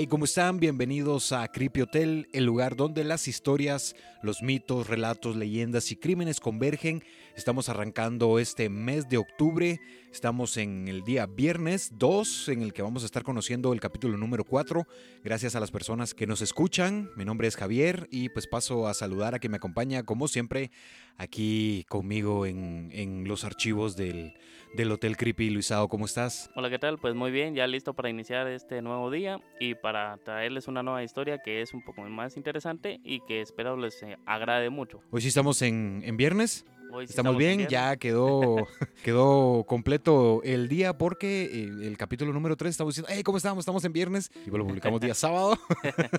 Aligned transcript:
Hey, 0.00 0.06
¿cómo 0.06 0.24
están? 0.24 0.60
Bienvenidos 0.60 1.30
a 1.30 1.46
Creepy 1.48 1.82
Hotel, 1.82 2.26
el 2.32 2.46
lugar 2.46 2.74
donde 2.74 3.04
las 3.04 3.28
historias, 3.28 3.94
los 4.22 4.40
mitos, 4.40 4.86
relatos, 4.86 5.36
leyendas 5.36 5.92
y 5.92 5.96
crímenes 5.96 6.40
convergen. 6.40 7.04
Estamos 7.36 7.68
arrancando 7.68 8.38
este 8.38 8.70
mes 8.70 9.10
de 9.10 9.18
octubre. 9.18 9.78
Estamos 10.12 10.56
en 10.56 10.88
el 10.88 11.02
día 11.04 11.26
viernes 11.26 11.92
2, 11.96 12.48
en 12.48 12.62
el 12.62 12.72
que 12.72 12.82
vamos 12.82 13.04
a 13.04 13.06
estar 13.06 13.22
conociendo 13.22 13.72
el 13.72 13.80
capítulo 13.80 14.18
número 14.18 14.44
4. 14.44 14.84
Gracias 15.22 15.54
a 15.54 15.60
las 15.60 15.70
personas 15.70 16.14
que 16.14 16.26
nos 16.26 16.42
escuchan. 16.42 17.10
Mi 17.16 17.24
nombre 17.24 17.46
es 17.46 17.56
Javier 17.56 18.08
y 18.10 18.28
pues 18.28 18.48
paso 18.48 18.88
a 18.88 18.94
saludar 18.94 19.36
a 19.36 19.38
quien 19.38 19.52
me 19.52 19.58
acompaña, 19.58 20.02
como 20.02 20.26
siempre, 20.26 20.72
aquí 21.16 21.86
conmigo 21.88 22.44
en, 22.44 22.90
en 22.92 23.28
los 23.28 23.44
archivos 23.44 23.96
del, 23.96 24.34
del 24.74 24.90
Hotel 24.90 25.16
Creepy. 25.16 25.48
Luisado, 25.50 25.86
¿cómo 25.88 26.06
estás? 26.06 26.50
Hola, 26.56 26.70
¿qué 26.70 26.80
tal? 26.80 26.98
Pues 26.98 27.14
muy 27.14 27.30
bien, 27.30 27.54
ya 27.54 27.68
listo 27.68 27.94
para 27.94 28.10
iniciar 28.10 28.48
este 28.48 28.82
nuevo 28.82 29.12
día 29.12 29.40
y 29.60 29.76
para 29.76 30.16
traerles 30.18 30.66
una 30.66 30.82
nueva 30.82 31.04
historia 31.04 31.38
que 31.38 31.62
es 31.62 31.72
un 31.72 31.82
poco 31.82 32.02
más 32.02 32.36
interesante 32.36 33.00
y 33.04 33.20
que 33.20 33.42
espero 33.42 33.76
les 33.76 34.02
eh, 34.02 34.18
agrade 34.26 34.70
mucho. 34.70 35.00
Hoy 35.10 35.20
sí 35.20 35.28
estamos 35.28 35.62
en, 35.62 36.02
en 36.04 36.16
viernes. 36.16 36.66
Hoy 36.92 37.06
sí 37.06 37.12
Estamos 37.12 37.32
en 37.32 37.38
bien, 37.38 37.68
ya 37.68 37.96
quedó, 37.96 38.66
quedó 39.04 39.64
completo 39.64 40.40
el 40.44 40.68
día 40.68 40.96
porque 40.96 41.44
eh, 41.44 41.86
el 41.86 41.96
capítulo 41.96 42.32
número 42.32 42.56
3 42.56 42.70
estamos 42.70 42.94
diciendo, 42.94 43.12
hey, 43.14 43.22
¿cómo 43.22 43.38
estamos? 43.38 43.62
Estamos 43.62 43.84
en 43.84 43.92
viernes 43.92 44.30
y 44.46 44.50
lo 44.50 44.66
publicamos 44.66 45.00
día 45.00 45.14
sábado. 45.14 45.58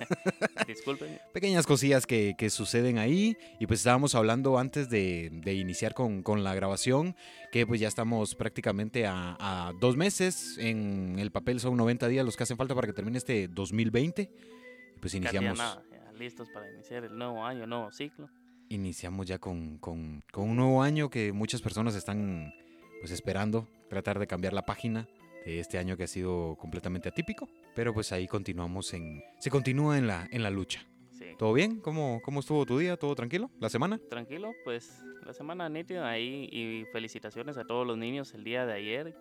Disculpen. 0.66 1.20
Pequeñas 1.32 1.66
cosillas 1.66 2.06
que, 2.06 2.34
que 2.38 2.50
suceden 2.50 2.98
ahí 2.98 3.36
y 3.60 3.66
pues 3.66 3.80
estábamos 3.80 4.14
hablando 4.14 4.58
antes 4.58 4.88
de, 4.88 5.30
de 5.32 5.54
iniciar 5.54 5.94
con, 5.94 6.22
con 6.22 6.44
la 6.44 6.54
grabación 6.54 7.16
que 7.50 7.66
pues 7.66 7.80
ya 7.80 7.88
estamos 7.88 8.34
prácticamente 8.34 9.06
a, 9.06 9.36
a 9.38 9.72
dos 9.80 9.96
meses. 9.96 10.56
En 10.58 11.18
el 11.18 11.30
papel 11.30 11.60
son 11.60 11.76
90 11.76 12.08
días 12.08 12.24
los 12.24 12.36
que 12.36 12.44
hacen 12.44 12.56
falta 12.56 12.74
para 12.74 12.86
que 12.86 12.92
termine 12.92 13.18
este 13.18 13.48
2020. 13.48 14.22
Y 14.22 14.98
pues 14.98 15.12
Casi 15.12 15.18
iniciamos, 15.18 15.58
nada, 15.58 15.82
ya 15.90 16.12
listos 16.12 16.48
para 16.50 16.70
iniciar 16.70 17.04
el 17.04 17.16
nuevo 17.16 17.44
año, 17.44 17.66
nuevo 17.66 17.90
ciclo. 17.92 18.28
Iniciamos 18.74 19.26
ya 19.26 19.38
con, 19.38 19.78
con- 19.78 20.22
con 20.32 20.48
un 20.50 20.56
nuevo 20.56 20.82
año 20.82 21.10
que 21.10 21.32
muchas 21.32 21.60
personas 21.62 21.94
están 21.94 22.52
pues 23.00 23.10
esperando 23.12 23.66
tratar 23.88 24.18
de 24.18 24.26
cambiar 24.26 24.52
la 24.52 24.62
página 24.62 25.08
de 25.44 25.58
este 25.60 25.78
año 25.78 25.96
que 25.96 26.04
ha 26.04 26.08
sido 26.08 26.56
completamente 26.56 27.08
atípico. 27.08 27.48
Pero 27.74 27.92
pues 27.92 28.12
ahí 28.12 28.26
continuamos 28.28 28.94
en... 28.94 29.22
Se 29.38 29.50
continúa 29.50 29.98
en 29.98 30.06
la, 30.06 30.28
en 30.30 30.42
la 30.42 30.50
lucha. 30.50 30.86
Sí. 31.10 31.24
¿Todo 31.38 31.52
bien? 31.52 31.80
¿Cómo, 31.80 32.20
¿Cómo 32.24 32.40
estuvo 32.40 32.64
tu 32.64 32.78
día? 32.78 32.96
¿Todo 32.96 33.14
tranquilo? 33.14 33.50
¿La 33.60 33.68
semana? 33.68 33.98
Tranquilo, 34.08 34.52
pues 34.64 35.02
la 35.26 35.32
semana 35.32 35.68
nítida 35.68 36.08
ahí 36.08 36.48
y 36.52 36.84
felicitaciones 36.92 37.56
a 37.58 37.64
todos 37.64 37.86
los 37.86 37.96
niños 37.98 38.34
el 38.34 38.44
día 38.44 38.66
de 38.66 38.72
ayer 38.74 39.16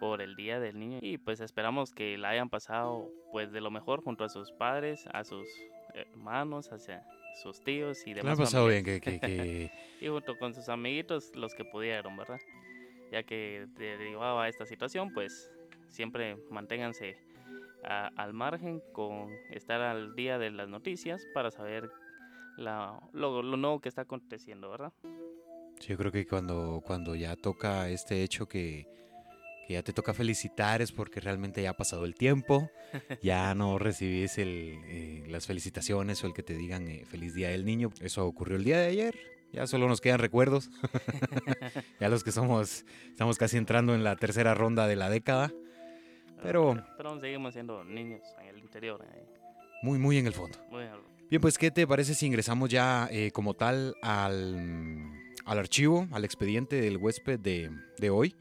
por 0.00 0.22
el 0.22 0.36
Día 0.36 0.60
del 0.60 0.78
Niño 0.78 0.98
y 1.02 1.18
pues 1.18 1.40
esperamos 1.40 1.92
que 1.92 2.16
la 2.18 2.28
hayan 2.30 2.48
pasado 2.48 3.10
pues 3.32 3.50
de 3.50 3.60
lo 3.60 3.70
mejor 3.70 4.02
junto 4.02 4.22
a 4.24 4.28
sus 4.28 4.52
padres, 4.52 5.04
a 5.12 5.24
sus 5.24 5.44
hermanos, 5.94 6.70
hacia 6.72 7.02
sus 7.42 7.62
tíos 7.62 8.00
y 8.02 8.04
¿Qué 8.06 8.14
le 8.14 8.20
ha 8.20 8.22
demás 8.24 8.38
pasado 8.38 8.66
bien? 8.66 8.84
Que, 8.84 9.00
que, 9.00 9.18
que- 9.20 9.70
y 10.00 10.08
junto 10.08 10.36
con 10.38 10.54
sus 10.54 10.68
amiguitos 10.68 11.34
los 11.34 11.54
que 11.54 11.64
pudieron, 11.64 12.16
¿verdad? 12.16 12.40
Ya 13.10 13.22
que 13.22 13.66
derivaba 13.76 14.48
esta 14.48 14.66
situación, 14.66 15.12
pues 15.12 15.50
siempre 15.88 16.36
manténganse 16.50 17.16
a- 17.84 18.10
al 18.16 18.32
margen 18.34 18.82
con 18.92 19.30
estar 19.50 19.80
al 19.80 20.14
día 20.14 20.38
de 20.38 20.50
las 20.50 20.68
noticias 20.68 21.24
para 21.32 21.50
saber 21.50 21.88
la- 22.56 23.00
lo, 23.12 23.42
lo 23.42 23.56
nuevo 23.56 23.80
que 23.80 23.88
está 23.88 24.02
aconteciendo, 24.02 24.70
¿verdad? 24.70 24.92
Sí, 25.80 25.88
yo 25.90 25.96
creo 25.96 26.10
que 26.12 26.26
cuando, 26.26 26.82
cuando 26.84 27.14
ya 27.14 27.36
toca 27.36 27.88
este 27.88 28.22
hecho 28.24 28.46
que, 28.46 28.86
ya 29.74 29.82
te 29.82 29.92
toca 29.92 30.14
felicitar 30.14 30.80
es 30.82 30.92
porque 30.92 31.20
realmente 31.20 31.62
ya 31.62 31.70
ha 31.70 31.76
pasado 31.76 32.04
el 32.04 32.14
tiempo, 32.14 32.70
ya 33.22 33.54
no 33.54 33.78
recibís 33.78 34.38
el, 34.38 34.78
eh, 34.86 35.24
las 35.28 35.46
felicitaciones 35.46 36.22
o 36.24 36.26
el 36.26 36.32
que 36.34 36.42
te 36.42 36.54
digan 36.54 36.88
eh, 36.88 37.04
feliz 37.06 37.34
día 37.34 37.48
del 37.50 37.64
niño. 37.64 37.90
Eso 38.00 38.26
ocurrió 38.26 38.56
el 38.56 38.64
día 38.64 38.78
de 38.78 38.86
ayer, 38.88 39.14
ya 39.52 39.66
solo 39.66 39.88
nos 39.88 40.00
quedan 40.00 40.18
recuerdos. 40.20 40.70
ya 42.00 42.08
los 42.08 42.24
que 42.24 42.32
somos, 42.32 42.84
estamos 43.08 43.38
casi 43.38 43.56
entrando 43.56 43.94
en 43.94 44.04
la 44.04 44.16
tercera 44.16 44.54
ronda 44.54 44.86
de 44.86 44.96
la 44.96 45.10
década, 45.10 45.52
Pero- 46.42 46.82
pero, 46.96 47.10
aún 47.10 47.20
seguimos 47.20 47.52
siendo 47.54 47.84
niños 47.84 48.22
en 48.40 48.46
el 48.48 48.58
interior. 48.58 49.04
ahí. 49.12 49.22
muy, 49.82 49.98
muy 49.98 50.18
en 50.18 50.26
el 50.26 50.32
fondo. 50.32 50.58
Muy 50.70 50.82
bien, 50.84 50.94
Bien, 51.30 51.42
pues, 51.42 51.58
¿qué 51.58 51.70
te 51.70 51.86
parece 51.86 52.14
si 52.14 52.24
ingresamos 52.26 52.70
ya 52.70 53.06
eh, 53.12 53.30
como 53.32 53.52
tal 53.52 53.94
al, 54.00 55.12
al 55.44 55.58
archivo, 55.58 56.08
al 56.12 56.24
expediente 56.24 56.80
del 56.80 56.96
huésped 56.96 57.38
de, 57.38 57.70
de 57.98 58.08
hoy? 58.10 58.34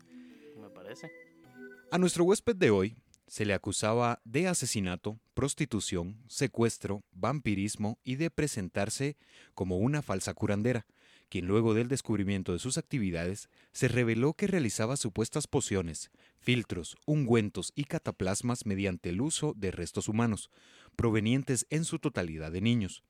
A 1.90 1.98
nuestro 1.98 2.26
huésped 2.26 2.58
de 2.58 2.70
hoy 2.70 2.98
se 3.28 3.46
le 3.46 3.54
acusaba 3.54 4.20
de 4.26 4.50
asesinato, 4.50 5.22
prostitución, 5.34 6.22
secuestro, 6.28 7.06
vampirismo 7.14 7.98
y 8.04 8.18
de 8.18 8.30
presentarse 8.30 9.16
como 9.54 9.78
una 9.78 10.02
falsa 10.02 10.34
curandera, 10.34 10.86
quien 11.30 11.48
luego 11.48 11.74
del 11.74 11.88
descubrimiento 11.88 12.52
de 12.52 12.60
sus 12.60 12.78
actividades 12.78 13.50
se 13.72 13.88
reveló 13.88 14.34
que 14.34 14.48
realizaba 14.48 14.98
supuestas 14.98 15.48
pociones, 15.48 16.12
filtros, 16.40 16.98
ungüentos 17.06 17.72
y 17.74 17.86
cataplasmas 17.86 18.66
mediante 18.66 19.08
el 19.10 19.22
uso 19.22 19.54
de 19.56 19.72
restos 19.72 20.10
humanos, 20.10 20.52
provenientes 20.98 21.68
en 21.70 21.86
su 21.86 22.00
totalidad 22.00 22.52
de 22.52 22.60
niños 22.60 23.02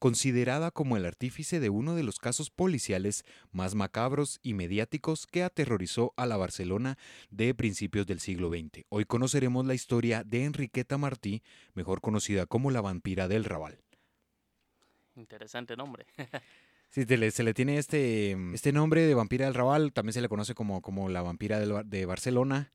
considerada 0.00 0.72
como 0.72 0.96
el 0.96 1.06
artífice 1.06 1.60
de 1.60 1.70
uno 1.70 1.94
de 1.94 2.02
los 2.02 2.18
casos 2.18 2.50
policiales 2.50 3.24
más 3.52 3.76
macabros 3.76 4.40
y 4.42 4.54
mediáticos 4.54 5.26
que 5.28 5.44
aterrorizó 5.44 6.12
a 6.16 6.26
la 6.26 6.36
Barcelona 6.36 6.98
de 7.30 7.54
principios 7.54 8.06
del 8.08 8.18
siglo 8.18 8.48
XX. 8.48 8.84
Hoy 8.88 9.04
conoceremos 9.04 9.64
la 9.66 9.74
historia 9.74 10.24
de 10.24 10.44
Enriqueta 10.44 10.98
Martí, 10.98 11.42
mejor 11.74 12.00
conocida 12.00 12.46
como 12.46 12.72
la 12.72 12.80
vampira 12.80 13.28
del 13.28 13.44
Raval. 13.44 13.78
Interesante 15.14 15.76
nombre. 15.76 16.06
Sí, 16.92 17.04
le- 17.04 17.30
se 17.30 17.44
le 17.44 17.54
tiene 17.54 17.78
este, 17.78 18.36
este 18.52 18.72
nombre 18.72 19.02
de 19.06 19.14
vampira 19.14 19.44
del 19.44 19.54
Raval, 19.54 19.92
también 19.92 20.12
se 20.12 20.20
le 20.20 20.28
conoce 20.28 20.56
como, 20.56 20.82
como 20.82 21.08
la 21.08 21.22
vampira 21.22 21.60
del 21.60 21.88
de 21.88 22.04
Barcelona. 22.04 22.72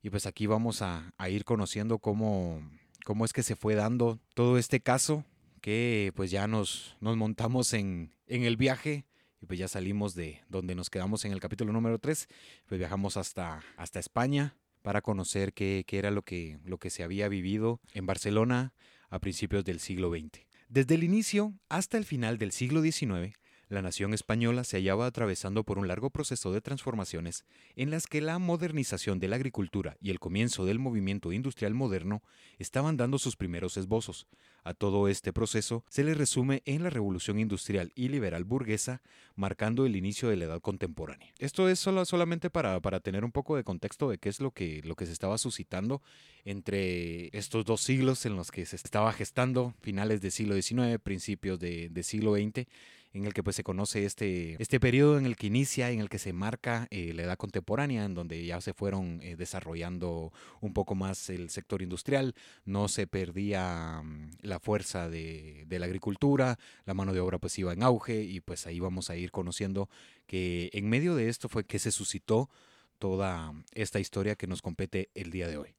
Y 0.00 0.10
pues 0.10 0.26
aquí 0.26 0.46
vamos 0.46 0.80
a, 0.80 1.12
a 1.18 1.28
ir 1.28 1.44
conociendo 1.44 1.98
cómo, 1.98 2.62
cómo 3.04 3.24
es 3.24 3.32
que 3.32 3.42
se 3.42 3.56
fue 3.56 3.74
dando 3.74 4.20
todo 4.34 4.58
este 4.58 4.78
caso, 4.78 5.24
que 5.68 6.14
pues 6.16 6.30
ya 6.30 6.46
nos, 6.46 6.96
nos 6.98 7.18
montamos 7.18 7.74
en, 7.74 8.14
en 8.26 8.44
el 8.44 8.56
viaje 8.56 9.04
y 9.38 9.44
pues 9.44 9.58
ya 9.58 9.68
salimos 9.68 10.14
de 10.14 10.40
donde 10.48 10.74
nos 10.74 10.88
quedamos 10.88 11.26
en 11.26 11.32
el 11.32 11.40
capítulo 11.40 11.74
número 11.74 11.98
3, 11.98 12.26
pues 12.64 12.78
viajamos 12.78 13.18
hasta, 13.18 13.62
hasta 13.76 13.98
España 13.98 14.56
para 14.80 15.02
conocer 15.02 15.52
qué, 15.52 15.84
qué 15.86 15.98
era 15.98 16.10
lo 16.10 16.22
que, 16.22 16.58
lo 16.64 16.78
que 16.78 16.88
se 16.88 17.02
había 17.02 17.28
vivido 17.28 17.82
en 17.92 18.06
Barcelona 18.06 18.72
a 19.10 19.18
principios 19.18 19.62
del 19.62 19.78
siglo 19.78 20.10
XX. 20.10 20.40
Desde 20.70 20.94
el 20.94 21.04
inicio 21.04 21.52
hasta 21.68 21.98
el 21.98 22.06
final 22.06 22.38
del 22.38 22.52
siglo 22.52 22.80
XIX, 22.80 23.36
la 23.68 23.82
nación 23.82 24.14
española 24.14 24.64
se 24.64 24.78
hallaba 24.78 25.06
atravesando 25.06 25.64
por 25.64 25.78
un 25.78 25.88
largo 25.88 26.10
proceso 26.10 26.52
de 26.52 26.60
transformaciones 26.60 27.44
en 27.76 27.90
las 27.90 28.06
que 28.06 28.20
la 28.20 28.38
modernización 28.38 29.18
de 29.18 29.28
la 29.28 29.36
agricultura 29.36 29.96
y 30.00 30.10
el 30.10 30.18
comienzo 30.18 30.64
del 30.64 30.78
movimiento 30.78 31.32
industrial 31.32 31.74
moderno 31.74 32.22
estaban 32.58 32.96
dando 32.96 33.18
sus 33.18 33.36
primeros 33.36 33.76
esbozos. 33.76 34.26
A 34.64 34.74
todo 34.74 35.08
este 35.08 35.32
proceso 35.32 35.84
se 35.88 36.04
le 36.04 36.14
resume 36.14 36.62
en 36.66 36.82
la 36.82 36.90
revolución 36.90 37.38
industrial 37.38 37.92
y 37.94 38.08
liberal 38.08 38.44
burguesa, 38.44 39.02
marcando 39.34 39.86
el 39.86 39.96
inicio 39.96 40.28
de 40.28 40.36
la 40.36 40.44
edad 40.46 40.60
contemporánea. 40.60 41.32
Esto 41.38 41.68
es 41.68 41.78
solo, 41.78 42.04
solamente 42.04 42.50
para, 42.50 42.80
para 42.80 43.00
tener 43.00 43.24
un 43.24 43.32
poco 43.32 43.56
de 43.56 43.64
contexto 43.64 44.10
de 44.10 44.18
qué 44.18 44.28
es 44.28 44.40
lo 44.40 44.50
que, 44.50 44.82
lo 44.84 44.94
que 44.94 45.06
se 45.06 45.12
estaba 45.12 45.38
suscitando 45.38 46.02
entre 46.44 47.36
estos 47.36 47.64
dos 47.64 47.80
siglos 47.80 48.26
en 48.26 48.36
los 48.36 48.50
que 48.50 48.66
se 48.66 48.76
estaba 48.76 49.12
gestando, 49.12 49.74
finales 49.80 50.20
del 50.20 50.32
siglo 50.32 50.54
XIX, 50.60 50.98
principios 51.02 51.58
de, 51.58 51.88
del 51.90 52.04
siglo 52.04 52.34
XX 52.34 52.66
en 53.12 53.24
el 53.24 53.32
que 53.32 53.42
pues 53.42 53.56
se 53.56 53.64
conoce 53.64 54.04
este, 54.04 54.60
este 54.62 54.80
periodo 54.80 55.18
en 55.18 55.26
el 55.26 55.36
que 55.36 55.46
inicia, 55.46 55.90
en 55.90 56.00
el 56.00 56.08
que 56.08 56.18
se 56.18 56.32
marca 56.32 56.86
eh, 56.90 57.12
la 57.14 57.22
edad 57.22 57.36
contemporánea, 57.36 58.04
en 58.04 58.14
donde 58.14 58.44
ya 58.44 58.60
se 58.60 58.74
fueron 58.74 59.20
eh, 59.22 59.36
desarrollando 59.36 60.32
un 60.60 60.72
poco 60.72 60.94
más 60.94 61.30
el 61.30 61.50
sector 61.50 61.82
industrial, 61.82 62.34
no 62.64 62.88
se 62.88 63.06
perdía 63.06 64.02
mm, 64.02 64.30
la 64.42 64.60
fuerza 64.60 65.08
de, 65.08 65.64
de 65.66 65.78
la 65.78 65.86
agricultura, 65.86 66.58
la 66.84 66.94
mano 66.94 67.12
de 67.12 67.20
obra 67.20 67.38
pues 67.38 67.58
iba 67.58 67.72
en 67.72 67.82
auge 67.82 68.22
y 68.22 68.40
pues 68.40 68.66
ahí 68.66 68.80
vamos 68.80 69.10
a 69.10 69.16
ir 69.16 69.30
conociendo 69.30 69.88
que 70.26 70.70
en 70.72 70.88
medio 70.88 71.14
de 71.14 71.28
esto 71.28 71.48
fue 71.48 71.64
que 71.64 71.78
se 71.78 71.90
suscitó 71.90 72.50
toda 72.98 73.54
esta 73.72 74.00
historia 74.00 74.36
que 74.36 74.46
nos 74.46 74.62
compete 74.62 75.10
el 75.14 75.30
día 75.30 75.48
de 75.48 75.56
hoy. 75.56 75.74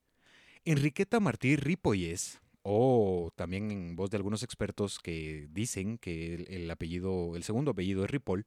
Enriqueta 0.66 1.20
Martí 1.20 1.56
Ripollés, 1.56 2.40
o 2.72 3.32
también 3.36 3.72
en 3.72 3.96
voz 3.96 4.12
de 4.12 4.18
algunos 4.18 4.44
expertos 4.44 5.00
que 5.00 5.48
dicen 5.50 5.98
que 5.98 6.36
el, 6.36 6.48
el 6.50 6.70
apellido, 6.70 7.36
el 7.36 7.42
segundo 7.42 7.72
apellido 7.72 8.04
es 8.04 8.12
Ripoll, 8.12 8.46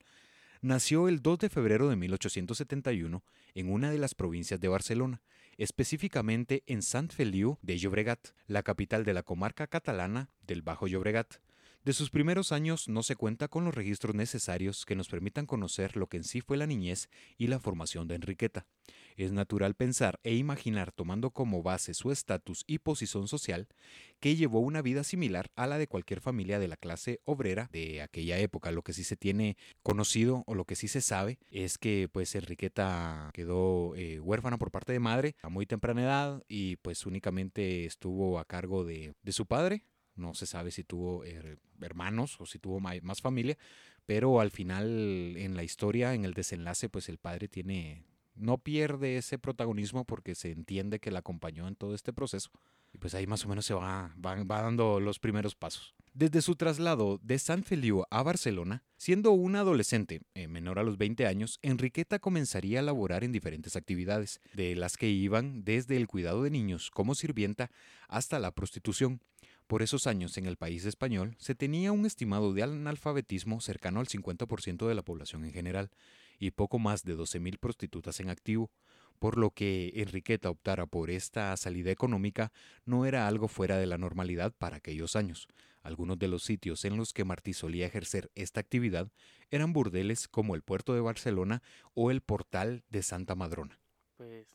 nació 0.61 1.09
el 1.09 1.23
2 1.23 1.41
de 1.41 1.49
febrero 1.49 1.89
de 1.89 1.97
1871 1.97 3.25
en 3.55 3.73
una 3.73 3.91
de 3.91 3.99
las 3.99 4.15
provincias 4.15 4.61
de 4.61 4.69
Barcelona, 4.69 5.23
específicamente 5.59 6.63
en 6.69 6.83
Sant 6.83 7.11
Feliu 7.13 7.59
de 7.63 7.77
Llobregat, 7.79 8.29
la 8.47 8.63
capital 8.63 9.05
de 9.05 9.13
la 9.13 9.25
comarca 9.25 9.67
catalana 9.67 10.31
del 10.47 10.63
Bajo 10.63 10.87
Llobregat. 10.87 11.41
De 11.84 11.93
sus 11.93 12.11
primeros 12.11 12.52
años 12.52 12.88
no 12.88 13.02
se 13.02 13.17
cuenta 13.17 13.49
con 13.49 13.64
los 13.64 13.75
registros 13.75 14.14
necesarios 14.14 14.87
que 14.87 14.94
nos 14.94 15.08
permitan 15.08 15.46
conocer 15.46 15.96
lo 15.96 16.06
que 16.06 16.19
en 16.19 16.23
sí 16.23 16.40
fue 16.40 16.56
la 16.56 16.69
niñez 16.69 17.08
y 17.38 17.49
la 17.49 17.58
formación 17.58 18.06
de 18.06 18.14
Enriqueta. 18.14 18.67
Es 19.17 19.32
natural 19.32 19.75
pensar 19.75 20.20
e 20.23 20.37
imaginar, 20.37 20.93
tomando 20.93 21.32
como 21.32 21.64
base 21.64 21.93
su 21.93 22.12
estatus 22.12 22.62
y 22.69 22.79
posición 22.79 23.26
social, 23.26 23.67
que 24.20 24.37
llevó 24.37 24.61
una 24.61 24.81
vida 24.81 25.02
similar 25.02 25.50
a 25.56 25.67
la 25.67 25.76
de 25.76 25.88
cualquier 25.88 26.20
familia 26.20 26.61
de 26.61 26.69
la 26.69 26.76
clase 26.76 27.20
obrera 27.25 27.69
de 27.73 28.00
aquella 28.00 28.38
época. 28.38 28.70
Lo 28.70 28.82
que 28.82 28.93
sí 28.93 29.02
se 29.02 29.17
tiene 29.17 29.56
conocido 29.82 30.44
o 30.46 30.55
lo 30.55 30.64
que 30.64 30.76
sí 30.76 30.87
se 30.87 31.00
sabe 31.00 31.40
es 31.50 31.79
que 31.79 32.08
pues 32.12 32.32
Enriqueta 32.37 33.31
quedó 33.34 33.96
eh, 33.96 34.20
huérfana 34.20 34.56
por 34.56 34.70
parte 34.70 34.93
de 34.93 35.00
madre 35.00 35.34
a 35.43 35.49
muy 35.49 35.67
temprana 35.67 36.02
edad 36.02 36.44
y 36.46 36.76
pues 36.76 37.06
únicamente 37.06 37.87
estuvo 37.87 38.38
a 38.38 38.44
cargo 38.44 38.84
de, 38.84 39.14
de 39.25 39.32
su 39.32 39.46
padre, 39.46 39.84
no 40.14 40.35
se 40.35 40.47
sabe 40.47 40.70
si 40.70 40.85
tuvo 40.85 41.23
hermanos 41.81 42.41
o 42.41 42.47
si 42.47 42.59
tuvo 42.59 42.81
más 42.81 43.20
familia, 43.20 43.56
pero 44.06 44.41
al 44.41 44.50
final 44.50 45.37
en 45.37 45.56
la 45.56 45.62
historia, 45.62 46.14
en 46.14 46.25
el 46.25 46.35
desenlace, 46.35 46.88
pues 46.88 47.09
el 47.09 47.19
padre 47.19 47.49
tiene, 47.49 48.05
no 48.35 48.59
pierde 48.59 49.17
ese 49.17 49.38
protagonismo 49.38 50.05
porque 50.05 50.35
se 50.35 50.50
entiende 50.50 50.99
que 50.99 51.11
la 51.11 51.20
acompañó 51.20 51.69
en 51.69 51.76
todo 51.76 51.94
este 51.94 52.12
proceso. 52.12 52.50
Y 52.94 52.99
pues 52.99 53.14
ahí 53.14 53.26
más 53.26 53.44
o 53.47 53.49
menos 53.49 53.64
se 53.64 53.73
va, 53.73 54.14
va, 54.23 54.37
dando 54.44 55.00
los 55.00 55.19
primeros 55.19 55.55
pasos. 55.55 55.94
Desde 56.12 56.43
su 56.43 56.56
traslado 56.56 57.19
de 57.23 57.38
San 57.38 57.62
Feliu 57.62 58.05
a 58.11 58.23
Barcelona, 58.23 58.85
siendo 58.99 59.31
una 59.31 59.61
adolescente 59.61 60.20
eh, 60.35 60.47
menor 60.47 60.79
a 60.79 60.82
los 60.82 60.99
20 60.99 61.26
años, 61.26 61.58
Enriqueta 61.62 62.19
comenzaría 62.19 62.81
a 62.81 62.82
laborar 62.82 63.25
en 63.25 63.32
diferentes 63.32 63.76
actividades, 63.76 64.43
de 64.53 64.76
las 64.76 64.99
que 64.99 65.08
iban 65.08 65.65
desde 65.65 65.97
el 65.97 66.06
cuidado 66.06 66.43
de 66.43 66.50
niños 66.50 66.91
como 66.91 67.15
sirvienta 67.15 67.70
hasta 68.08 68.38
la 68.38 68.50
prostitución. 68.50 69.23
Por 69.73 69.81
esos 69.81 70.07
años 70.07 70.37
en 70.37 70.45
el 70.45 70.59
país 70.59 70.85
español 70.85 71.35
se 71.39 71.55
tenía 71.55 71.93
un 71.93 72.05
estimado 72.05 72.53
de 72.53 72.63
analfabetismo 72.63 73.59
cercano 73.63 74.01
al 74.01 74.07
50% 74.07 74.87
de 74.87 74.95
la 74.95 75.01
población 75.01 75.47
en 75.47 75.53
general 75.55 75.89
y 76.39 76.51
poco 76.51 76.79
más 76.79 77.05
de 77.05 77.17
12.000 77.17 77.59
prostitutas 77.59 78.21
en 78.21 78.29
activo, 78.29 78.71
por 79.19 79.39
lo 79.39 79.51
que 79.51 79.91
Enriqueta 79.95 80.51
optara 80.51 80.85
por 80.85 81.09
esta 81.09 81.57
salida 81.57 81.91
económica 81.91 82.53
no 82.85 83.07
era 83.07 83.27
algo 83.27 83.49
fuera 83.49 83.79
de 83.79 83.87
la 83.87 83.97
normalidad 83.97 84.53
para 84.53 84.77
aquellos 84.77 85.17
años. 85.17 85.49
Algunos 85.81 86.19
de 86.19 86.29
los 86.29 86.43
sitios 86.43 86.85
en 86.85 86.99
los 86.99 87.15
que 87.15 87.25
Martí 87.25 87.55
solía 87.55 87.87
ejercer 87.87 88.31
esta 88.35 88.61
actividad 88.61 89.11
eran 89.51 89.73
burdeles 89.73 90.29
como 90.29 90.55
el 90.55 90.61
puerto 90.61 90.93
de 90.93 91.01
Barcelona 91.01 91.63
o 91.95 92.11
el 92.11 92.21
portal 92.21 92.85
de 92.91 93.03
Santa 93.03 93.35
Madrona. 93.37 93.81
Pues 94.19 94.55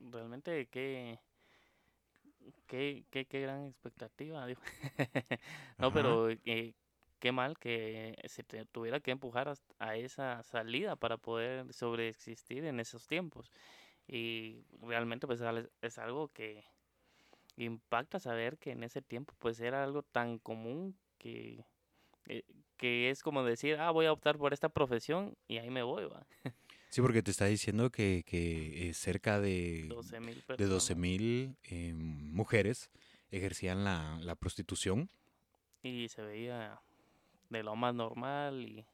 realmente 0.00 0.66
qué, 0.70 1.18
qué, 2.66 3.04
qué, 3.10 3.24
qué 3.26 3.40
gran 3.40 3.66
expectativa. 3.66 4.46
no, 5.78 5.92
pero 5.92 6.30
eh, 6.30 6.74
qué 7.18 7.32
mal 7.32 7.58
que 7.58 8.16
se 8.26 8.42
tuviera 8.42 9.00
que 9.00 9.10
empujar 9.10 9.52
a 9.78 9.96
esa 9.96 10.42
salida 10.42 10.96
para 10.96 11.16
poder 11.16 11.72
sobreexistir 11.72 12.64
en 12.64 12.80
esos 12.80 13.06
tiempos. 13.06 13.50
Y 14.06 14.64
realmente 14.82 15.26
pues 15.26 15.40
es 15.82 15.98
algo 15.98 16.28
que 16.28 16.64
impacta 17.56 18.18
saber 18.18 18.58
que 18.58 18.72
en 18.72 18.82
ese 18.82 19.02
tiempo 19.02 19.34
pues 19.38 19.60
era 19.60 19.84
algo 19.84 20.02
tan 20.02 20.38
común 20.38 20.98
que, 21.18 21.64
eh, 22.26 22.44
que 22.76 23.10
es 23.10 23.22
como 23.22 23.44
decir, 23.44 23.76
ah, 23.78 23.90
voy 23.90 24.06
a 24.06 24.12
optar 24.12 24.38
por 24.38 24.52
esta 24.52 24.68
profesión 24.68 25.36
y 25.46 25.58
ahí 25.58 25.70
me 25.70 25.82
voy, 25.82 26.06
va. 26.06 26.26
Sí, 26.90 27.00
porque 27.02 27.22
te 27.22 27.30
está 27.30 27.46
diciendo 27.46 27.90
que, 27.90 28.24
que 28.26 28.88
eh, 28.88 28.94
cerca 28.94 29.40
de 29.40 29.88
12 30.58 30.94
mil 30.96 31.56
eh, 31.62 31.92
mujeres 31.94 32.90
ejercían 33.30 33.84
la, 33.84 34.18
la, 34.20 34.34
prostitución. 34.34 35.08
Y 35.84 36.08
se 36.08 36.20
veía 36.22 36.80
de 37.48 37.62
lo 37.62 37.76
más 37.76 37.94
normal 37.94 38.62
y... 38.62 38.84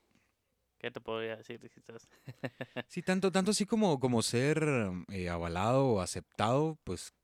¿Qué 0.79 0.91
te 0.91 1.01
podría 1.01 1.37
decir? 1.37 1.59
sí, 2.87 3.01
tanto, 3.01 3.33
tanto 3.33 3.53
así 3.53 3.65
como, 3.65 3.99
como 3.99 4.21
ser 4.23 4.63
eh, 5.09 5.31
avalado 5.31 5.87
o 5.87 6.01
aceptado, 6.03 6.79
pues 6.85 7.15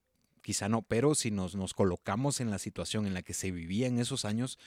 quizá 0.40 0.70
no, 0.70 0.80
pero 0.80 1.14
si 1.14 1.30
nos, 1.30 1.54
nos 1.54 1.74
colocamos 1.74 2.40
en 2.40 2.50
la 2.50 2.58
situación 2.58 3.06
en 3.06 3.12
la 3.12 3.22
que 3.22 3.34
se 3.34 3.50
vivía 3.50 3.88
en 3.88 3.98
esos 3.98 4.24
años, 4.24 4.58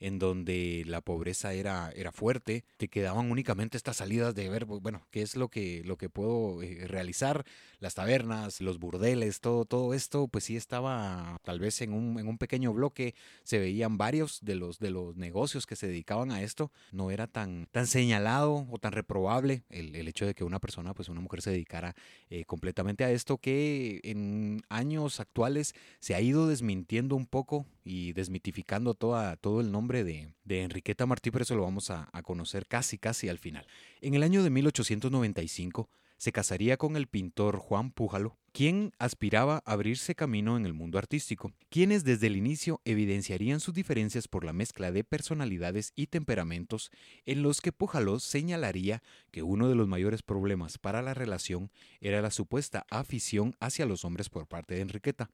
en 0.00 0.18
donde 0.18 0.82
la 0.86 1.02
pobreza 1.02 1.52
era, 1.52 1.92
era 1.94 2.10
fuerte, 2.10 2.64
te 2.78 2.88
quedaban 2.88 3.30
únicamente 3.30 3.76
estas 3.76 3.98
salidas 3.98 4.34
de 4.34 4.48
ver, 4.48 4.64
bueno, 4.64 5.06
qué 5.10 5.22
es 5.22 5.36
lo 5.36 5.48
que, 5.48 5.82
lo 5.84 5.96
que 5.96 6.08
puedo 6.08 6.62
eh, 6.62 6.86
realizar, 6.86 7.44
las 7.80 7.94
tabernas, 7.94 8.60
los 8.60 8.78
burdeles, 8.78 9.40
todo, 9.40 9.64
todo 9.64 9.94
esto, 9.94 10.28
pues 10.28 10.44
sí 10.44 10.56
estaba 10.56 11.38
tal 11.42 11.58
vez 11.58 11.80
en 11.80 11.92
un, 11.92 12.18
en 12.18 12.28
un 12.28 12.38
pequeño 12.38 12.72
bloque, 12.72 13.14
se 13.42 13.58
veían 13.58 13.98
varios 13.98 14.40
de 14.42 14.54
los, 14.54 14.78
de 14.78 14.90
los 14.90 15.16
negocios 15.16 15.66
que 15.66 15.76
se 15.76 15.86
dedicaban 15.88 16.30
a 16.30 16.42
esto, 16.42 16.70
no 16.92 17.10
era 17.10 17.26
tan, 17.26 17.66
tan 17.72 17.86
señalado 17.86 18.66
o 18.70 18.78
tan 18.78 18.92
reprobable 18.92 19.64
el, 19.70 19.96
el 19.96 20.08
hecho 20.08 20.26
de 20.26 20.34
que 20.34 20.44
una 20.44 20.60
persona, 20.60 20.94
pues 20.94 21.08
una 21.08 21.20
mujer 21.20 21.40
se 21.42 21.50
dedicara 21.50 21.96
eh, 22.28 22.44
completamente 22.44 23.04
a 23.04 23.10
esto, 23.10 23.38
que 23.38 24.00
en 24.04 24.62
años 24.68 25.18
actuales 25.18 25.74
se 26.00 26.14
ha 26.14 26.20
ido 26.20 26.46
desmintiendo 26.48 27.16
un 27.16 27.26
poco 27.26 27.66
y 27.82 28.12
desmitificando 28.12 28.94
toda, 28.94 29.36
todo 29.36 29.62
el 29.62 29.72
nombre 29.72 30.04
de, 30.04 30.34
de 30.44 30.62
Enriqueta 30.62 31.06
Martí, 31.06 31.30
pero 31.30 31.44
eso 31.44 31.56
lo 31.56 31.62
vamos 31.62 31.90
a, 31.90 32.10
a 32.12 32.22
conocer 32.22 32.66
casi, 32.66 32.98
casi 32.98 33.30
al 33.30 33.38
final. 33.38 33.66
En 34.02 34.14
el 34.14 34.22
año 34.22 34.42
de 34.42 34.50
1895 34.50 35.88
se 36.20 36.32
casaría 36.32 36.76
con 36.76 36.96
el 36.96 37.06
pintor 37.06 37.56
Juan 37.56 37.92
Pújalo, 37.92 38.36
quien 38.52 38.92
aspiraba 38.98 39.62
a 39.64 39.72
abrirse 39.72 40.14
camino 40.14 40.58
en 40.58 40.66
el 40.66 40.74
mundo 40.74 40.98
artístico, 40.98 41.54
quienes 41.70 42.04
desde 42.04 42.26
el 42.26 42.36
inicio 42.36 42.82
evidenciarían 42.84 43.58
sus 43.58 43.72
diferencias 43.72 44.28
por 44.28 44.44
la 44.44 44.52
mezcla 44.52 44.92
de 44.92 45.02
personalidades 45.02 45.94
y 45.96 46.08
temperamentos, 46.08 46.90
en 47.24 47.42
los 47.42 47.62
que 47.62 47.72
Pújalo 47.72 48.20
señalaría 48.20 49.02
que 49.30 49.42
uno 49.42 49.70
de 49.70 49.74
los 49.74 49.88
mayores 49.88 50.22
problemas 50.22 50.76
para 50.76 51.00
la 51.00 51.14
relación 51.14 51.70
era 52.02 52.20
la 52.20 52.30
supuesta 52.30 52.84
afición 52.90 53.56
hacia 53.58 53.86
los 53.86 54.04
hombres 54.04 54.28
por 54.28 54.46
parte 54.46 54.74
de 54.74 54.82
Enriqueta. 54.82 55.30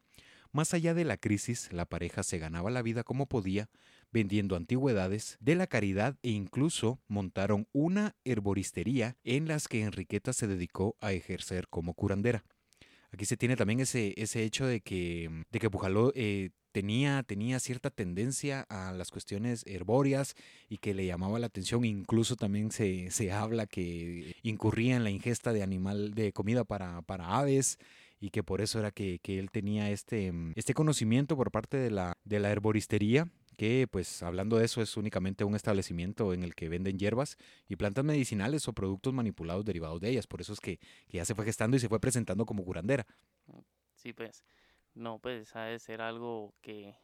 Más 0.52 0.72
allá 0.72 0.94
de 0.94 1.04
la 1.04 1.16
crisis, 1.16 1.72
la 1.72 1.86
pareja 1.86 2.22
se 2.22 2.38
ganaba 2.38 2.70
la 2.70 2.82
vida 2.82 3.02
como 3.02 3.26
podía, 3.26 3.69
vendiendo 4.17 4.56
antigüedades 4.56 5.37
de 5.41 5.56
la 5.56 5.67
caridad 5.67 6.17
e 6.23 6.31
incluso 6.31 6.99
montaron 7.06 7.69
una 7.73 8.17
herboristería 8.25 9.19
en 9.25 9.46
las 9.46 9.69
que 9.69 9.82
Enriqueta 9.82 10.32
se 10.32 10.46
dedicó 10.46 10.96
a 11.03 11.13
ejercer 11.13 11.69
como 11.69 11.93
curandera. 11.93 12.43
Aquí 13.13 13.27
se 13.27 13.37
tiene 13.37 13.56
también 13.56 13.81
ese, 13.81 14.15
ese 14.17 14.43
hecho 14.43 14.65
de 14.65 14.81
que, 14.81 15.44
de 15.51 15.58
que 15.58 15.69
Pujaló 15.69 16.13
eh, 16.15 16.49
tenía, 16.73 17.23
tenía 17.25 17.61
cierta 17.61 17.91
tendencia 17.91 18.63
a 18.70 18.93
las 18.93 19.11
cuestiones 19.11 19.65
herbóreas 19.67 20.35
y 20.70 20.79
que 20.79 20.94
le 20.94 21.05
llamaba 21.05 21.39
la 21.39 21.49
atención. 21.49 21.85
Incluso 21.85 22.37
también 22.37 22.70
se, 22.70 23.11
se 23.11 23.32
habla 23.32 23.67
que 23.67 24.35
incurría 24.43 24.96
en 24.96 25.05
la 25.05 25.11
ingesta 25.11 25.53
de 25.53 25.63
animal, 25.63 26.15
de 26.15 26.32
comida 26.32 26.65
para, 26.65 27.03
para 27.03 27.37
aves 27.37 27.77
y 28.19 28.31
que 28.31 28.43
por 28.43 28.63
eso 28.63 28.79
era 28.79 28.93
que, 28.93 29.19
que, 29.23 29.39
él 29.39 29.51
tenía 29.51 29.91
este, 29.91 30.32
este 30.55 30.73
conocimiento 30.73 31.37
por 31.37 31.51
parte 31.51 31.77
de 31.77 31.91
la, 31.91 32.17
de 32.25 32.41
la 32.41 32.51
herboristería 32.51 33.29
que 33.56 33.89
pues 33.91 34.22
hablando 34.22 34.56
de 34.56 34.65
eso 34.65 34.82
es 34.82 34.96
únicamente 34.96 35.44
un 35.44 35.55
establecimiento 35.55 36.32
en 36.32 36.43
el 36.43 36.55
que 36.55 36.69
venden 36.69 36.98
hierbas 36.98 37.39
y 37.69 37.77
plantas 37.77 38.05
medicinales 38.05 38.69
o 38.69 38.72
productos 38.72 39.13
manipulados 39.13 39.65
derivados 39.65 40.01
de 40.01 40.10
ellas. 40.10 40.27
Por 40.27 40.41
eso 40.41 40.53
es 40.53 40.60
que, 40.60 40.79
ya 41.08 41.25
se 41.25 41.34
fue 41.34 41.44
gestando 41.44 41.77
y 41.77 41.81
se 41.81 41.89
fue 41.89 42.01
presentando 42.01 42.44
como 42.46 42.65
curandera. 42.65 43.06
Sí, 43.94 44.13
pues, 44.13 44.44
no, 44.94 45.19
pues 45.19 45.56
ha 45.56 45.65
de 45.65 45.79
ser 45.79 46.03
algo 46.03 46.55
que, 46.60 46.94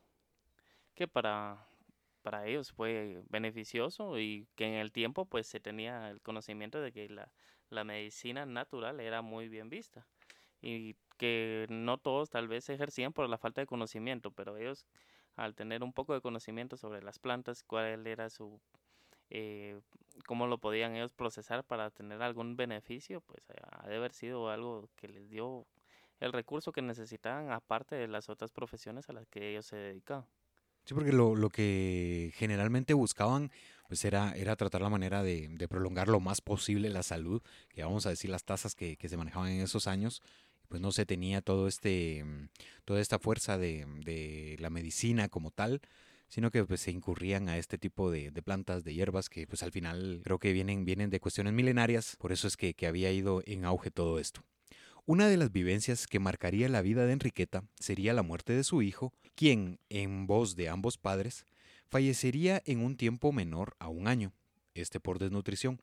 que 0.95 1.09
para, 1.09 1.67
para 2.23 2.47
ellos 2.47 2.73
fue 2.73 3.23
beneficioso 3.29 4.19
y 4.19 4.47
que 4.55 4.67
en 4.67 4.75
el 4.75 4.93
tiempo 4.93 5.25
pues 5.25 5.47
se 5.47 5.61
tenía 5.61 6.11
el 6.11 6.21
conocimiento 6.21 6.81
de 6.81 6.93
que 6.93 7.09
la, 7.09 7.33
la 7.71 7.85
medicina 7.85 8.47
natural 8.47 9.01
era 9.01 9.23
muy 9.23 9.49
bien 9.49 9.69
vista 9.69 10.07
y 10.61 10.97
que 11.17 11.67
no 11.69 11.99
todos 11.99 12.31
tal 12.31 12.49
vez 12.49 12.69
ejercían 12.69 13.13
por 13.13 13.29
la 13.29 13.39
falta 13.39 13.61
de 13.61 13.67
conocimiento, 13.67 14.31
pero 14.31 14.57
ellos 14.57 14.87
al 15.37 15.55
tener 15.55 15.83
un 15.83 15.93
poco 15.93 16.15
de 16.15 16.21
conocimiento 16.21 16.77
sobre 16.77 17.03
las 17.03 17.19
plantas, 17.19 17.63
cuál 17.63 18.07
era 18.07 18.31
su, 18.31 18.61
eh, 19.31 19.81
cómo 20.27 20.47
lo 20.47 20.59
podían 20.59 20.95
ellos 20.95 21.13
procesar 21.13 21.65
para 21.65 21.91
tener 21.91 22.23
algún 22.23 22.57
beneficio, 22.57 23.21
pues 23.23 23.43
ha 23.71 23.89
de 23.89 23.97
haber 23.97 24.13
sido 24.13 24.51
algo 24.51 24.89
que 24.97 25.09
les 25.09 25.31
dio 25.31 25.67
el 26.21 26.33
recurso 26.33 26.73
que 26.73 26.83
necesitaban 26.83 27.51
aparte 27.51 27.97
de 27.97 28.09
las 28.09 28.29
otras 28.29 28.53
profesiones 28.53 29.09
a 29.09 29.13
las 29.13 29.27
que 29.27 29.51
ellos 29.51 29.67
se 29.67 29.77
dedicaban. 29.77 30.27
Sí, 30.85 30.95
porque 30.95 31.13
lo, 31.13 31.37
lo 31.37 31.49
que 31.49 32.33
generalmente 32.35 32.93
buscaban 32.93 33.51
pues 33.89 34.05
era, 34.05 34.33
era 34.33 34.57
tratar 34.57 34.81
la 34.81 34.89
manera 34.89 35.23
de, 35.23 35.49
de, 35.49 35.69
prolongar 35.69 36.09
lo 36.09 36.19
más 36.19 36.41
posible 36.41 36.89
la 36.89 37.03
salud, 37.03 37.43
que 37.69 37.85
vamos 37.85 38.07
a 38.07 38.11
decir 38.11 38.31
las 38.31 38.45
tasas 38.45 38.75
que, 38.75 38.97
que 38.97 39.09
se 39.09 39.17
manejaban 39.17 39.51
en 39.51 39.61
esos 39.61 39.87
años, 39.87 40.23
pues 40.73 40.81
no 40.81 40.91
se 40.91 41.05
tenía 41.05 41.43
todo 41.43 41.69
este, 41.69 42.25
mm, 42.25 42.49
toda 42.87 43.03
esta 43.03 43.19
fuerza 43.19 43.59
de, 43.59 43.85
de 44.07 44.57
la 44.59 44.71
medicina 44.71 45.29
como 45.29 45.51
tal, 45.51 45.83
sino 46.29 46.51
que 46.51 46.65
pues 46.65 46.81
se 46.81 46.91
incurrían 46.91 47.51
a 47.51 47.59
este 47.59 47.77
tipo 47.77 48.11
de, 48.11 48.31
de, 48.31 48.43
plantas, 48.43 48.83
de 48.83 48.95
hierbas, 48.95 49.29
que 49.29 49.47
pues 49.47 49.63
al 49.63 49.71
final 49.71 50.23
creo 50.25 50.39
que 50.39 50.55
vienen, 50.55 50.87
vienen 50.87 51.11
de 51.11 51.21
cuestiones 51.21 51.53
milenarias, 51.53 52.17
por 52.17 52.33
eso 52.33 52.49
es 52.49 52.57
que, 52.57 52.73
que 52.73 52.87
había 52.87 53.13
ido 53.13 53.43
en 53.45 53.67
auge 53.67 53.91
todo 53.91 54.19
esto. 54.19 54.43
Una 55.05 55.29
de 55.29 55.37
las 55.37 55.53
vivencias 55.53 56.07
que 56.07 56.21
marcaría 56.21 56.71
la 56.71 56.81
vida 56.81 57.05
de 57.05 57.13
Enriqueta 57.13 57.65
sería 57.79 58.15
la 58.15 58.23
muerte 58.23 58.55
de 58.55 58.65
su 58.65 58.81
hijo, 58.81 59.13
quien, 59.35 59.79
en 59.91 60.27
voz 60.27 60.57
de 60.57 60.71
ambos 60.71 60.97
padres, 60.97 61.45
fallecería 61.91 62.63
en 62.65 62.79
un 62.83 62.97
tiempo 62.97 63.31
menor 63.31 63.77
a 63.79 63.89
un 63.89 64.09
año, 64.09 64.33
este 64.73 65.01
por 65.01 65.19
desnutrición. 65.19 65.83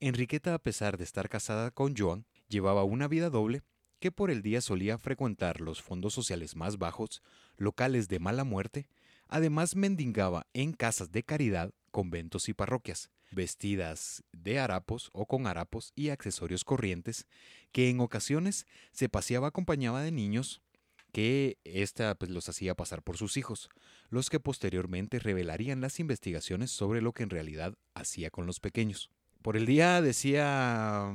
Enriqueta, 0.00 0.52
a 0.52 0.58
pesar 0.58 0.98
de 0.98 1.04
estar 1.04 1.28
casada 1.28 1.70
con 1.70 1.96
Joan, 1.96 2.26
llevaba 2.48 2.82
una 2.82 3.06
vida 3.06 3.30
doble 3.30 3.62
que 3.98 4.12
por 4.12 4.30
el 4.30 4.42
día 4.42 4.60
solía 4.60 4.98
frecuentar 4.98 5.60
los 5.60 5.82
fondos 5.82 6.14
sociales 6.14 6.56
más 6.56 6.78
bajos, 6.78 7.22
locales 7.56 8.08
de 8.08 8.18
mala 8.18 8.44
muerte, 8.44 8.88
además 9.28 9.76
mendigaba 9.76 10.46
en 10.52 10.72
casas 10.72 11.12
de 11.12 11.22
caridad, 11.22 11.72
conventos 11.90 12.48
y 12.48 12.54
parroquias, 12.54 13.10
vestidas 13.30 14.22
de 14.32 14.58
harapos 14.58 15.10
o 15.12 15.26
con 15.26 15.46
harapos 15.46 15.92
y 15.94 16.10
accesorios 16.10 16.64
corrientes, 16.64 17.26
que 17.72 17.88
en 17.88 18.00
ocasiones 18.00 18.66
se 18.92 19.08
paseaba 19.08 19.48
acompañada 19.48 20.02
de 20.02 20.12
niños 20.12 20.62
que 21.12 21.58
ésta 21.64 22.14
pues, 22.14 22.30
los 22.30 22.48
hacía 22.50 22.74
pasar 22.74 23.02
por 23.02 23.16
sus 23.16 23.38
hijos, 23.38 23.70
los 24.10 24.28
que 24.28 24.38
posteriormente 24.38 25.18
revelarían 25.18 25.80
las 25.80 25.98
investigaciones 25.98 26.70
sobre 26.70 27.00
lo 27.00 27.12
que 27.12 27.22
en 27.22 27.30
realidad 27.30 27.74
hacía 27.94 28.30
con 28.30 28.44
los 28.44 28.60
pequeños. 28.60 29.10
Por 29.40 29.56
el 29.56 29.64
día 29.64 30.02
decía, 30.02 31.10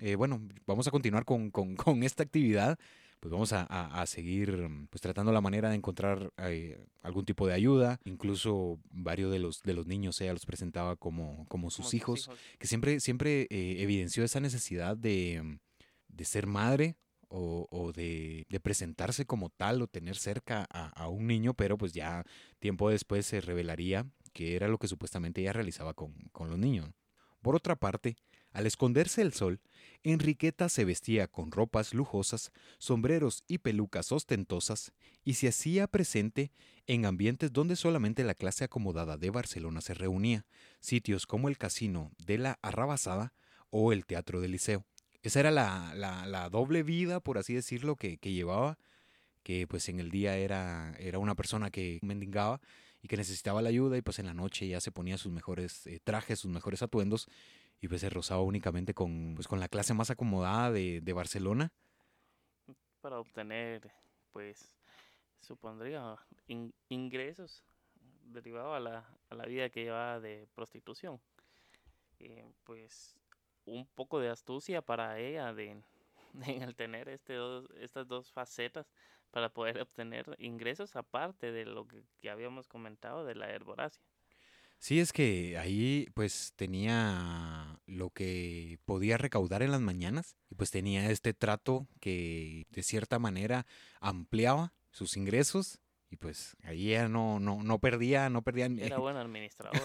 eh, 0.00 0.14
bueno, 0.14 0.40
vamos 0.66 0.86
a 0.86 0.90
continuar 0.90 1.24
con, 1.24 1.50
con, 1.50 1.76
con 1.76 2.02
esta 2.02 2.22
actividad, 2.22 2.78
pues 3.20 3.32
vamos 3.32 3.52
a, 3.52 3.66
a, 3.68 4.02
a, 4.02 4.06
seguir 4.06 4.68
pues 4.90 5.00
tratando 5.00 5.32
la 5.32 5.40
manera 5.40 5.70
de 5.70 5.76
encontrar 5.76 6.32
eh, 6.38 6.78
algún 7.02 7.24
tipo 7.24 7.46
de 7.46 7.54
ayuda. 7.54 7.98
Incluso 8.04 8.78
varios 8.90 9.32
de 9.32 9.38
los, 9.38 9.62
de 9.62 9.74
los 9.74 9.86
niños 9.86 10.20
ella 10.20 10.32
los 10.32 10.46
presentaba 10.46 10.96
como, 10.96 11.46
como 11.48 11.70
sus, 11.70 11.86
como 11.86 11.96
hijos, 11.96 12.20
sus 12.20 12.34
hijos, 12.34 12.40
que 12.58 12.66
siempre, 12.66 13.00
siempre 13.00 13.42
eh, 13.50 13.76
evidenció 13.78 14.22
esa 14.24 14.40
necesidad 14.40 14.96
de, 14.96 15.58
de 16.08 16.24
ser 16.24 16.46
madre 16.46 16.96
o, 17.28 17.66
o 17.70 17.92
de, 17.92 18.46
de, 18.48 18.60
presentarse 18.60 19.26
como 19.26 19.50
tal 19.50 19.82
o 19.82 19.88
tener 19.88 20.16
cerca 20.16 20.66
a, 20.70 20.88
a, 20.88 21.08
un 21.08 21.26
niño, 21.26 21.54
pero 21.54 21.76
pues 21.76 21.92
ya 21.92 22.24
tiempo 22.60 22.88
después 22.90 23.26
se 23.26 23.40
revelaría 23.40 24.06
que 24.32 24.54
era 24.54 24.68
lo 24.68 24.78
que 24.78 24.86
supuestamente 24.86 25.40
ella 25.40 25.52
realizaba 25.52 25.94
con, 25.94 26.14
con 26.30 26.50
los 26.50 26.58
niños. 26.58 26.90
Por 27.40 27.56
otra 27.56 27.74
parte, 27.76 28.16
al 28.56 28.66
esconderse 28.66 29.20
el 29.20 29.34
sol, 29.34 29.60
Enriqueta 30.02 30.70
se 30.70 30.86
vestía 30.86 31.28
con 31.28 31.50
ropas 31.50 31.92
lujosas, 31.92 32.52
sombreros 32.78 33.44
y 33.46 33.58
pelucas 33.58 34.12
ostentosas 34.12 34.94
y 35.24 35.34
se 35.34 35.48
hacía 35.48 35.86
presente 35.86 36.52
en 36.86 37.04
ambientes 37.04 37.52
donde 37.52 37.76
solamente 37.76 38.24
la 38.24 38.34
clase 38.34 38.64
acomodada 38.64 39.18
de 39.18 39.28
Barcelona 39.28 39.82
se 39.82 39.92
reunía, 39.92 40.46
sitios 40.80 41.26
como 41.26 41.50
el 41.50 41.58
Casino 41.58 42.12
de 42.16 42.38
la 42.38 42.58
Arrabasada 42.62 43.34
o 43.68 43.92
el 43.92 44.06
Teatro 44.06 44.40
del 44.40 44.52
Liceo. 44.52 44.86
Esa 45.20 45.40
era 45.40 45.50
la, 45.50 46.48
doble 46.50 46.82
vida, 46.82 47.20
por 47.20 47.36
así 47.36 47.52
decirlo, 47.52 47.96
que, 47.96 48.16
que, 48.16 48.32
llevaba, 48.32 48.78
que 49.42 49.66
pues 49.66 49.86
en 49.90 50.00
el 50.00 50.10
día 50.10 50.38
era, 50.38 50.94
era 50.98 51.18
una 51.18 51.34
persona 51.34 51.70
que 51.70 51.98
mendigaba 52.00 52.62
y 53.02 53.08
que 53.08 53.18
necesitaba 53.18 53.60
la 53.60 53.68
ayuda 53.68 53.98
y 53.98 54.02
pues 54.02 54.18
en 54.18 54.26
la 54.26 54.34
noche 54.34 54.66
ya 54.66 54.80
se 54.80 54.92
ponía 54.92 55.18
sus 55.18 55.30
mejores 55.30 55.86
eh, 55.86 56.00
trajes, 56.02 56.38
sus 56.38 56.50
mejores 56.50 56.80
atuendos 56.80 57.28
y 57.80 57.88
pues 57.88 58.00
se 58.00 58.10
rozaba 58.10 58.42
únicamente 58.42 58.94
con, 58.94 59.34
pues, 59.34 59.48
con 59.48 59.60
la 59.60 59.68
clase 59.68 59.94
más 59.94 60.10
acomodada 60.10 60.70
de, 60.72 61.00
de 61.00 61.12
Barcelona. 61.12 61.72
Para 63.00 63.20
obtener, 63.20 63.90
pues, 64.32 64.74
supondría 65.40 66.16
in, 66.48 66.72
ingresos 66.88 67.64
derivados 68.24 68.76
a 68.76 68.80
la, 68.80 69.08
a 69.30 69.34
la 69.34 69.44
vida 69.46 69.70
que 69.70 69.84
llevaba 69.84 70.20
de 70.20 70.48
prostitución. 70.54 71.20
Eh, 72.18 72.46
pues 72.64 73.16
un 73.66 73.86
poco 73.86 74.20
de 74.20 74.30
astucia 74.30 74.80
para 74.80 75.18
ella 75.18 75.52
de, 75.52 75.70
en 76.46 76.62
el 76.62 76.74
tener 76.74 77.08
este 77.08 77.34
dos, 77.34 77.68
estas 77.78 78.08
dos 78.08 78.32
facetas 78.32 78.90
para 79.30 79.50
poder 79.50 79.80
obtener 79.80 80.34
ingresos 80.38 80.96
aparte 80.96 81.52
de 81.52 81.66
lo 81.66 81.86
que, 81.86 82.02
que 82.20 82.30
habíamos 82.30 82.68
comentado 82.68 83.24
de 83.24 83.34
la 83.34 83.50
herboracia. 83.50 84.02
Sí, 84.78 85.00
es 85.00 85.12
que 85.12 85.58
ahí 85.58 86.06
pues 86.14 86.52
tenía 86.56 87.80
lo 87.86 88.10
que 88.10 88.78
podía 88.84 89.16
recaudar 89.16 89.62
en 89.62 89.70
las 89.70 89.80
mañanas 89.80 90.36
y 90.50 90.54
pues 90.54 90.70
tenía 90.70 91.10
este 91.10 91.34
trato 91.34 91.88
que 92.00 92.66
de 92.70 92.82
cierta 92.82 93.18
manera 93.18 93.66
ampliaba 94.00 94.74
sus 94.90 95.16
ingresos 95.16 95.80
y 96.08 96.16
pues 96.16 96.56
ahí 96.62 96.90
ya 96.90 97.08
no, 97.08 97.40
no, 97.40 97.62
no 97.62 97.78
perdía, 97.78 98.30
no 98.30 98.42
perdía 98.42 98.66
Era 98.66 98.98
buen 98.98 99.16
administrador. 99.16 99.80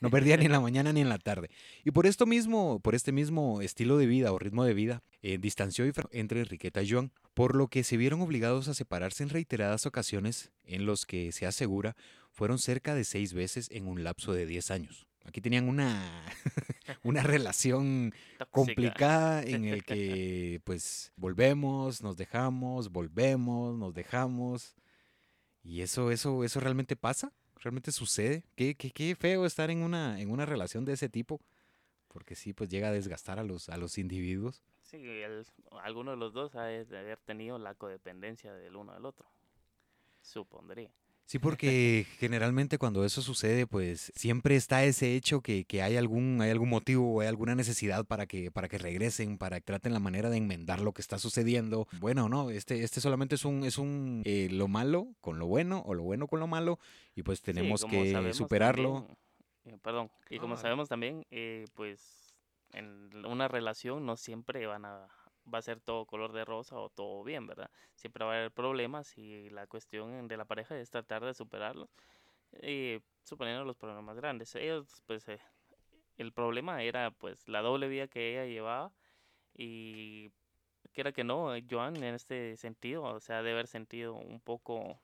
no 0.00 0.10
perdía 0.10 0.36
ni 0.36 0.46
en 0.46 0.52
la 0.52 0.60
mañana 0.60 0.92
ni 0.92 1.02
en 1.02 1.08
la 1.08 1.18
tarde. 1.18 1.50
Y 1.84 1.90
por 1.90 2.06
esto 2.06 2.24
mismo, 2.24 2.80
por 2.80 2.94
este 2.94 3.12
mismo 3.12 3.60
estilo 3.60 3.98
de 3.98 4.06
vida 4.06 4.32
o 4.32 4.38
ritmo 4.38 4.64
de 4.64 4.74
vida, 4.74 5.02
eh, 5.22 5.38
distanció 5.38 5.84
entre 6.12 6.40
Enriqueta 6.40 6.82
y 6.82 6.90
Joan, 6.90 7.12
por 7.34 7.54
lo 7.54 7.68
que 7.68 7.84
se 7.84 7.98
vieron 7.98 8.22
obligados 8.22 8.68
a 8.68 8.74
separarse 8.74 9.22
en 9.22 9.28
reiteradas 9.28 9.84
ocasiones 9.84 10.50
en 10.64 10.86
los 10.86 11.04
que 11.04 11.30
se 11.32 11.46
asegura 11.46 11.94
fueron 12.30 12.58
cerca 12.58 12.94
de 12.94 13.04
seis 13.04 13.34
veces 13.34 13.68
en 13.70 13.86
un 13.86 14.04
lapso 14.04 14.32
de 14.32 14.46
10 14.46 14.70
años. 14.70 15.06
Aquí 15.24 15.40
tenían 15.40 15.68
una, 15.68 16.26
una 17.04 17.22
relación 17.22 18.12
complicada 18.50 19.42
en 19.42 19.64
el 19.64 19.84
que 19.84 20.60
pues 20.64 21.12
volvemos, 21.16 22.02
nos 22.02 22.16
dejamos, 22.16 22.90
volvemos, 22.90 23.76
nos 23.76 23.94
dejamos. 23.94 24.74
Y 25.62 25.82
eso, 25.82 26.10
eso, 26.10 26.42
eso 26.42 26.60
realmente 26.60 26.96
pasa, 26.96 27.32
realmente 27.56 27.92
sucede. 27.92 28.44
Qué, 28.56 28.74
qué, 28.74 28.90
qué 28.90 29.14
feo 29.14 29.44
estar 29.44 29.70
en 29.70 29.82
una, 29.82 30.20
en 30.20 30.30
una 30.30 30.46
relación 30.46 30.84
de 30.84 30.94
ese 30.94 31.08
tipo. 31.08 31.40
Porque 32.08 32.34
sí, 32.34 32.52
pues 32.52 32.68
llega 32.70 32.88
a 32.88 32.92
desgastar 32.92 33.38
a 33.38 33.44
los, 33.44 33.68
a 33.68 33.76
los 33.76 33.98
individuos. 33.98 34.62
Sí, 34.82 34.96
el, 34.96 35.46
alguno 35.82 36.10
de 36.10 36.16
los 36.16 36.32
dos 36.32 36.56
ha 36.56 36.64
de 36.64 36.98
haber 36.98 37.18
tenido 37.18 37.58
la 37.58 37.74
codependencia 37.74 38.52
del 38.52 38.74
uno 38.74 38.94
del 38.94 39.04
otro. 39.04 39.30
Supondría. 40.22 40.90
Sí, 41.30 41.38
porque 41.38 42.08
generalmente 42.18 42.76
cuando 42.76 43.04
eso 43.04 43.22
sucede, 43.22 43.64
pues 43.64 44.10
siempre 44.16 44.56
está 44.56 44.82
ese 44.82 45.14
hecho 45.14 45.42
que, 45.42 45.64
que, 45.64 45.80
hay 45.80 45.96
algún, 45.96 46.40
hay 46.42 46.50
algún 46.50 46.68
motivo 46.68 47.14
o 47.14 47.20
hay 47.20 47.28
alguna 47.28 47.54
necesidad 47.54 48.04
para 48.04 48.26
que, 48.26 48.50
para 48.50 48.68
que 48.68 48.78
regresen, 48.78 49.38
para 49.38 49.60
que 49.60 49.66
traten 49.66 49.92
la 49.92 50.00
manera 50.00 50.28
de 50.28 50.38
enmendar 50.38 50.80
lo 50.80 50.92
que 50.92 51.00
está 51.00 51.20
sucediendo. 51.20 51.86
Bueno, 52.00 52.28
no, 52.28 52.50
este, 52.50 52.82
este 52.82 53.00
solamente 53.00 53.36
es 53.36 53.44
un, 53.44 53.62
es 53.62 53.78
un 53.78 54.22
eh, 54.24 54.48
lo 54.50 54.66
malo 54.66 55.06
con 55.20 55.38
lo 55.38 55.46
bueno 55.46 55.84
o 55.86 55.94
lo 55.94 56.02
bueno 56.02 56.26
con 56.26 56.40
lo 56.40 56.48
malo, 56.48 56.80
y 57.14 57.22
pues 57.22 57.42
tenemos 57.42 57.82
sí, 57.82 57.86
que 57.86 58.34
superarlo. 58.34 58.94
También, 58.94 59.16
eh, 59.66 59.78
perdón, 59.80 60.10
y 60.30 60.40
como 60.40 60.54
ah. 60.54 60.56
sabemos 60.56 60.88
también, 60.88 61.24
eh, 61.30 61.66
pues 61.74 62.34
en 62.72 63.24
una 63.24 63.46
relación 63.46 64.04
no 64.04 64.16
siempre 64.16 64.66
van 64.66 64.84
a 64.84 65.06
va 65.52 65.58
a 65.58 65.62
ser 65.62 65.80
todo 65.80 66.06
color 66.06 66.32
de 66.32 66.44
rosa 66.44 66.76
o 66.78 66.90
todo 66.90 67.22
bien, 67.24 67.46
¿verdad? 67.46 67.70
Siempre 67.94 68.24
va 68.24 68.32
a 68.34 68.36
haber 68.38 68.52
problemas 68.52 69.16
y 69.18 69.50
la 69.50 69.66
cuestión 69.66 70.28
de 70.28 70.36
la 70.36 70.44
pareja 70.44 70.78
es 70.78 70.90
tratar 70.90 71.24
de 71.24 71.34
superarlos, 71.34 71.90
y 72.62 72.98
suponiendo 73.24 73.64
los 73.64 73.76
problemas 73.76 74.16
grandes. 74.16 74.54
Ellos, 74.54 75.02
pues, 75.06 75.28
eh, 75.28 75.40
el 76.18 76.32
problema 76.32 76.82
era, 76.82 77.10
pues, 77.10 77.48
la 77.48 77.62
doble 77.62 77.88
vida 77.88 78.08
que 78.08 78.32
ella 78.32 78.46
llevaba 78.46 78.92
y 79.54 80.30
que 80.92 81.02
era 81.02 81.12
que 81.12 81.24
no, 81.24 81.50
Joan 81.70 81.96
en 81.96 82.14
este 82.14 82.56
sentido, 82.56 83.04
o 83.04 83.20
sea, 83.20 83.42
de 83.42 83.52
haber 83.52 83.66
sentido 83.66 84.14
un 84.14 84.40
poco 84.40 85.00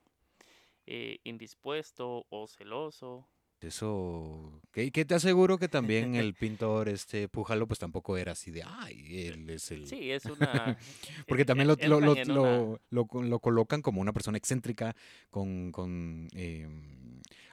eh, 0.86 1.18
indispuesto 1.24 2.26
o 2.30 2.46
celoso 2.46 3.28
eso, 3.60 4.60
que, 4.72 4.90
que, 4.90 5.04
te 5.04 5.14
aseguro 5.14 5.58
que 5.58 5.68
también 5.68 6.14
el 6.14 6.34
pintor 6.34 6.88
este 6.88 7.28
Pujalo 7.28 7.66
pues 7.66 7.78
tampoco 7.78 8.16
era 8.16 8.32
así 8.32 8.50
de, 8.50 8.62
ay, 8.64 9.28
él 9.28 9.48
es 9.50 9.70
el... 9.70 9.86
Sí, 9.86 10.10
es 10.10 10.24
una... 10.26 10.76
Porque 11.26 11.44
también 11.44 11.68
lo, 11.68 11.76
lo, 11.76 12.00
lo, 12.00 12.80
lo, 12.90 13.08
lo, 13.22 13.38
colocan 13.40 13.82
como 13.82 14.00
una 14.00 14.12
persona 14.12 14.38
excéntrica 14.38 14.94
con, 15.30 15.72
con 15.72 16.28
eh, 16.34 16.68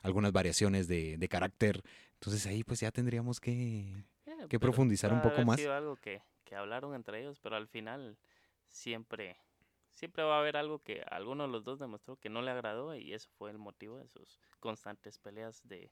algunas 0.02 0.32
variaciones 0.32 0.88
de, 0.88 1.18
de, 1.18 1.28
carácter. 1.28 1.82
Entonces 2.16 2.46
ahí 2.48 2.64
pues 2.64 2.82
ya 2.82 2.92
tendríamos 2.92 3.40
que, 3.40 4.06
eh, 4.26 4.48
que 4.50 4.60
profundizar 4.60 5.14
un 5.14 5.22
poco 5.22 5.44
más. 5.44 5.60
Sido 5.60 5.74
algo 5.74 5.96
que, 5.96 6.22
que 6.44 6.56
hablaron 6.56 6.96
entre 6.96 7.22
ellos, 7.22 7.40
pero 7.42 7.56
al 7.56 7.68
final 7.68 8.18
siempre 8.68 9.38
siempre 9.94 10.24
va 10.24 10.38
a 10.38 10.40
haber 10.40 10.58
algo 10.58 10.80
que 10.80 11.02
a 11.02 11.16
alguno 11.16 11.44
de 11.44 11.50
los 11.50 11.64
dos 11.64 11.80
demostró 11.80 12.18
que 12.18 12.30
no 12.30 12.42
le 12.42 12.52
agradó 12.52 12.96
y 12.96 13.14
eso 13.14 13.30
fue 13.38 13.52
el 13.52 13.58
motivo 13.58 13.98
de 13.98 14.08
sus 14.08 14.40
constantes 14.60 15.18
peleas 15.18 15.62
de, 15.64 15.92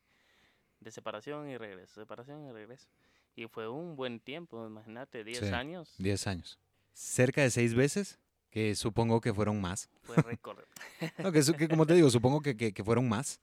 de 0.79 0.91
separación 0.91 1.49
y 1.49 1.57
regreso, 1.57 2.01
separación 2.01 2.45
y 2.47 2.51
regreso. 2.51 2.87
Y 3.35 3.47
fue 3.47 3.69
un 3.69 3.95
buen 3.95 4.19
tiempo, 4.19 4.65
imagínate, 4.67 5.23
10 5.23 5.39
sí, 5.39 5.45
años. 5.45 5.95
10 5.99 6.27
años. 6.27 6.59
Cerca 6.93 7.41
de 7.41 7.49
6 7.49 7.75
veces, 7.75 8.19
que 8.49 8.75
supongo 8.75 9.21
que 9.21 9.33
fueron 9.33 9.61
más. 9.61 9.89
Fue 10.01 10.17
récord. 10.17 10.59
no, 11.19 11.31
que, 11.31 11.41
que, 11.57 11.69
como 11.69 11.85
te 11.85 11.93
digo, 11.93 12.09
supongo 12.09 12.41
que, 12.41 12.57
que, 12.57 12.73
que 12.73 12.83
fueron 12.83 13.07
más, 13.07 13.39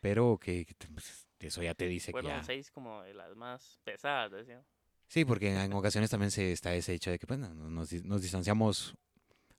pero 0.00 0.38
que, 0.38 0.66
pues, 0.92 1.28
eso 1.38 1.62
ya 1.62 1.74
te 1.74 1.86
dice 1.86 2.10
fueron 2.10 2.32
que 2.32 2.36
ya... 2.38 2.42
seis 2.42 2.70
como 2.70 3.02
de 3.02 3.14
las 3.14 3.36
más 3.36 3.78
pesadas, 3.84 4.32
decía. 4.32 4.64
Sí, 5.06 5.24
porque 5.24 5.54
en 5.54 5.72
ocasiones 5.72 6.10
también 6.10 6.30
se 6.30 6.52
está 6.52 6.74
ese 6.74 6.92
hecho 6.92 7.10
de 7.10 7.18
que 7.18 7.26
pues, 7.26 7.38
nos, 7.38 7.92
nos 8.04 8.22
distanciamos 8.22 8.94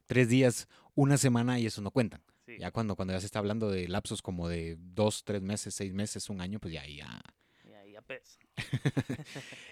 tres 0.09 0.27
días, 0.27 0.67
una 0.95 1.19
semana 1.19 1.59
y 1.59 1.67
eso 1.67 1.81
no 1.81 1.91
cuentan. 1.91 2.23
Sí. 2.47 2.57
Ya 2.59 2.71
cuando, 2.71 2.95
cuando 2.95 3.13
ya 3.13 3.19
se 3.19 3.27
está 3.27 3.37
hablando 3.37 3.69
de 3.69 3.87
lapsos 3.87 4.23
como 4.23 4.49
de 4.49 4.75
dos, 4.79 5.23
tres 5.23 5.43
meses, 5.43 5.75
seis 5.75 5.93
meses, 5.93 6.31
un 6.31 6.41
año, 6.41 6.59
pues 6.59 6.73
ya, 6.73 6.83
ya. 6.87 7.21
Ya, 7.63 7.85
ya 7.85 8.01
pesa. 8.01 8.39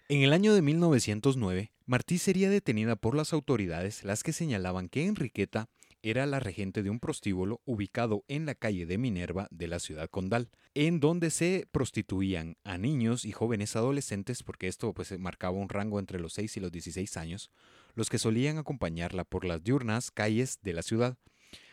en 0.09 0.21
el 0.21 0.33
año 0.33 0.53
de 0.53 0.61
1909, 0.61 1.71
Martí 1.87 2.19
sería 2.19 2.51
detenida 2.51 2.95
por 2.95 3.15
las 3.15 3.33
autoridades, 3.33 4.03
las 4.03 4.21
que 4.21 4.31
señalaban 4.31 4.89
que 4.89 5.07
Enriqueta 5.07 5.69
era 6.09 6.25
la 6.25 6.39
regente 6.39 6.83
de 6.83 6.89
un 6.89 7.01
prostíbulo 7.01 7.61
ubicado 7.65 8.23
en 8.29 8.45
la 8.45 8.55
calle 8.55 8.85
de 8.85 8.97
Minerva 8.97 9.47
de 9.51 9.67
la 9.67 9.79
ciudad 9.79 10.09
condal, 10.09 10.49
en 10.73 11.01
donde 11.01 11.31
se 11.31 11.67
prostituían 11.71 12.55
a 12.63 12.77
niños 12.77 13.25
y 13.25 13.33
jóvenes 13.33 13.75
adolescentes, 13.75 14.41
porque 14.41 14.67
esto 14.67 14.93
pues 14.93 15.17
marcaba 15.19 15.57
un 15.57 15.67
rango 15.67 15.99
entre 15.99 16.19
los 16.19 16.31
6 16.33 16.57
y 16.57 16.59
los 16.61 16.71
16 16.71 17.17
años, 17.17 17.51
los 17.93 18.09
que 18.09 18.19
solían 18.19 18.57
acompañarla 18.57 19.25
por 19.25 19.43
las 19.43 19.61
diurnas 19.63 20.09
calles 20.09 20.59
de 20.61 20.73
la 20.73 20.81
ciudad, 20.81 21.17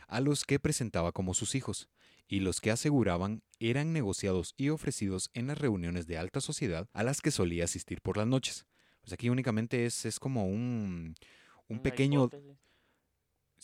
a 0.09 0.21
los 0.21 0.45
que 0.45 0.59
presentaba 0.59 1.13
como 1.13 1.33
sus 1.35 1.55
hijos, 1.55 1.89
y 2.27 2.41
los 2.41 2.61
que 2.61 2.73
aseguraban 2.73 3.43
eran 3.61 3.93
negociados 3.93 4.55
y 4.57 4.71
ofrecidos 4.71 5.31
en 5.35 5.47
las 5.47 5.59
reuniones 5.59 6.07
de 6.09 6.19
alta 6.19 6.41
sociedad 6.41 6.89
a 6.93 7.05
las 7.05 7.21
que 7.21 7.31
solía 7.31 7.65
asistir 7.65 8.01
por 8.01 8.17
las 8.17 8.27
noches. 8.27 8.67
Pues 9.01 9.13
aquí 9.13 9.29
únicamente 9.29 9.85
es, 9.85 10.05
es 10.07 10.19
como 10.19 10.49
un, 10.49 11.15
un 11.69 11.79
pequeño... 11.81 12.25
hipótesis. 12.25 12.64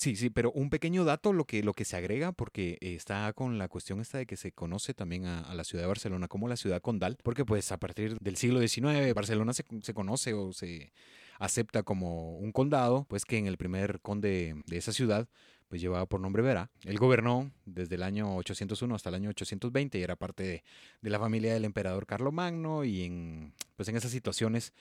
Sí, 0.00 0.16
sí, 0.16 0.30
pero 0.30 0.50
un 0.52 0.70
pequeño 0.70 1.04
dato 1.04 1.34
lo 1.34 1.44
que, 1.44 1.62
lo 1.62 1.74
que 1.74 1.84
se 1.84 1.94
agrega, 1.94 2.32
porque 2.32 2.78
está 2.80 3.30
con 3.34 3.58
la 3.58 3.68
cuestión 3.68 4.00
esta 4.00 4.16
de 4.16 4.24
que 4.24 4.38
se 4.38 4.50
conoce 4.50 4.94
también 4.94 5.26
a, 5.26 5.42
a 5.42 5.54
la 5.54 5.62
ciudad 5.62 5.82
de 5.84 5.88
Barcelona 5.88 6.26
como 6.26 6.48
la 6.48 6.56
ciudad 6.56 6.80
condal, 6.80 7.18
porque 7.22 7.44
pues 7.44 7.70
a 7.70 7.78
partir 7.78 8.16
del 8.18 8.36
siglo 8.36 8.66
XIX 8.66 9.12
Barcelona 9.12 9.52
se, 9.52 9.66
se 9.82 9.92
conoce 9.92 10.32
o 10.32 10.54
se 10.54 10.94
acepta 11.38 11.82
como 11.82 12.38
un 12.38 12.50
condado, 12.50 13.04
pues 13.10 13.26
que 13.26 13.36
en 13.36 13.46
el 13.46 13.58
primer 13.58 14.00
conde 14.00 14.54
de 14.66 14.76
esa 14.78 14.94
ciudad 14.94 15.28
pues 15.68 15.82
llevaba 15.82 16.06
por 16.06 16.18
nombre 16.18 16.40
Vera. 16.40 16.70
Él 16.84 16.96
gobernó 16.96 17.50
desde 17.66 17.96
el 17.96 18.02
año 18.02 18.36
801 18.36 18.94
hasta 18.94 19.10
el 19.10 19.16
año 19.16 19.28
820 19.28 19.98
y 19.98 20.02
era 20.02 20.16
parte 20.16 20.42
de, 20.44 20.64
de 21.02 21.10
la 21.10 21.18
familia 21.18 21.52
del 21.52 21.66
emperador 21.66 22.06
Carlomagno 22.06 22.84
y 22.84 23.02
en, 23.02 23.52
pues 23.76 23.86
en 23.90 23.96
esas 23.96 24.12
situaciones 24.12 24.72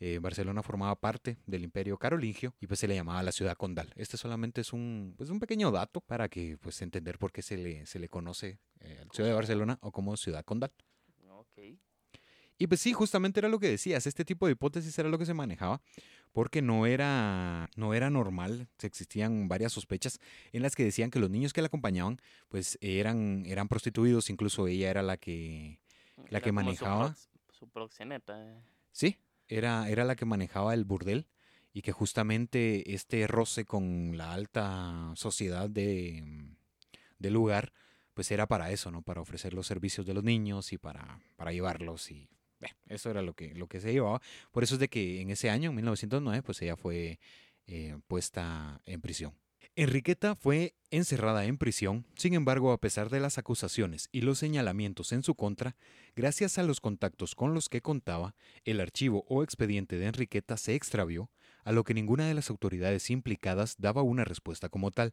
eh, 0.00 0.18
Barcelona 0.20 0.62
formaba 0.62 0.94
parte 0.96 1.38
del 1.46 1.64
imperio 1.64 1.98
carolingio 1.98 2.54
y 2.60 2.66
pues 2.66 2.80
se 2.80 2.88
le 2.88 2.94
llamaba 2.94 3.22
la 3.22 3.32
ciudad 3.32 3.56
condal. 3.56 3.92
Este 3.96 4.16
solamente 4.16 4.60
es 4.60 4.72
un, 4.72 5.14
pues 5.16 5.30
un 5.30 5.40
pequeño 5.40 5.70
dato 5.70 6.00
para 6.00 6.28
que 6.28 6.58
pues 6.58 6.80
entender 6.82 7.18
por 7.18 7.32
qué 7.32 7.42
se 7.42 7.56
le, 7.56 7.86
se 7.86 7.98
le 7.98 8.08
conoce 8.08 8.58
eh, 8.80 9.02
la 9.06 9.12
ciudad 9.12 9.30
de 9.30 9.34
Barcelona 9.34 9.78
o 9.80 9.92
como 9.92 10.16
ciudad 10.16 10.44
condal. 10.44 10.72
Ok. 11.30 11.58
Y 12.58 12.66
pues 12.68 12.80
sí, 12.80 12.94
justamente 12.94 13.38
era 13.40 13.48
lo 13.50 13.58
que 13.58 13.68
decías, 13.68 14.06
este 14.06 14.24
tipo 14.24 14.46
de 14.46 14.52
hipótesis 14.52 14.98
era 14.98 15.10
lo 15.10 15.18
que 15.18 15.26
se 15.26 15.34
manejaba, 15.34 15.82
porque 16.32 16.62
no 16.62 16.86
era, 16.86 17.68
no 17.76 17.92
era 17.92 18.08
normal, 18.08 18.68
existían 18.80 19.46
varias 19.46 19.72
sospechas 19.72 20.18
en 20.52 20.62
las 20.62 20.74
que 20.74 20.82
decían 20.82 21.10
que 21.10 21.18
los 21.18 21.28
niños 21.28 21.52
que 21.52 21.60
la 21.60 21.66
acompañaban, 21.66 22.18
pues 22.48 22.78
eran, 22.80 23.44
eran 23.44 23.68
prostituidos, 23.68 24.30
incluso 24.30 24.68
ella 24.68 24.88
era 24.88 25.02
la 25.02 25.18
que, 25.18 25.80
La 26.16 26.38
Era 26.38 26.40
que 26.40 26.48
su 26.48 26.54
manejaba. 26.54 27.10
prox- 27.10 27.28
Su, 27.50 27.68
proxeneta. 27.68 28.42
eh. 28.42 28.62
sí, 28.90 29.18
era, 29.48 29.88
era 29.88 30.04
la 30.04 30.16
que 30.16 30.24
manejaba 30.24 30.74
el 30.74 30.84
burdel, 30.84 31.26
y 31.76 31.82
que 31.82 31.92
justamente 31.92 32.94
este 32.94 33.26
roce 33.26 33.66
con 33.66 34.16
la 34.16 34.32
alta 34.32 35.12
sociedad 35.14 35.68
de, 35.68 36.24
del 37.18 37.34
lugar, 37.34 37.74
pues 38.14 38.30
era 38.30 38.46
para 38.46 38.70
eso, 38.70 38.90
¿no? 38.90 39.02
Para 39.02 39.20
ofrecer 39.20 39.52
los 39.52 39.66
servicios 39.66 40.06
de 40.06 40.14
los 40.14 40.24
niños 40.24 40.72
y 40.72 40.78
para, 40.78 41.20
para 41.36 41.52
llevarlos 41.52 42.10
y 42.10 42.30
eso 42.88 43.10
era 43.10 43.20
lo 43.20 43.34
que, 43.34 43.54
lo 43.54 43.66
que 43.66 43.80
se 43.80 43.92
llevaba. 43.92 44.22
Por 44.52 44.62
eso 44.64 44.76
es 44.76 44.80
de 44.80 44.88
que 44.88 45.20
en 45.20 45.30
ese 45.30 45.50
año, 45.50 45.68
en 45.68 45.76
1909, 45.76 46.42
pues 46.42 46.62
ella 46.62 46.76
fue 46.76 47.18
eh, 47.66 47.98
puesta 48.06 48.80
en 48.86 49.00
prisión. 49.02 49.34
Enriqueta 49.78 50.34
fue 50.34 50.74
encerrada 50.90 51.44
en 51.44 51.58
prisión, 51.58 52.06
sin 52.16 52.32
embargo, 52.32 52.72
a 52.72 52.80
pesar 52.80 53.10
de 53.10 53.20
las 53.20 53.36
acusaciones 53.36 54.08
y 54.10 54.22
los 54.22 54.38
señalamientos 54.38 55.12
en 55.12 55.22
su 55.22 55.34
contra, 55.34 55.76
gracias 56.14 56.56
a 56.56 56.62
los 56.62 56.80
contactos 56.80 57.34
con 57.34 57.52
los 57.52 57.68
que 57.68 57.82
contaba, 57.82 58.34
el 58.64 58.80
archivo 58.80 59.26
o 59.28 59.42
expediente 59.42 59.98
de 59.98 60.06
Enriqueta 60.06 60.56
se 60.56 60.74
extravió, 60.74 61.30
a 61.62 61.72
lo 61.72 61.84
que 61.84 61.92
ninguna 61.92 62.26
de 62.26 62.32
las 62.32 62.48
autoridades 62.48 63.10
implicadas 63.10 63.74
daba 63.76 64.00
una 64.00 64.24
respuesta 64.24 64.70
como 64.70 64.92
tal, 64.92 65.12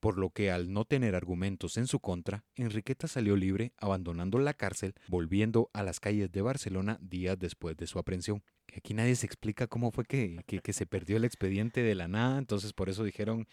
por 0.00 0.18
lo 0.18 0.28
que 0.28 0.50
al 0.50 0.70
no 0.70 0.84
tener 0.84 1.14
argumentos 1.14 1.78
en 1.78 1.86
su 1.86 1.98
contra, 1.98 2.44
Enriqueta 2.56 3.08
salió 3.08 3.36
libre, 3.36 3.72
abandonando 3.78 4.38
la 4.38 4.52
cárcel, 4.52 4.92
volviendo 5.08 5.70
a 5.72 5.82
las 5.82 5.98
calles 5.98 6.30
de 6.30 6.42
Barcelona 6.42 6.98
días 7.00 7.38
después 7.38 7.74
de 7.78 7.86
su 7.86 7.98
aprehensión. 7.98 8.42
Aquí 8.76 8.92
nadie 8.92 9.16
se 9.16 9.24
explica 9.24 9.66
cómo 9.66 9.92
fue 9.92 10.04
que- 10.04 10.42
que 10.46 10.72
se 10.74 10.84
perdió 10.84 11.16
el 11.16 11.24
expediente 11.24 11.82
de 11.82 11.94
la 11.94 12.08
nada, 12.08 12.36
entonces 12.36 12.74
por 12.74 12.90
eso 12.90 13.02
dijeron, 13.04 13.46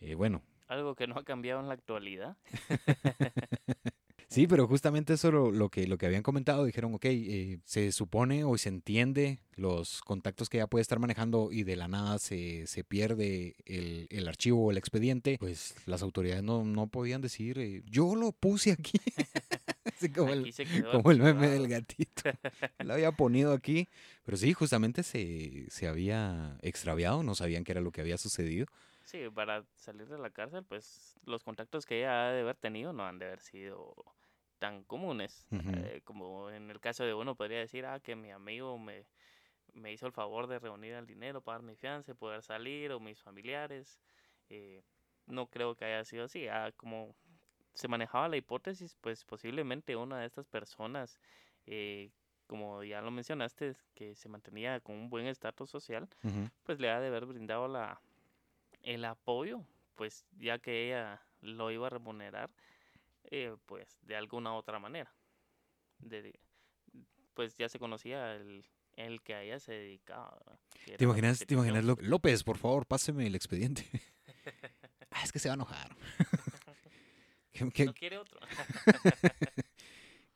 eh, 0.00 0.14
bueno, 0.14 0.42
Algo 0.68 0.94
que 0.94 1.06
no 1.06 1.16
ha 1.16 1.24
cambiado 1.24 1.60
en 1.60 1.68
la 1.68 1.74
actualidad. 1.74 2.36
Sí, 4.30 4.46
pero 4.46 4.68
justamente 4.68 5.14
eso 5.14 5.32
lo, 5.32 5.50
lo 5.50 5.70
que, 5.70 5.86
lo 5.86 5.96
que 5.96 6.04
habían 6.04 6.22
comentado, 6.22 6.66
dijeron, 6.66 6.94
ok, 6.94 7.06
eh, 7.06 7.60
se 7.64 7.90
supone 7.92 8.44
o 8.44 8.58
se 8.58 8.68
entiende 8.68 9.38
los 9.54 10.02
contactos 10.02 10.50
que 10.50 10.58
ya 10.58 10.66
puede 10.66 10.82
estar 10.82 10.98
manejando 10.98 11.48
y 11.50 11.62
de 11.62 11.76
la 11.76 11.88
nada 11.88 12.18
se, 12.18 12.66
se 12.66 12.84
pierde 12.84 13.56
el, 13.64 14.06
el 14.10 14.28
archivo 14.28 14.66
o 14.66 14.70
el 14.70 14.76
expediente, 14.76 15.38
pues 15.40 15.74
las 15.86 16.02
autoridades 16.02 16.42
no, 16.42 16.62
no 16.62 16.88
podían 16.88 17.22
decir, 17.22 17.58
eh, 17.58 17.82
yo 17.86 18.14
lo 18.16 18.32
puse 18.32 18.72
aquí. 18.72 19.00
Así 19.86 20.10
como 20.10 20.30
el, 20.30 20.40
Aquí 20.40 20.52
se 20.52 20.66
quedó 20.66 20.92
como 20.92 21.10
el 21.10 21.20
meme 21.20 21.48
del 21.48 21.66
gatito. 21.66 22.22
Lo 22.84 22.92
había 22.92 23.10
ponido 23.10 23.52
aquí. 23.52 23.88
Pero 24.24 24.36
sí, 24.36 24.52
justamente 24.52 25.02
se, 25.02 25.66
se 25.70 25.88
había 25.88 26.58
extraviado, 26.60 27.22
no 27.22 27.34
sabían 27.34 27.64
qué 27.64 27.72
era 27.72 27.80
lo 27.80 27.90
que 27.90 28.02
había 28.02 28.18
sucedido. 28.18 28.66
Sí, 29.08 29.30
para 29.30 29.64
salir 29.74 30.06
de 30.06 30.18
la 30.18 30.28
cárcel, 30.28 30.64
pues 30.64 31.18
los 31.24 31.42
contactos 31.42 31.86
que 31.86 32.00
ella 32.00 32.28
ha 32.28 32.32
de 32.32 32.42
haber 32.42 32.56
tenido 32.56 32.92
no 32.92 33.06
han 33.06 33.18
de 33.18 33.24
haber 33.24 33.40
sido 33.40 33.94
tan 34.58 34.84
comunes. 34.84 35.46
Eh, 35.50 36.02
como 36.04 36.50
en 36.50 36.70
el 36.70 36.78
caso 36.78 37.04
de 37.04 37.14
uno 37.14 37.34
podría 37.34 37.58
decir, 37.58 37.86
ah, 37.86 38.00
que 38.00 38.14
mi 38.16 38.30
amigo 38.30 38.76
me, 38.76 39.06
me 39.72 39.94
hizo 39.94 40.04
el 40.04 40.12
favor 40.12 40.46
de 40.46 40.58
reunir 40.58 40.92
el 40.92 41.06
dinero 41.06 41.40
para 41.40 41.56
dar 41.56 41.62
mi 41.64 41.74
fianza, 41.74 42.14
poder 42.14 42.42
salir, 42.42 42.92
o 42.92 43.00
mis 43.00 43.22
familiares. 43.22 43.98
Eh, 44.50 44.82
no 45.24 45.46
creo 45.46 45.74
que 45.74 45.86
haya 45.86 46.04
sido 46.04 46.24
así. 46.24 46.46
Ah, 46.46 46.70
como 46.76 47.16
se 47.72 47.88
manejaba 47.88 48.28
la 48.28 48.36
hipótesis, 48.36 48.94
pues 49.00 49.24
posiblemente 49.24 49.96
una 49.96 50.18
de 50.18 50.26
estas 50.26 50.46
personas, 50.48 51.18
eh, 51.64 52.10
como 52.46 52.84
ya 52.84 53.00
lo 53.00 53.10
mencionaste, 53.10 53.74
que 53.94 54.14
se 54.14 54.28
mantenía 54.28 54.80
con 54.80 54.96
un 54.96 55.08
buen 55.08 55.26
estatus 55.28 55.70
social, 55.70 56.10
pues 56.64 56.78
le 56.78 56.90
ha 56.90 57.00
de 57.00 57.06
haber 57.06 57.24
brindado 57.24 57.68
la, 57.68 58.02
el 58.82 59.04
apoyo, 59.04 59.64
pues 59.94 60.24
ya 60.38 60.58
que 60.58 60.86
ella 60.86 61.22
lo 61.40 61.70
iba 61.70 61.86
a 61.86 61.90
remunerar, 61.90 62.50
eh, 63.24 63.56
pues 63.66 63.98
de 64.02 64.16
alguna 64.16 64.54
otra 64.54 64.78
manera. 64.78 65.12
De- 65.98 66.38
pues 67.34 67.56
ya 67.56 67.68
se 67.68 67.78
conocía 67.78 68.34
el, 68.34 68.64
el 68.96 69.22
que 69.22 69.34
a 69.34 69.42
ella 69.42 69.60
se 69.60 69.72
dedicaba. 69.72 70.40
¿Te 70.96 71.04
imaginas, 71.04 71.38
te 71.46 71.54
imaginas 71.54 71.84
López, 71.84 72.42
por 72.42 72.58
favor, 72.58 72.86
páseme 72.86 73.26
el 73.26 73.34
expediente. 73.34 73.84
Ah, 75.10 75.24
es 75.24 75.32
que 75.32 75.38
se 75.38 75.48
va 75.48 75.54
a 75.54 75.56
enojar. 75.56 75.96
¿Qué, 77.52 77.70
qué- 77.72 77.86
¿No 77.86 77.94
quiere 77.94 78.18
otro? 78.18 78.38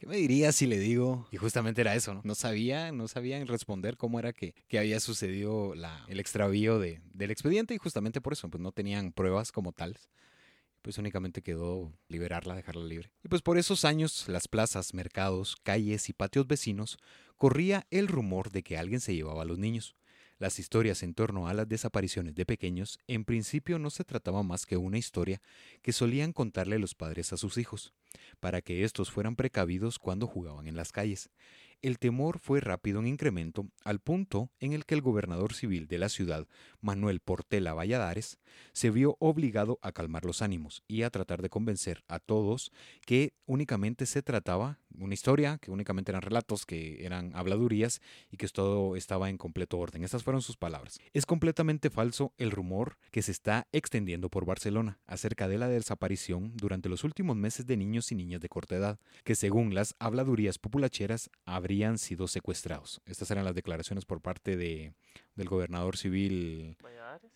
Qué 0.02 0.08
me 0.08 0.16
diría 0.16 0.50
si 0.50 0.66
le 0.66 0.80
digo? 0.80 1.28
Y 1.30 1.36
justamente 1.36 1.80
era 1.80 1.94
eso, 1.94 2.12
¿no? 2.12 2.22
No 2.24 2.34
sabía, 2.34 2.90
no 2.90 3.06
sabían 3.06 3.46
responder 3.46 3.96
cómo 3.96 4.18
era 4.18 4.32
que, 4.32 4.52
que 4.66 4.80
había 4.80 4.98
sucedido 4.98 5.76
la, 5.76 6.04
el 6.08 6.18
extravío 6.18 6.80
de, 6.80 7.00
del 7.14 7.30
expediente 7.30 7.72
y 7.72 7.78
justamente 7.78 8.20
por 8.20 8.32
eso, 8.32 8.48
pues 8.48 8.60
no 8.60 8.72
tenían 8.72 9.12
pruebas 9.12 9.52
como 9.52 9.70
tales. 9.70 10.10
Pues 10.82 10.98
únicamente 10.98 11.40
quedó 11.40 11.92
liberarla, 12.08 12.56
dejarla 12.56 12.82
libre. 12.82 13.12
Y 13.22 13.28
pues 13.28 13.42
por 13.42 13.58
esos 13.58 13.84
años, 13.84 14.28
las 14.28 14.48
plazas, 14.48 14.92
mercados, 14.92 15.54
calles 15.62 16.08
y 16.08 16.12
patios 16.12 16.48
vecinos 16.48 16.98
corría 17.36 17.86
el 17.92 18.08
rumor 18.08 18.50
de 18.50 18.64
que 18.64 18.76
alguien 18.76 18.98
se 18.98 19.14
llevaba 19.14 19.42
a 19.42 19.46
los 19.46 19.60
niños. 19.60 19.94
Las 20.42 20.58
historias 20.58 21.04
en 21.04 21.14
torno 21.14 21.46
a 21.46 21.54
las 21.54 21.68
desapariciones 21.68 22.34
de 22.34 22.44
pequeños 22.44 22.98
en 23.06 23.24
principio 23.24 23.78
no 23.78 23.90
se 23.90 24.02
trataba 24.02 24.42
más 24.42 24.66
que 24.66 24.76
una 24.76 24.98
historia 24.98 25.40
que 25.82 25.92
solían 25.92 26.32
contarle 26.32 26.80
los 26.80 26.96
padres 26.96 27.32
a 27.32 27.36
sus 27.36 27.58
hijos, 27.58 27.94
para 28.40 28.60
que 28.60 28.82
éstos 28.82 29.08
fueran 29.08 29.36
precavidos 29.36 30.00
cuando 30.00 30.26
jugaban 30.26 30.66
en 30.66 30.74
las 30.74 30.90
calles. 30.90 31.30
El 31.80 32.00
temor 32.00 32.40
fue 32.40 32.58
rápido 32.58 32.98
en 32.98 33.06
incremento 33.06 33.68
al 33.84 34.00
punto 34.00 34.50
en 34.58 34.72
el 34.72 34.84
que 34.84 34.96
el 34.96 35.00
gobernador 35.00 35.54
civil 35.54 35.86
de 35.86 35.98
la 35.98 36.08
ciudad, 36.08 36.48
Manuel 36.80 37.20
Portela 37.20 37.72
Valladares, 37.72 38.40
se 38.72 38.90
vio 38.90 39.16
obligado 39.20 39.78
a 39.80 39.92
calmar 39.92 40.24
los 40.24 40.42
ánimos 40.42 40.82
y 40.88 41.02
a 41.02 41.10
tratar 41.10 41.40
de 41.40 41.50
convencer 41.50 42.02
a 42.08 42.18
todos 42.18 42.72
que 43.06 43.32
únicamente 43.46 44.06
se 44.06 44.22
trataba 44.22 44.80
una 44.98 45.14
historia, 45.14 45.58
que 45.58 45.70
únicamente 45.70 46.10
eran 46.12 46.22
relatos, 46.22 46.66
que 46.66 47.04
eran 47.04 47.34
habladurías 47.34 48.00
y 48.30 48.36
que 48.36 48.48
todo 48.48 48.96
estaba 48.96 49.30
en 49.30 49.38
completo 49.38 49.78
orden. 49.78 50.04
Estas 50.04 50.22
fueron 50.22 50.42
sus 50.42 50.56
palabras. 50.56 50.98
Es 51.12 51.26
completamente 51.26 51.90
falso 51.90 52.32
el 52.38 52.50
rumor 52.50 52.98
que 53.10 53.22
se 53.22 53.32
está 53.32 53.66
extendiendo 53.72 54.28
por 54.28 54.44
Barcelona 54.44 55.00
acerca 55.06 55.48
de 55.48 55.58
la 55.58 55.68
desaparición 55.68 56.52
durante 56.56 56.88
los 56.88 57.04
últimos 57.04 57.36
meses 57.36 57.66
de 57.66 57.76
niños 57.76 58.12
y 58.12 58.14
niñas 58.14 58.40
de 58.40 58.48
corta 58.48 58.76
edad, 58.76 58.98
que 59.24 59.34
según 59.34 59.74
las 59.74 59.94
habladurías 59.98 60.58
populacheras 60.58 61.30
habrían 61.44 61.98
sido 61.98 62.28
secuestrados. 62.28 63.00
Estas 63.06 63.30
eran 63.30 63.44
las 63.44 63.54
declaraciones 63.54 64.04
por 64.04 64.20
parte 64.20 64.56
de, 64.56 64.92
del 65.34 65.48
gobernador 65.48 65.96
civil 65.96 66.76
Valladares. 66.82 67.30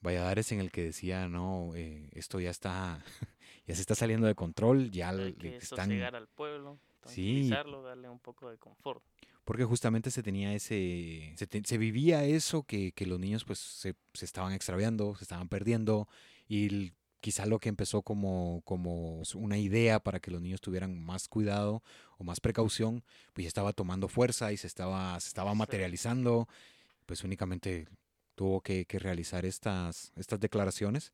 Valladares 0.00 0.50
en 0.52 0.60
el 0.60 0.70
que 0.72 0.82
decía, 0.82 1.28
no, 1.28 1.72
eh, 1.76 2.08
esto 2.12 2.40
ya 2.40 2.50
está, 2.50 3.04
ya 3.66 3.74
se 3.74 3.80
está 3.80 3.94
saliendo 3.94 4.26
de 4.26 4.34
control, 4.34 4.90
ya 4.90 5.10
Hay 5.10 5.16
l- 5.16 5.34
que 5.34 5.56
están... 5.58 5.86
sosegar 5.90 6.16
al 6.16 6.26
pueblo, 6.28 6.78
Sí. 7.06 7.22
tranquilizarlo, 7.22 7.82
darle 7.82 8.08
un 8.08 8.18
poco 8.18 8.50
de 8.50 8.58
confort. 8.58 9.02
Porque 9.44 9.64
justamente 9.64 10.10
se 10.10 10.22
tenía 10.22 10.54
ese, 10.54 11.32
se, 11.36 11.46
te- 11.46 11.64
se 11.64 11.76
vivía 11.78 12.24
eso 12.24 12.62
que, 12.62 12.92
que 12.92 13.06
los 13.06 13.18
niños 13.18 13.44
pues 13.44 13.58
se, 13.58 13.94
se 14.14 14.24
estaban 14.24 14.52
extraviando, 14.52 15.16
se 15.16 15.24
estaban 15.24 15.48
perdiendo 15.48 16.08
y 16.48 16.66
l- 16.66 16.92
quizá 17.20 17.46
lo 17.46 17.58
que 17.58 17.68
empezó 17.68 18.02
como, 18.02 18.62
como 18.64 19.22
una 19.34 19.58
idea 19.58 19.98
para 20.00 20.20
que 20.20 20.30
los 20.30 20.40
niños 20.40 20.60
tuvieran 20.60 20.96
más 20.98 21.26
cuidado 21.28 21.82
o 22.18 22.24
más 22.24 22.40
precaución, 22.40 23.02
pues 23.32 23.44
ya 23.44 23.48
estaba 23.48 23.72
tomando 23.72 24.08
fuerza 24.08 24.52
y 24.52 24.56
se 24.56 24.66
estaba, 24.68 25.18
se 25.20 25.28
estaba 25.28 25.54
materializando, 25.54 26.48
pues 27.06 27.24
únicamente 27.24 27.88
tuvo 28.36 28.60
que, 28.60 28.86
realizar 28.88 29.44
estas, 29.44 30.12
estas 30.16 30.38
declaraciones 30.40 31.12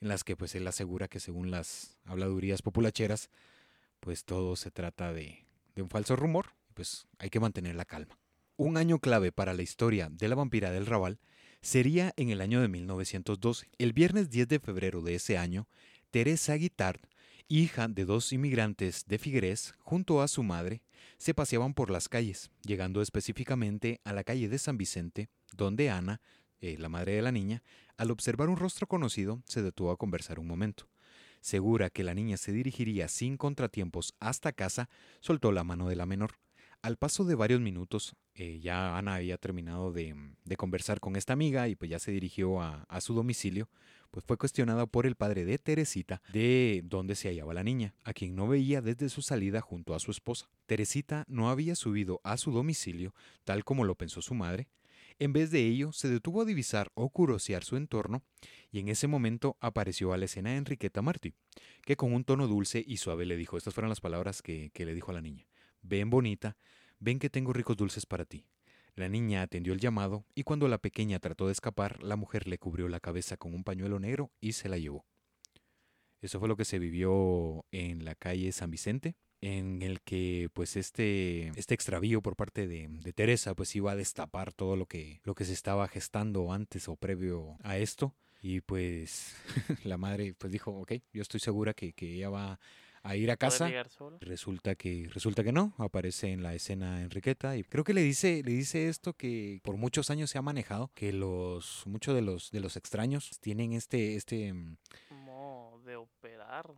en 0.00 0.08
las 0.08 0.22
que 0.24 0.36
pues 0.36 0.54
él 0.54 0.66
asegura 0.66 1.08
que 1.08 1.20
según 1.20 1.50
las 1.50 1.98
habladurías 2.04 2.62
populacheras, 2.62 3.28
pues 4.00 4.24
todo 4.24 4.56
se 4.56 4.70
trata 4.70 5.12
de, 5.12 5.46
de 5.74 5.82
un 5.82 5.88
falso 5.88 6.16
rumor, 6.16 6.54
pues 6.74 7.06
hay 7.18 7.30
que 7.30 7.40
mantener 7.40 7.74
la 7.76 7.84
calma. 7.84 8.18
Un 8.56 8.76
año 8.76 8.98
clave 8.98 9.32
para 9.32 9.54
la 9.54 9.62
historia 9.62 10.08
de 10.10 10.28
la 10.28 10.34
vampira 10.34 10.70
del 10.70 10.86
Raval 10.86 11.18
sería 11.62 12.12
en 12.16 12.30
el 12.30 12.40
año 12.40 12.60
de 12.60 12.68
1912. 12.68 13.68
El 13.78 13.92
viernes 13.92 14.30
10 14.30 14.48
de 14.48 14.60
febrero 14.60 15.02
de 15.02 15.14
ese 15.14 15.38
año, 15.38 15.68
Teresa 16.10 16.54
Guitard, 16.54 17.00
hija 17.48 17.88
de 17.88 18.04
dos 18.04 18.32
inmigrantes 18.32 19.04
de 19.06 19.18
Figueres, 19.18 19.74
junto 19.78 20.22
a 20.22 20.28
su 20.28 20.42
madre, 20.42 20.82
se 21.18 21.34
paseaban 21.34 21.74
por 21.74 21.90
las 21.90 22.08
calles, 22.08 22.50
llegando 22.62 23.02
específicamente 23.02 24.00
a 24.04 24.12
la 24.12 24.24
calle 24.24 24.48
de 24.48 24.58
San 24.58 24.78
Vicente, 24.78 25.28
donde 25.56 25.90
Ana, 25.90 26.20
eh, 26.60 26.76
la 26.78 26.88
madre 26.88 27.12
de 27.12 27.22
la 27.22 27.32
niña, 27.32 27.62
al 27.96 28.10
observar 28.10 28.48
un 28.48 28.56
rostro 28.56 28.86
conocido, 28.86 29.42
se 29.46 29.62
detuvo 29.62 29.90
a 29.90 29.96
conversar 29.96 30.38
un 30.38 30.46
momento. 30.46 30.88
Segura 31.40 31.90
que 31.90 32.04
la 32.04 32.14
niña 32.14 32.36
se 32.36 32.52
dirigiría 32.52 33.08
sin 33.08 33.36
contratiempos 33.36 34.14
hasta 34.20 34.52
casa, 34.52 34.88
soltó 35.20 35.52
la 35.52 35.64
mano 35.64 35.88
de 35.88 35.96
la 35.96 36.06
menor. 36.06 36.32
Al 36.82 36.96
paso 36.96 37.24
de 37.24 37.34
varios 37.34 37.60
minutos, 37.60 38.16
eh, 38.34 38.58
ya 38.60 38.96
Ana 38.96 39.16
había 39.16 39.36
terminado 39.36 39.92
de, 39.92 40.14
conversar 40.56 40.98
con 40.98 41.14
esta 41.14 41.34
amiga 41.34 41.68
y 41.68 41.76
pues 41.76 41.90
ya 41.90 41.98
se 41.98 42.10
dirigió 42.10 42.62
a, 42.62 43.00
su 43.02 43.12
domicilio, 43.12 43.68
pues 44.10 44.24
fue 44.24 44.38
cuestionada 44.38 44.86
por 44.86 45.04
el 45.04 45.14
padre 45.14 45.44
de 45.44 45.58
Teresita 45.58 46.22
de 46.32 46.80
dónde 46.84 47.16
se 47.16 47.28
hallaba 47.28 47.52
la 47.52 47.64
niña, 47.64 47.94
a 48.02 48.14
quien 48.14 48.34
no 48.34 48.48
veía 48.48 48.80
desde 48.80 49.10
su 49.10 49.20
salida 49.20 49.60
junto 49.60 49.94
a 49.94 50.00
su 50.00 50.10
esposa. 50.10 50.48
Teresita 50.64 51.24
no 51.28 51.50
había 51.50 51.74
subido 51.74 52.20
a 52.24 52.38
su 52.38 52.50
domicilio, 52.50 53.14
tal 53.44 53.62
como 53.62 53.84
lo 53.84 53.94
pensó 53.94 54.22
su 54.22 54.34
madre. 54.34 54.68
En 55.20 55.34
vez 55.34 55.50
de 55.50 55.60
ello, 55.66 55.92
se 55.92 56.08
detuvo 56.08 56.40
a 56.40 56.44
divisar 56.46 56.90
o 56.94 57.10
curosear 57.10 57.62
su 57.62 57.76
entorno, 57.76 58.22
y 58.72 58.78
en 58.78 58.88
ese 58.88 59.06
momento 59.06 59.58
apareció 59.60 60.14
a 60.14 60.16
la 60.16 60.24
escena 60.24 60.56
Enriqueta 60.56 61.02
Martí, 61.02 61.34
que 61.82 61.94
con 61.94 62.14
un 62.14 62.24
tono 62.24 62.48
dulce 62.48 62.82
y 62.84 62.96
suave 62.96 63.26
le 63.26 63.36
dijo, 63.36 63.58
estas 63.58 63.74
fueron 63.74 63.90
las 63.90 64.00
palabras 64.00 64.40
que 64.40 64.72
le 64.74 64.94
dijo 64.94 65.10
a 65.10 65.14
la 65.14 65.20
niña. 65.20 65.46
Ven 65.82 66.08
bonita, 66.08 66.56
ven 67.00 67.18
que 67.18 67.28
tengo 67.28 67.52
ricos 67.52 67.76
dulces 67.76 68.06
para 68.06 68.24
ti. 68.24 68.46
La 68.94 69.10
niña 69.10 69.42
atendió 69.42 69.74
el 69.74 69.80
llamado 69.80 70.24
y 70.34 70.42
cuando 70.42 70.68
la 70.68 70.78
pequeña 70.78 71.18
trató 71.18 71.46
de 71.46 71.52
escapar, 71.52 72.02
la 72.02 72.16
mujer 72.16 72.48
le 72.48 72.58
cubrió 72.58 72.88
la 72.88 73.00
cabeza 73.00 73.36
con 73.36 73.54
un 73.54 73.62
pañuelo 73.62 74.00
negro 74.00 74.32
y 74.40 74.52
se 74.52 74.70
la 74.70 74.78
llevó. 74.78 75.04
Eso 76.22 76.38
fue 76.38 76.48
lo 76.48 76.56
que 76.56 76.64
se 76.64 76.78
vivió 76.78 77.66
en 77.72 78.06
la 78.06 78.14
calle 78.14 78.52
San 78.52 78.70
Vicente, 78.70 79.16
en 79.40 79.82
el 79.82 80.00
que 80.00 80.48
pues 80.52 80.76
este, 80.76 81.48
este 81.56 81.74
extravío 81.74 82.20
por 82.22 82.36
parte 82.36 82.66
de, 82.66 82.88
de, 82.88 83.12
Teresa 83.12 83.54
pues 83.54 83.74
iba 83.74 83.92
a 83.92 83.96
destapar 83.96 84.52
todo 84.52 84.76
lo 84.76 84.86
que, 84.86 85.20
lo 85.24 85.34
que 85.34 85.44
se 85.44 85.52
estaba 85.52 85.88
gestando 85.88 86.52
antes 86.52 86.88
o 86.88 86.96
previo 86.96 87.56
a 87.62 87.78
esto. 87.78 88.14
Y 88.42 88.60
pues 88.60 89.36
la 89.84 89.96
madre 89.96 90.34
pues 90.36 90.52
dijo, 90.52 90.72
ok, 90.72 90.92
yo 91.12 91.22
estoy 91.22 91.40
segura 91.40 91.74
que, 91.74 91.92
que 91.92 92.14
ella 92.14 92.30
va 92.30 92.60
a 93.02 93.16
ir 93.16 93.30
a 93.30 93.36
casa. 93.36 93.70
Resulta 94.20 94.74
que 94.74 95.08
resulta 95.12 95.42
que 95.42 95.52
no, 95.52 95.74
aparece 95.78 96.32
en 96.32 96.42
la 96.42 96.54
escena 96.54 97.02
Enriqueta 97.02 97.56
y 97.56 97.64
creo 97.64 97.84
que 97.84 97.94
le 97.94 98.02
dice 98.02 98.42
le 98.44 98.52
dice 98.52 98.88
esto 98.88 99.14
que 99.14 99.60
por 99.62 99.76
muchos 99.76 100.10
años 100.10 100.30
se 100.30 100.38
ha 100.38 100.42
manejado 100.42 100.90
que 100.94 101.12
los 101.12 101.82
muchos 101.86 102.14
de 102.14 102.22
los 102.22 102.50
de 102.50 102.60
los 102.60 102.76
extraños 102.76 103.30
tienen 103.40 103.72
este 103.72 104.16
este 104.16 104.52
mm, 104.52 104.76
como 105.08 105.80
de 105.84 105.96
operar, 105.96 106.74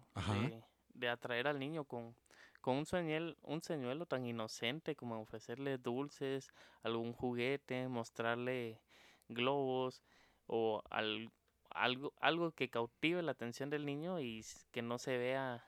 de, 0.95 1.09
atraer 1.09 1.49
al 1.49 1.59
niño 1.59 1.85
con 1.85 2.15
con 2.63 2.77
un 2.77 2.87
señuelo, 2.87 3.37
un 3.43 3.61
señuelo 3.61 4.07
tan 4.07 4.25
inocente 4.25 4.97
como 4.97 5.21
ofrecerle 5.21 5.79
dulces, 5.79 6.51
algún 6.83 7.13
juguete, 7.13 7.89
mostrarle 7.89 8.81
globos 9.29 10.03
o 10.47 10.83
algo, 10.89 12.13
algo 12.21 12.53
que 12.53 12.71
cautive 12.71 13.21
la 13.23 13.33
atención 13.33 13.69
del 13.69 13.85
niño 13.85 14.21
y 14.21 14.45
que 14.71 14.81
no 14.81 14.99
se 14.99 15.19
vea 15.19 15.67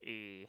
eh, 0.00 0.48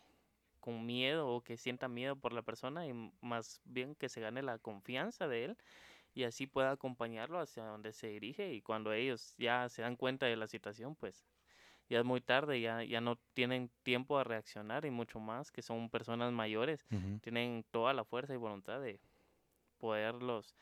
con 0.60 0.86
miedo 0.86 1.28
o 1.28 1.42
que 1.42 1.58
sienta 1.58 1.88
miedo 1.88 2.16
por 2.16 2.34
la 2.34 2.44
persona 2.44 2.86
y 2.86 2.94
más 3.22 3.62
bien 3.66 3.96
que 3.96 4.10
se 4.10 4.22
gane 4.22 4.44
la 4.44 4.60
confianza 4.60 5.28
de 5.28 5.46
él 5.46 5.58
y 6.14 6.24
así 6.24 6.48
pueda 6.48 6.72
acompañarlo 6.72 7.40
hacia 7.40 7.64
donde 7.64 7.94
se 7.94 8.08
dirige 8.08 8.54
y 8.54 8.62
cuando 8.62 8.94
ellos 8.94 9.36
ya 9.38 9.70
se 9.70 9.82
dan 9.82 9.96
cuenta 9.96 10.28
de 10.28 10.36
la 10.36 10.48
situación 10.48 10.96
pues 10.96 11.26
ya 11.90 12.00
es 12.00 12.06
muy 12.06 12.22
tarde, 12.22 12.62
ya, 12.62 12.84
ya 12.84 13.02
no 13.02 13.18
tienen 13.34 13.70
tiempo 13.84 14.18
a 14.18 14.24
reaccionar 14.24 14.86
y 14.86 14.92
mucho 14.92 15.20
más 15.20 15.52
que 15.52 15.62
son 15.62 15.90
personas 15.90 16.32
mayores, 16.32 16.86
tienen 17.22 17.66
toda 17.72 17.94
la 17.94 18.06
fuerza 18.06 18.34
y 18.34 18.38
voluntad 18.38 18.80
de 18.80 19.00
poderlos 19.80 20.56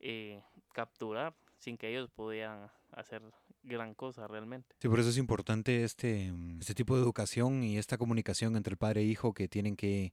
eh, 0.00 0.42
capturar 0.72 1.34
sin 1.58 1.78
que 1.78 1.90
ellos 1.90 2.10
pudieran 2.10 2.70
hacer 2.92 3.22
gran 3.62 3.94
cosa 3.94 4.26
realmente. 4.26 4.74
Sí, 4.80 4.88
por 4.88 5.00
eso 5.00 5.08
es 5.08 5.16
importante 5.16 5.84
este, 5.84 6.32
este 6.60 6.74
tipo 6.74 6.96
de 6.96 7.02
educación 7.02 7.62
y 7.62 7.78
esta 7.78 7.96
comunicación 7.96 8.56
entre 8.56 8.72
el 8.72 8.76
padre 8.76 9.02
e 9.02 9.04
hijo 9.04 9.32
que 9.32 9.48
tienen 9.48 9.76
que, 9.76 10.12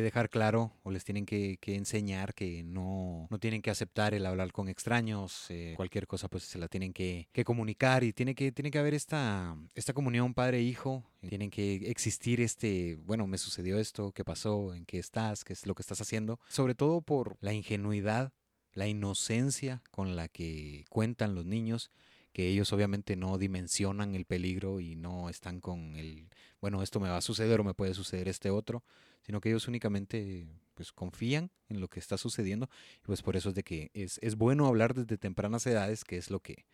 dejar 0.00 0.30
claro 0.30 0.72
o 0.84 0.90
les 0.90 1.04
tienen 1.04 1.26
que, 1.26 1.58
enseñar 1.66 2.34
que 2.34 2.62
no, 2.62 3.26
no, 3.28 3.38
tienen 3.38 3.60
que 3.60 3.70
aceptar 3.70 4.14
el 4.14 4.24
hablar 4.24 4.52
con 4.52 4.68
extraños, 4.68 5.46
eh, 5.50 5.74
cualquier 5.76 6.06
cosa 6.06 6.28
pues 6.28 6.44
se 6.44 6.58
la 6.58 6.68
tienen 6.68 6.92
que, 6.92 7.26
comunicar 7.44 8.04
y 8.04 8.12
tiene 8.12 8.34
que, 8.34 8.52
tiene 8.52 8.70
que 8.70 8.78
haber 8.78 8.94
esta, 8.94 9.56
esta 9.74 9.92
comunión 9.92 10.32
padre-hijo, 10.32 11.04
e 11.20 11.28
tienen 11.28 11.50
que 11.50 11.90
existir 11.90 12.40
este, 12.40 12.96
bueno, 13.04 13.26
me 13.26 13.36
sucedió 13.36 13.78
esto, 13.78 14.12
qué 14.12 14.24
pasó, 14.24 14.72
en 14.74 14.86
qué 14.86 14.98
estás, 14.98 15.44
qué 15.44 15.52
es 15.52 15.66
lo 15.66 15.74
que 15.74 15.82
estás 15.82 16.00
haciendo, 16.00 16.38
sobre 16.48 16.74
todo 16.74 17.02
por 17.02 17.36
la 17.40 17.52
ingenuidad 17.52 18.32
la 18.74 18.88
inocencia 18.88 19.82
con 19.90 20.16
la 20.16 20.28
que 20.28 20.84
cuentan 20.88 21.34
los 21.34 21.44
niños, 21.44 21.90
que 22.32 22.48
ellos 22.48 22.72
obviamente 22.72 23.16
no 23.16 23.36
dimensionan 23.38 24.14
el 24.14 24.24
peligro 24.24 24.80
y 24.80 24.96
no 24.96 25.28
están 25.28 25.60
con 25.60 25.96
el, 25.96 26.28
bueno, 26.60 26.82
esto 26.82 26.98
me 26.98 27.08
va 27.08 27.18
a 27.18 27.22
suceder 27.22 27.60
o 27.60 27.64
me 27.64 27.74
puede 27.74 27.94
suceder 27.94 28.28
este 28.28 28.50
otro, 28.50 28.82
sino 29.22 29.40
que 29.40 29.48
ellos 29.48 29.66
únicamente 29.68 30.46
pues 30.74 30.92
confían 30.92 31.50
en 31.68 31.80
lo 31.80 31.88
que 31.88 32.00
está 32.00 32.18
sucediendo 32.18 32.68
y 33.02 33.06
pues 33.06 33.22
por 33.22 33.36
eso 33.36 33.50
es 33.50 33.54
de 33.54 33.62
que 33.62 33.90
es, 33.94 34.18
es 34.22 34.36
bueno 34.36 34.66
hablar 34.66 34.94
desde 34.94 35.18
tempranas 35.18 35.66
edades, 35.66 36.04
que 36.04 36.16
es 36.16 36.30
lo 36.30 36.40
que, 36.40 36.66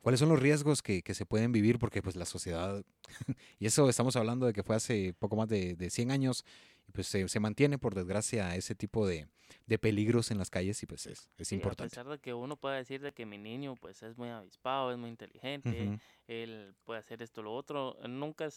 cuáles 0.00 0.20
son 0.20 0.28
los 0.28 0.40
riesgos 0.40 0.82
que, 0.82 1.02
que, 1.02 1.14
se 1.14 1.26
pueden 1.26 1.52
vivir, 1.52 1.78
porque 1.78 2.02
pues 2.02 2.16
la 2.16 2.26
sociedad, 2.26 2.84
y 3.58 3.66
eso 3.66 3.88
estamos 3.88 4.14
hablando 4.16 4.46
de 4.46 4.52
que 4.52 4.62
fue 4.62 4.76
hace 4.76 5.14
poco 5.14 5.36
más 5.36 5.48
de, 5.48 5.74
de 5.74 5.90
100 5.90 6.10
años, 6.10 6.44
y 6.86 6.92
pues 6.92 7.08
se, 7.08 7.26
se, 7.28 7.40
mantiene 7.40 7.78
por 7.78 7.94
desgracia 7.94 8.54
ese 8.54 8.76
tipo 8.76 9.06
de, 9.06 9.26
de, 9.66 9.78
peligros 9.78 10.30
en 10.30 10.38
las 10.38 10.50
calles 10.50 10.80
y 10.82 10.86
pues 10.86 11.06
es, 11.06 11.28
es 11.36 11.50
importante. 11.50 11.82
A 11.82 12.04
pesar 12.04 12.06
de 12.06 12.18
que 12.20 12.32
uno 12.32 12.56
pueda 12.56 12.76
decir 12.76 13.00
de 13.00 13.12
que 13.12 13.26
mi 13.26 13.38
niño 13.38 13.74
pues 13.74 14.02
es 14.04 14.16
muy 14.16 14.28
avispado, 14.28 14.92
es 14.92 14.98
muy 14.98 15.10
inteligente, 15.10 15.98
él 16.28 16.76
puede 16.84 17.00
hacer 17.00 17.22
esto 17.22 17.40
o 17.40 17.44
lo 17.44 17.54
otro, 17.54 17.96
nunca, 18.08 18.48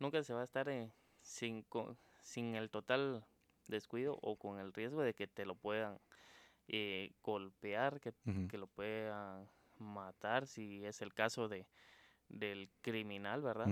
nunca 0.00 0.24
se 0.24 0.34
va 0.34 0.40
a 0.40 0.44
estar 0.44 0.68
sin, 1.22 1.64
sin 2.24 2.56
el 2.56 2.70
total 2.70 3.24
descuido 3.68 4.18
o 4.22 4.36
con 4.36 4.58
el 4.58 4.72
riesgo 4.72 5.02
de 5.02 5.14
que 5.14 5.26
te 5.26 5.46
lo 5.46 5.54
puedan 5.54 5.98
eh, 6.68 7.12
golpear, 7.22 8.00
que, 8.00 8.12
que 8.48 8.58
lo 8.58 8.66
puedan 8.66 9.48
matar 9.78 10.46
si 10.46 10.84
es 10.84 11.02
el 11.02 11.14
caso 11.14 11.48
de 11.48 11.66
del 12.28 12.70
criminal, 12.80 13.42
¿verdad? 13.42 13.68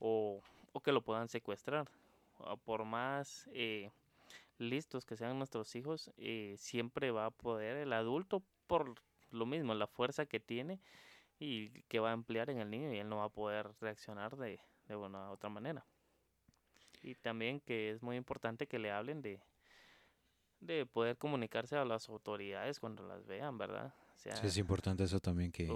o, 0.00 0.42
o, 0.72 0.80
que 0.80 0.90
lo 0.92 1.02
puedan 1.02 1.28
secuestrar 1.28 1.88
por 2.64 2.84
más 2.84 3.48
eh, 3.52 3.90
listos 4.58 5.04
que 5.06 5.16
sean 5.16 5.38
nuestros 5.38 5.74
hijos, 5.76 6.10
eh, 6.16 6.56
siempre 6.58 7.12
va 7.12 7.26
a 7.26 7.30
poder 7.30 7.76
el 7.76 7.92
adulto 7.92 8.42
por 8.66 8.96
lo 9.30 9.46
mismo, 9.46 9.74
la 9.74 9.86
fuerza 9.86 10.26
que 10.26 10.40
tiene 10.40 10.80
y 11.38 11.82
que 11.82 12.00
va 12.00 12.10
a 12.10 12.14
emplear 12.14 12.50
en 12.50 12.58
el 12.58 12.70
niño 12.70 12.92
y 12.92 12.98
él 12.98 13.08
no 13.08 13.18
va 13.18 13.24
a 13.24 13.28
poder 13.28 13.70
reaccionar 13.80 14.36
de, 14.36 14.60
de 14.88 14.96
una 14.96 15.30
otra 15.30 15.48
manera. 15.48 15.86
Y 17.02 17.14
también 17.16 17.60
que 17.60 17.90
es 17.90 18.02
muy 18.02 18.16
importante 18.16 18.66
que 18.66 18.78
le 18.78 18.90
hablen 18.90 19.22
de, 19.22 19.40
de 20.60 20.86
poder 20.86 21.16
comunicarse 21.16 21.76
a 21.76 21.84
las 21.84 22.08
autoridades 22.08 22.80
cuando 22.80 23.02
las 23.02 23.26
vean, 23.26 23.58
¿verdad? 23.58 23.94
sí, 24.14 24.30
es 24.42 24.56
importante 24.56 25.02
eso 25.04 25.18
también 25.18 25.50
que 25.50 25.68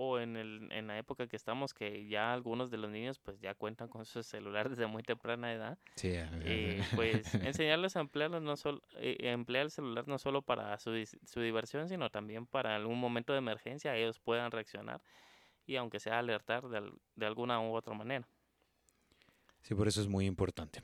o 0.00 0.20
en, 0.20 0.36
el, 0.36 0.68
en 0.70 0.86
la 0.86 0.96
época 0.96 1.26
que 1.26 1.34
estamos, 1.34 1.74
que 1.74 2.06
ya 2.06 2.32
algunos 2.32 2.70
de 2.70 2.76
los 2.76 2.88
niños 2.88 3.18
pues 3.18 3.40
ya 3.40 3.56
cuentan 3.56 3.88
con 3.88 4.04
su 4.04 4.22
celular 4.22 4.68
desde 4.68 4.86
muy 4.86 5.02
temprana 5.02 5.52
edad. 5.52 5.76
Sí, 5.96 6.12
eh, 6.14 6.80
pues 6.94 7.34
enseñarles 7.34 7.96
a 7.96 8.00
emplearlos 8.00 8.40
no 8.40 8.56
solo, 8.56 8.80
eh, 8.98 9.16
emplear 9.22 9.64
el 9.64 9.70
celular 9.72 10.06
no 10.06 10.18
solo 10.18 10.42
para 10.42 10.78
su, 10.78 10.92
su 11.24 11.40
diversión, 11.40 11.88
sino 11.88 12.10
también 12.10 12.46
para 12.46 12.76
algún 12.76 13.00
momento 13.00 13.32
de 13.32 13.40
emergencia 13.40 13.96
ellos 13.96 14.20
puedan 14.20 14.52
reaccionar 14.52 15.02
y 15.66 15.74
aunque 15.74 15.98
sea 15.98 16.20
alertar 16.20 16.68
de, 16.68 16.92
de 17.16 17.26
alguna 17.26 17.60
u 17.60 17.74
otra 17.74 17.92
manera. 17.92 18.28
Sí, 19.62 19.74
por 19.74 19.88
eso 19.88 20.00
es 20.00 20.08
muy 20.08 20.26
importante. 20.26 20.80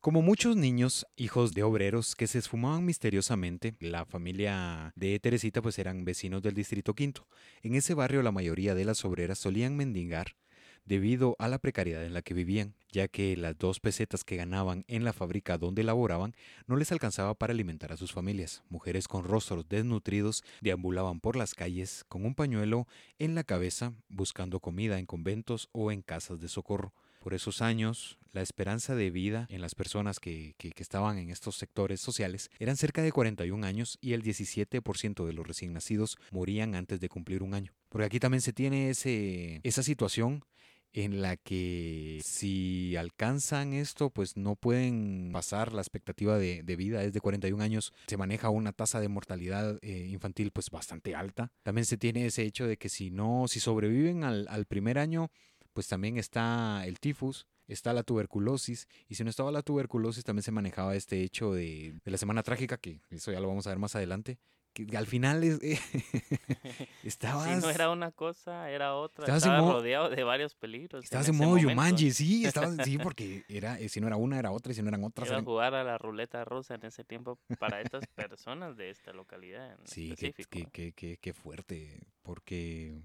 Como 0.00 0.22
muchos 0.22 0.56
niños, 0.56 1.04
hijos 1.16 1.52
de 1.52 1.64
obreros 1.64 2.14
que 2.14 2.28
se 2.28 2.38
esfumaban 2.38 2.84
misteriosamente, 2.84 3.74
la 3.80 4.04
familia 4.04 4.92
de 4.94 5.18
Teresita 5.18 5.60
pues 5.60 5.78
eran 5.80 6.04
vecinos 6.04 6.42
del 6.42 6.54
distrito 6.54 6.94
quinto. 6.94 7.26
En 7.62 7.74
ese 7.74 7.94
barrio 7.94 8.22
la 8.22 8.30
mayoría 8.30 8.76
de 8.76 8.84
las 8.84 9.04
obreras 9.04 9.38
solían 9.38 9.76
mendigar 9.76 10.36
debido 10.84 11.34
a 11.40 11.48
la 11.48 11.58
precariedad 11.58 12.04
en 12.04 12.14
la 12.14 12.22
que 12.22 12.34
vivían, 12.34 12.74
ya 12.92 13.08
que 13.08 13.36
las 13.36 13.58
dos 13.58 13.80
pesetas 13.80 14.22
que 14.22 14.36
ganaban 14.36 14.84
en 14.86 15.04
la 15.04 15.12
fábrica 15.12 15.58
donde 15.58 15.82
laboraban 15.82 16.36
no 16.68 16.76
les 16.76 16.92
alcanzaba 16.92 17.34
para 17.34 17.52
alimentar 17.52 17.92
a 17.92 17.96
sus 17.96 18.12
familias. 18.12 18.62
Mujeres 18.68 19.08
con 19.08 19.24
rostros 19.24 19.68
desnutridos 19.68 20.44
deambulaban 20.60 21.18
por 21.18 21.34
las 21.34 21.54
calles 21.54 22.04
con 22.08 22.24
un 22.24 22.36
pañuelo 22.36 22.86
en 23.18 23.34
la 23.34 23.42
cabeza 23.42 23.92
buscando 24.08 24.60
comida 24.60 25.00
en 25.00 25.06
conventos 25.06 25.68
o 25.72 25.90
en 25.90 26.02
casas 26.02 26.38
de 26.38 26.48
socorro. 26.48 26.94
Por 27.26 27.34
esos 27.34 27.60
años, 27.60 28.20
la 28.30 28.40
esperanza 28.40 28.94
de 28.94 29.10
vida 29.10 29.48
en 29.50 29.60
las 29.60 29.74
personas 29.74 30.20
que, 30.20 30.54
estaban 30.76 31.18
en 31.18 31.30
estos 31.30 31.56
sectores 31.56 32.00
sociales 32.00 32.52
eran 32.60 32.76
cerca 32.76 33.02
de 33.02 33.10
41 33.10 33.66
años 33.66 33.98
y 34.00 34.12
el 34.12 34.22
17% 34.22 35.26
de 35.26 35.32
los 35.32 35.44
recién 35.44 35.72
nacidos 35.72 36.18
morían 36.30 36.76
antes 36.76 37.00
de 37.00 37.08
cumplir 37.08 37.42
un 37.42 37.54
año. 37.54 37.72
Porque 37.88 38.04
aquí 38.04 38.20
también 38.20 38.42
se 38.42 38.52
tiene 38.52 38.90
esa 38.90 39.82
situación 39.82 40.44
en 40.92 41.20
la 41.20 41.36
que 41.36 42.20
si 42.22 42.94
alcanzan 42.94 43.72
esto, 43.72 44.10
pues 44.10 44.36
no 44.36 44.54
pueden 44.54 45.30
pasar 45.32 45.72
la 45.72 45.82
expectativa 45.82 46.38
de, 46.38 46.62
vida, 46.76 47.02
es 47.02 47.12
de 47.12 47.20
41 47.20 47.60
años, 47.60 47.92
se 48.06 48.16
maneja 48.16 48.50
una 48.50 48.72
tasa 48.72 49.00
de 49.00 49.08
mortalidad 49.08 49.80
eh, 49.82 50.06
infantil 50.08 50.52
pues 50.52 50.70
bastante 50.70 51.16
alta. 51.16 51.50
También 51.64 51.86
se 51.86 51.96
tiene 51.96 52.24
ese 52.24 52.44
hecho 52.44 52.68
de 52.68 52.76
que 52.76 52.88
si 52.88 53.10
no, 53.10 53.46
si 53.48 53.58
sobreviven 53.58 54.22
al 54.22 54.66
primer 54.66 55.00
año, 55.00 55.32
pues 55.76 55.88
también 55.88 56.16
está 56.16 56.86
el 56.86 56.98
tifus, 56.98 57.46
está 57.68 57.92
la 57.92 58.02
tuberculosis, 58.02 58.88
y 59.08 59.16
si 59.16 59.24
no 59.24 59.28
estaba 59.28 59.52
la 59.52 59.60
tuberculosis 59.60 60.24
también 60.24 60.42
se 60.42 60.50
manejaba 60.50 60.96
este 60.96 61.20
hecho 61.20 61.52
de, 61.52 62.00
la 62.06 62.16
semana 62.16 62.42
trágica, 62.42 62.78
que 62.78 63.02
eso 63.10 63.30
ya 63.30 63.40
lo 63.40 63.48
vamos 63.48 63.66
a 63.66 63.70
ver 63.72 63.78
más 63.78 63.94
adelante, 63.94 64.38
que 64.72 64.96
al 64.96 65.06
final 65.06 65.44
es, 65.44 65.62
eh, 65.62 65.78
estabas... 67.04 67.60
Si 67.60 67.60
no 67.60 67.68
era 67.68 67.90
una 67.90 68.10
cosa, 68.10 68.70
era 68.70 68.94
otra. 68.94 69.36
Estaba 69.36 69.58
rodeado 69.58 70.08
de 70.08 70.24
varios 70.24 70.54
peligros. 70.54 71.04
Estabas 71.04 71.28
en, 71.28 71.36
modo 71.36 71.58
Yumanji, 71.58 72.10
sí, 72.10 72.46
estabas, 72.46 72.78
sí, 72.82 72.96
porque 72.96 73.44
era, 73.46 73.78
eh, 73.78 73.90
si 73.90 74.00
no 74.00 74.06
era 74.06 74.16
una, 74.16 74.38
era 74.38 74.52
otra, 74.52 74.72
y 74.72 74.76
si 74.76 74.80
no 74.80 74.88
eran 74.88 75.04
otras. 75.04 75.28
Era 75.28 75.42
jugar 75.42 75.74
a 75.74 75.84
la 75.84 75.98
ruleta 75.98 76.42
rusa 76.46 76.76
en 76.76 76.86
ese 76.86 77.04
tiempo 77.04 77.38
para 77.58 77.82
estas 77.82 78.06
personas 78.14 78.78
de 78.78 78.88
esta 78.88 79.12
localidad. 79.12 79.76
sí, 79.84 80.14
qué 80.16 81.32
fuerte, 81.34 82.00
porque 82.22 82.98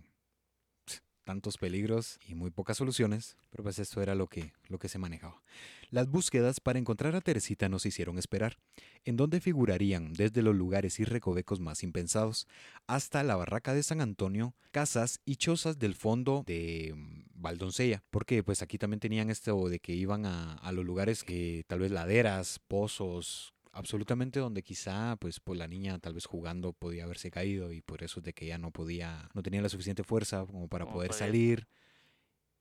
tantos 1.24 1.58
peligros 1.58 2.20
y 2.28 2.36
muy 2.36 2.52
pocas 2.52 2.78
soluciones, 2.78 3.38
pero 3.50 3.64
pues 3.64 3.80
esto 3.80 4.02
era 4.02 4.16
lo 4.16 4.28
que, 4.28 4.54
lo 4.68 4.80
que 4.80 4.90
se 4.90 4.98
manejaba. 4.98 5.42
Las 5.90 6.08
búsquedas 6.08 6.60
para 6.60 6.80
encontrar 6.80 7.16
a 7.16 7.22
Teresita 7.22 7.70
nos 7.70 7.86
hicieron 7.86 8.18
esperar, 8.18 8.58
en 9.06 9.18
donde 9.18 9.42
figurarían 9.42 10.14
desde 10.14 10.42
los 10.42 10.56
lugares 10.56 11.00
y 11.00 11.06
recovecos 11.06 11.60
más 11.60 11.84
impensados 11.84 12.48
hasta 12.88 13.24
la 13.24 13.36
barraca 13.36 13.74
de 13.74 13.84
San 13.84 14.02
Antonio, 14.02 14.54
casas 14.72 15.20
y 15.26 15.36
chozas 15.36 15.80
del 15.80 15.96
fondo 15.96 16.44
de 16.46 16.94
mm, 16.96 17.42
Valdoncella, 17.42 18.04
porque 18.10 18.44
pues 18.44 18.62
aquí 18.62 18.78
también 18.78 19.00
tenían 19.00 19.30
esto 19.30 19.70
de 19.70 19.80
que 19.80 19.94
iban 19.94 20.26
a, 20.26 20.54
a 20.54 20.72
los 20.72 20.86
lugares 20.86 21.24
que 21.24 21.66
tal 21.68 21.80
vez 21.80 21.92
laderas, 21.92 22.60
pozos, 22.68 23.54
absolutamente 23.72 24.40
donde 24.40 24.64
quizá 24.64 25.16
pues, 25.18 25.40
pues 25.40 25.58
la 25.58 25.68
niña 25.68 26.00
tal 26.00 26.14
vez 26.14 26.26
jugando 26.26 26.74
podía 26.74 27.06
haberse 27.06 27.32
caído 27.32 27.72
y 27.72 27.82
por 27.82 28.04
eso 28.04 28.20
es 28.20 28.26
de 28.26 28.34
que 28.34 28.46
ella 28.46 28.58
no 28.58 28.72
podía, 28.72 29.30
no 29.34 29.44
tenía 29.44 29.62
la 29.62 29.70
suficiente 29.70 30.04
fuerza 30.04 30.46
como 30.46 30.68
para 30.68 30.90
poder 30.90 31.14
salir 31.14 31.68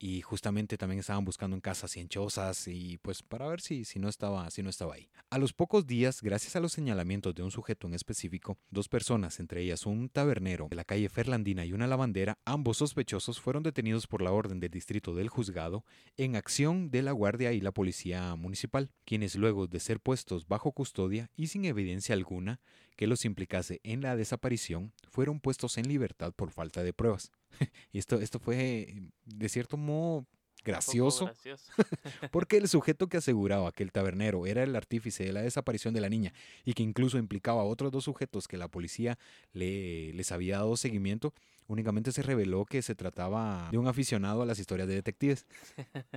y 0.02 0.22
justamente 0.22 0.78
también 0.78 0.98
estaban 0.98 1.26
buscando 1.26 1.54
en 1.54 1.60
casas 1.60 1.94
y 1.96 2.00
en 2.00 2.08
chozas 2.08 2.66
y 2.66 2.96
pues 3.02 3.22
para 3.22 3.46
ver 3.46 3.60
si, 3.60 3.84
si, 3.84 3.98
no 3.98 4.08
estaba, 4.08 4.50
si 4.50 4.62
no 4.62 4.70
estaba 4.70 4.94
ahí. 4.94 5.10
A 5.28 5.36
los 5.36 5.52
pocos 5.52 5.86
días, 5.86 6.22
gracias 6.22 6.56
a 6.56 6.60
los 6.60 6.72
señalamientos 6.72 7.34
de 7.34 7.42
un 7.42 7.50
sujeto 7.50 7.86
en 7.86 7.92
específico, 7.92 8.56
dos 8.70 8.88
personas, 8.88 9.38
entre 9.40 9.60
ellas 9.60 9.84
un 9.84 10.08
tabernero 10.08 10.68
de 10.70 10.76
la 10.76 10.84
calle 10.84 11.10
Ferlandina 11.10 11.66
y 11.66 11.74
una 11.74 11.86
lavandera, 11.86 12.38
ambos 12.46 12.78
sospechosos 12.78 13.40
fueron 13.40 13.62
detenidos 13.62 14.06
por 14.06 14.22
la 14.22 14.32
orden 14.32 14.58
del 14.58 14.70
distrito 14.70 15.14
del 15.14 15.28
juzgado 15.28 15.84
en 16.16 16.34
acción 16.34 16.90
de 16.90 17.02
la 17.02 17.12
guardia 17.12 17.52
y 17.52 17.60
la 17.60 17.72
policía 17.72 18.34
municipal, 18.36 18.90
quienes 19.04 19.34
luego 19.34 19.66
de 19.66 19.80
ser 19.80 20.00
puestos 20.00 20.48
bajo 20.48 20.72
custodia 20.72 21.30
y 21.36 21.48
sin 21.48 21.66
evidencia 21.66 22.14
alguna 22.14 22.60
que 22.96 23.06
los 23.06 23.26
implicase 23.26 23.80
en 23.82 24.00
la 24.00 24.16
desaparición, 24.16 24.92
fueron 25.10 25.40
puestos 25.40 25.76
en 25.76 25.88
libertad 25.88 26.32
por 26.34 26.50
falta 26.50 26.82
de 26.82 26.94
pruebas. 26.94 27.32
y 27.92 27.98
esto, 27.98 28.20
esto 28.20 28.38
fue, 28.38 28.94
de 29.24 29.48
cierto 29.48 29.76
modo, 29.76 30.26
gracioso, 30.64 31.30
porque 32.30 32.56
el 32.56 32.68
sujeto 32.68 33.08
que 33.08 33.16
aseguraba 33.16 33.72
que 33.72 33.82
el 33.82 33.92
tabernero 33.92 34.46
era 34.46 34.62
el 34.62 34.76
artífice 34.76 35.24
de 35.24 35.32
la 35.32 35.42
desaparición 35.42 35.94
de 35.94 36.00
la 36.00 36.08
niña 36.08 36.32
y 36.64 36.74
que 36.74 36.82
incluso 36.82 37.18
implicaba 37.18 37.62
a 37.62 37.64
otros 37.64 37.90
dos 37.90 38.04
sujetos 38.04 38.46
que 38.46 38.56
la 38.56 38.68
policía 38.68 39.18
le, 39.52 40.12
les 40.12 40.32
había 40.32 40.58
dado 40.58 40.76
seguimiento, 40.76 41.32
únicamente 41.70 42.10
se 42.10 42.22
reveló 42.22 42.64
que 42.64 42.82
se 42.82 42.96
trataba 42.96 43.68
de 43.70 43.78
un 43.78 43.86
aficionado 43.86 44.42
a 44.42 44.46
las 44.46 44.58
historias 44.58 44.88
de 44.88 44.94
detectives. 44.94 45.46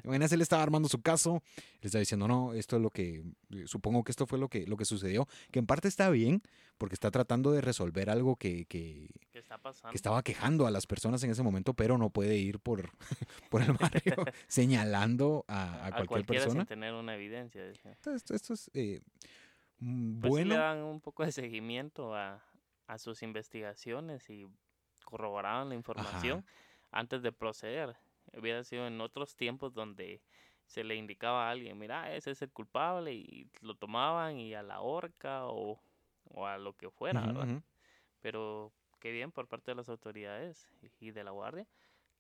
Imagínense, 0.04 0.34
él 0.34 0.42
estaba 0.42 0.64
armando 0.64 0.90
su 0.90 1.02
caso, 1.02 1.44
le 1.82 1.88
estaba 1.88 2.00
diciendo, 2.00 2.28
no, 2.28 2.54
esto 2.54 2.78
es 2.78 2.82
lo 2.82 2.90
que, 2.90 3.24
eh, 3.52 3.64
supongo 3.68 4.04
que 4.04 4.12
esto 4.12 4.26
fue 4.26 4.40
lo 4.40 4.50
que, 4.50 4.66
lo 4.66 4.78
que 4.78 4.86
sucedió, 4.86 5.28
que 5.52 5.60
en 5.60 5.68
parte 5.68 5.88
está 5.88 6.10
bien, 6.10 6.42
porque 6.80 6.96
está 6.96 7.12
tratando 7.12 7.52
de 7.52 7.62
resolver 7.62 8.10
algo 8.10 8.36
que, 8.36 8.66
que, 8.66 9.10
estaba 9.94 10.24
quejando 10.24 10.66
a 10.66 10.72
las 10.72 10.88
personas 10.88 11.24
en 11.24 11.30
ese 11.30 11.44
momento, 11.44 11.76
pero 11.76 12.00
no 12.00 12.10
puede 12.10 12.38
ir 12.38 12.60
por, 12.60 12.90
por 13.52 13.62
el 13.62 13.74
barrio 13.80 14.26
señalando 14.48 15.46
a, 15.48 15.92
cualquier 16.08 16.26
persona. 16.26 16.62
Sin 16.62 16.68
tener 16.68 16.94
una 16.94 17.14
evidencia. 17.14 17.64
Esto, 17.70 18.34
esto 18.34 18.54
es 18.54 18.72
eh, 18.74 19.02
pues 19.78 20.30
bueno. 20.30 20.56
le 20.56 20.60
dan 20.60 20.80
un 20.80 21.00
poco 21.00 21.24
de 21.24 21.32
seguimiento 21.32 22.16
a, 22.16 22.44
a 22.88 22.98
sus 22.98 23.22
investigaciones 23.22 24.30
y 24.30 24.48
corroboraban 25.14 25.70
la 25.70 25.76
información 25.76 26.44
antes 26.90 27.22
de 27.22 27.32
proceder. 27.32 27.96
Hubiera 28.36 28.64
sido 28.64 28.88
en 28.88 29.00
otros 29.00 29.36
tiempos 29.36 29.76
donde 29.76 30.24
se 30.66 30.84
le 30.84 30.96
indicaba 30.96 31.48
a 31.48 31.52
alguien, 31.52 31.78
mira, 31.78 32.16
ese 32.16 32.32
es 32.32 32.42
el 32.42 32.50
culpable 32.50 33.14
y 33.14 33.48
lo 33.62 33.76
tomaban 33.76 34.40
y 34.40 34.56
a 34.56 34.64
la 34.64 34.82
horca 34.82 35.46
o, 35.46 35.80
a 36.48 36.58
lo 36.58 36.74
que 36.74 36.90
fuera, 36.90 37.22
¿verdad? 37.28 37.62
Pero 38.22 38.74
qué 39.00 39.12
bien 39.12 39.32
por 39.32 39.48
parte 39.48 39.70
de 39.70 39.76
las 39.76 39.90
autoridades 39.90 40.68
y 41.00 41.12
de 41.12 41.24
la 41.24 41.30
guardia 41.30 41.68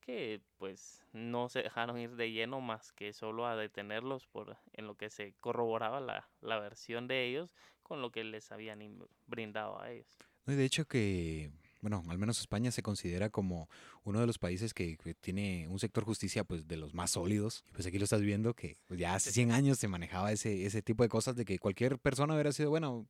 que 0.01 0.41
pues 0.57 1.03
no 1.13 1.49
se 1.49 1.63
dejaron 1.63 1.97
ir 1.97 2.15
de 2.15 2.31
lleno 2.31 2.61
más 2.61 2.91
que 2.91 3.11
solo 3.13 3.47
a 3.47 3.55
detenerlos 3.55 4.27
por 4.27 4.57
en 4.73 4.85
lo 4.85 4.95
que 4.95 5.09
se 5.09 5.33
corroboraba 5.39 5.99
la, 5.99 6.29
la 6.41 6.59
versión 6.59 7.07
de 7.07 7.25
ellos 7.25 7.55
con 7.81 8.01
lo 8.01 8.11
que 8.11 8.23
les 8.23 8.51
habían 8.51 8.99
brindado 9.25 9.81
a 9.81 9.89
ellos. 9.89 10.19
y 10.45 10.53
de 10.53 10.65
hecho 10.65 10.85
que 10.85 11.51
bueno, 11.83 12.01
al 12.07 12.17
menos 12.17 12.39
España 12.39 12.71
se 12.71 12.81
considera 12.81 13.29
como 13.29 13.69
uno 14.05 14.21
de 14.21 14.25
los 14.25 14.39
países 14.39 14.73
que, 14.73 14.97
tiene 15.19 15.67
un 15.67 15.79
sector 15.79 16.05
justicia 16.05 16.45
pues 16.45 16.65
de 16.65 16.77
los 16.77 16.93
más 16.93 17.11
sólidos. 17.11 17.65
Pues 17.73 17.85
aquí 17.85 17.97
lo 17.97 18.05
estás 18.05 18.21
viendo 18.21 18.53
que 18.53 18.77
pues, 18.87 18.97
ya 18.97 19.15
hace 19.15 19.33
100 19.33 19.51
años 19.51 19.79
se 19.79 19.89
manejaba 19.89 20.31
ese, 20.31 20.65
ese 20.65 20.81
tipo 20.81 21.03
de 21.03 21.09
cosas 21.09 21.35
de 21.35 21.43
que 21.43 21.59
cualquier 21.59 21.99
persona 21.99 22.35
hubiera 22.35 22.53
sido, 22.53 22.69
bueno, 22.69 23.05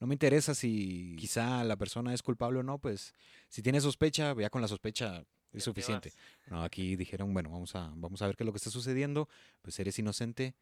no 0.00 0.06
me 0.06 0.14
interesa 0.14 0.54
si 0.54 1.14
quizá 1.18 1.62
la 1.62 1.76
persona 1.76 2.14
es 2.14 2.22
culpable 2.22 2.60
o 2.60 2.62
no, 2.62 2.78
pues 2.78 3.12
si 3.50 3.60
tiene 3.60 3.82
sospecha, 3.82 4.34
ya 4.34 4.48
con 4.48 4.62
la 4.62 4.68
sospecha 4.68 5.22
es 5.52 5.64
suficiente. 5.64 6.14
No, 6.46 6.62
aquí 6.62 6.96
dijeron, 6.96 7.34
bueno, 7.34 7.50
vamos 7.50 7.76
a, 7.76 7.92
vamos 7.96 8.22
a 8.22 8.26
ver 8.28 8.36
qué 8.36 8.44
es 8.44 8.46
lo 8.46 8.52
que 8.52 8.58
está 8.58 8.70
sucediendo, 8.70 9.28
pues 9.60 9.78
eres 9.78 9.98
inocente, 9.98 10.54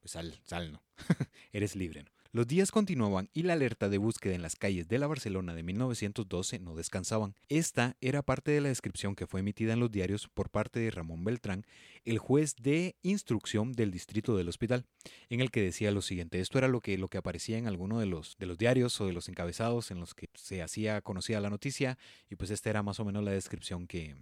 pues 0.00 0.12
sal, 0.12 0.40
sal, 0.44 0.72
¿no? 0.72 0.82
eres 1.52 1.76
libre, 1.76 2.02
¿no? 2.02 2.23
Los 2.34 2.48
días 2.48 2.72
continuaban 2.72 3.30
y 3.32 3.44
la 3.44 3.52
alerta 3.52 3.88
de 3.88 3.96
búsqueda 3.96 4.34
en 4.34 4.42
las 4.42 4.56
calles 4.56 4.88
de 4.88 4.98
la 4.98 5.06
Barcelona 5.06 5.54
de 5.54 5.62
1912 5.62 6.58
no 6.58 6.74
descansaban. 6.74 7.36
Esta 7.48 7.96
era 8.00 8.22
parte 8.22 8.50
de 8.50 8.60
la 8.60 8.70
descripción 8.70 9.14
que 9.14 9.28
fue 9.28 9.38
emitida 9.38 9.72
en 9.72 9.78
los 9.78 9.92
diarios 9.92 10.26
por 10.26 10.50
parte 10.50 10.80
de 10.80 10.90
Ramón 10.90 11.22
Beltrán, 11.22 11.64
el 12.04 12.18
juez 12.18 12.56
de 12.56 12.96
instrucción 13.02 13.72
del 13.72 13.92
distrito 13.92 14.36
del 14.36 14.48
hospital, 14.48 14.84
en 15.28 15.42
el 15.42 15.52
que 15.52 15.62
decía 15.62 15.92
lo 15.92 16.02
siguiente. 16.02 16.40
Esto 16.40 16.58
era 16.58 16.66
lo 16.66 16.80
que, 16.80 16.98
lo 16.98 17.06
que 17.06 17.18
aparecía 17.18 17.56
en 17.56 17.68
alguno 17.68 18.00
de 18.00 18.06
los, 18.06 18.36
de 18.36 18.46
los 18.46 18.58
diarios 18.58 19.00
o 19.00 19.06
de 19.06 19.12
los 19.12 19.28
encabezados 19.28 19.92
en 19.92 20.00
los 20.00 20.12
que 20.16 20.28
se 20.34 20.60
hacía 20.60 21.02
conocida 21.02 21.40
la 21.40 21.50
noticia 21.50 21.98
y 22.28 22.34
pues 22.34 22.50
esta 22.50 22.68
era 22.68 22.82
más 22.82 22.98
o 22.98 23.04
menos 23.04 23.22
la 23.22 23.30
descripción 23.30 23.86
que, 23.86 24.16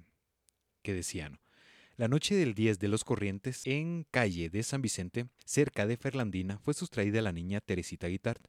que 0.83 0.93
decían. 0.93 1.41
La 1.99 2.09
noche 2.09 2.35
del 2.35 2.55
10 2.55 2.79
de 2.79 2.89
los 2.89 3.05
Corrientes, 3.05 3.67
en 3.67 4.07
calle 4.11 4.49
de 4.49 4.63
San 4.63 4.81
Vicente, 4.81 5.27
cerca 5.45 5.87
de 5.87 5.99
Ferlandina, 5.99 6.59
fue 6.59 6.73
sustraída 6.73 7.21
la 7.21 7.33
niña 7.33 7.61
Teresita 7.61 8.07
Guitart, 8.07 8.47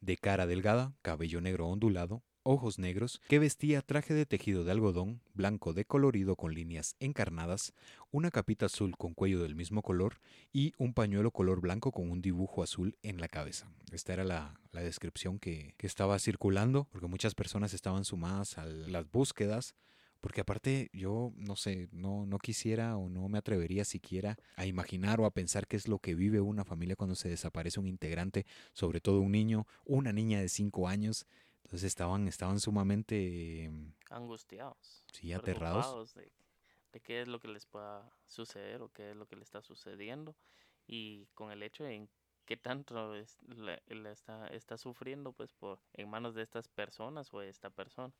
de 0.00 0.16
cara 0.16 0.48
delgada, 0.48 0.92
cabello 1.00 1.40
negro 1.40 1.68
ondulado, 1.68 2.24
ojos 2.42 2.80
negros, 2.80 3.22
que 3.28 3.38
vestía 3.38 3.80
traje 3.82 4.12
de 4.12 4.26
tejido 4.26 4.64
de 4.64 4.72
algodón, 4.72 5.22
blanco 5.34 5.72
de 5.72 5.84
colorido 5.84 6.34
con 6.34 6.52
líneas 6.52 6.96
encarnadas, 6.98 7.74
una 8.10 8.32
capita 8.32 8.66
azul 8.66 8.96
con 8.96 9.14
cuello 9.14 9.40
del 9.40 9.54
mismo 9.54 9.82
color 9.82 10.20
y 10.52 10.72
un 10.76 10.92
pañuelo 10.92 11.30
color 11.30 11.60
blanco 11.60 11.92
con 11.92 12.10
un 12.10 12.20
dibujo 12.20 12.60
azul 12.60 12.96
en 13.02 13.20
la 13.20 13.28
cabeza. 13.28 13.68
Esta 13.92 14.14
era 14.14 14.24
la, 14.24 14.60
descripción 14.72 15.38
que 15.38 15.74
estaba 15.78 16.18
circulando, 16.18 16.88
porque 16.90 17.06
muchas 17.06 17.36
personas 17.36 17.72
estaban 17.72 18.04
sumadas 18.04 18.58
a 18.58 18.64
las 18.64 19.08
búsquedas 19.08 19.76
porque 20.20 20.42
aparte 20.42 20.90
yo 20.92 21.32
no 21.36 21.56
sé, 21.56 21.88
no, 21.92 22.26
no 22.26 22.38
quisiera 22.38 22.96
o 22.96 23.08
no 23.08 23.28
me 23.28 23.38
atrevería 23.38 23.84
siquiera 23.84 24.36
a 24.56 24.66
imaginar 24.66 25.20
o 25.20 25.26
a 25.26 25.30
pensar 25.30 25.66
qué 25.66 25.76
es 25.76 25.88
lo 25.88 25.98
que 25.98 26.14
vive 26.14 26.40
una 26.40 26.64
familia 26.64 26.96
cuando 26.96 27.14
se 27.14 27.28
desaparece 27.28 27.80
un 27.80 27.86
integrante, 27.86 28.46
sobre 28.72 29.00
todo 29.00 29.20
un 29.20 29.32
niño, 29.32 29.66
una 29.84 30.12
niña 30.12 30.40
de 30.40 30.48
cinco 30.48 30.88
años. 30.88 31.26
Entonces 31.64 31.84
estaban, 31.84 32.28
estaban 32.28 32.60
sumamente 32.60 33.70
angustiados. 34.10 35.04
Sí, 35.12 35.32
aterrados. 35.32 36.14
De, 36.14 36.32
de 36.92 37.00
qué 37.00 37.22
es 37.22 37.28
lo 37.28 37.38
que 37.38 37.48
les 37.48 37.66
pueda 37.66 38.10
suceder 38.26 38.82
o 38.82 38.88
qué 38.88 39.10
es 39.10 39.16
lo 39.16 39.26
que 39.26 39.36
le 39.36 39.42
está 39.42 39.62
sucediendo 39.62 40.36
y 40.86 41.26
con 41.34 41.52
el 41.52 41.62
hecho 41.62 41.84
de 41.84 42.08
qué 42.44 42.56
tanto 42.56 43.14
le, 43.14 44.10
está, 44.10 44.48
está 44.48 44.76
sufriendo 44.76 45.32
pues 45.32 45.52
por 45.52 45.78
en 45.92 46.10
manos 46.10 46.34
de 46.34 46.42
estas 46.42 46.68
personas 46.68 47.32
o 47.32 47.38
de 47.38 47.48
esta 47.48 47.70
persona. 47.70 48.12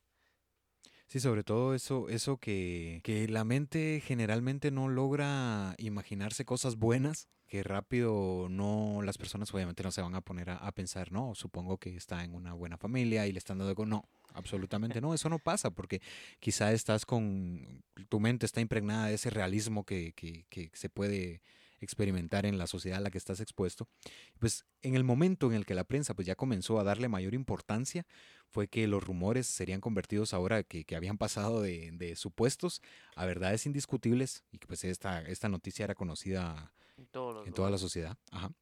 Sí, 1.10 1.18
sobre 1.18 1.42
todo 1.42 1.74
eso, 1.74 2.08
eso 2.08 2.36
que, 2.36 3.00
que 3.02 3.26
la 3.26 3.42
mente 3.42 4.00
generalmente 4.06 4.70
no 4.70 4.86
logra 4.86 5.74
imaginarse 5.78 6.44
cosas 6.44 6.76
buenas, 6.76 7.26
que 7.48 7.64
rápido 7.64 8.46
no, 8.48 9.02
las 9.02 9.18
personas 9.18 9.52
obviamente 9.52 9.82
no 9.82 9.90
se 9.90 10.02
van 10.02 10.14
a 10.14 10.20
poner 10.20 10.50
a, 10.50 10.70
pensar, 10.70 11.10
no, 11.10 11.34
supongo 11.34 11.78
que 11.78 11.96
está 11.96 12.22
en 12.22 12.32
una 12.32 12.52
buena 12.52 12.76
familia 12.76 13.26
y 13.26 13.32
le 13.32 13.38
están 13.38 13.58
dando, 13.58 13.86
no, 13.86 14.08
absolutamente 14.34 15.00
no, 15.00 15.12
eso 15.12 15.28
no 15.28 15.40
pasa 15.40 15.72
porque 15.72 16.00
quizá 16.38 16.70
estás 16.70 17.04
con, 17.04 17.82
tu 18.08 18.20
mente 18.20 18.46
está 18.46 18.60
impregnada 18.60 19.08
de 19.08 19.14
ese 19.14 19.30
realismo 19.30 19.84
que, 19.84 20.12
que, 20.12 20.44
que 20.48 20.70
se 20.74 20.88
puede 20.90 21.42
experimentar 21.80 22.46
en 22.46 22.58
la 22.58 22.66
sociedad 22.66 22.98
a 22.98 23.02
la 23.02 23.10
que 23.10 23.18
estás 23.18 23.40
expuesto. 23.40 23.88
Pues 24.38 24.64
en 24.82 24.94
el 24.94 25.04
momento 25.04 25.46
en 25.46 25.54
el 25.54 25.66
que 25.66 25.74
la 25.74 25.84
prensa 25.84 26.14
pues 26.14 26.26
ya 26.26 26.34
comenzó 26.34 26.78
a 26.78 26.84
darle 26.84 27.08
mayor 27.08 27.34
importancia, 27.34 28.06
fue 28.48 28.68
que 28.68 28.86
los 28.86 29.02
rumores 29.04 29.46
serían 29.46 29.80
convertidos 29.80 30.34
ahora 30.34 30.62
que, 30.64 30.84
habían 30.96 31.18
pasado 31.18 31.62
de, 31.62 32.14
supuestos 32.16 32.82
a 33.14 33.24
verdades 33.24 33.66
indiscutibles 33.66 34.44
y 34.50 34.58
que 34.58 34.66
pues 34.66 34.84
esta, 34.84 35.22
esta 35.22 35.48
noticia 35.48 35.84
era 35.84 35.94
conocida 35.94 36.72
en, 36.96 37.06
toda 37.06 37.70
la 37.70 37.78
sociedad. 37.78 38.16
Ajá. 38.30 38.52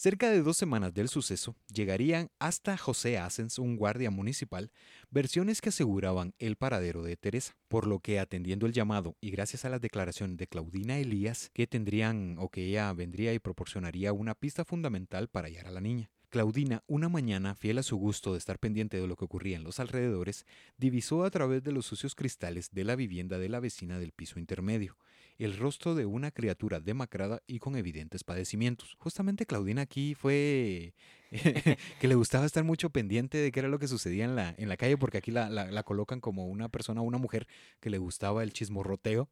Cerca 0.00 0.30
de 0.30 0.44
dos 0.44 0.56
semanas 0.56 0.94
del 0.94 1.08
suceso, 1.08 1.56
llegarían 1.74 2.30
hasta 2.38 2.76
José 2.76 3.18
Asens, 3.18 3.58
un 3.58 3.76
guardia 3.76 4.12
municipal, 4.12 4.70
versiones 5.10 5.60
que 5.60 5.70
aseguraban 5.70 6.36
el 6.38 6.54
paradero 6.54 7.02
de 7.02 7.16
Teresa, 7.16 7.56
por 7.66 7.84
lo 7.84 7.98
que 7.98 8.20
atendiendo 8.20 8.66
el 8.66 8.72
llamado 8.72 9.16
y 9.20 9.32
gracias 9.32 9.64
a 9.64 9.70
las 9.70 9.80
declaraciones 9.80 10.36
de 10.36 10.46
Claudina 10.46 10.98
Elías, 10.98 11.50
que 11.52 11.66
tendrían 11.66 12.36
o 12.38 12.48
que 12.48 12.66
ella 12.66 12.92
vendría 12.92 13.34
y 13.34 13.40
proporcionaría 13.40 14.12
una 14.12 14.36
pista 14.36 14.64
fundamental 14.64 15.26
para 15.26 15.48
hallar 15.48 15.66
a 15.66 15.72
la 15.72 15.80
niña. 15.80 16.12
Claudina, 16.28 16.84
una 16.86 17.08
mañana, 17.08 17.56
fiel 17.56 17.78
a 17.78 17.82
su 17.82 17.96
gusto 17.96 18.34
de 18.34 18.38
estar 18.38 18.60
pendiente 18.60 19.00
de 19.00 19.08
lo 19.08 19.16
que 19.16 19.24
ocurría 19.24 19.56
en 19.56 19.64
los 19.64 19.80
alrededores, 19.80 20.46
divisó 20.76 21.24
a 21.24 21.30
través 21.30 21.64
de 21.64 21.72
los 21.72 21.86
sucios 21.86 22.14
cristales 22.14 22.70
de 22.70 22.84
la 22.84 22.94
vivienda 22.94 23.36
de 23.38 23.48
la 23.48 23.58
vecina 23.58 23.98
del 23.98 24.12
piso 24.12 24.38
intermedio 24.38 24.96
el 25.44 25.56
rostro 25.56 25.94
de 25.94 26.06
una 26.06 26.30
criatura 26.30 26.80
demacrada 26.80 27.42
y 27.46 27.58
con 27.58 27.76
evidentes 27.76 28.24
padecimientos. 28.24 28.96
Justamente 28.98 29.46
Claudina 29.46 29.82
aquí 29.82 30.14
fue 30.14 30.94
que 32.00 32.08
le 32.08 32.14
gustaba 32.14 32.46
estar 32.46 32.64
mucho 32.64 32.90
pendiente 32.90 33.38
de 33.38 33.52
qué 33.52 33.60
era 33.60 33.68
lo 33.68 33.78
que 33.78 33.88
sucedía 33.88 34.24
en 34.24 34.36
la, 34.36 34.54
en 34.58 34.68
la 34.68 34.76
calle, 34.76 34.96
porque 34.96 35.18
aquí 35.18 35.30
la, 35.30 35.48
la, 35.48 35.82
colocan 35.82 36.20
como 36.20 36.46
una 36.46 36.68
persona, 36.68 37.00
una 37.00 37.18
mujer 37.18 37.46
que 37.80 37.90
le 37.90 37.98
gustaba 37.98 38.42
el 38.42 38.52
chismorroteo. 38.52 39.28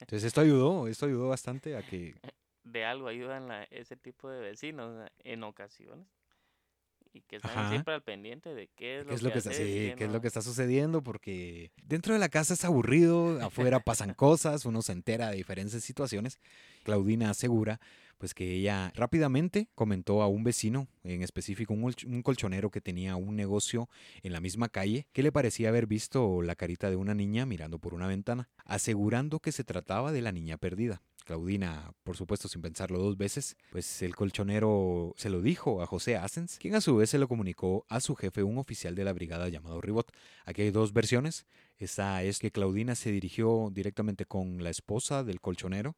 Entonces 0.00 0.24
esto 0.24 0.40
ayudó, 0.40 0.88
esto 0.88 1.06
ayudó 1.06 1.28
bastante 1.28 1.76
a 1.76 1.82
que 1.82 2.14
de 2.64 2.84
algo 2.84 3.08
ayudan 3.08 3.48
ese 3.70 3.96
tipo 3.96 4.28
de 4.30 4.40
vecinos 4.40 5.10
en 5.24 5.42
ocasiones 5.42 6.06
y 7.12 7.20
que 7.22 7.36
están 7.36 7.70
siempre 7.70 7.94
al 7.94 8.02
pendiente 8.02 8.54
de 8.54 8.68
qué 8.68 9.00
es, 9.00 9.22
lo, 9.22 9.30
que, 9.30 9.38
está, 9.38 9.50
qué 9.50 9.96
es 9.98 10.12
lo 10.12 10.20
que 10.20 10.26
está 10.26 10.42
sucediendo 10.42 11.02
porque 11.02 11.72
dentro 11.82 12.14
de 12.14 12.20
la 12.20 12.28
casa 12.28 12.54
es 12.54 12.64
aburrido, 12.64 13.40
afuera 13.42 13.80
pasan 13.80 14.14
cosas, 14.14 14.64
uno 14.64 14.82
se 14.82 14.92
entera 14.92 15.30
de 15.30 15.36
diferentes 15.36 15.82
situaciones. 15.84 16.38
Claudina 16.84 17.30
asegura 17.30 17.80
pues 18.22 18.34
que 18.34 18.52
ella 18.54 18.92
rápidamente 18.94 19.68
comentó 19.74 20.22
a 20.22 20.28
un 20.28 20.44
vecino, 20.44 20.86
en 21.02 21.22
específico 21.22 21.74
un, 21.74 21.92
un, 22.06 22.22
colchonero 22.22 22.70
que 22.70 22.80
tenía 22.80 23.16
un 23.16 23.34
negocio 23.34 23.88
en 24.22 24.32
la 24.32 24.38
misma 24.38 24.68
calle, 24.68 25.08
que 25.12 25.24
le 25.24 25.32
parecía 25.32 25.70
haber 25.70 25.88
visto 25.88 26.40
la 26.40 26.54
carita 26.54 26.88
de 26.88 26.94
una 26.94 27.14
niña 27.14 27.46
mirando 27.46 27.80
por 27.80 27.94
una 27.94 28.06
ventana, 28.06 28.48
asegurando 28.64 29.40
que 29.40 29.50
se 29.50 29.64
trataba 29.64 30.12
de 30.12 30.22
la 30.22 30.30
niña 30.30 30.56
perdida. 30.56 31.02
Claudina, 31.32 31.94
por 32.02 32.14
supuesto, 32.14 32.46
sin 32.46 32.60
pensarlo 32.60 32.98
dos 32.98 33.16
veces, 33.16 33.56
pues 33.70 34.02
el 34.02 34.14
colchonero 34.14 35.14
se 35.16 35.30
lo 35.30 35.40
dijo 35.40 35.80
a 35.80 35.86
José 35.86 36.16
Asens, 36.16 36.58
quien 36.58 36.74
a 36.74 36.82
su 36.82 36.94
vez 36.94 37.08
se 37.08 37.16
lo 37.16 37.26
comunicó 37.26 37.86
a 37.88 38.00
su 38.00 38.14
jefe, 38.14 38.42
un 38.42 38.58
oficial 38.58 38.94
de 38.94 39.02
la 39.02 39.14
brigada 39.14 39.48
llamado 39.48 39.80
Ribot. 39.80 40.12
Aquí 40.44 40.60
hay 40.60 40.70
dos 40.70 40.92
versiones. 40.92 41.46
Esta 41.78 42.22
es 42.22 42.38
que 42.38 42.50
Claudina 42.50 42.94
se 42.96 43.10
dirigió 43.10 43.70
directamente 43.72 44.26
con 44.26 44.62
la 44.62 44.68
esposa 44.68 45.24
del 45.24 45.40
colchonero, 45.40 45.96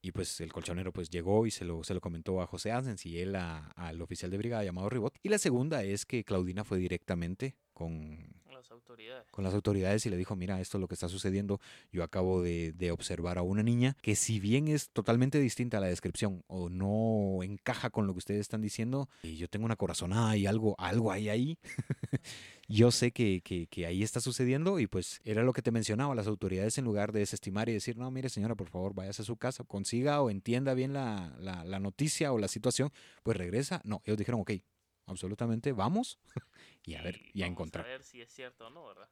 y 0.00 0.12
pues 0.12 0.40
el 0.40 0.52
colchonero 0.52 0.92
pues 0.92 1.10
llegó 1.10 1.44
y 1.44 1.50
se 1.50 1.64
lo, 1.64 1.82
se 1.82 1.92
lo 1.92 2.00
comentó 2.00 2.40
a 2.40 2.46
José 2.46 2.70
Asens 2.70 3.04
y 3.04 3.18
él 3.18 3.34
al 3.34 4.00
oficial 4.00 4.30
de 4.30 4.38
brigada 4.38 4.62
llamado 4.62 4.88
Ribot. 4.90 5.18
Y 5.24 5.28
la 5.28 5.38
segunda 5.38 5.82
es 5.82 6.06
que 6.06 6.22
Claudina 6.22 6.62
fue 6.62 6.78
directamente 6.78 7.56
con 7.82 8.32
autoridades. 8.72 9.24
Con 9.30 9.44
las 9.44 9.54
autoridades 9.54 10.06
y 10.06 10.10
le 10.10 10.16
dijo, 10.16 10.36
mira, 10.36 10.60
esto 10.60 10.78
es 10.78 10.80
lo 10.80 10.88
que 10.88 10.94
está 10.94 11.08
sucediendo. 11.08 11.60
Yo 11.92 12.02
acabo 12.02 12.42
de, 12.42 12.90
observar 12.92 13.38
a 13.38 13.42
una 13.42 13.62
niña 13.62 13.96
que 14.02 14.16
si 14.16 14.38
bien 14.40 14.68
es 14.68 14.90
totalmente 14.90 15.38
distinta 15.38 15.78
a 15.78 15.80
la 15.80 15.86
descripción 15.86 16.44
o 16.46 16.68
no 16.68 17.42
encaja 17.42 17.90
con 17.90 18.06
lo 18.06 18.12
que 18.12 18.18
ustedes 18.18 18.40
están 18.40 18.60
diciendo, 18.60 19.08
y 19.22 19.36
yo 19.36 19.48
tengo 19.48 19.64
una 19.64 19.76
corazonada 19.76 20.36
y 20.36 20.46
algo, 20.46 20.74
algo 20.78 21.10
hay 21.12 21.28
ahí. 21.28 21.58
yo 22.68 22.90
sé 22.90 23.12
que, 23.12 23.40
que, 23.42 23.86
ahí 23.86 24.02
está 24.02 24.20
sucediendo 24.20 24.78
y 24.78 24.86
pues 24.86 25.20
era 25.24 25.42
lo 25.42 25.52
que 25.52 25.62
te 25.62 25.70
mencionaba, 25.70 26.14
las 26.14 26.26
autoridades 26.26 26.76
en 26.78 26.84
lugar 26.84 27.12
de 27.12 27.20
desestimar 27.20 27.68
y 27.68 27.72
decir, 27.72 27.96
no, 27.96 28.10
mire 28.10 28.28
señora, 28.28 28.54
por 28.54 28.68
favor, 28.68 28.94
váyase 28.94 29.22
a 29.22 29.24
su 29.24 29.36
casa, 29.36 29.64
consiga 29.64 30.20
o 30.20 30.30
entienda 30.30 30.74
bien 30.74 30.92
la, 30.92 31.34
la, 31.38 31.64
la 31.64 31.80
noticia 31.80 32.32
o 32.32 32.38
la 32.38 32.48
situación, 32.48 32.90
pues 33.22 33.36
regresa. 33.36 33.80
No, 33.84 34.02
ellos 34.04 34.18
dijeron, 34.18 34.40
ok, 34.40 34.52
absolutamente, 35.12 35.72
vamos 35.72 36.18
y 36.84 36.94
a 36.94 37.02
ver, 37.02 37.20
y 37.32 37.42
a 37.42 37.46
encontrar. 37.46 37.84
A 37.84 37.88
ver 37.88 38.02
si 38.02 38.20
es 38.20 38.30
cierto 38.30 38.66
o 38.66 38.70
no, 38.70 38.86
¿verdad? 38.86 39.08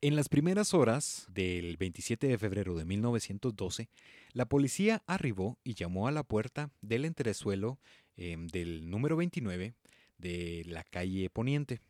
En 0.00 0.16
las 0.16 0.28
primeras 0.28 0.74
horas 0.74 1.26
del 1.30 1.78
27 1.78 2.26
de 2.26 2.36
febrero 2.36 2.74
de 2.74 2.84
1912, 2.84 3.88
la 4.32 4.44
policía 4.46 5.02
arribó 5.06 5.58
y 5.64 5.74
llamó 5.74 6.08
a 6.08 6.12
la 6.12 6.24
puerta 6.24 6.70
del 6.82 7.06
entresuelo 7.06 7.78
em, 8.16 8.46
del 8.48 8.90
número 8.90 9.16
29 9.16 9.74
de 10.18 10.62
la 10.66 10.84
calle 10.84 11.30
Poniente 11.30 11.80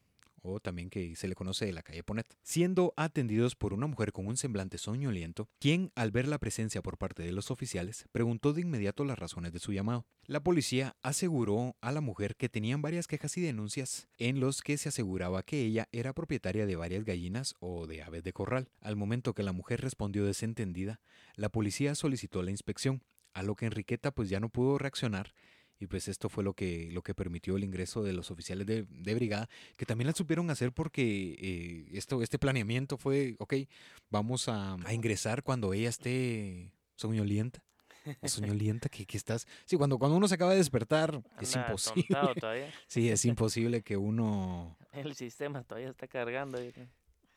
o 0.44 0.60
también 0.60 0.90
que 0.90 1.16
se 1.16 1.26
le 1.26 1.34
conoce 1.34 1.64
de 1.64 1.72
la 1.72 1.82
calle 1.82 2.04
Ponet, 2.04 2.36
siendo 2.42 2.92
atendidos 2.96 3.56
por 3.56 3.72
una 3.72 3.86
mujer 3.86 4.12
con 4.12 4.26
un 4.26 4.36
semblante 4.36 4.78
soñoliento, 4.78 5.48
quien, 5.58 5.90
al 5.94 6.10
ver 6.10 6.28
la 6.28 6.38
presencia 6.38 6.82
por 6.82 6.98
parte 6.98 7.22
de 7.22 7.32
los 7.32 7.50
oficiales, 7.50 8.06
preguntó 8.12 8.52
de 8.52 8.60
inmediato 8.60 9.04
las 9.04 9.18
razones 9.18 9.52
de 9.52 9.58
su 9.58 9.72
llamado. 9.72 10.06
La 10.26 10.42
policía 10.42 10.96
aseguró 11.02 11.76
a 11.80 11.92
la 11.92 12.00
mujer 12.00 12.36
que 12.36 12.48
tenían 12.48 12.82
varias 12.82 13.06
quejas 13.06 13.36
y 13.36 13.40
denuncias 13.40 14.08
en 14.18 14.38
los 14.40 14.62
que 14.62 14.78
se 14.78 14.90
aseguraba 14.90 15.42
que 15.42 15.62
ella 15.62 15.88
era 15.92 16.12
propietaria 16.12 16.66
de 16.66 16.76
varias 16.76 17.04
gallinas 17.04 17.54
o 17.60 17.86
de 17.86 18.02
aves 18.02 18.22
de 18.22 18.32
corral. 18.32 18.68
Al 18.80 18.96
momento 18.96 19.34
que 19.34 19.42
la 19.42 19.52
mujer 19.52 19.80
respondió 19.80 20.24
desentendida, 20.24 21.00
la 21.36 21.48
policía 21.48 21.94
solicitó 21.94 22.42
la 22.42 22.50
inspección, 22.50 23.02
a 23.32 23.42
lo 23.42 23.56
que 23.56 23.66
Enriqueta 23.66 24.12
pues 24.12 24.28
ya 24.28 24.40
no 24.40 24.48
pudo 24.48 24.78
reaccionar 24.78 25.34
y 25.80 25.86
pues 25.86 26.08
esto 26.08 26.28
fue 26.28 26.44
lo 26.44 26.54
que, 26.54 26.90
lo 26.92 27.02
que 27.02 27.14
permitió 27.14 27.56
el 27.56 27.64
ingreso 27.64 28.02
de 28.02 28.12
los 28.12 28.30
oficiales 28.30 28.66
de, 28.66 29.14
brigada, 29.14 29.48
que 29.76 29.86
también 29.86 30.06
la 30.06 30.14
supieron 30.14 30.50
hacer 30.50 30.72
porque 30.72 31.36
eh, 31.38 31.88
esto, 31.92 32.22
este 32.22 32.38
planeamiento 32.38 32.96
fue, 32.96 33.36
ok, 33.38 33.54
vamos 34.10 34.48
a, 34.48 34.76
ingresar 34.92 35.42
cuando 35.42 35.72
ella 35.72 35.88
esté 35.88 36.72
soñolienta. 36.96 37.62
soñolienta 38.22 38.88
que, 38.88 39.06
que, 39.06 39.16
estás. 39.16 39.46
Sí, 39.64 39.76
cuando, 39.76 39.98
cuando 39.98 40.16
uno 40.16 40.28
se 40.28 40.34
acaba 40.34 40.52
de 40.52 40.58
despertar, 40.58 41.22
es 41.40 41.56
imposible. 41.56 42.72
Sí, 42.86 43.08
es 43.08 43.24
imposible 43.24 43.82
que 43.82 43.96
uno. 43.96 44.76
El 44.92 45.14
sistema 45.14 45.64
todavía 45.64 45.90
está 45.90 46.06
cargando. 46.06 46.58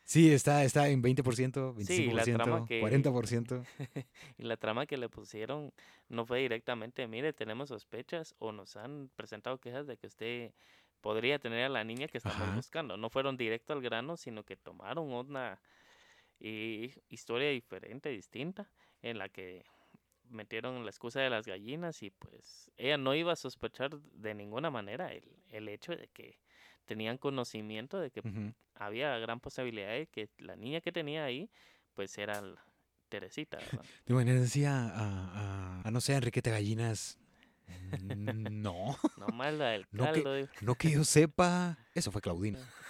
Sí, 0.08 0.32
está, 0.32 0.64
está 0.64 0.88
en 0.88 1.02
20%, 1.02 1.74
25%, 1.74 2.66
40%. 2.66 3.66
y 4.38 4.42
la 4.42 4.56
trama 4.56 4.86
que 4.86 4.96
le 4.96 5.10
pusieron 5.10 5.70
no 6.08 6.24
fue 6.24 6.38
directamente, 6.38 7.06
mire, 7.06 7.34
tenemos 7.34 7.68
sospechas 7.68 8.34
o 8.38 8.50
nos 8.50 8.78
han 8.78 9.10
presentado 9.16 9.58
quejas 9.58 9.86
de 9.86 9.98
que 9.98 10.06
usted 10.06 10.54
podría 11.02 11.38
tener 11.38 11.66
a 11.66 11.68
la 11.68 11.84
niña 11.84 12.08
que 12.08 12.16
estamos 12.16 12.54
buscando. 12.54 12.96
No 12.96 13.10
fueron 13.10 13.36
directo 13.36 13.74
al 13.74 13.82
grano, 13.82 14.16
sino 14.16 14.44
que 14.44 14.56
tomaron 14.56 15.12
una 15.12 15.60
historia 16.40 17.50
diferente, 17.50 18.08
distinta, 18.08 18.70
en 19.02 19.18
la 19.18 19.28
que 19.28 19.66
metieron 20.30 20.86
la 20.86 20.90
excusa 20.90 21.20
de 21.20 21.28
las 21.28 21.44
gallinas 21.44 22.02
y 22.02 22.08
pues 22.08 22.70
ella 22.78 22.96
no 22.96 23.14
iba 23.14 23.34
a 23.34 23.36
sospechar 23.36 24.00
de 24.00 24.34
ninguna 24.34 24.70
manera 24.70 25.12
el, 25.12 25.24
el 25.50 25.68
hecho 25.68 25.94
de 25.94 26.08
que 26.08 26.38
tenían 26.88 27.18
conocimiento 27.18 28.00
de 28.00 28.10
que 28.10 28.22
había 28.74 29.16
gran 29.18 29.38
posibilidad 29.38 29.90
de 29.90 30.06
que 30.06 30.30
la 30.38 30.56
niña 30.56 30.80
que 30.80 30.90
tenía 30.90 31.24
ahí, 31.24 31.50
pues 31.94 32.16
era 32.16 32.42
Teresita. 33.08 33.58
De 34.06 34.14
manera 34.14 34.40
decía 34.40 34.88
a, 34.88 35.82
a, 35.84 35.90
no 35.90 36.00
sé, 36.00 36.14
Enriqueta 36.14 36.50
Gallinas. 36.50 37.18
No. 38.50 38.96
No 39.18 39.28
más 39.28 39.52
la 39.54 39.70
del 39.70 39.86
caldo. 39.88 40.48
No 40.62 40.74
que, 40.76 40.90
yo 40.90 41.04
sepa. 41.04 41.78
Eso 41.94 42.10
fue 42.10 42.20
Claudina. 42.22 42.58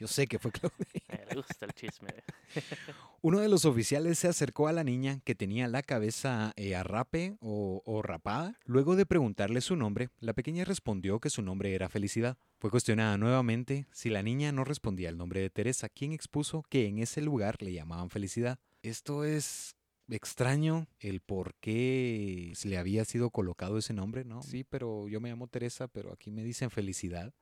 Yo 0.00 0.06
sé 0.06 0.26
que 0.26 0.38
fue 0.38 0.52
Claudina. 0.52 1.26
Me 1.28 1.34
gusta 1.36 1.66
el 1.66 1.72
chisme. 1.72 2.08
Uno 3.20 3.40
de 3.40 3.48
los 3.48 3.64
oficiales 3.64 4.18
se 4.18 4.28
acercó 4.28 4.68
a 4.68 4.72
la 4.72 4.84
niña 4.84 5.20
que 5.24 5.34
tenía 5.34 5.68
la 5.68 5.82
cabeza 5.82 6.52
eh, 6.56 6.74
arrape 6.74 7.36
o, 7.40 7.82
o 7.84 8.02
rapada. 8.02 8.58
Luego 8.64 8.96
de 8.96 9.06
preguntarle 9.06 9.60
su 9.60 9.76
nombre, 9.76 10.10
la 10.20 10.34
pequeña 10.34 10.64
respondió 10.64 11.20
que 11.20 11.30
su 11.30 11.42
nombre 11.42 11.74
era 11.74 11.88
Felicidad. 11.88 12.36
Fue 12.58 12.70
cuestionada 12.70 13.18
nuevamente 13.18 13.86
si 13.92 14.10
la 14.10 14.22
niña 14.22 14.52
no 14.52 14.64
respondía 14.64 15.08
al 15.08 15.16
nombre 15.16 15.40
de 15.40 15.50
Teresa, 15.50 15.88
quien 15.88 16.12
expuso 16.12 16.62
que 16.68 16.86
en 16.86 16.98
ese 16.98 17.20
lugar 17.20 17.60
le 17.62 17.72
llamaban 17.72 18.10
Felicidad. 18.10 18.58
Esto 18.82 19.24
es 19.24 19.76
extraño 20.08 20.86
el 21.00 21.20
por 21.20 21.54
qué 21.56 22.52
se 22.54 22.68
le 22.68 22.78
había 22.78 23.04
sido 23.04 23.30
colocado 23.30 23.78
ese 23.78 23.92
nombre, 23.92 24.24
¿no? 24.24 24.42
Sí, 24.42 24.64
pero 24.64 25.08
yo 25.08 25.20
me 25.20 25.28
llamo 25.28 25.48
Teresa, 25.48 25.88
pero 25.88 26.12
aquí 26.12 26.30
me 26.30 26.42
dicen 26.42 26.70
felicidad 26.70 27.34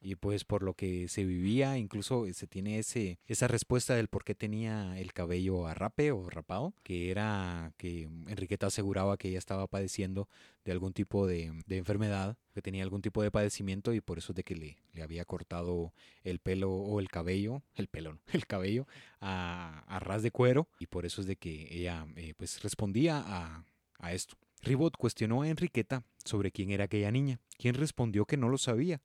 y 0.00 0.14
pues 0.14 0.44
por 0.44 0.62
lo 0.62 0.74
que 0.74 1.08
se 1.08 1.24
vivía, 1.24 1.76
incluso 1.76 2.26
se 2.32 2.46
tiene 2.46 2.78
ese, 2.78 3.18
esa 3.26 3.48
respuesta 3.48 3.94
del 3.94 4.08
por 4.08 4.24
qué 4.24 4.34
tenía 4.34 4.98
el 4.98 5.12
cabello 5.12 5.66
a 5.66 5.74
rape 5.74 6.12
o 6.12 6.30
rapado, 6.30 6.74
que 6.82 7.10
era 7.10 7.72
que 7.76 8.02
Enriqueta 8.28 8.68
aseguraba 8.68 9.16
que 9.16 9.28
ella 9.28 9.38
estaba 9.38 9.66
padeciendo 9.66 10.28
de 10.64 10.72
algún 10.72 10.92
tipo 10.92 11.26
de, 11.26 11.52
enfermedad, 11.68 12.36
que 12.54 12.62
tenía 12.62 12.82
algún 12.82 13.02
tipo 13.02 13.22
de 13.22 13.30
padecimiento 13.30 13.92
y 13.92 14.00
por 14.00 14.18
eso 14.18 14.32
de 14.32 14.44
que 14.44 14.54
le, 14.54 14.76
le 14.92 15.02
había 15.02 15.24
cortado 15.24 15.92
el 16.22 16.38
pelo 16.38 16.72
o 16.72 17.00
el 17.00 17.08
cabello, 17.08 17.62
el 17.74 17.88
pelo, 17.88 18.14
no, 18.14 18.20
el 18.32 18.46
cabello 18.46 18.86
a, 19.20 19.84
a, 19.88 19.98
ras 19.98 20.22
de 20.22 20.30
cuero 20.30 20.68
y 20.78 20.86
por 20.86 21.06
eso 21.06 21.20
es 21.20 21.26
de 21.26 21.36
que 21.36 21.68
ella 21.70 22.06
eh, 22.16 22.34
pues 22.36 22.62
respondía 22.62 23.22
a, 23.26 23.64
a 23.98 24.12
esto. 24.12 24.36
Ribot 24.62 24.96
cuestionó 24.96 25.42
a 25.42 25.48
Enriqueta 25.48 26.04
sobre 26.24 26.50
quién 26.50 26.70
era 26.70 26.84
aquella 26.84 27.10
niña, 27.10 27.40
quien 27.56 27.74
respondió 27.74 28.26
que 28.26 28.36
no 28.36 28.48
lo 28.48 28.58
sabía, 28.58 29.00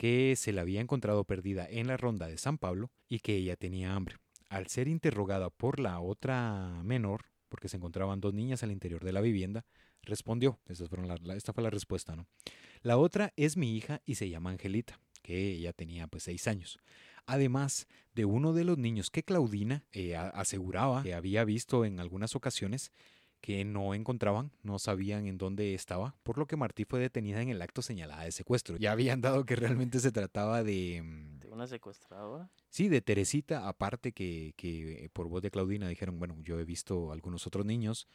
que 0.00 0.34
se 0.34 0.54
la 0.54 0.62
había 0.62 0.80
encontrado 0.80 1.24
perdida 1.24 1.66
en 1.68 1.86
la 1.86 1.98
ronda 1.98 2.26
de 2.26 2.38
San 2.38 2.56
Pablo 2.56 2.90
y 3.06 3.18
que 3.18 3.36
ella 3.36 3.54
tenía 3.56 3.94
hambre. 3.94 4.16
Al 4.48 4.66
ser 4.68 4.88
interrogada 4.88 5.50
por 5.50 5.78
la 5.78 6.00
otra 6.00 6.80
menor, 6.84 7.26
porque 7.50 7.68
se 7.68 7.76
encontraban 7.76 8.18
dos 8.18 8.32
niñas 8.32 8.62
al 8.62 8.72
interior 8.72 9.04
de 9.04 9.12
la 9.12 9.20
vivienda, 9.20 9.66
respondió, 10.00 10.58
esta 10.68 11.52
fue 11.52 11.62
la 11.62 11.68
respuesta, 11.68 12.16
¿no? 12.16 12.26
La 12.80 12.96
otra 12.96 13.34
es 13.36 13.58
mi 13.58 13.76
hija 13.76 14.00
y 14.06 14.14
se 14.14 14.30
llama 14.30 14.48
Angelita, 14.48 14.98
que 15.20 15.50
ella 15.50 15.74
tenía 15.74 16.06
pues 16.06 16.22
seis 16.22 16.48
años. 16.48 16.78
Además 17.26 17.86
de 18.14 18.24
uno 18.24 18.54
de 18.54 18.64
los 18.64 18.78
niños 18.78 19.10
que 19.10 19.22
Claudina 19.22 19.84
eh, 19.92 20.16
aseguraba 20.16 21.02
que 21.02 21.12
había 21.12 21.44
visto 21.44 21.84
en 21.84 22.00
algunas 22.00 22.34
ocasiones 22.34 22.90
que 23.40 23.64
no 23.64 23.94
encontraban, 23.94 24.52
no 24.62 24.78
sabían 24.78 25.26
en 25.26 25.38
dónde 25.38 25.74
estaba, 25.74 26.14
por 26.22 26.38
lo 26.38 26.46
que 26.46 26.56
Martí 26.56 26.84
fue 26.84 27.00
detenida 27.00 27.40
en 27.40 27.48
el 27.48 27.62
acto 27.62 27.82
señalada 27.82 28.24
de 28.24 28.32
secuestro. 28.32 28.76
Ya 28.76 28.92
habían 28.92 29.20
dado 29.20 29.44
que 29.44 29.56
realmente 29.56 30.00
se 30.00 30.12
trataba 30.12 30.62
de... 30.62 31.02
Mm, 31.02 31.40
¿De 31.40 31.48
una 31.48 31.66
secuestradora? 31.66 32.50
Sí, 32.68 32.88
de 32.88 33.00
Teresita, 33.00 33.68
aparte 33.68 34.12
que, 34.12 34.54
que 34.56 35.10
por 35.12 35.28
voz 35.28 35.42
de 35.42 35.50
Claudina 35.50 35.88
dijeron, 35.88 36.18
bueno, 36.18 36.36
yo 36.42 36.60
he 36.60 36.64
visto 36.64 37.12
algunos 37.12 37.46
otros 37.46 37.64
niños 37.64 38.06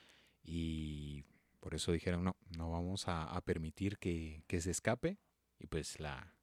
y 0.43 1.23
por 1.59 1.73
eso 1.73 1.91
dijeron, 1.91 2.23
no, 2.23 2.36
no 2.57 2.71
vamos 2.71 3.07
a, 3.07 3.23
a 3.23 3.41
permitir 3.41 3.97
que, 3.97 4.43
que 4.47 4.61
se 4.61 4.71
escape 4.71 5.17
y 5.59 5.67
pues 5.67 5.99
la 5.99 6.36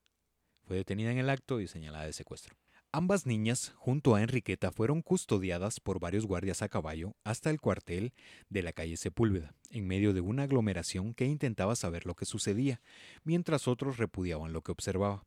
fue 0.65 0.77
detenida 0.77 1.13
en 1.13 1.19
el 1.19 1.31
acto 1.31 1.61
y 1.61 1.69
señalada 1.69 2.07
de 2.07 2.13
secuestro. 2.13 2.57
Ambas 2.95 3.25
niñas, 3.25 3.73
junto 3.79 4.15
a 4.15 4.23
Enriqueta, 4.23 4.71
fueron 4.71 5.01
custodiadas 5.01 5.81
por 5.81 5.99
varios 5.99 6.27
guardias 6.27 6.61
a 6.61 6.69
caballo 6.69 7.17
hasta 7.25 7.49
el 7.49 7.59
cuartel 7.59 8.13
de 8.51 8.63
la 8.63 8.75
calle 8.75 8.99
Sepúlveda, 8.99 9.55
en 9.71 9.87
medio 9.87 10.13
de 10.13 10.21
una 10.21 10.43
aglomeración 10.43 11.15
que 11.15 11.25
intentaba 11.25 11.75
saber 11.75 12.05
lo 12.05 12.15
que 12.15 12.27
sucedía, 12.27 12.83
mientras 13.25 13.67
otros 13.67 13.97
repudiaban 13.97 14.53
lo 14.53 14.61
que 14.61 14.73
observaba. 14.73 15.25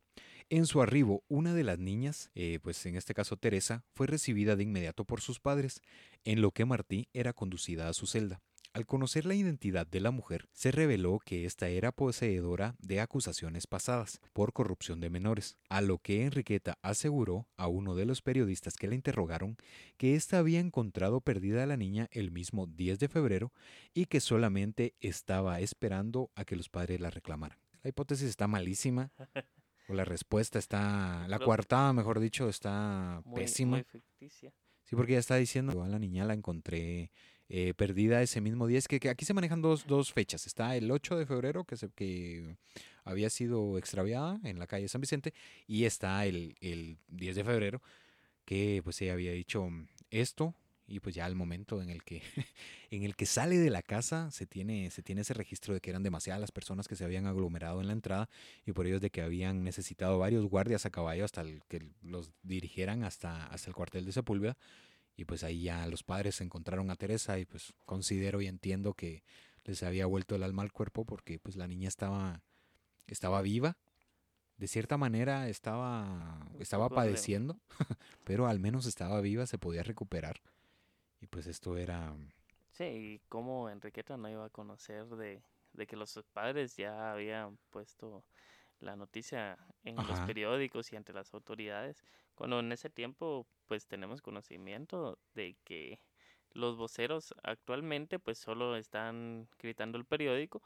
En 0.48 0.66
su 0.66 0.80
arribo, 0.80 1.24
una 1.26 1.54
de 1.54 1.64
las 1.64 1.80
niñas, 1.80 2.30
eh, 2.36 2.60
pues 2.62 2.86
en 2.86 2.94
este 2.94 3.14
caso 3.14 3.36
Teresa, 3.36 3.82
fue 3.94 4.06
recibida 4.06 4.54
de 4.54 4.62
inmediato 4.62 5.04
por 5.04 5.20
sus 5.20 5.40
padres, 5.40 5.82
en 6.22 6.42
lo 6.42 6.52
que 6.52 6.66
Martí 6.66 7.08
era 7.14 7.32
conducida 7.32 7.88
a 7.88 7.94
su 7.94 8.06
celda. 8.06 8.40
Al 8.76 8.84
conocer 8.84 9.24
la 9.24 9.34
identidad 9.34 9.86
de 9.86 10.00
la 10.00 10.10
mujer, 10.10 10.50
se 10.52 10.70
reveló 10.70 11.18
que 11.18 11.46
ésta 11.46 11.66
era 11.68 11.92
poseedora 11.92 12.76
de 12.78 13.00
acusaciones 13.00 13.66
pasadas 13.66 14.20
por 14.34 14.52
corrupción 14.52 15.00
de 15.00 15.08
menores, 15.08 15.56
a 15.70 15.80
lo 15.80 15.96
que 15.96 16.26
Enriqueta 16.26 16.76
aseguró 16.82 17.48
a 17.56 17.68
uno 17.68 17.94
de 17.94 18.04
los 18.04 18.20
periodistas 18.20 18.76
que 18.76 18.86
la 18.86 18.94
interrogaron 18.94 19.56
que 19.96 20.14
ésta 20.14 20.36
había 20.36 20.60
encontrado 20.60 21.22
perdida 21.22 21.62
a 21.62 21.66
la 21.66 21.78
niña 21.78 22.08
el 22.10 22.30
mismo 22.30 22.66
10 22.66 22.98
de 22.98 23.08
febrero 23.08 23.50
y 23.94 24.04
que 24.04 24.20
solamente 24.20 24.94
estaba 25.00 25.58
esperando 25.60 26.30
a 26.34 26.44
que 26.44 26.56
los 26.56 26.68
padres 26.68 27.00
la 27.00 27.08
reclamaran. 27.08 27.58
La 27.82 27.88
hipótesis 27.88 28.28
está 28.28 28.46
malísima. 28.46 29.10
O 29.88 29.94
la 29.94 30.04
respuesta 30.04 30.58
está, 30.58 31.26
la 31.28 31.38
coartada, 31.38 31.94
mejor 31.94 32.20
dicho, 32.20 32.46
está 32.50 33.22
pésima. 33.34 33.82
Sí, 34.84 34.94
porque 34.94 35.14
ya 35.14 35.18
está 35.18 35.36
diciendo, 35.36 35.82
a 35.82 35.88
la 35.88 35.98
niña 35.98 36.26
la 36.26 36.34
encontré 36.34 37.10
eh, 37.48 37.74
perdida 37.74 38.22
ese 38.22 38.40
mismo 38.40 38.66
día. 38.66 38.78
Es 38.78 38.88
que, 38.88 39.08
aquí 39.08 39.24
se 39.24 39.34
manejan 39.34 39.62
dos, 39.62 39.86
dos, 39.86 40.12
fechas. 40.12 40.46
Está 40.46 40.76
el 40.76 40.90
8 40.90 41.16
de 41.16 41.26
febrero, 41.26 41.64
que, 41.64 41.76
se, 41.76 41.90
había 43.04 43.30
sido 43.30 43.78
extraviada 43.78 44.40
en 44.44 44.58
la 44.58 44.66
calle 44.66 44.88
San 44.88 45.00
Vicente, 45.00 45.32
y 45.66 45.84
está 45.84 46.26
el, 46.26 46.56
el 46.60 46.98
10 47.08 47.36
de 47.36 47.44
febrero, 47.44 47.82
que 48.44 48.80
pues 48.84 48.96
se 48.96 49.10
había 49.10 49.32
dicho 49.32 49.68
esto, 50.10 50.54
y 50.88 51.00
pues 51.00 51.14
ya 51.14 51.24
al 51.24 51.34
momento 51.34 51.82
en 51.82 51.90
el 51.90 52.02
que 52.04 52.22
en 52.90 53.02
el 53.02 53.16
que 53.16 53.26
sale 53.26 53.58
de 53.58 53.70
la 53.70 53.82
casa 53.82 54.30
se 54.30 54.46
tiene 54.46 54.90
se 54.90 55.02
tiene 55.02 55.22
ese 55.22 55.34
registro 55.34 55.74
de 55.74 55.80
que 55.80 55.90
eran 55.90 56.02
demasiadas 56.02 56.40
las 56.40 56.52
personas 56.52 56.86
que 56.86 56.96
se 56.96 57.04
habían 57.04 57.26
aglomerado 57.26 57.80
en 57.80 57.88
la 57.88 57.92
entrada 57.92 58.28
y 58.64 58.72
por 58.72 58.86
ello 58.86 59.00
de 59.00 59.10
que 59.10 59.22
habían 59.22 59.64
necesitado 59.64 60.18
varios 60.18 60.46
guardias 60.46 60.86
a 60.86 60.90
caballo 60.90 61.24
hasta 61.24 61.40
el, 61.40 61.62
que 61.68 61.82
los 62.02 62.30
dirigieran 62.42 63.04
hasta 63.04 63.46
hasta 63.46 63.68
el 63.68 63.74
cuartel 63.74 64.04
de 64.04 64.12
Sepúlveda 64.12 64.56
y 65.16 65.24
pues 65.24 65.42
ahí 65.44 65.62
ya 65.62 65.86
los 65.86 66.02
padres 66.02 66.40
encontraron 66.40 66.90
a 66.90 66.96
Teresa 66.96 67.38
y 67.38 67.46
pues 67.46 67.72
considero 67.86 68.42
y 68.42 68.46
entiendo 68.46 68.92
que 68.92 69.22
les 69.64 69.82
había 69.82 70.06
vuelto 70.06 70.36
el 70.36 70.42
alma 70.42 70.62
al 70.62 70.72
cuerpo 70.72 71.04
porque 71.04 71.38
pues 71.38 71.56
la 71.56 71.66
niña 71.66 71.88
estaba, 71.88 72.42
estaba 73.06 73.40
viva. 73.42 73.76
De 74.58 74.68
cierta 74.68 74.96
manera 74.96 75.48
estaba, 75.48 76.48
estaba 76.58 76.88
padeciendo, 76.88 77.58
pero 78.24 78.46
al 78.46 78.58
menos 78.58 78.86
estaba 78.86 79.20
viva, 79.20 79.46
se 79.46 79.58
podía 79.58 79.82
recuperar. 79.82 80.40
Y 81.20 81.26
pues 81.26 81.46
esto 81.46 81.76
era... 81.76 82.14
Sí, 82.70 82.84
y 82.84 83.20
cómo 83.28 83.68
Enriqueta 83.68 84.16
no 84.16 84.30
iba 84.30 84.46
a 84.46 84.50
conocer 84.50 85.06
de, 85.06 85.42
de 85.72 85.86
que 85.86 85.96
los 85.96 86.22
padres 86.32 86.76
ya 86.76 87.12
habían 87.12 87.58
puesto 87.70 88.24
la 88.80 88.96
noticia 88.96 89.58
en 89.84 89.96
los 89.96 90.20
periódicos 90.20 90.92
y 90.92 90.96
ante 90.96 91.12
las 91.12 91.32
autoridades, 91.34 92.02
cuando 92.36 92.60
en 92.60 92.70
ese 92.70 92.90
tiempo 92.90 93.46
pues 93.66 93.86
tenemos 93.86 94.22
conocimiento 94.22 95.18
de 95.34 95.56
que 95.64 95.98
los 96.52 96.76
voceros 96.76 97.34
actualmente 97.42 98.18
pues 98.18 98.38
solo 98.38 98.76
están 98.76 99.48
gritando 99.58 99.98
el 99.98 100.04
periódico, 100.04 100.62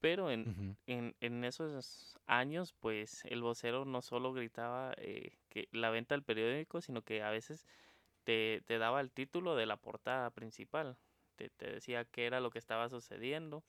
pero 0.00 0.30
en, 0.30 0.76
en, 0.86 1.14
en 1.20 1.44
esos 1.44 2.18
años 2.26 2.74
pues 2.80 3.24
el 3.24 3.42
vocero 3.42 3.84
no 3.84 4.02
solo 4.02 4.32
gritaba 4.32 4.94
eh, 4.98 5.36
que 5.48 5.68
la 5.72 5.90
venta 5.90 6.14
del 6.14 6.24
periódico, 6.24 6.80
sino 6.80 7.02
que 7.02 7.22
a 7.22 7.30
veces 7.30 7.66
te, 8.24 8.62
te 8.66 8.78
daba 8.78 9.00
el 9.00 9.10
título 9.10 9.54
de 9.56 9.66
la 9.66 9.76
portada 9.76 10.30
principal. 10.30 10.96
Te, 11.36 11.50
te, 11.50 11.70
decía 11.70 12.04
qué 12.04 12.26
era 12.26 12.40
lo 12.40 12.50
que 12.50 12.58
estaba 12.58 12.88
sucediendo, 12.88 13.62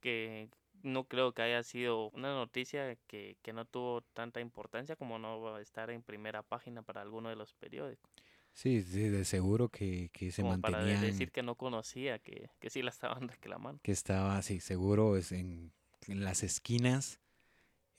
que 0.00 0.48
no 0.82 1.04
creo 1.04 1.32
que 1.32 1.42
haya 1.42 1.62
sido 1.62 2.10
una 2.10 2.34
noticia 2.34 2.96
que, 3.06 3.36
que 3.42 3.52
no 3.52 3.64
tuvo 3.64 4.02
tanta 4.14 4.40
importancia 4.40 4.96
como 4.96 5.18
no 5.18 5.40
va 5.40 5.58
a 5.58 5.60
estar 5.60 5.90
en 5.90 6.02
primera 6.02 6.42
página 6.42 6.82
para 6.82 7.02
alguno 7.02 7.28
de 7.28 7.36
los 7.36 7.54
periódicos. 7.54 8.10
Sí, 8.52 8.82
sí, 8.82 9.08
de 9.08 9.24
seguro 9.24 9.68
que, 9.68 10.10
que 10.12 10.32
se 10.32 10.42
mantenía. 10.42 10.78
Para 10.78 11.00
decir 11.00 11.30
que 11.30 11.42
no 11.42 11.54
conocía, 11.54 12.18
que, 12.18 12.50
que 12.58 12.70
sí 12.70 12.82
la 12.82 12.90
estaban 12.90 13.28
reclamando. 13.28 13.80
Que 13.82 13.92
estaba, 13.92 14.40
sí, 14.42 14.60
seguro 14.60 15.16
es 15.16 15.32
en, 15.32 15.72
en 16.08 16.24
las 16.24 16.42
esquinas 16.42 17.20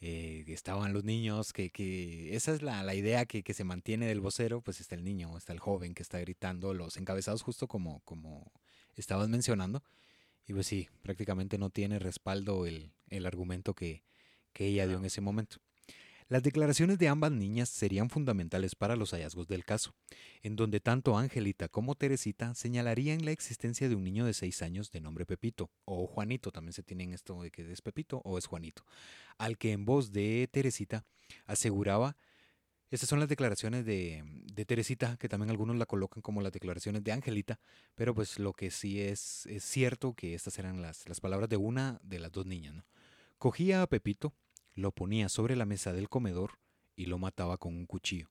eh, 0.03 0.43
estaban 0.47 0.93
los 0.93 1.03
niños, 1.03 1.53
que, 1.53 1.69
que 1.69 2.35
esa 2.35 2.51
es 2.53 2.63
la, 2.63 2.81
la 2.81 2.95
idea 2.95 3.27
que, 3.27 3.43
que, 3.43 3.53
se 3.53 3.63
mantiene 3.63 4.07
del 4.07 4.19
vocero, 4.19 4.61
pues 4.61 4.81
está 4.81 4.95
el 4.95 5.03
niño, 5.03 5.37
está 5.37 5.53
el 5.53 5.59
joven 5.59 5.93
que 5.93 6.01
está 6.01 6.19
gritando, 6.19 6.73
los 6.73 6.97
encabezados 6.97 7.43
justo 7.43 7.67
como, 7.67 7.99
como 7.99 8.51
estabas 8.95 9.29
mencionando. 9.29 9.83
Y 10.47 10.53
pues 10.53 10.67
sí, 10.67 10.89
prácticamente 11.01 11.57
no 11.57 11.69
tiene 11.69 11.99
respaldo 11.99 12.65
el, 12.65 12.91
el 13.09 13.25
argumento 13.25 13.73
que, 13.73 14.03
que 14.53 14.67
ella 14.67 14.87
dio 14.87 14.97
en 14.97 15.05
ese 15.05 15.21
momento. 15.21 15.57
Las 16.31 16.43
declaraciones 16.43 16.97
de 16.97 17.09
ambas 17.09 17.33
niñas 17.33 17.67
serían 17.67 18.09
fundamentales 18.09 18.73
para 18.73 18.95
los 18.95 19.11
hallazgos 19.11 19.49
del 19.49 19.65
caso, 19.65 19.93
en 20.43 20.55
donde 20.55 20.79
tanto 20.79 21.17
Angelita 21.17 21.67
como 21.67 21.95
Teresita 21.95 22.55
señalarían 22.55 23.25
la 23.25 23.31
existencia 23.31 23.89
de 23.89 23.95
un 23.95 24.05
niño 24.05 24.25
de 24.25 24.33
seis 24.33 24.61
años 24.61 24.91
de 24.91 25.01
nombre 25.01 25.25
Pepito, 25.25 25.71
o 25.83 26.07
Juanito, 26.07 26.53
también 26.53 26.71
se 26.71 26.83
tienen 26.83 27.11
esto 27.11 27.41
de 27.41 27.51
que 27.51 27.69
es 27.69 27.81
Pepito 27.81 28.21
o 28.23 28.37
es 28.37 28.45
Juanito, 28.45 28.85
al 29.37 29.57
que 29.57 29.73
en 29.73 29.83
voz 29.83 30.13
de 30.13 30.47
Teresita 30.49 31.05
aseguraba 31.47 32.15
estas 32.91 33.07
son 33.07 33.19
las 33.19 33.29
declaraciones 33.29 33.85
de, 33.85 34.21
de, 34.53 34.65
Teresita, 34.65 35.15
que 35.15 35.29
también 35.29 35.49
algunos 35.49 35.77
la 35.77 35.85
colocan 35.85 36.21
como 36.21 36.41
las 36.41 36.51
declaraciones 36.51 37.01
de 37.05 37.13
Angelita, 37.13 37.57
pero 37.95 38.13
pues 38.13 38.37
lo 38.37 38.51
que 38.51 38.69
sí 38.69 38.99
es, 38.99 39.45
es 39.45 39.63
cierto 39.63 40.13
que 40.13 40.33
estas 40.33 40.59
eran 40.59 40.81
las, 40.81 41.07
las 41.07 41.21
palabras 41.21 41.47
de 41.47 41.55
una 41.55 42.01
de 42.03 42.19
las 42.19 42.33
dos 42.33 42.45
niñas. 42.45 42.75
¿no? 42.75 42.85
Cogía 43.37 43.81
a 43.81 43.87
Pepito, 43.87 44.33
lo 44.73 44.91
ponía 44.91 45.29
sobre 45.29 45.55
la 45.55 45.65
mesa 45.65 45.93
del 45.93 46.09
comedor 46.09 46.59
y 46.97 47.05
lo 47.05 47.17
mataba 47.17 47.57
con 47.57 47.77
un 47.77 47.85
cuchillo. 47.85 48.29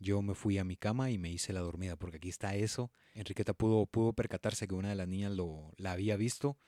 Yo 0.00 0.22
me 0.22 0.34
fui 0.34 0.58
a 0.58 0.64
mi 0.64 0.76
cama 0.76 1.12
y 1.12 1.18
me 1.18 1.30
hice 1.30 1.52
la 1.52 1.60
dormida, 1.60 1.94
porque 1.94 2.16
aquí 2.16 2.28
está 2.28 2.56
eso. 2.56 2.90
Enriqueta 3.14 3.54
pudo, 3.54 3.86
pudo 3.86 4.12
percatarse 4.12 4.66
que 4.66 4.74
una 4.74 4.88
de 4.88 4.96
las 4.96 5.06
niñas 5.06 5.30
lo, 5.32 5.72
la 5.76 5.92
había 5.92 6.16
visto. 6.16 6.58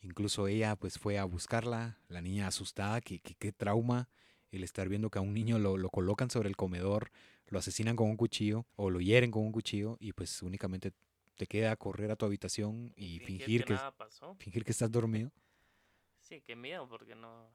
Incluso 0.00 0.48
ella 0.48 0.76
pues 0.76 0.98
fue 0.98 1.18
a 1.18 1.24
buscarla, 1.24 1.98
la 2.08 2.20
niña 2.20 2.46
asustada, 2.46 3.00
que 3.00 3.20
qué 3.20 3.52
trauma 3.52 4.10
el 4.56 4.64
estar 4.64 4.88
viendo 4.88 5.10
que 5.10 5.18
a 5.18 5.22
un 5.22 5.34
niño 5.34 5.58
lo, 5.58 5.76
lo, 5.76 5.90
colocan 5.90 6.30
sobre 6.30 6.48
el 6.48 6.56
comedor, 6.56 7.10
lo 7.48 7.58
asesinan 7.58 7.96
con 7.96 8.08
un 8.08 8.16
cuchillo 8.16 8.66
o 8.76 8.90
lo 8.90 9.00
hieren 9.00 9.30
con 9.30 9.42
un 9.42 9.52
cuchillo 9.52 9.96
y 10.00 10.12
pues 10.12 10.42
únicamente 10.42 10.92
te 11.36 11.46
queda 11.46 11.74
correr 11.76 12.10
a 12.10 12.16
tu 12.16 12.26
habitación 12.26 12.92
y, 12.96 13.18
fingir, 13.20 13.64
que, 13.64 13.74
nada 13.74 13.90
pasó. 13.90 14.34
fingir 14.36 14.64
que 14.64 14.72
estás 14.72 14.90
dormido. 14.90 15.30
Sí, 16.20 16.40
qué 16.40 16.56
miedo, 16.56 16.88
porque 16.88 17.14
no. 17.14 17.48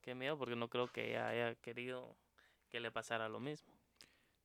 Qué 0.00 0.14
miedo, 0.14 0.38
porque 0.38 0.56
no 0.56 0.68
creo 0.68 0.90
que 0.90 1.10
ella 1.10 1.28
haya 1.28 1.54
querido 1.56 2.16
que 2.70 2.80
le 2.80 2.90
pasara 2.90 3.28
lo 3.28 3.40
mismo. 3.40 3.74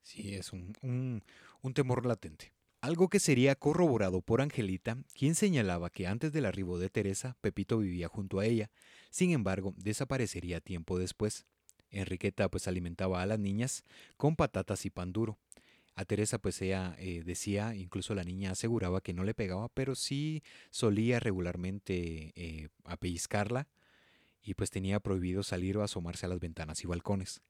Sí, 0.02 0.36
es 0.36 0.54
un, 0.54 0.74
un, 0.82 1.24
un 1.62 1.74
temor 1.74 2.06
latente. 2.06 2.54
Algo 2.80 3.10
que 3.10 3.20
sería 3.20 3.56
corroborado 3.56 4.22
por 4.22 4.40
Angelita, 4.40 4.98
quien 5.16 5.34
señalaba 5.34 5.90
que 5.90 6.06
antes 6.06 6.32
del 6.32 6.46
arribo 6.46 6.78
de 6.78 6.90
Teresa, 6.90 7.36
Pepito 7.42 7.80
vivía 7.80 8.08
junto 8.08 8.40
a 8.40 8.46
ella. 8.46 8.70
Sin 9.10 9.32
embargo, 9.32 9.74
desaparecería 9.78 10.62
tiempo 10.62 11.00
después. 11.00 11.46
Enriqueta 11.90 12.50
pues 12.50 12.68
alimentaba 12.68 13.22
a 13.22 13.26
las 13.26 13.40
niñas 13.40 13.84
con 14.16 14.36
patatas 14.36 14.86
y 14.86 14.92
pan 14.92 15.12
duro. 15.12 15.40
A 15.96 16.06
Teresa 16.06 16.38
pues 16.38 16.62
ella 16.62 16.96
eh, 17.00 17.24
decía, 17.26 17.74
incluso 17.74 18.14
la 18.14 18.24
niña 18.24 18.52
aseguraba 18.52 19.02
que 19.02 19.14
no 19.14 19.24
le 19.24 19.34
pegaba, 19.34 19.70
pero 19.70 19.96
sí 19.96 20.44
solía 20.70 21.20
regularmente 21.20 22.32
eh, 22.36 22.70
y 24.44 24.54
pues 24.54 24.70
tenía 24.70 25.00
prohibido 25.00 25.42
salir 25.42 25.78
o 25.78 25.84
asomarse 25.84 26.28
a 26.28 26.30
las 26.30 26.40
ventanas 26.40 26.84
y 26.84 26.88
balcones. 26.88 27.42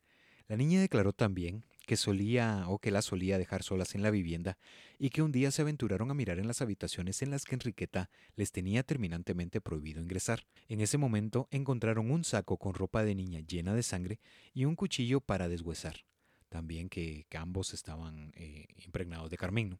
La 0.48 0.56
niña 0.56 0.80
declaró 0.80 1.12
también 1.12 1.66
que 1.88 1.96
solía 1.96 2.66
o 2.68 2.80
que 2.80 2.92
la 2.92 3.02
solía 3.02 3.38
dejar 3.38 3.64
solas 3.64 3.96
en 3.96 4.04
la 4.04 4.12
vivienda 4.12 4.58
y 5.00 5.10
que 5.10 5.22
un 5.22 5.32
día 5.32 5.52
se 5.52 5.62
aventuraron 5.62 6.12
a 6.12 6.14
mirar 6.14 6.38
en 6.38 6.46
las 6.46 6.62
habitaciones 6.62 7.22
en 7.22 7.32
las 7.32 7.46
que 7.46 7.56
Enriqueta 7.56 8.12
les 8.36 8.52
tenía 8.52 8.84
terminantemente 8.84 9.62
prohibido 9.62 10.02
ingresar. 10.02 10.46
En 10.68 10.82
ese 10.82 10.98
momento 10.98 11.48
encontraron 11.50 12.12
un 12.12 12.26
saco 12.26 12.58
con 12.58 12.74
ropa 12.74 13.06
de 13.06 13.16
niña 13.16 13.40
llena 13.40 13.74
de 13.74 13.84
sangre 13.84 14.20
y 14.54 14.66
un 14.66 14.76
cuchillo 14.76 15.22
para 15.22 15.48
deshuesar. 15.48 16.04
También 16.50 16.90
que, 16.90 17.26
ambos 17.38 17.74
estaban 17.74 18.34
eh, 18.36 18.68
impregnados 18.86 19.32
de 19.32 19.38
carmín. 19.38 19.80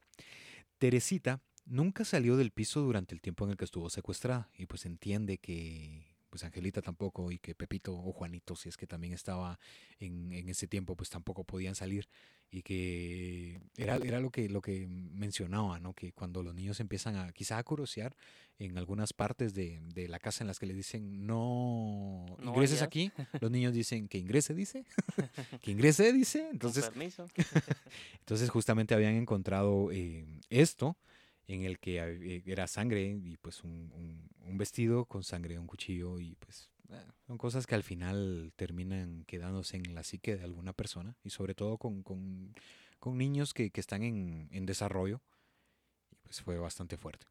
Teresita 0.78 1.42
nunca 1.66 2.06
salió 2.06 2.38
del 2.38 2.52
piso 2.52 2.80
durante 2.80 3.16
el 3.16 3.22
tiempo 3.22 3.44
en 3.44 3.52
el 3.52 3.58
que 3.58 3.66
estuvo 3.66 3.90
secuestrada 3.90 4.50
y 4.58 4.66
pues 4.66 4.86
entiende 4.86 5.40
que 5.40 6.17
pues 6.30 6.44
Angelita 6.44 6.82
tampoco 6.82 7.32
y 7.32 7.40
que 7.40 7.56
Pepito 7.56 7.94
o 7.94 8.12
Juanito, 8.12 8.56
si 8.56 8.70
es 8.70 8.78
que 8.78 8.88
también 8.88 9.14
estaba 9.14 9.60
en, 10.00 10.32
ese 10.50 10.68
tiempo, 10.68 10.96
pues 10.96 11.10
tampoco 11.10 11.44
podían 11.44 11.76
salir 11.76 12.08
y 12.50 12.62
que 12.62 13.60
era, 13.76 13.98
era 13.98 14.20
lo 14.20 14.30
que 14.30 14.48
lo 14.48 14.62
que 14.62 14.88
mencionaba, 14.88 15.80
¿no? 15.80 15.94
Que 15.94 16.14
cuando 16.14 16.44
los 16.44 16.56
niños 16.56 16.80
empiezan 16.80 17.16
a 17.18 17.32
quizá 17.34 17.58
a 17.58 17.64
curiosear 17.64 18.16
en 18.60 18.78
algunas 18.78 19.14
partes 19.14 19.54
de, 19.54 19.80
la 20.08 20.20
casa 20.20 20.44
en 20.44 20.48
las 20.48 20.60
que 20.60 20.66
le 20.66 20.74
dicen 20.74 21.26
no, 21.26 22.26
ingreses 22.42 22.82
aquí, 22.82 23.12
los 23.40 23.52
niños 23.52 23.74
dicen 23.74 24.08
que 24.08 24.18
ingrese, 24.18 24.54
dice, 24.54 24.86
que 25.62 25.72
ingrese, 25.72 26.14
dice, 26.14 26.48
entonces, 26.50 26.90
entonces 28.20 28.50
justamente 28.50 28.96
habían 28.96 29.16
encontrado 29.16 29.92
eh, 29.92 30.26
esto 30.50 30.98
en 31.48 31.64
el 31.64 31.80
que 31.80 32.00
eh, 32.00 32.44
era 32.46 32.68
sangre 32.68 33.04
y 33.06 33.38
pues 33.38 33.64
un, 33.64 34.30
vestido 34.54 35.06
con 35.06 35.24
sangre, 35.24 35.60
un 35.60 35.68
cuchillo 35.68 36.20
y 36.20 36.36
pues 36.36 36.70
ah, 36.90 37.04
son 37.26 37.38
cosas 37.38 37.66
que 37.66 37.76
al 37.76 37.84
final 37.84 38.52
terminan 38.56 39.24
quedándose 39.26 39.78
en 39.78 39.96
la 39.96 40.04
psique 40.04 40.36
de 40.36 40.44
alguna 40.44 40.74
persona 40.74 41.16
y 41.24 41.30
sobre 41.30 41.56
todo 41.56 41.78
con, 41.78 42.04
niños 43.06 43.54
que, 43.54 43.72
están 43.74 44.04
en, 44.04 44.50
en, 44.52 44.66
desarrollo 44.66 45.22
y 46.12 46.16
pues 46.18 46.42
fue 46.42 46.58
bastante 46.58 46.98
fuerte. 46.98 47.28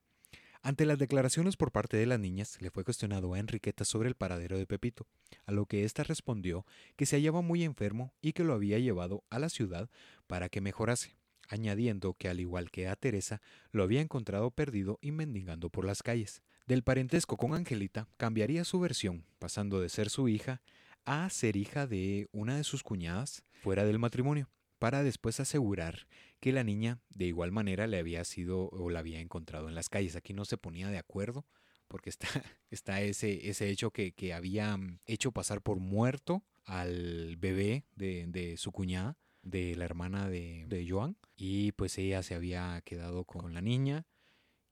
Ante 0.62 0.86
las 0.86 0.98
declaraciones 0.98 1.56
por 1.56 1.70
parte 1.70 1.96
de 1.96 2.06
las 2.06 2.18
niñas, 2.18 2.60
le 2.60 2.70
fue 2.70 2.82
cuestionado 2.82 3.34
a 3.34 3.38
Enriqueta 3.38 3.84
sobre 3.84 4.08
el 4.08 4.16
paradero 4.16 4.58
de 4.58 4.66
Pepito, 4.66 5.06
a 5.44 5.52
lo 5.52 5.66
que 5.66 5.84
ésta 5.84 6.02
respondió 6.02 6.66
que 6.96 7.06
se 7.06 7.16
hallaba 7.16 7.40
muy 7.40 7.62
enfermo 7.62 8.12
y 8.20 8.32
que 8.32 8.42
lo 8.42 8.54
había 8.54 8.78
llevado 8.78 9.22
a 9.30 9.38
la 9.38 9.48
ciudad 9.48 9.90
para 10.26 10.48
que 10.48 10.60
mejorase 10.60 11.16
añadiendo 11.48 12.14
que 12.14 12.28
al 12.28 12.40
igual 12.40 12.70
que 12.70 12.88
a 12.88 12.96
Teresa, 12.96 13.40
lo 13.70 13.82
había 13.82 14.00
encontrado 14.00 14.50
perdido 14.50 14.98
y 15.00 15.12
mendigando 15.12 15.70
por 15.70 15.84
las 15.84 16.02
calles. 16.02 16.42
Del 16.66 16.82
parentesco 16.82 17.36
con 17.36 17.54
Angelita 17.54 18.08
cambiaría 18.16 18.64
su 18.64 18.80
versión, 18.80 19.24
pasando 19.38 19.80
de 19.80 19.88
ser 19.88 20.10
su 20.10 20.28
hija 20.28 20.60
a 21.04 21.30
ser 21.30 21.56
hija 21.56 21.86
de 21.86 22.28
una 22.32 22.56
de 22.56 22.64
sus 22.64 22.82
cuñadas 22.82 23.44
fuera 23.62 23.84
del 23.84 23.98
matrimonio, 23.98 24.50
para 24.78 25.02
después 25.02 25.38
asegurar 25.40 26.08
que 26.40 26.52
la 26.52 26.64
niña 26.64 26.98
de 27.10 27.26
igual 27.26 27.52
manera 27.52 27.86
le 27.86 27.98
había 27.98 28.24
sido 28.24 28.68
o 28.70 28.90
la 28.90 28.98
había 28.98 29.20
encontrado 29.20 29.68
en 29.68 29.74
las 29.74 29.88
calles. 29.88 30.16
Aquí 30.16 30.32
no 30.32 30.44
se 30.44 30.58
ponía 30.58 30.90
de 30.90 30.98
acuerdo 30.98 31.46
porque 31.88 32.10
está, 32.10 32.28
está 32.70 33.00
ese, 33.00 33.48
ese 33.48 33.68
hecho 33.70 33.90
que, 33.90 34.12
que 34.12 34.34
había 34.34 34.76
hecho 35.06 35.32
pasar 35.32 35.62
por 35.62 35.78
muerto 35.78 36.42
al 36.64 37.36
bebé 37.36 37.84
de, 37.94 38.26
de 38.26 38.56
su 38.56 38.72
cuñada 38.72 39.16
de 39.46 39.76
la 39.76 39.84
hermana 39.84 40.28
de, 40.28 40.64
de 40.66 40.86
Joan 40.88 41.16
y 41.36 41.72
pues 41.72 41.96
ella 41.98 42.22
se 42.22 42.34
había 42.34 42.80
quedado 42.84 43.24
con 43.24 43.54
la 43.54 43.60
niña 43.60 44.06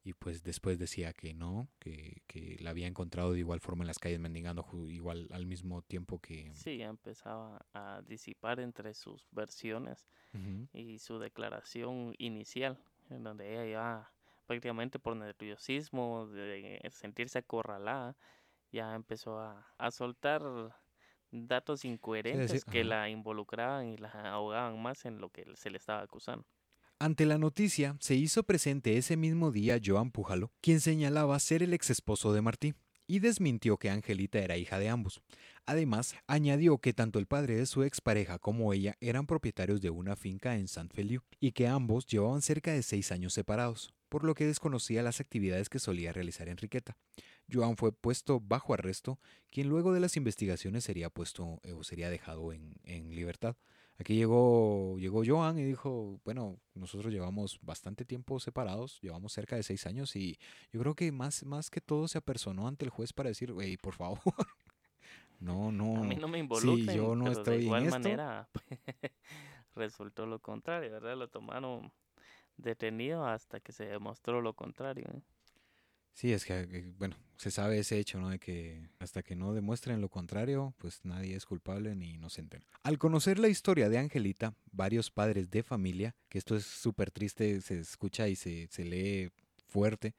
y 0.03 0.13
pues 0.13 0.43
después 0.43 0.79
decía 0.79 1.15
que 1.15 1.33
no, 1.33 1.69
que, 1.79 2.23
que 2.27 2.59
la 2.61 2.71
había 2.71 2.87
encontrado 2.87 3.33
de 3.33 3.39
igual 3.39 3.61
forma 3.61 3.85
en 3.85 3.87
las 3.87 3.99
calles 3.99 4.21
mendigando 4.21 4.67
igual 4.91 5.29
al 5.31 5.47
mismo 5.47 5.81
tiempo 5.83 6.21
que... 6.21 6.51
Sí, 6.55 6.77
ya 6.77 6.89
empezaba 6.89 7.65
a 7.73 8.03
disipar 8.07 8.61
entre 8.61 8.93
sus 8.93 9.27
versiones 9.31 10.07
y 10.73 10.99
su 10.99 11.19
declaración 11.21 12.15
inicial, 12.19 12.77
en 13.09 13.23
donde 13.23 13.53
ella 13.53 13.67
ya 13.67 14.13
prácticamente 14.47 14.99
por 14.99 15.17
nerviosismo, 15.17 16.27
de 16.27 16.83
sentirse 16.91 17.39
acorralada, 17.39 18.17
ya 18.73 18.95
empezó 18.95 19.39
a, 19.39 19.73
a 19.79 19.91
soltar 19.93 20.43
datos 21.35 21.85
incoherentes 21.85 22.65
que 22.65 22.85
la 22.85 23.11
involucraban 23.11 23.89
y 23.89 23.97
la 23.97 24.11
ahogaban 24.11 24.81
más 24.81 25.05
en 25.05 25.21
lo 25.21 25.31
que 25.31 25.45
se 25.57 25.71
le 25.71 25.79
estaba 25.79 26.01
acusando. 26.03 26.47
Ante 27.01 27.27
la 27.27 27.39
noticia, 27.39 27.97
se 28.01 28.15
hizo 28.15 28.45
presente 28.45 28.97
ese 28.97 29.17
mismo 29.17 29.51
día 29.51 29.81
Joan 29.85 30.11
Pujalo, 30.11 30.53
quien 30.61 30.81
señalaba 30.81 31.39
ser 31.41 31.63
el 31.63 31.75
ex 31.75 31.91
esposo 31.91 32.33
de 32.33 32.41
Martí, 32.41 32.75
y 33.07 33.19
desmintió 33.19 33.77
que 33.77 33.91
Angelita 33.91 34.39
era 34.39 34.57
hija 34.57 34.79
de 34.79 34.89
ambos. 34.89 35.21
Además, 35.67 36.15
añadió 36.27 36.79
que 36.79 36.95
tanto 36.95 37.19
el 37.19 37.27
padre 37.27 37.57
de 37.57 37.67
su 37.67 37.83
expareja 37.83 38.39
como 38.39 38.73
ella 38.73 38.97
eran 39.01 39.27
propietarios 39.27 39.81
de 39.81 39.91
una 39.91 40.17
finca 40.17 40.57
en 40.57 40.69
Saint 40.69 40.93
Feliu 40.93 41.23
y 41.41 41.53
que 41.53 41.67
ambos 41.67 42.07
llevaban 42.07 42.43
cerca 42.43 42.73
de 42.73 42.83
seis 42.83 43.13
años 43.13 43.35
separados, 43.35 43.93
por 44.15 44.23
lo 44.23 44.37
que 44.37 44.47
desconocía 44.47 45.03
las 45.03 45.19
actividades 45.19 45.69
que 45.69 45.81
solía 45.81 46.13
realizar 46.13 46.49
Enriqueta. 46.49 46.97
Joan 47.53 47.77
fue 47.77 47.91
puesto 47.91 48.39
bajo 48.39 48.73
arresto, 48.73 49.19
quien 49.51 49.69
luego 49.69 49.93
de 49.93 49.99
las 49.99 50.17
investigaciones 50.17 50.85
sería 50.85 51.11
puesto 51.11 51.59
eh, 51.65 51.73
o 51.73 51.83
sería 51.83 52.09
dejado 52.11 52.53
en, 52.53 52.77
libertad. 53.11 53.57
Aquí 53.99 54.15
llegó, 54.15 54.97
llegó 55.01 55.25
Joan 55.27 55.59
y 55.59 55.65
dijo, 55.65 56.21
bueno, 56.25 56.61
nosotros 56.75 57.13
llevamos 57.13 57.59
bastante 57.61 58.05
tiempo 58.05 58.39
separados, 58.39 59.01
llevamos 59.01 59.33
cerca 59.33 59.57
de 59.57 59.65
seis 59.65 59.85
años 59.85 60.15
y 60.15 60.39
yo 60.71 60.79
creo 60.79 60.95
que 60.95 61.11
más, 61.11 61.43
más 61.45 61.69
que 61.69 61.81
todo 61.81 62.07
se 62.07 62.19
apersonó 62.19 62.69
ante 62.69 62.85
el 62.85 62.93
juez 62.93 63.13
para 63.13 63.31
decir, 63.31 63.53
hey, 63.59 63.77
por 63.79 63.95
favor, 63.95 64.21
no, 65.41 65.73
no. 65.73 65.97
A 65.97 66.05
mí 66.05 66.15
no 66.15 66.29
me 66.29 66.39
involucren, 66.39 66.87
sí, 66.87 66.95
yo 66.95 67.17
no 67.17 67.33
estoy 67.33 67.57
de 67.57 67.65
igual 67.65 67.87
manera 67.87 68.49
resultó 69.75 70.25
lo 70.25 70.39
contrario, 70.39 70.93
¿verdad? 70.93 71.17
Lo 71.17 71.29
tomaron 71.29 71.91
detenido 72.57 73.27
hasta 73.27 73.61
que 73.61 73.73
se 73.73 73.87
demostró 73.87 74.41
lo 74.41 74.55
contrario. 74.55 75.07
¿eh? 75.15 75.21
Sí, 76.13 76.33
es 76.33 76.45
que, 76.45 76.61
eh, 76.61 76.93
bueno, 76.97 77.17
se 77.37 77.51
sabe 77.51 77.79
ese 77.79 77.99
hecho, 77.99 78.21
¿no? 78.21 78.31
De 78.31 78.39
que 78.39 78.89
hasta 79.01 79.23
que 79.23 79.35
no 79.35 79.53
demuestren 79.53 80.01
lo 80.01 80.09
contrario, 80.09 80.75
pues 80.79 81.01
nadie 81.05 81.35
es 81.35 81.45
culpable 81.45 81.95
ni 81.97 82.15
inocente. 82.15 82.61
Al 82.85 82.99
conocer 82.99 83.39
la 83.39 83.49
historia 83.49 83.89
de 83.89 83.99
Angelita, 83.99 84.55
varios 84.71 85.11
padres 85.11 85.51
de 85.51 85.63
familia, 85.63 86.15
que 86.29 86.39
esto 86.39 86.57
es 86.57 86.65
súper 86.65 87.11
triste, 87.11 87.61
se 87.61 87.81
escucha 87.81 88.29
y 88.29 88.37
se, 88.37 88.69
se 88.69 88.85
lee 88.85 89.33
fuerte, 89.67 90.15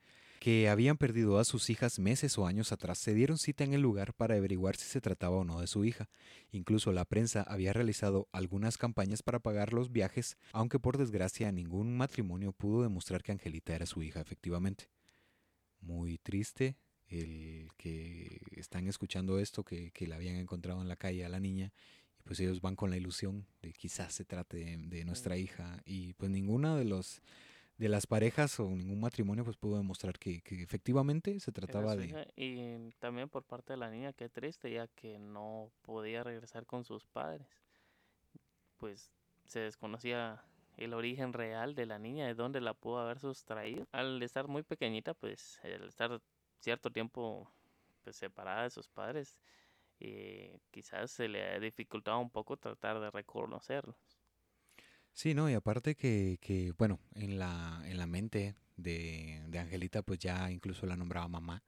que 0.45 0.69
habían 0.69 0.95
perdido 0.95 1.39
a 1.39 1.43
sus 1.43 1.71
hijas 1.71 1.97
meses 1.97 2.37
o 2.37 2.45
años 2.45 2.71
atrás, 2.71 2.99
se 2.99 3.15
dieron 3.15 3.39
cita 3.39 3.63
en 3.63 3.73
el 3.73 3.81
lugar 3.81 4.13
para 4.13 4.35
averiguar 4.35 4.75
si 4.75 4.85
se 4.85 5.01
trataba 5.01 5.37
o 5.37 5.43
no 5.43 5.59
de 5.59 5.65
su 5.65 5.85
hija. 5.85 6.07
Incluso 6.51 6.91
la 6.91 7.03
prensa 7.03 7.41
había 7.41 7.73
realizado 7.73 8.27
algunas 8.31 8.77
campañas 8.77 9.23
para 9.23 9.39
pagar 9.39 9.73
los 9.73 9.91
viajes, 9.91 10.37
aunque 10.51 10.77
por 10.77 10.99
desgracia 10.99 11.51
ningún 11.51 11.97
matrimonio 11.97 12.51
pudo 12.51 12.83
demostrar 12.83 13.23
que 13.23 13.31
Angelita 13.31 13.73
era 13.73 13.87
su 13.87 14.03
hija 14.03 14.21
efectivamente 14.21 14.91
muy 15.81 16.19
triste 16.19 16.77
el 17.07 17.69
que 17.75 18.39
están 18.51 18.85
escuchando 18.87 19.39
esto, 19.39 19.63
que, 19.63 19.89
que 19.93 20.05
la 20.05 20.17
habían 20.17 20.35
encontrado 20.35 20.79
en 20.79 20.87
la 20.87 20.95
calle 20.95 21.25
a 21.25 21.29
la 21.29 21.39
niña, 21.39 21.73
y 22.19 22.21
pues 22.21 22.39
ellos 22.39 22.61
van 22.61 22.75
con 22.75 22.91
la 22.91 22.97
ilusión 22.97 23.47
de 23.63 23.73
quizás 23.73 24.13
se 24.13 24.25
trate 24.25 24.77
de, 24.77 25.05
nuestra 25.05 25.37
hija, 25.37 25.81
y 25.87 26.13
pues 26.13 26.29
ninguna 26.29 26.75
de 26.75 26.85
los 26.85 27.23
de 27.77 27.89
las 27.89 28.07
parejas 28.07 28.59
o 28.59 28.69
ningún 28.69 29.01
matrimonio 29.01 29.43
pues 29.43 29.57
pudo 29.57 29.77
demostrar 29.77 30.17
que, 30.17 30.41
que 30.41 30.61
efectivamente 30.63 31.39
se 31.39 31.51
trataba 31.51 31.95
de... 31.95 32.31
Y 32.35 32.91
también 32.99 33.29
por 33.29 33.43
parte 33.43 33.73
de 33.73 33.77
la 33.77 33.91
niña, 33.91 34.13
qué 34.13 34.29
triste, 34.29 34.71
ya 34.71 34.87
que 34.87 35.19
no 35.19 35.71
podía 35.81 36.23
regresar 36.23 36.65
con 36.65 36.85
sus 36.85 37.05
padres. 37.05 37.47
Pues 38.77 39.11
se 39.45 39.59
desconocía 39.59 40.43
el 40.77 40.93
origen 40.93 41.33
real 41.33 41.75
de 41.75 41.85
la 41.85 41.99
niña, 41.99 42.27
de 42.27 42.33
dónde 42.33 42.61
la 42.61 42.73
pudo 42.73 42.99
haber 42.99 43.19
sustraído. 43.19 43.87
Al 43.91 44.21
estar 44.23 44.47
muy 44.47 44.63
pequeñita, 44.63 45.13
pues, 45.13 45.59
al 45.63 45.87
estar 45.87 46.21
cierto 46.59 46.91
tiempo 46.91 47.51
pues, 48.03 48.15
separada 48.15 48.63
de 48.63 48.69
sus 48.69 48.87
padres, 48.87 49.37
eh, 49.99 50.59
quizás 50.71 51.11
se 51.11 51.27
le 51.27 51.43
ha 51.43 51.59
dificultado 51.59 52.19
un 52.19 52.29
poco 52.29 52.57
tratar 52.57 52.99
de 52.99 53.11
reconocerlos. 53.11 53.95
Sí, 55.15 55.33
no, 55.33 55.49
y 55.49 55.53
aparte 55.53 55.95
que, 55.95 56.37
que 56.41 56.73
bueno, 56.77 56.99
en 57.15 57.39
la, 57.39 57.81
en 57.85 57.97
la 57.97 58.05
mente 58.05 58.55
de, 58.75 59.41
de 59.47 59.59
Angelita, 59.59 60.01
pues 60.03 60.19
ya 60.19 60.51
incluso 60.51 60.85
la 60.85 60.97
nombraba 60.97 61.27
mamá. 61.29 61.63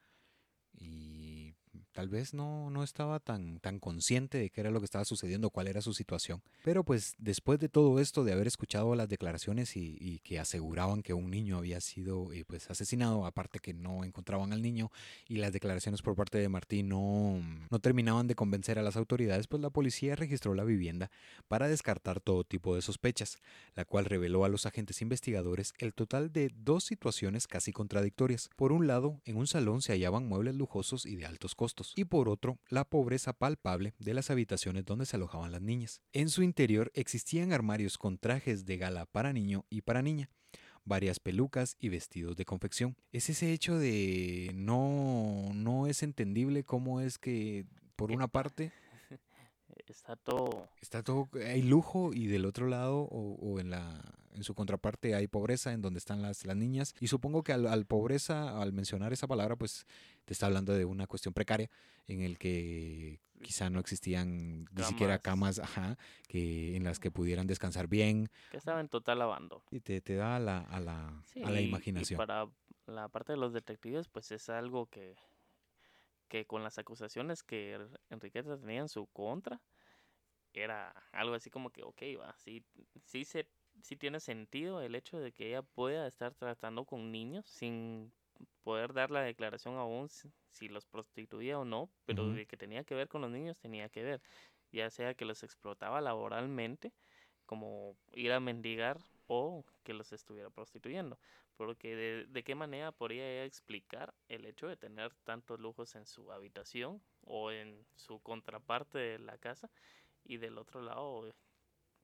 Tal 1.97 2.09
vez 2.09 2.35
no, 2.35 2.69
no 2.69 2.83
estaba 2.83 3.19
tan, 3.19 3.59
tan 3.59 3.79
consciente 3.79 4.37
de 4.37 4.51
qué 4.51 4.61
era 4.61 4.69
lo 4.69 4.79
que 4.79 4.85
estaba 4.85 5.03
sucediendo, 5.03 5.49
cuál 5.49 5.67
era 5.67 5.81
su 5.81 5.95
situación. 5.95 6.43
Pero 6.63 6.83
pues 6.83 7.15
después 7.17 7.57
de 7.57 7.69
todo 7.69 7.99
esto, 7.99 8.23
de 8.23 8.33
haber 8.33 8.45
escuchado 8.45 8.93
las 8.93 9.09
declaraciones 9.09 9.75
y, 9.75 9.97
y 9.99 10.19
que 10.19 10.37
aseguraban 10.39 11.01
que 11.01 11.15
un 11.15 11.31
niño 11.31 11.57
había 11.57 11.81
sido 11.81 12.31
eh, 12.33 12.45
pues 12.45 12.69
asesinado, 12.69 13.25
aparte 13.25 13.57
que 13.57 13.73
no 13.73 14.03
encontraban 14.03 14.53
al 14.53 14.61
niño 14.61 14.91
y 15.27 15.37
las 15.37 15.51
declaraciones 15.51 16.03
por 16.03 16.15
parte 16.15 16.37
de 16.37 16.47
Martín 16.49 16.89
no, 16.89 17.41
no 17.71 17.79
terminaban 17.79 18.27
de 18.27 18.35
convencer 18.35 18.77
a 18.77 18.83
las 18.83 18.95
autoridades, 18.95 19.47
pues 19.47 19.63
la 19.63 19.71
policía 19.71 20.15
registró 20.15 20.53
la 20.53 20.65
vivienda 20.65 21.09
para 21.47 21.67
descartar 21.67 22.19
todo 22.19 22.43
tipo 22.43 22.75
de 22.75 22.83
sospechas, 22.83 23.39
la 23.73 23.85
cual 23.85 24.05
reveló 24.05 24.45
a 24.45 24.49
los 24.49 24.67
agentes 24.67 25.01
investigadores 25.01 25.73
el 25.79 25.95
total 25.95 26.31
de 26.31 26.51
dos 26.55 26.83
situaciones 26.83 27.47
casi 27.47 27.73
contradictorias. 27.73 28.51
Por 28.55 28.71
un 28.71 28.85
lado, 28.85 29.19
en 29.25 29.37
un 29.37 29.47
salón 29.47 29.81
se 29.81 29.93
hallaban 29.93 30.27
muebles 30.27 30.53
lujosos 30.53 31.07
y 31.07 31.15
de 31.15 31.25
altos 31.25 31.55
costos 31.55 31.86
y 31.95 32.05
por 32.05 32.29
otro, 32.29 32.59
la 32.69 32.85
pobreza 32.85 33.33
palpable 33.33 33.93
de 33.99 34.13
las 34.13 34.29
habitaciones 34.29 34.85
donde 34.85 35.05
se 35.05 35.15
alojaban 35.15 35.51
las 35.51 35.61
niñas. 35.61 36.01
En 36.13 36.29
su 36.29 36.43
interior 36.43 36.91
existían 36.93 37.53
armarios 37.53 37.97
con 37.97 38.17
trajes 38.17 38.65
de 38.65 38.77
gala 38.77 39.05
para 39.05 39.33
niño 39.33 39.65
y 39.69 39.81
para 39.81 40.01
niña, 40.01 40.29
varias 40.85 41.19
pelucas 41.19 41.75
y 41.79 41.89
vestidos 41.89 42.35
de 42.35 42.45
confección. 42.45 42.95
Es 43.11 43.29
ese 43.29 43.53
hecho 43.53 43.77
de 43.77 44.51
no 44.55 45.51
no 45.53 45.87
es 45.87 46.03
entendible 46.03 46.63
cómo 46.63 47.01
es 47.01 47.17
que 47.17 47.65
por 47.95 48.11
una 48.11 48.27
parte 48.27 48.71
Está 49.87 50.15
todo... 50.15 50.67
está 50.81 51.03
todo 51.03 51.29
hay 51.45 51.61
lujo 51.61 52.13
y 52.13 52.27
del 52.27 52.45
otro 52.45 52.67
lado 52.67 53.01
o, 53.01 53.35
o 53.35 53.59
en 53.59 53.69
la 53.69 54.01
en 54.37 54.43
su 54.43 54.53
contraparte 54.53 55.15
hay 55.15 55.27
pobreza 55.27 55.73
en 55.73 55.81
donde 55.81 55.97
están 55.97 56.21
las, 56.21 56.45
las 56.45 56.55
niñas 56.55 56.93
y 56.99 57.07
supongo 57.07 57.43
que 57.43 57.53
al, 57.53 57.67
al 57.67 57.85
pobreza 57.85 58.61
al 58.61 58.71
mencionar 58.71 59.11
esa 59.11 59.27
palabra 59.27 59.55
pues 59.55 59.85
te 60.27 60.33
está 60.33 60.45
hablando 60.47 60.73
de 60.73 60.83
una 60.83 61.07
cuestión 61.07 61.33
precaria 61.33 61.69
en 62.05 62.21
el 62.21 62.37
que 62.37 63.21
quizá 63.41 63.69
no 63.69 63.79
existían 63.79 64.65
ni 64.75 64.83
siquiera 64.83 65.19
camas 65.19 65.57
ajá, 65.57 65.97
que 66.27 66.75
en 66.75 66.83
las 66.83 66.99
que 66.99 67.11
pudieran 67.11 67.47
descansar 67.47 67.87
bien 67.87 68.27
que 68.49 68.57
estaba 68.57 68.81
en 68.81 68.89
total 68.89 69.21
abandono. 69.21 69.63
y 69.71 69.79
te, 69.79 70.01
te 70.01 70.15
da 70.15 70.35
a 70.35 70.39
la, 70.39 70.59
a 70.59 70.79
la, 70.81 71.23
Sí, 71.23 71.41
a 71.43 71.49
la 71.49 71.61
y- 71.61 71.65
y 71.65 71.69
imaginación. 71.69 72.17
para 72.17 72.49
la 72.87 73.07
parte 73.07 73.31
de 73.31 73.37
los 73.37 73.53
detectives, 73.53 74.09
pues 74.09 74.31
es 74.33 74.49
algo 74.49 74.87
que, 74.87 75.15
que 76.27 76.45
con 76.45 76.61
las 76.63 76.77
acusaciones 76.77 77.41
que 77.43 77.79
Enriqueta 78.09 78.57
tenía 78.59 78.81
en 78.81 78.89
su 78.89 79.07
contra, 79.07 79.61
era 80.53 80.91
algo 81.11 81.35
así 81.35 81.49
como 81.49 81.69
que, 81.69 81.83
ok, 81.83 82.01
va, 82.19 82.35
sí, 82.37 82.65
sí, 83.05 83.23
se, 83.25 83.47
sí 83.81 83.95
tiene 83.95 84.19
sentido 84.19 84.81
el 84.81 84.95
hecho 84.95 85.19
de 85.19 85.31
que 85.31 85.49
ella 85.49 85.61
pueda 85.61 86.07
estar 86.07 86.33
tratando 86.33 86.83
con 86.85 87.11
niños 87.11 87.45
sin 87.47 88.11
poder 88.63 88.93
dar 88.93 89.11
la 89.11 89.21
declaración 89.21 89.75
aún 89.75 90.09
si, 90.09 90.31
si 90.49 90.67
los 90.67 90.85
prostituía 90.85 91.59
o 91.59 91.65
no, 91.65 91.89
pero 92.05 92.29
de 92.31 92.45
que 92.45 92.57
tenía 92.57 92.83
que 92.83 92.95
ver 92.95 93.07
con 93.07 93.21
los 93.21 93.31
niños 93.31 93.57
tenía 93.57 93.89
que 93.89 94.03
ver, 94.03 94.21
ya 94.71 94.89
sea 94.89 95.13
que 95.13 95.25
los 95.25 95.43
explotaba 95.43 96.01
laboralmente, 96.01 96.93
como 97.45 97.95
ir 98.13 98.31
a 98.33 98.39
mendigar 98.39 98.99
o 99.27 99.65
que 99.83 99.93
los 99.93 100.11
estuviera 100.11 100.49
prostituyendo. 100.49 101.17
Porque 101.55 101.95
de, 101.95 102.25
de 102.27 102.43
qué 102.43 102.53
manera 102.53 102.91
podría 102.91 103.27
ella 103.27 103.45
explicar 103.45 104.13
el 104.27 104.45
hecho 104.45 104.67
de 104.67 104.77
tener 104.77 105.15
tantos 105.23 105.59
lujos 105.59 105.95
en 105.95 106.05
su 106.05 106.31
habitación 106.31 107.01
o 107.25 107.51
en 107.51 107.85
su 107.95 108.19
contraparte 108.19 108.99
de 108.99 109.19
la 109.19 109.37
casa 109.37 109.71
y 110.23 110.37
del 110.37 110.57
otro 110.57 110.81
lado 110.81 111.33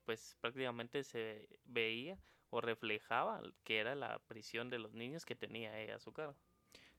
pues 0.06 0.38
prácticamente 0.42 1.04
se 1.04 1.48
veía 1.66 2.18
o 2.50 2.62
reflejaba 2.62 3.42
que 3.64 3.80
era 3.80 3.96
la 3.96 4.20
prisión 4.28 4.70
de 4.70 4.80
los 4.80 4.94
niños 4.94 5.26
que 5.26 5.36
tenía 5.36 5.80
ella 5.80 5.96
a 5.96 6.00
su 6.00 6.12
cargo. 6.12 6.36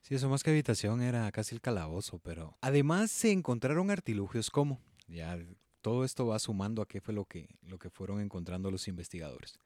Sí, 0.01 0.15
eso 0.15 0.29
más 0.29 0.43
que 0.43 0.51
habitación 0.51 1.01
era 1.01 1.31
casi 1.33 1.55
el 1.55 1.61
calabozo, 1.61 2.19
pero 2.19 2.59
además 2.61 3.11
se 3.11 3.31
encontraron 3.31 3.91
artilugios 3.91 4.51
como, 4.51 4.83
ya 5.07 5.39
todo 5.81 6.05
esto 6.05 6.27
va 6.27 6.39
sumando 6.39 6.83
a 6.83 6.89
qué 6.89 7.01
fue 7.01 7.15
lo 7.15 7.25
que, 7.25 7.49
lo 7.63 7.79
que 7.79 7.91
fueron 7.91 8.21
encontrando 8.21 8.71
los 8.71 8.89
investigadores. 8.89 9.59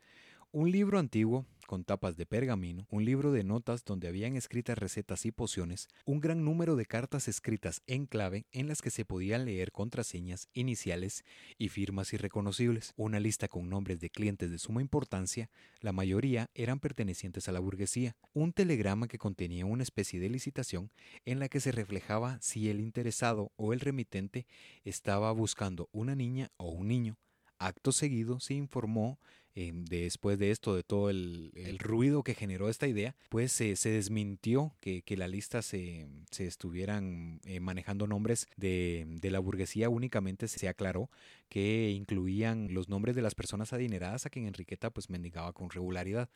Un 0.50 0.72
libro 0.72 0.98
antiguo 0.98 1.44
con 1.66 1.84
tapas 1.84 2.16
de 2.16 2.24
pergamino, 2.24 2.86
un 2.88 3.04
libro 3.04 3.32
de 3.32 3.44
notas 3.44 3.84
donde 3.84 4.08
habían 4.08 4.34
escritas 4.34 4.78
recetas 4.78 5.26
y 5.26 5.30
pociones, 5.30 5.88
un 6.06 6.20
gran 6.20 6.42
número 6.42 6.74
de 6.74 6.86
cartas 6.86 7.28
escritas 7.28 7.82
en 7.86 8.06
clave 8.06 8.46
en 8.52 8.66
las 8.66 8.80
que 8.80 8.88
se 8.88 9.04
podían 9.04 9.44
leer 9.44 9.72
contraseñas, 9.72 10.48
iniciales 10.54 11.26
y 11.58 11.68
firmas 11.68 12.14
irreconocibles, 12.14 12.94
una 12.96 13.20
lista 13.20 13.46
con 13.46 13.68
nombres 13.68 14.00
de 14.00 14.08
clientes 14.08 14.50
de 14.50 14.58
suma 14.58 14.80
importancia, 14.80 15.50
la 15.82 15.92
mayoría 15.92 16.48
eran 16.54 16.80
pertenecientes 16.80 17.46
a 17.50 17.52
la 17.52 17.60
burguesía, 17.60 18.16
un 18.32 18.54
telegrama 18.54 19.06
que 19.06 19.18
contenía 19.18 19.66
una 19.66 19.82
especie 19.82 20.18
de 20.18 20.30
licitación 20.30 20.90
en 21.26 21.40
la 21.40 21.50
que 21.50 21.60
se 21.60 21.72
reflejaba 21.72 22.38
si 22.40 22.70
el 22.70 22.80
interesado 22.80 23.52
o 23.56 23.74
el 23.74 23.80
remitente 23.80 24.46
estaba 24.82 25.30
buscando 25.32 25.90
una 25.92 26.14
niña 26.14 26.50
o 26.56 26.70
un 26.70 26.88
niño. 26.88 27.18
Acto 27.58 27.92
seguido 27.92 28.40
se 28.40 28.54
informó, 28.54 29.18
eh, 29.54 29.72
después 29.74 30.38
de 30.38 30.52
esto, 30.52 30.76
de 30.76 30.84
todo 30.84 31.10
el, 31.10 31.50
ruido 31.78 32.22
que 32.22 32.34
generó 32.34 32.68
esta 32.68 32.86
idea, 32.86 33.16
pues 33.28 33.50
se 33.50 33.74
desmintió 33.90 34.72
que, 34.80 35.02
la 35.16 35.26
lista 35.26 35.62
se, 35.62 36.06
estuvieran 36.38 37.40
eh, 37.44 37.58
manejando 37.58 38.06
nombres 38.06 38.46
de, 38.56 39.04
de 39.08 39.30
la 39.30 39.40
burguesía, 39.40 39.88
únicamente 39.88 40.46
se 40.46 40.68
aclaró 40.68 41.10
que 41.48 41.90
incluían 41.90 42.72
los 42.72 42.88
nombres 42.88 43.16
de 43.16 43.22
las 43.22 43.34
personas 43.34 43.72
adineradas 43.72 44.26
a 44.26 44.30
quien 44.30 44.46
Enriqueta 44.46 44.90
pues 44.90 45.10
mendigaba 45.10 45.52
con 45.52 45.70
regularidad. 45.70 46.28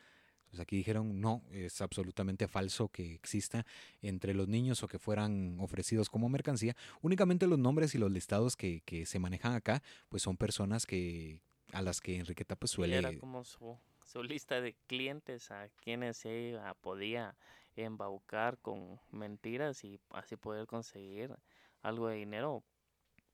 Pues 0.53 0.61
aquí 0.61 0.76
dijeron, 0.76 1.18
no, 1.18 1.42
es 1.50 1.80
absolutamente 1.80 2.46
falso 2.46 2.88
que 2.90 3.14
exista 3.14 3.64
entre 4.03 4.34
los 4.34 4.48
niños 4.48 4.82
o 4.82 4.86
que 4.86 4.98
fueran 4.98 5.57
ofrecidos 5.61 6.11
como 6.11 6.28
mercancía. 6.28 6.76
Únicamente 7.00 7.46
los 7.46 7.59
nombres 7.59 7.94
y 7.94 7.98
los 7.98 8.12
listados 8.12 8.55
que, 8.55 8.82
que 8.82 9.07
se 9.07 9.18
manejan 9.18 9.55
acá, 9.55 9.82
pues 10.11 10.22
son 10.22 10.36
personas 10.36 10.84
que 10.84 11.40
a 11.72 11.80
las 11.80 12.03
que 12.03 12.18
Enriqueta 12.18 12.55
pues 12.55 12.70
suele... 12.70 12.98
era 12.98 13.18
como 13.18 13.44
su, 13.44 13.78
su 14.05 14.22
lista 14.22 14.61
de 14.61 14.74
clientes 14.88 15.50
a 15.50 15.70
quienes 15.82 16.22
ella 16.26 16.74
podía 16.82 17.34
embaucar 17.74 18.59
con 18.59 19.00
mentiras 19.11 19.82
y 19.84 20.00
así 20.11 20.36
poder 20.36 20.66
conseguir 20.66 21.34
algo 21.80 22.09
de 22.09 22.16
dinero 22.16 22.62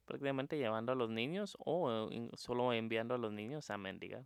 prácticamente 0.04 0.56
llevando 0.56 0.92
a 0.92 0.94
los 0.94 1.10
niños 1.10 1.56
o 1.58 2.08
in- 2.12 2.30
solo 2.36 2.72
enviando 2.72 3.16
a 3.16 3.18
los 3.18 3.32
niños 3.32 3.70
a 3.70 3.76
mendigar. 3.76 4.24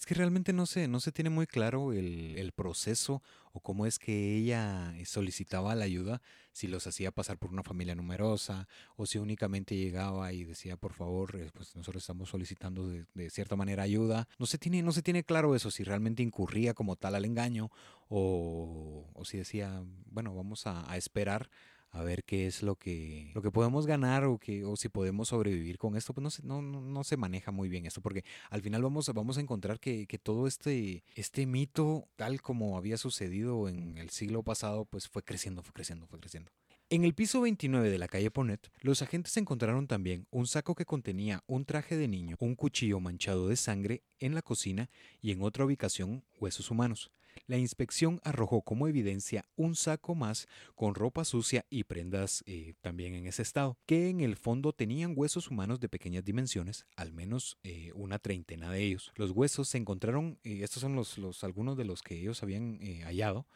Es 0.00 0.06
que 0.06 0.14
realmente 0.14 0.54
no 0.54 0.64
se, 0.64 0.88
no 0.88 0.98
se 0.98 1.12
tiene 1.12 1.28
muy 1.28 1.46
claro 1.46 1.92
el, 1.92 2.52
proceso 2.56 3.22
o 3.52 3.60
cómo 3.60 3.84
es 3.84 3.98
que 3.98 4.36
ella 4.36 4.94
eh, 4.96 5.04
solicitaba 5.04 5.74
la 5.74 5.84
ayuda, 5.84 6.22
si 6.52 6.68
los 6.68 6.86
hacía 6.86 7.10
pasar 7.10 7.36
por 7.36 7.50
una 7.50 7.62
familia 7.62 7.94
numerosa 7.94 8.66
o 8.96 9.04
si 9.04 9.18
únicamente 9.18 9.76
llegaba 9.76 10.32
y 10.32 10.44
decía, 10.44 10.78
por 10.78 10.94
favor, 10.94 11.36
eh, 11.36 11.50
pues 11.52 11.76
nosotros 11.76 12.02
estamos 12.02 12.30
solicitando 12.30 12.88
de, 12.88 13.30
cierta 13.30 13.56
manera 13.56 13.82
ayuda. 13.82 14.26
No 14.38 14.46
se, 14.46 14.56
tiene, 14.56 14.82
no 14.82 14.92
se 14.92 15.02
tiene 15.02 15.22
claro 15.22 15.54
eso, 15.54 15.70
si 15.70 15.84
realmente 15.84 16.22
incurría 16.22 16.72
como 16.72 16.96
tal 16.96 17.14
al 17.14 17.26
engaño 17.26 17.70
o, 18.08 19.04
si 19.24 19.36
decía, 19.36 19.84
bueno, 20.06 20.34
vamos 20.34 20.66
a 20.66 20.96
esperar 20.96 21.50
a 21.90 22.02
ver 22.02 22.24
qué 22.24 22.46
es 22.46 22.62
lo 22.62 22.76
que, 22.76 23.30
lo 23.34 23.42
que 23.42 23.50
podemos 23.50 23.86
ganar 23.86 24.24
o, 24.24 24.38
que, 24.38 24.64
o 24.64 24.76
si 24.76 24.88
podemos 24.88 25.28
sobrevivir 25.28 25.78
con 25.78 25.96
esto. 25.96 26.14
Pues 26.14 26.22
no 26.22 26.30
se, 26.30 26.42
no, 26.44 26.62
no, 26.62 27.04
se 27.04 27.16
maneja 27.16 27.50
muy 27.50 27.68
bien 27.68 27.86
esto 27.86 28.00
porque 28.00 28.24
al 28.48 28.62
final 28.62 28.82
vamos, 28.82 29.10
vamos 29.12 29.38
a 29.38 29.40
encontrar 29.40 29.80
que, 29.80 30.06
que 30.06 30.18
todo 30.18 30.46
este, 30.46 31.04
este 31.14 31.46
mito, 31.46 32.08
tal 32.16 32.42
como 32.42 32.76
había 32.76 32.96
sucedido 32.96 33.68
en 33.68 33.98
el 33.98 34.10
siglo 34.10 34.42
pasado, 34.42 34.84
pues 34.84 35.08
fue 35.08 35.22
creciendo, 35.22 35.62
fue 35.62 35.72
creciendo, 35.72 36.06
fue 36.06 36.20
creciendo. 36.20 36.50
En 36.92 37.04
el 37.04 37.14
piso 37.14 37.40
29 37.40 37.88
de 37.88 37.98
la 37.98 38.08
calle 38.08 38.32
Ponet, 38.32 38.68
los 38.80 39.00
agentes 39.00 39.36
encontraron 39.36 39.86
también 39.86 40.26
un 40.30 40.48
saco 40.48 40.74
que 40.74 40.84
contenía 40.84 41.44
un 41.46 41.64
traje 41.64 41.96
de 41.96 42.08
niño, 42.08 42.34
un 42.40 42.56
cuchillo 42.56 42.98
manchado 42.98 43.46
de 43.46 43.54
sangre 43.54 44.02
en 44.18 44.34
la 44.34 44.42
cocina 44.42 44.90
y 45.22 45.30
en 45.30 45.40
otra 45.42 45.64
ubicación 45.64 46.24
huesos 46.40 46.68
humanos. 46.68 47.12
La 47.46 47.58
inspección 47.58 48.20
arrojó 48.24 48.62
como 48.62 48.88
evidencia 48.88 49.44
un 49.56 49.74
saco 49.74 50.14
más 50.14 50.46
con 50.74 50.94
ropa 50.94 51.24
sucia 51.24 51.66
y 51.70 51.84
prendas 51.84 52.42
eh, 52.46 52.74
también 52.80 53.14
en 53.14 53.26
ese 53.26 53.42
estado, 53.42 53.78
que 53.86 54.08
en 54.08 54.20
el 54.20 54.36
fondo 54.36 54.72
tenían 54.72 55.14
huesos 55.16 55.50
humanos 55.50 55.80
de 55.80 55.88
pequeñas 55.88 56.24
dimensiones, 56.24 56.86
al 56.96 57.12
menos 57.12 57.58
eh, 57.62 57.92
una 57.94 58.18
treintena 58.18 58.70
de 58.70 58.82
ellos. 58.82 59.12
Los 59.16 59.32
huesos 59.32 59.68
se 59.68 59.78
encontraron, 59.78 60.38
eh, 60.44 60.60
estos 60.62 60.80
son 60.80 60.94
los, 60.94 61.18
los 61.18 61.44
algunos 61.44 61.76
de 61.76 61.84
los 61.84 62.02
que 62.02 62.18
ellos 62.18 62.42
habían 62.42 62.78
hallado, 63.04 63.46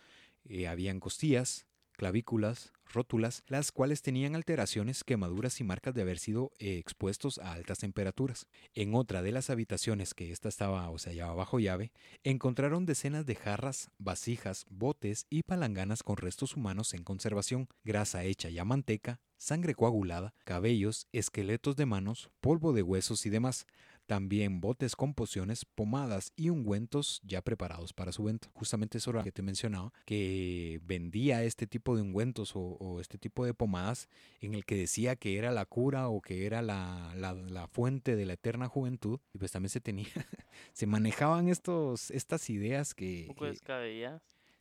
habían 0.68 1.00
costillas, 1.00 1.66
clavículas, 1.96 2.72
rótulas, 2.92 3.42
las 3.46 3.72
cuales 3.72 4.02
tenían 4.02 4.34
alteraciones, 4.34 5.04
quemaduras 5.04 5.60
y 5.60 5.64
marcas 5.64 5.94
de 5.94 6.02
haber 6.02 6.18
sido 6.18 6.52
eh, 6.58 6.78
expuestos 6.78 7.38
a 7.38 7.52
altas 7.52 7.78
temperaturas. 7.78 8.46
En 8.74 8.94
otra 8.94 9.22
de 9.22 9.32
las 9.32 9.50
habitaciones 9.50 10.14
que 10.14 10.30
esta 10.30 10.48
estaba 10.48 10.88
o 10.90 10.98
se 10.98 11.10
hallaba 11.10 11.34
bajo 11.34 11.58
llave, 11.58 11.92
encontraron 12.22 12.86
decenas 12.86 13.26
de 13.26 13.34
jarras, 13.34 13.90
vasijas, 13.98 14.66
botes 14.70 15.26
y 15.30 15.42
palanganas 15.42 16.02
con 16.02 16.16
restos 16.16 16.56
humanos 16.56 16.94
en 16.94 17.04
conservación, 17.04 17.68
grasa 17.84 18.24
hecha 18.24 18.48
ya 18.48 18.64
manteca, 18.64 19.20
sangre 19.36 19.74
coagulada, 19.74 20.34
cabellos, 20.44 21.06
esqueletos 21.12 21.76
de 21.76 21.86
manos, 21.86 22.30
polvo 22.40 22.72
de 22.72 22.82
huesos 22.82 23.26
y 23.26 23.30
demás. 23.30 23.66
También 24.06 24.60
botes 24.60 24.96
con 24.96 25.14
pociones, 25.14 25.64
pomadas 25.64 26.32
y 26.36 26.50
ungüentos 26.50 27.20
ya 27.24 27.42
preparados 27.42 27.92
para 27.92 28.12
su 28.12 28.24
venta. 28.24 28.48
Justamente 28.54 28.98
eso 28.98 29.10
era 29.10 29.20
lo 29.20 29.24
que 29.24 29.32
te 29.32 29.42
mencionaba, 29.42 29.92
que 30.04 30.80
vendía 30.84 31.42
este 31.44 31.66
tipo 31.66 31.96
de 31.96 32.02
ungüentos 32.02 32.52
o, 32.54 33.00
este 33.00 33.18
tipo 33.18 33.44
de 33.44 33.54
pomadas 33.54 34.08
en 34.40 34.54
el 34.54 34.64
que 34.64 34.76
decía 34.76 35.16
que 35.16 35.36
era 35.36 35.50
la 35.50 35.64
cura 35.64 36.08
o 36.08 36.20
que 36.20 36.46
era 36.46 36.62
la, 36.62 37.14
la, 37.16 37.66
fuente 37.68 38.16
de 38.16 38.26
la 38.26 38.34
eterna 38.34 38.68
juventud. 38.68 39.20
Y 39.32 39.38
pues 39.38 39.52
también 39.52 39.70
se 39.70 39.80
tenía, 39.80 40.06
se 40.72 40.86
manejaban 40.86 41.48
estos, 41.48 42.10
estas 42.10 42.50
ideas 42.50 42.94
que... 42.94 43.26
Un 43.28 43.34
poco 43.34 43.46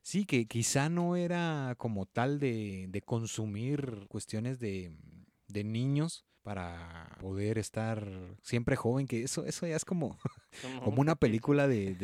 Sí, 0.01 0.25
que 0.25 0.45
quizá 0.47 0.89
no 0.89 1.15
era 1.15 1.75
como 1.77 2.05
tal 2.05 2.39
de, 2.39 2.87
de 2.89 3.01
consumir 3.01 4.05
cuestiones 4.09 4.59
de, 4.59 4.91
de 5.47 5.63
niños 5.63 6.25
para 6.43 7.15
poder 7.19 7.57
estar 7.57 8.05
siempre 8.41 8.75
joven, 8.75 9.07
que 9.07 9.23
eso, 9.23 9.45
eso 9.45 9.65
ya 9.65 9.75
es 9.75 9.85
como, 9.85 10.17
como 10.83 11.01
una 11.01 11.15
película 11.15 11.67
de, 11.67 11.95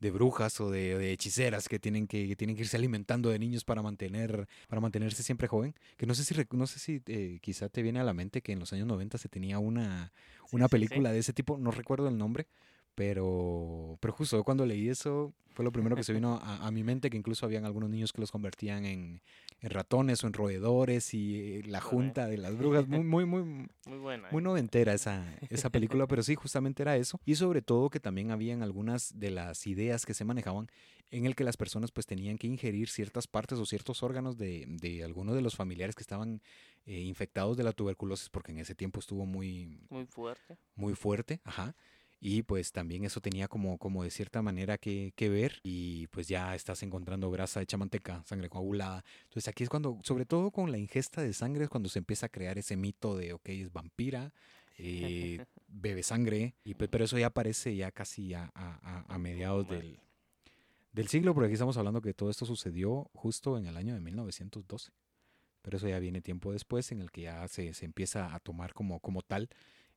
de, 0.00 0.10
brujas 0.10 0.60
o 0.60 0.70
de, 0.70 1.12
hechiceras 1.12 1.68
que 1.68 1.78
tienen 1.78 2.06
que, 2.06 2.34
tienen 2.36 2.56
que 2.56 2.62
irse 2.62 2.76
alimentando 2.76 3.28
de 3.28 3.38
niños 3.38 3.64
para 3.64 3.82
mantener, 3.82 4.48
para 4.68 4.80
mantenerse 4.80 5.22
siempre 5.22 5.48
joven. 5.48 5.74
Que 5.96 6.06
no 6.06 6.14
sé 6.14 6.24
si 6.24 6.34
no 6.52 6.66
sé 6.66 6.78
si 6.78 7.02
eh, 7.06 7.38
quizá 7.42 7.68
te 7.68 7.82
viene 7.82 8.00
a 8.00 8.04
la 8.04 8.14
mente 8.14 8.40
que 8.40 8.52
en 8.52 8.58
los 8.58 8.72
años 8.72 8.86
90 8.86 9.18
se 9.18 9.28
tenía 9.28 9.58
una, 9.58 10.12
una 10.50 10.68
película 10.68 11.12
de 11.12 11.18
ese 11.18 11.32
tipo, 11.32 11.58
no 11.58 11.70
recuerdo 11.70 12.08
el 12.08 12.16
nombre, 12.16 12.46
pero, 12.94 13.98
pero 14.00 14.12
justo 14.12 14.42
cuando 14.44 14.66
leí 14.66 14.88
eso, 14.88 15.32
fue 15.54 15.64
lo 15.64 15.72
primero 15.72 15.96
que 15.96 16.04
se 16.04 16.12
vino 16.12 16.40
a, 16.42 16.70
mi 16.70 16.82
mente, 16.82 17.10
que 17.10 17.16
incluso 17.16 17.46
habían 17.46 17.64
algunos 17.64 17.90
niños 17.90 18.12
que 18.12 18.20
los 18.20 18.30
convertían 18.30 18.84
en, 18.84 19.20
ratones 19.62 20.24
o 20.24 20.26
en 20.26 20.32
roedores 20.32 21.14
y 21.14 21.58
eh, 21.58 21.62
la 21.66 21.80
junta 21.80 22.26
de 22.26 22.38
las 22.38 22.56
brujas, 22.56 22.88
muy, 22.88 23.04
muy, 23.04 23.24
muy, 23.26 23.42
muy, 23.86 23.98
buena, 23.98 24.28
muy 24.30 24.42
noventera 24.42 24.94
esa, 24.94 25.24
esa 25.50 25.70
película, 25.70 26.06
pero 26.06 26.22
sí, 26.22 26.34
justamente 26.34 26.82
era 26.82 26.96
eso. 26.96 27.20
Y 27.24 27.34
sobre 27.34 27.62
todo 27.62 27.90
que 27.90 28.00
también 28.00 28.30
habían 28.30 28.62
algunas 28.62 29.18
de 29.18 29.30
las 29.30 29.66
ideas 29.66 30.06
que 30.06 30.14
se 30.14 30.24
manejaban 30.24 30.68
en 31.10 31.26
el 31.26 31.34
que 31.34 31.44
las 31.44 31.56
personas 31.56 31.90
pues 31.90 32.06
tenían 32.06 32.38
que 32.38 32.46
ingerir 32.46 32.88
ciertas 32.88 33.26
partes 33.26 33.58
o 33.58 33.66
ciertos 33.66 34.02
órganos 34.02 34.38
de, 34.38 34.64
de 34.68 35.02
algunos 35.02 35.34
de 35.34 35.42
los 35.42 35.56
familiares 35.56 35.96
que 35.96 36.02
estaban 36.02 36.40
eh, 36.86 37.00
infectados 37.00 37.56
de 37.56 37.64
la 37.64 37.72
tuberculosis, 37.72 38.28
porque 38.28 38.52
en 38.52 38.58
ese 38.58 38.74
tiempo 38.74 39.00
estuvo 39.00 39.26
muy... 39.26 39.80
Muy 39.90 40.06
fuerte. 40.06 40.56
Muy 40.76 40.94
fuerte, 40.94 41.40
ajá 41.44 41.74
y 42.20 42.42
pues 42.42 42.70
también 42.70 43.04
eso 43.04 43.22
tenía 43.22 43.48
como, 43.48 43.78
como 43.78 44.04
de 44.04 44.10
cierta 44.10 44.42
manera 44.42 44.76
que, 44.76 45.12
que, 45.16 45.30
ver 45.30 45.58
y 45.62 46.06
pues 46.08 46.28
ya 46.28 46.54
estás 46.54 46.82
encontrando 46.82 47.30
grasa 47.30 47.62
hecha 47.62 47.78
manteca, 47.78 48.22
sangre 48.26 48.50
coagulada. 48.50 49.02
Entonces 49.22 49.48
aquí 49.48 49.62
es 49.64 49.70
cuando, 49.70 49.98
sobre 50.02 50.26
todo 50.26 50.50
con 50.50 50.70
la 50.70 50.76
ingesta 50.76 51.22
de 51.22 51.32
sangre, 51.32 51.64
es 51.64 51.70
cuando 51.70 51.88
se 51.88 51.98
empieza 51.98 52.26
a 52.26 52.28
crear 52.28 52.58
ese 52.58 52.76
mito 52.76 53.16
de, 53.16 53.32
ok, 53.32 53.48
es 53.48 53.72
vampira, 53.72 54.34
eh, 54.76 55.42
bebe 55.68 56.02
sangre, 56.02 56.54
y, 56.62 56.74
pues, 56.74 56.90
pero 56.90 57.06
eso 57.06 57.18
ya 57.18 57.28
aparece 57.28 57.74
ya 57.74 57.90
casi 57.90 58.34
a, 58.34 58.50
a, 58.54 59.04
a 59.08 59.18
mediados 59.18 59.66
del, 59.68 59.98
del 60.92 61.08
siglo, 61.08 61.32
porque 61.32 61.46
aquí 61.46 61.54
estamos 61.54 61.78
hablando 61.78 62.02
que 62.02 62.12
todo 62.12 62.28
esto 62.28 62.44
sucedió 62.44 63.10
justo 63.14 63.56
en 63.56 63.66
el 63.66 63.78
año 63.78 63.94
de 63.94 64.00
1912. 64.00 64.92
Pero 65.62 65.76
eso 65.76 65.88
ya 65.88 65.98
viene 65.98 66.20
tiempo 66.20 66.52
después 66.52 66.90
en 66.92 67.00
el 67.00 67.10
que 67.10 67.22
ya 67.22 67.46
se, 67.48 67.74
se 67.74 67.84
empieza 67.84 68.34
a 68.34 68.40
tomar 68.40 68.72
como, 68.72 68.98
como 69.00 69.22
tal 69.22 69.48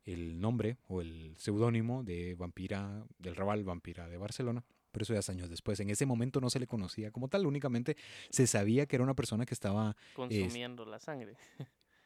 el 0.05 0.39
nombre 0.39 0.77
o 0.87 1.01
el 1.01 1.35
seudónimo 1.37 2.03
de 2.03 2.35
vampira 2.35 3.05
del 3.17 3.35
Raval, 3.35 3.63
vampira 3.63 4.07
de 4.07 4.17
Barcelona. 4.17 4.63
Pero 4.91 5.03
eso 5.03 5.13
ya 5.13 5.19
es 5.19 5.29
años 5.29 5.49
después. 5.49 5.79
En 5.79 5.89
ese 5.89 6.05
momento 6.05 6.39
no 6.39 6.49
se 6.49 6.59
le 6.59 6.67
conocía 6.67 7.11
como 7.11 7.27
tal, 7.27 7.47
únicamente 7.47 7.97
se 8.29 8.45
sabía 8.45 8.85
que 8.85 8.95
era 8.95 9.03
una 9.03 9.15
persona 9.15 9.45
que 9.45 9.53
estaba... 9.53 9.95
Consumiendo 10.13 10.85
la 10.85 10.99
sangre. 10.99 11.35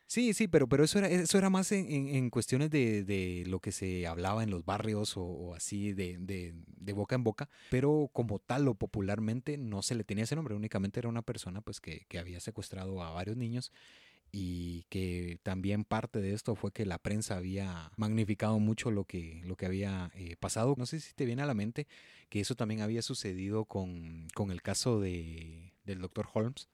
Sí, 0.07 0.33
sí, 0.33 0.47
pero, 0.47 0.69
pero 0.69 0.85
eso, 0.85 0.99
era, 0.99 1.09
eso 1.09 1.37
era 1.37 1.49
más 1.49 1.69
en, 1.73 2.29
cuestiones 2.29 2.69
de, 2.71 3.43
lo 3.45 3.59
que 3.59 3.73
se 3.73 4.07
hablaba 4.07 4.41
en 4.41 4.49
los 4.49 4.63
barrios 4.63 5.15
o, 5.17 5.53
así 5.53 5.91
de, 5.91 6.17
de, 6.17 6.93
boca 6.93 7.15
en 7.15 7.25
boca, 7.25 7.49
pero 7.69 8.09
como 8.13 8.39
tal 8.39 8.69
o 8.69 8.73
popularmente 8.73 9.57
no 9.57 9.81
se 9.81 9.95
le 9.95 10.05
tenía 10.05 10.23
ese 10.23 10.37
nombre, 10.37 10.55
únicamente 10.55 11.01
era 11.01 11.09
una 11.09 11.23
persona 11.23 11.59
pues 11.59 11.81
que, 11.81 12.05
que 12.07 12.19
había 12.19 12.39
secuestrado 12.39 13.03
a 13.03 13.11
varios 13.11 13.35
niños 13.35 13.73
y 14.31 14.83
que 14.89 15.39
también 15.43 15.83
parte 15.83 16.19
de 16.19 16.33
esto 16.33 16.55
fue 16.55 16.71
que 16.71 16.85
la 16.85 16.97
prensa 16.97 17.37
había 17.37 17.91
magnificado 17.97 18.59
mucho 18.59 18.91
lo 18.91 19.05
que, 19.05 19.41
lo 19.45 19.55
que 19.55 19.65
había 19.65 20.11
eh, 20.15 20.35
pasado. 20.39 20.75
No 20.77 20.85
sé 20.85 20.99
si 20.99 21.13
te 21.13 21.25
viene 21.25 21.41
a 21.41 21.45
la 21.45 21.53
mente 21.53 21.87
que 22.29 22.39
eso 22.39 22.55
también 22.55 22.81
había 22.81 23.01
sucedido 23.01 23.65
con, 23.65 24.27
con 24.33 24.51
el 24.51 24.61
caso 24.61 24.99
de, 24.99 25.73
del 25.85 25.99
doctor 25.99 26.27
Holmes. 26.33 26.69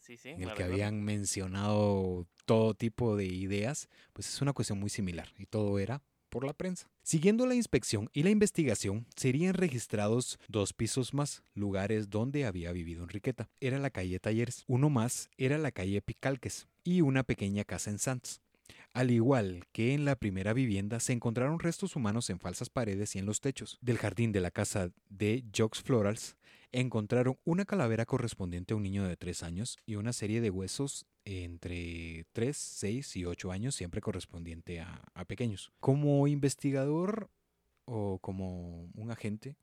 Sí, 0.00 0.16
sí, 0.16 0.30
en 0.30 0.42
el 0.42 0.54
que 0.54 0.64
habían 0.64 1.04
mencionado 1.04 2.26
todo 2.44 2.74
tipo 2.74 3.16
de 3.16 3.26
ideas, 3.26 3.88
pues 4.12 4.28
es 4.28 4.42
una 4.42 4.52
cuestión 4.52 4.80
muy 4.80 4.90
similar 4.90 5.28
y 5.38 5.46
todo 5.46 5.78
era 5.78 6.02
por 6.32 6.44
la 6.44 6.54
prensa. 6.54 6.88
Siguiendo 7.02 7.46
la 7.46 7.54
inspección 7.54 8.08
y 8.14 8.22
la 8.22 8.30
investigación, 8.30 9.06
serían 9.14 9.52
registrados 9.52 10.38
dos 10.48 10.72
pisos 10.72 11.12
más, 11.12 11.44
lugares 11.54 12.08
donde 12.08 12.46
había 12.46 12.72
vivido 12.72 13.02
Enriqueta. 13.02 13.50
Era 13.60 13.78
la 13.78 13.90
calle 13.90 14.18
Talleres. 14.18 14.64
Uno 14.66 14.88
más 14.88 15.28
era 15.36 15.58
la 15.58 15.72
calle 15.72 16.00
Picalques 16.00 16.68
y 16.84 17.02
una 17.02 17.22
pequeña 17.22 17.64
casa 17.64 17.90
en 17.90 17.98
Santos. 17.98 18.40
Al 18.94 19.10
igual 19.10 19.66
que 19.72 19.92
en 19.92 20.06
la 20.06 20.16
primera 20.16 20.54
vivienda, 20.54 21.00
se 21.00 21.12
encontraron 21.12 21.58
restos 21.58 21.96
humanos 21.96 22.30
en 22.30 22.38
falsas 22.38 22.70
paredes 22.70 23.14
y 23.14 23.18
en 23.18 23.26
los 23.26 23.40
techos. 23.40 23.78
Del 23.82 23.98
jardín 23.98 24.32
de 24.32 24.40
la 24.40 24.50
casa 24.50 24.90
de 25.10 25.44
Jocks 25.54 25.82
Florals, 25.82 26.36
encontraron 26.72 27.38
una 27.44 27.66
calavera 27.66 28.06
correspondiente 28.06 28.72
a 28.72 28.76
un 28.76 28.82
niño 28.82 29.06
de 29.06 29.16
3 29.16 29.42
años 29.42 29.78
y 29.86 29.96
una 29.96 30.12
serie 30.12 30.40
de 30.40 30.50
huesos 30.50 31.06
entre 31.24 32.26
3, 32.32 32.56
6 32.56 33.16
y 33.16 33.24
8 33.26 33.52
años, 33.52 33.74
siempre 33.74 34.00
correspondiente 34.00 34.80
a, 34.80 35.02
pequeños. 35.26 35.70
Como 35.80 36.26
investigador 36.26 37.30
o 37.84 38.18
como 38.18 38.88
un 38.94 39.10
agente, 39.10 39.54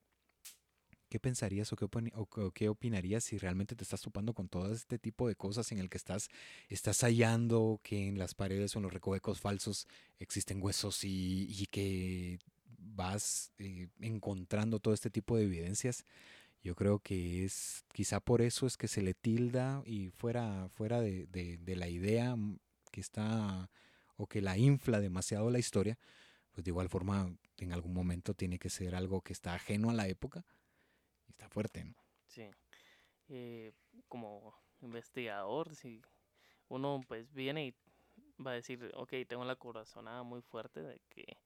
¿qué 1.10 1.20
pensarías 1.20 1.74
o 1.74 1.76
qué, 1.76 1.86
o 2.14 2.52
qué, 2.52 2.70
opinarías 2.70 3.24
si 3.24 3.38
realmente 3.38 3.76
te 3.76 3.84
estás 3.84 4.02
topando 4.02 4.34
con 4.34 4.48
todo 4.48 4.72
este 4.72 5.00
tipo 5.00 5.28
de 5.28 5.36
cosas 5.36 5.72
en 5.72 5.80
el 5.80 5.90
que 5.90 5.98
estás, 5.98 6.30
estás 6.70 7.02
hallando 7.02 7.82
que 7.84 8.08
en 8.08 8.20
las 8.20 8.36
paredes 8.36 8.76
o 8.76 8.80
en 8.80 8.84
los 8.84 8.94
recovecos 8.94 9.42
falsos 9.42 9.88
existen 10.20 10.62
huesos 10.62 11.04
y, 11.04 11.68
que 11.72 12.40
vas 12.78 13.52
eh, 13.58 13.88
encontrando 14.00 14.80
todo 14.80 14.94
este 14.94 15.10
tipo 15.10 15.36
de 15.36 15.44
evidencias? 15.46 16.06
Yo 16.62 16.76
creo 16.76 17.00
que 17.00 17.46
es 17.46 17.86
quizá 17.94 18.20
por 18.20 18.42
eso 18.42 18.68
es 18.68 18.76
que 18.78 18.88
se 18.88 19.02
le 19.02 19.14
tilda 19.14 19.82
y 19.86 20.10
fuera, 20.10 20.70
fuera 20.70 21.00
de, 21.00 21.26
de, 21.28 21.76
la 21.76 21.88
idea 21.88 22.36
que 22.92 23.00
está 23.00 23.70
o 24.18 24.28
que 24.28 24.42
la 24.42 24.58
infla 24.58 25.00
demasiado 25.00 25.50
la 25.50 25.60
historia, 25.60 25.98
pues 26.52 26.66
de 26.66 26.72
igual 26.72 26.90
forma 26.90 27.34
en 27.58 27.72
algún 27.72 27.94
momento 27.94 28.34
tiene 28.34 28.60
que 28.60 28.70
ser 28.70 28.94
algo 28.94 29.22
que 29.22 29.32
está 29.32 29.54
ajeno 29.54 29.90
a 29.90 29.94
la 29.94 30.08
época 30.08 30.46
y 31.28 31.32
está 31.32 31.48
fuerte, 31.48 31.86
¿no? 31.86 31.96
Sí. 32.28 32.50
Eh, 33.30 33.72
como 34.10 34.54
investigador, 34.82 35.76
si 35.76 36.02
uno 36.68 37.02
pues 37.08 37.34
viene 37.34 37.68
y 37.68 37.76
va 38.46 38.52
a 38.52 38.56
decir, 38.56 38.92
ok, 38.96 39.14
tengo 39.28 39.46
la 39.46 39.56
corazonada 39.56 40.24
muy 40.24 40.42
fuerte 40.42 40.82
de 40.82 41.02
que 41.10 41.38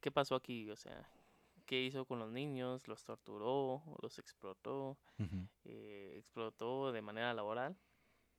¿qué 0.00 0.10
pasó 0.12 0.34
aquí? 0.34 0.70
O 0.70 0.76
sea, 0.76 1.08
qué 1.68 1.82
hizo 1.82 2.06
con 2.06 2.18
los 2.18 2.30
niños, 2.32 2.88
los 2.88 3.04
torturó, 3.04 3.82
los 4.00 4.18
explotó, 4.18 4.96
eh, 5.66 6.14
explotó 6.16 6.92
de 6.92 7.02
manera 7.02 7.34
laboral 7.34 7.76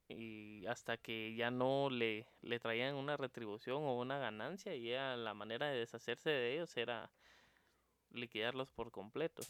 y 0.07 0.65
hasta 0.65 0.97
que 0.97 1.35
ya 1.35 1.51
no 1.51 1.91
le, 1.91 2.25
le 2.41 2.59
traían 2.59 2.95
una 2.95 3.17
retribución 3.17 3.83
o 3.83 3.99
una 3.99 4.17
ganancia 4.17 4.75
y 4.75 4.89
ya 4.89 5.15
la 5.15 5.35
manera 5.35 5.67
de 5.67 5.77
deshacerse 5.77 6.31
de 6.31 6.53
ellos 6.55 6.75
era 6.75 7.11
liquidarlos 8.09 8.71
por 8.71 8.91
completo. 8.91 9.43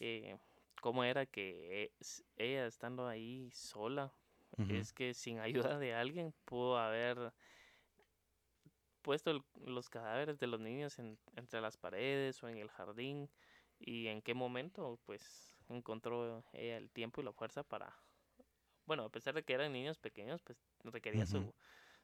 Eh, 0.00 0.36
¿Cómo 0.82 1.02
era 1.02 1.24
que 1.24 1.92
ella 2.36 2.66
estando 2.66 3.08
ahí 3.08 3.50
sola, 3.52 4.12
es 4.68 4.92
que 4.92 5.14
sin 5.14 5.38
ayuda 5.40 5.78
de 5.78 5.94
alguien 5.94 6.34
pudo 6.44 6.76
haber 6.76 7.32
puesto 9.04 9.44
los 9.66 9.90
cadáveres 9.90 10.40
de 10.40 10.46
los 10.46 10.58
niños 10.58 10.98
entre 10.98 11.60
las 11.60 11.76
paredes 11.76 12.42
o 12.42 12.48
en 12.48 12.56
el 12.56 12.70
jardín 12.70 13.28
y 13.78 14.08
en 14.08 14.22
qué 14.22 14.32
momento 14.32 14.98
pues 15.04 15.56
encontró 15.68 16.42
ella 16.54 16.78
el 16.78 16.90
tiempo 16.90 17.20
y 17.20 17.24
la 17.24 17.32
fuerza 17.32 17.62
para 17.62 17.94
bueno 18.86 19.04
a 19.04 19.10
pesar 19.10 19.34
de 19.34 19.44
que 19.44 19.52
eran 19.52 19.72
niños 19.72 19.98
pequeños 19.98 20.42
pues 20.42 20.58
requería 20.84 21.26
su, 21.26 21.54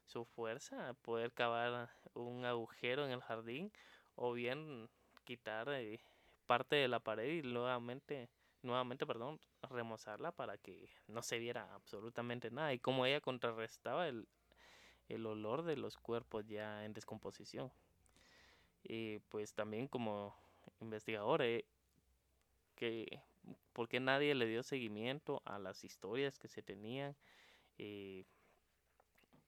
su 0.05 0.25
fuerza 0.25 0.93
poder 1.01 1.33
cavar 1.33 1.89
un 2.13 2.45
agujero 2.45 3.03
en 3.03 3.11
el 3.11 3.21
jardín 3.21 3.71
o 4.15 4.33
bien 4.33 4.87
quitar 5.25 5.69
eh, 5.69 5.99
parte 6.45 6.75
de 6.75 6.87
la 6.87 6.99
pared 6.99 7.39
y 7.39 7.41
nuevamente 7.41 8.29
nuevamente 8.61 9.07
perdón 9.07 9.39
remozarla 9.63 10.31
para 10.31 10.59
que 10.59 10.87
no 11.07 11.23
se 11.23 11.39
viera 11.39 11.73
absolutamente 11.73 12.51
nada 12.51 12.73
y 12.73 12.79
como 12.79 13.07
ella 13.07 13.21
contrarrestaba 13.21 14.07
el, 14.07 14.27
el 15.15 15.25
olor 15.25 15.63
de 15.63 15.77
los 15.77 15.97
cuerpos 15.97 16.47
ya 16.47 16.85
en 16.85 16.93
descomposición. 16.93 17.71
Y 18.83 19.19
pues 19.29 19.53
también 19.53 19.87
como 19.87 20.35
investigador, 20.79 21.41
eh, 21.41 21.65
que 22.75 23.21
por 23.73 23.87
qué 23.87 23.99
nadie 23.99 24.35
le 24.35 24.47
dio 24.47 24.63
seguimiento 24.63 25.41
a 25.45 25.59
las 25.59 25.83
historias 25.83 26.39
que 26.39 26.47
se 26.47 26.61
tenían. 26.61 27.15
Eh, 27.77 28.25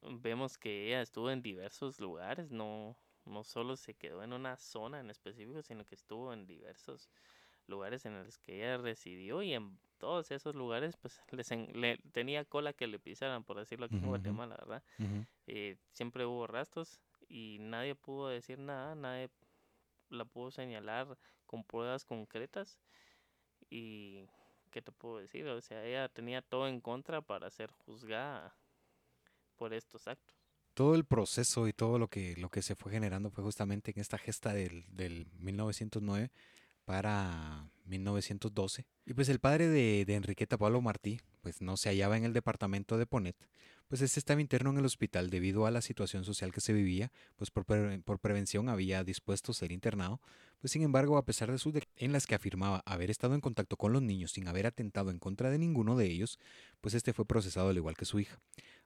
vemos 0.01 0.57
que 0.57 0.87
ella 0.87 1.01
estuvo 1.01 1.31
en 1.31 1.41
diversos 1.41 1.99
lugares, 1.99 2.51
no, 2.51 2.95
no 3.25 3.43
solo 3.43 3.75
se 3.75 3.93
quedó 3.93 4.23
en 4.23 4.33
una 4.33 4.57
zona 4.57 4.99
en 4.99 5.09
específico, 5.09 5.61
sino 5.61 5.85
que 5.85 5.95
estuvo 5.95 6.33
en 6.33 6.45
diversos 6.45 7.09
lugares 7.67 8.05
en 8.05 8.23
los 8.23 8.37
que 8.37 8.57
ella 8.57 8.77
residió 8.77 9.41
y 9.41 9.53
en 9.53 9.77
todos 10.03 10.31
esos 10.31 10.53
lugares 10.53 10.97
pues 10.97 11.21
les 11.31 11.49
le, 11.49 11.97
tenía 12.11 12.43
cola 12.43 12.73
que 12.73 12.87
le 12.87 12.99
pisaran, 12.99 13.45
por 13.45 13.57
decirlo 13.57 13.85
aquí 13.85 13.95
en 13.95 14.05
Guatemala, 14.05 14.57
¿verdad? 14.59 14.83
Eh, 15.47 15.77
siempre 15.93 16.25
hubo 16.25 16.45
rastros 16.45 16.99
y 17.29 17.59
nadie 17.61 17.95
pudo 17.95 18.27
decir 18.27 18.59
nada, 18.59 18.95
nadie 18.95 19.29
la 20.09 20.25
pudo 20.25 20.51
señalar 20.51 21.17
con 21.45 21.63
pruebas 21.63 22.03
concretas 22.03 22.81
y 23.69 24.27
¿qué 24.71 24.81
te 24.81 24.91
puedo 24.91 25.19
decir? 25.19 25.47
O 25.47 25.61
sea, 25.61 25.85
ella 25.85 26.09
tenía 26.09 26.41
todo 26.41 26.67
en 26.67 26.81
contra 26.81 27.21
para 27.21 27.49
ser 27.49 27.71
juzgada 27.71 28.53
por 29.55 29.73
estos 29.73 30.09
actos. 30.09 30.35
Todo 30.73 30.95
el 30.95 31.05
proceso 31.05 31.65
y 31.69 31.71
todo 31.71 31.97
lo 31.97 32.09
que, 32.09 32.35
lo 32.35 32.49
que 32.49 32.61
se 32.61 32.75
fue 32.75 32.91
generando 32.91 33.29
fue 33.29 33.45
justamente 33.45 33.91
en 33.91 34.01
esta 34.01 34.17
gesta 34.17 34.51
del, 34.51 34.83
del 34.89 35.27
1909 35.39 36.29
para 36.85 37.69
1912. 37.85 38.85
Y 39.05 39.13
pues 39.13 39.29
el 39.29 39.39
padre 39.39 39.67
de, 39.67 40.05
de, 40.05 40.15
Enriqueta 40.15 40.57
Pablo 40.57 40.81
Martí, 40.81 41.19
pues 41.41 41.61
no 41.61 41.77
se 41.77 41.89
hallaba 41.89 42.17
en 42.17 42.25
el 42.25 42.33
departamento 42.33 42.97
de 42.97 43.05
Ponet, 43.05 43.35
pues 43.87 44.01
este 44.01 44.19
estaba 44.19 44.41
interno 44.41 44.71
en 44.71 44.77
el 44.77 44.85
hospital 44.85 45.29
debido 45.29 45.65
a 45.65 45.71
la 45.71 45.81
situación 45.81 46.23
social 46.23 46.51
que 46.51 46.61
se 46.61 46.73
vivía, 46.73 47.11
pues 47.35 47.51
por, 47.51 47.65
por 48.03 48.19
prevención 48.19 48.69
había 48.69 49.03
dispuesto 49.03 49.53
ser 49.53 49.71
internado, 49.71 50.21
pues 50.59 50.71
sin 50.71 50.81
embargo, 50.81 51.17
a 51.17 51.25
pesar 51.25 51.51
de 51.51 51.57
sus 51.57 51.73
en 51.97 52.13
las 52.13 52.25
que 52.25 52.35
afirmaba 52.35 52.83
haber 52.85 53.11
estado 53.11 53.35
en 53.35 53.41
contacto 53.41 53.75
con 53.75 53.91
los 53.91 54.01
niños 54.01 54.31
sin 54.31 54.47
haber 54.47 54.65
atentado 54.65 55.11
en 55.11 55.19
contra 55.19 55.49
de 55.49 55.57
ninguno 55.57 55.97
de 55.97 56.05
ellos, 56.05 56.39
pues 56.79 56.93
este 56.93 57.11
fue 57.11 57.25
procesado 57.25 57.69
al 57.69 57.75
igual 57.75 57.97
que 57.97 58.05
su 58.05 58.19
hija. 58.19 58.39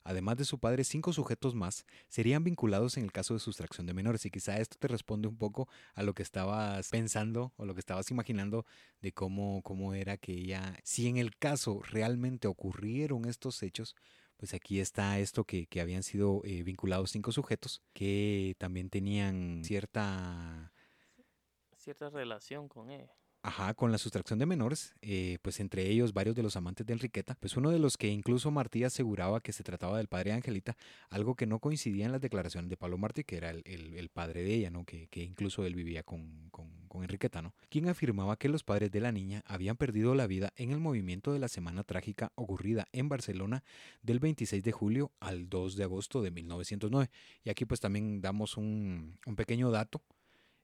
Además 0.04 0.38
de 0.38 0.46
su 0.46 0.58
padre, 0.58 0.86
cinco 0.86 1.12
sujetos 1.12 1.54
más 1.54 1.86
serían 2.08 2.44
vinculados 2.44 2.98
en 2.98 3.04
el 3.04 3.12
caso 3.12 3.34
de 3.34 3.42
sustracción 3.42 3.86
de 3.86 3.94
menores. 3.94 4.26
Y 4.26 4.32
quizá 4.32 4.58
esto 4.58 4.78
te 4.80 4.88
responde 4.88 5.28
un 5.28 5.38
poco 5.38 5.68
a 5.96 6.02
lo 6.02 6.14
que 6.14 6.24
estabas 6.24 6.90
pensando 6.90 7.54
o 7.58 7.66
lo 7.66 7.74
que 7.74 7.82
estabas 7.82 8.10
imaginando 8.10 8.66
de 9.02 9.12
cómo, 9.12 9.62
cómo 9.64 9.94
era 9.94 10.18
que 10.18 10.32
ella, 10.32 10.80
si 10.84 11.08
en 11.08 11.18
el 11.18 11.38
caso 11.38 11.82
realmente 11.84 12.48
ocurrieron 12.48 13.26
estos 13.26 13.62
hechos, 13.62 13.96
pues 14.38 14.54
aquí 14.54 14.80
está 14.80 15.20
esto 15.20 15.44
que, 15.44 15.68
habían 15.82 16.04
sido 16.04 16.42
eh, 16.46 16.64
vinculados 16.64 17.12
cinco 17.12 17.32
sujetos 17.32 17.82
que 17.94 18.56
también 18.58 18.90
tenían 18.90 19.64
cierta... 19.64 20.72
Cierta 21.76 22.10
relación 22.10 22.68
con 22.68 22.92
ella. 22.92 23.16
Ajá, 23.44 23.74
con 23.76 23.92
la 23.92 23.98
sustracción 23.98 24.40
de 24.40 24.46
menores, 24.46 24.94
eh, 25.02 25.38
pues 25.42 25.60
entre 25.60 25.88
ellos 25.90 26.12
varios 26.12 26.36
de 26.36 26.44
los 26.44 26.58
amantes 26.58 26.86
de 26.86 26.94
Enriqueta, 26.94 27.38
pues 27.40 27.56
uno 27.56 27.70
de 27.70 27.80
los 27.80 27.96
que 27.96 28.10
incluso 28.10 28.52
Martí 28.52 28.84
aseguraba 28.84 29.40
que 29.40 29.54
se 29.54 29.64
trataba 29.64 29.98
del 29.98 30.08
padre 30.08 30.32
de 30.32 30.38
Angelita, 30.38 30.76
algo 31.10 31.36
que 31.36 31.46
no 31.46 31.60
coincidía 31.60 32.06
en 32.06 32.12
las 32.12 32.20
declaraciones 32.20 32.70
de 32.70 32.78
Pablo 32.78 32.98
Martí, 32.98 33.24
que 33.24 33.38
era 33.38 33.52
el, 33.52 34.10
padre 34.14 34.44
de 34.44 34.54
ella, 34.54 34.70
¿no? 34.70 34.84
Que, 34.86 35.08
incluso 35.14 35.66
él 35.66 35.76
vivía 35.76 36.04
con, 36.04 36.50
con, 36.52 36.68
Enriqueta, 36.98 37.44
¿no? 37.44 37.54
Quien 37.70 37.88
afirmaba 37.90 38.38
que 38.38 38.50
los 38.50 38.64
padres 38.64 38.90
de 38.90 39.00
la 39.00 39.12
niña 39.12 39.44
habían 39.46 39.78
perdido 39.78 40.16
la 40.16 40.26
vida 40.26 40.52
en 40.56 40.72
el 40.72 40.80
movimiento 40.80 41.32
de 41.32 41.38
la 41.38 41.48
Semana 41.48 41.84
Trágica 41.84 42.32
ocurrida 42.34 42.88
en 42.92 43.08
Barcelona 43.08 43.64
del 44.02 44.20
26 44.20 44.64
de 44.64 44.72
julio 44.72 45.12
al 45.20 45.48
2 45.48 45.76
de 45.76 45.84
agosto 45.84 46.24
de 46.24 46.32
1909. 46.32 47.12
Y 47.44 47.52
aquí 47.52 47.66
pues 47.66 47.80
también 47.80 48.20
damos 48.20 48.58
un, 48.58 49.20
un 49.28 49.36
pequeño 49.36 49.70
dato 49.70 50.02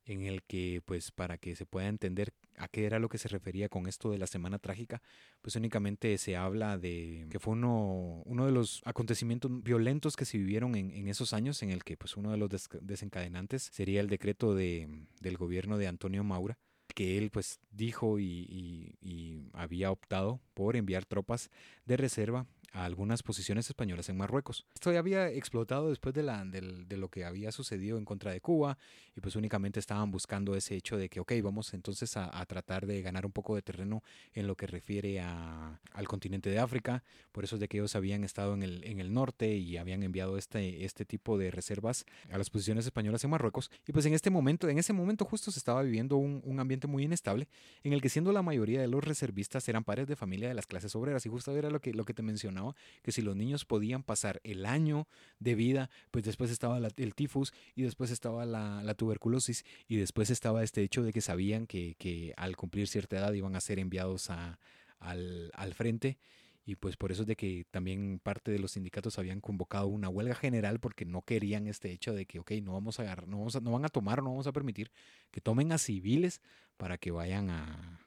en 0.05 0.23
el 0.23 0.43
que, 0.43 0.81
pues, 0.85 1.11
para 1.11 1.37
que 1.37 1.55
se 1.55 1.65
pueda 1.65 1.87
entender 1.87 2.33
a 2.57 2.67
qué 2.67 2.85
era 2.85 2.99
lo 2.99 3.09
que 3.09 3.17
se 3.17 3.29
refería 3.29 3.69
con 3.69 3.87
esto 3.87 4.11
de 4.11 4.17
la 4.17 4.27
Semana 4.27 4.59
Trágica, 4.59 5.01
pues 5.41 5.55
únicamente 5.55 6.17
se 6.17 6.35
habla 6.35 6.77
de 6.77 7.27
que 7.29 7.39
fue 7.39 7.53
uno, 7.53 8.21
uno 8.25 8.45
de 8.45 8.51
los 8.51 8.81
acontecimientos 8.85 9.51
violentos 9.63 10.15
que 10.15 10.25
se 10.25 10.37
vivieron 10.37 10.75
en, 10.75 11.07
esos 11.07 11.33
años, 11.33 11.63
en 11.63 11.69
el 11.71 11.83
que, 11.83 11.97
pues, 11.97 12.17
uno 12.17 12.31
de 12.31 12.37
los 12.37 12.49
desencadenantes 12.81 13.69
sería 13.71 14.01
el 14.01 14.07
decreto 14.07 14.53
de, 14.53 15.07
del 15.21 15.37
gobierno 15.37 15.77
de 15.77 15.87
Antonio 15.87 16.23
Maura, 16.23 16.57
que 16.93 17.17
él 17.17 17.31
pues 17.31 17.59
dijo 17.71 18.19
y, 18.19 18.97
y, 19.01 19.49
había 19.53 19.91
optado 19.91 20.39
por 20.53 20.75
enviar 20.75 21.05
tropas 21.05 21.49
de 21.85 21.97
reserva 21.97 22.45
a 22.71 22.85
algunas 22.85 23.21
posiciones 23.21 23.67
españolas 23.67 24.09
en 24.09 24.17
Marruecos. 24.17 24.65
Esto 24.73 24.91
ya 24.91 24.99
había 24.99 25.29
explotado 25.29 25.89
después 25.89 26.13
de, 26.15 26.23
la, 26.23 26.43
de, 26.43 26.97
lo 26.97 27.09
que 27.09 27.23
había 27.23 27.51
sucedido 27.51 27.97
en 27.97 28.05
contra 28.05 28.31
de 28.31 28.41
Cuba 28.41 28.77
y 29.16 29.22
pues 29.22 29.36
únicamente 29.36 29.80
estaban 29.80 30.11
buscando 30.11 30.55
ese 30.55 30.76
hecho 30.76 30.97
de 30.97 31.09
que, 31.09 31.20
ok, 31.20 31.34
vamos 31.43 31.74
entonces 31.74 32.18
a, 32.18 32.43
tratar 32.45 32.86
de 32.86 33.01
ganar 33.01 33.26
un 33.26 33.32
poco 33.32 33.55
de 33.55 33.61
terreno 33.61 34.03
en 34.34 34.47
lo 34.47 34.55
que 34.55 34.68
refiere 34.68 35.20
a, 35.22 35.80
al 35.93 36.07
continente 36.07 36.49
de 36.49 36.59
África. 36.59 37.03
Por 37.32 37.43
eso 37.43 37.55
es 37.55 37.61
de 37.61 37.68
que 37.68 37.78
ellos 37.78 37.95
habían 37.95 38.24
estado 38.24 38.53
en 38.53 38.64
el, 38.64 38.84
en 38.84 38.99
el 38.99 39.14
norte 39.14 39.55
y 39.55 39.78
habían 39.78 40.03
enviado 40.03 40.38
este, 40.38 40.84
este 40.84 41.05
tipo 41.05 41.38
de 41.38 41.51
reservas 41.51 42.05
a 42.30 42.38
las 42.38 42.49
posiciones 42.49 42.86
españolas 42.86 43.24
en 43.24 43.30
Marruecos. 43.30 43.72
Y 43.88 43.93
pues 43.93 44.05
en 44.05 44.14
este 44.14 44.30
momento, 44.30 44.68
en 44.68 44.78
ese 44.78 44.93
momento 44.93 45.26
justo 45.26 45.51
se 45.51 45.59
estaba 45.59 45.82
viviendo 45.84 46.18
un, 46.18 46.41
un 46.43 46.59
ambiente 46.59 46.88
muy 46.88 47.03
inestable 47.03 47.47
en 47.84 47.93
el 47.93 48.01
que 48.01 48.09
siendo 48.09 48.32
la 48.32 48.41
mayoría 48.41 48.82
de 48.82 48.88
los 48.88 49.03
reservistas 49.03 49.68
eran 49.70 49.84
padres 49.84 50.07
de 50.07 50.16
familia 50.16 50.49
de 50.49 50.53
las 50.53 50.68
clases 50.68 50.95
obreras 50.95 51.26
y 51.26 51.30
justo 51.30 51.55
era 51.55 51.70
lo 51.70 51.80
que, 51.80 51.93
lo 51.93 52.03
que 52.05 52.14
te 52.14 52.22
mencionaba 52.22 52.76
que 53.01 53.11
si 53.11 53.22
los 53.22 53.36
niños 53.36 53.66
podían 53.66 54.03
pasar 54.03 54.41
el 54.43 54.66
año 54.66 55.07
de 55.39 55.55
vida, 55.55 55.89
pues 56.11 56.26
después 56.26 56.51
estaba 56.51 56.78
el 56.78 57.16
tifus 57.16 57.53
y 57.76 57.84
después 57.84 58.11
estaba 58.11 58.45
la, 58.45 58.93
tuberculosis 59.03 59.65
y 59.87 59.97
después 59.97 60.29
estaba 60.29 60.63
este 60.63 60.81
hecho 60.81 61.03
de 61.03 61.11
que 61.11 61.21
sabían 61.21 61.67
que, 61.67 62.33
al 62.37 62.55
cumplir 62.55 62.87
cierta 62.87 63.17
edad 63.17 63.33
iban 63.33 63.55
a 63.55 63.61
ser 63.61 63.79
enviados 63.79 64.29
al, 64.29 65.73
frente 65.73 66.17
y 66.65 66.75
pues 66.75 66.95
por 66.95 67.11
eso 67.11 67.23
es 67.23 67.27
de 67.27 67.35
que 67.35 67.65
también 67.69 68.21
parte 68.23 68.51
de 68.51 68.59
los 68.59 68.71
sindicatos 68.71 69.19
habían 69.19 69.41
convocado 69.41 69.87
una 69.87 70.07
huelga 70.07 70.35
general 70.35 70.79
porque 70.79 71.03
no 71.03 71.21
querían 71.21 71.67
este 71.67 71.91
hecho 71.91 72.13
de 72.13 72.25
que, 72.25 72.39
ok, 72.39 72.51
no 72.61 72.71
vamos 72.73 72.99
a 72.99 73.03
agarrar, 73.03 73.27
no, 73.27 73.37
vamos 73.37 73.61
no 73.61 73.71
van 73.71 73.83
a 73.83 73.89
tomar, 73.89 74.23
no 74.23 74.29
vamos 74.29 74.47
a 74.47 74.53
permitir 74.53 74.89
que 75.29 75.41
tomen 75.41 75.73
a 75.73 75.77
civiles 75.77 76.41
para 76.77 76.97
que 76.97 77.11
vayan 77.11 77.49
a, 77.49 77.99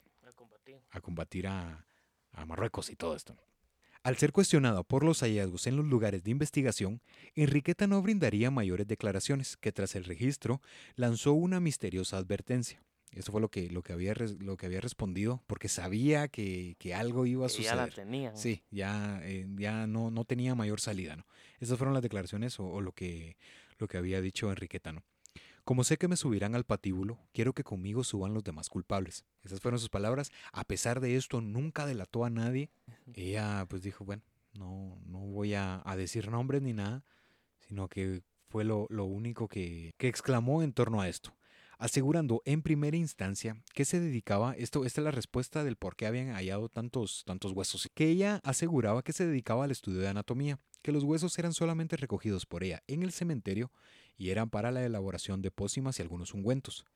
a 0.90 1.00
combatir, 1.00 1.46
a, 1.46 1.86
a 2.32 2.46
Marruecos 2.46 2.88
y 2.88 2.96
todo 2.96 3.14
esto. 3.14 3.36
Al 4.06 4.16
ser 4.16 4.30
cuestionado 4.30 4.84
por 4.84 5.02
los 5.02 5.18
hallazgos 5.24 5.66
en 5.66 5.74
los 5.74 5.84
lugares 5.84 6.22
de 6.22 6.30
investigación, 6.30 7.00
Enriqueta 7.34 7.88
no 7.88 8.00
brindaría 8.02 8.52
mayores 8.52 8.86
declaraciones, 8.86 9.56
que 9.56 9.72
tras 9.72 9.96
el 9.96 10.04
registro 10.04 10.62
lanzó 10.94 11.32
una 11.32 11.58
misteriosa 11.58 12.16
advertencia. 12.16 12.80
Eso 13.10 13.32
fue 13.32 13.40
lo 13.40 13.48
que, 13.48 13.68
lo 13.68 13.82
que, 13.82 13.92
había, 13.92 14.14
lo 14.38 14.56
que 14.56 14.66
había 14.66 14.80
respondido, 14.80 15.42
porque 15.48 15.66
sabía 15.68 16.28
que, 16.28 16.76
algo 16.94 17.26
iba 17.26 17.46
a 17.46 17.48
suceder. 17.48 17.74
Ya 17.74 17.74
la 17.74 17.88
tenía. 17.88 18.36
Sí, 18.36 18.62
ya, 18.70 19.18
eh, 19.24 19.44
ya 19.56 19.88
no, 19.88 20.12
no 20.12 20.24
tenía 20.24 20.54
mayor 20.54 20.78
salida. 20.78 21.16
¿no? 21.16 21.26
Esas 21.58 21.76
fueron 21.76 21.92
las 21.92 22.04
declaraciones 22.04 22.60
o, 22.60 22.80
lo, 22.80 22.92
que, 22.92 23.36
lo 23.76 23.88
que 23.88 23.96
había 23.98 24.20
dicho 24.20 24.52
Enriqueta. 24.52 24.92
¿no? 24.92 25.02
Como 25.66 25.82
sé 25.82 25.96
que 25.96 26.06
me 26.06 26.16
subirán 26.16 26.54
al 26.54 26.62
patíbulo, 26.62 27.18
quiero 27.32 27.52
que 27.52 27.64
conmigo 27.64 28.04
suban 28.04 28.32
los 28.32 28.44
demás 28.44 28.68
culpables. 28.68 29.24
Esas 29.42 29.60
fueron 29.60 29.80
sus 29.80 29.88
palabras. 29.88 30.30
A 30.52 30.62
pesar 30.62 31.00
de 31.00 31.16
esto, 31.16 31.40
nunca 31.40 31.86
delató 31.86 32.24
a 32.24 32.30
nadie. 32.30 32.70
Ella 33.14 33.66
pues 33.68 33.82
dijo, 33.82 34.04
bueno, 34.04 34.22
no, 34.56 34.96
no 35.06 35.18
voy 35.18 35.54
a, 35.54 35.82
decir 35.96 36.30
nombres 36.30 36.62
ni 36.62 36.72
nada, 36.72 37.02
sino 37.66 37.88
que 37.88 38.22
fue 38.48 38.62
lo, 38.62 38.86
único 38.88 39.48
que, 39.48 39.92
que, 39.98 40.06
exclamó 40.06 40.62
en 40.62 40.72
torno 40.72 41.00
a 41.00 41.08
esto, 41.08 41.34
asegurando 41.78 42.42
en 42.44 42.62
primera 42.62 42.96
instancia 42.96 43.60
que 43.74 43.84
se 43.84 43.98
dedicaba, 43.98 44.52
esto, 44.52 44.84
esta 44.84 45.00
es 45.00 45.04
la 45.04 45.10
respuesta 45.10 45.64
del 45.64 45.74
por 45.74 45.96
qué 45.96 46.06
habían 46.06 46.32
hallado 46.32 46.68
tantos, 46.68 47.24
tantos 47.26 47.50
huesos, 47.50 47.90
que 47.92 48.08
ella 48.08 48.40
aseguraba 48.44 49.02
que 49.02 49.12
se 49.12 49.26
dedicaba 49.26 49.64
al 49.64 49.72
estudio 49.72 49.98
de 49.98 50.08
anatomía, 50.08 50.60
que 50.80 50.92
los 50.92 51.02
huesos 51.02 51.36
eran 51.40 51.52
solamente 51.52 51.96
recogidos 51.96 52.46
por 52.46 52.62
ella 52.62 52.84
en 52.86 53.02
el 53.02 53.10
cementerio 53.10 53.72
y 54.16 54.30
eran 54.30 54.50
para 54.50 54.70
la 54.70 54.84
elaboración 54.84 55.42
de 55.42 55.50
pócimas 55.50 55.98
y 55.98 56.02
algunos 56.02 56.34
ungüentos. 56.34 56.86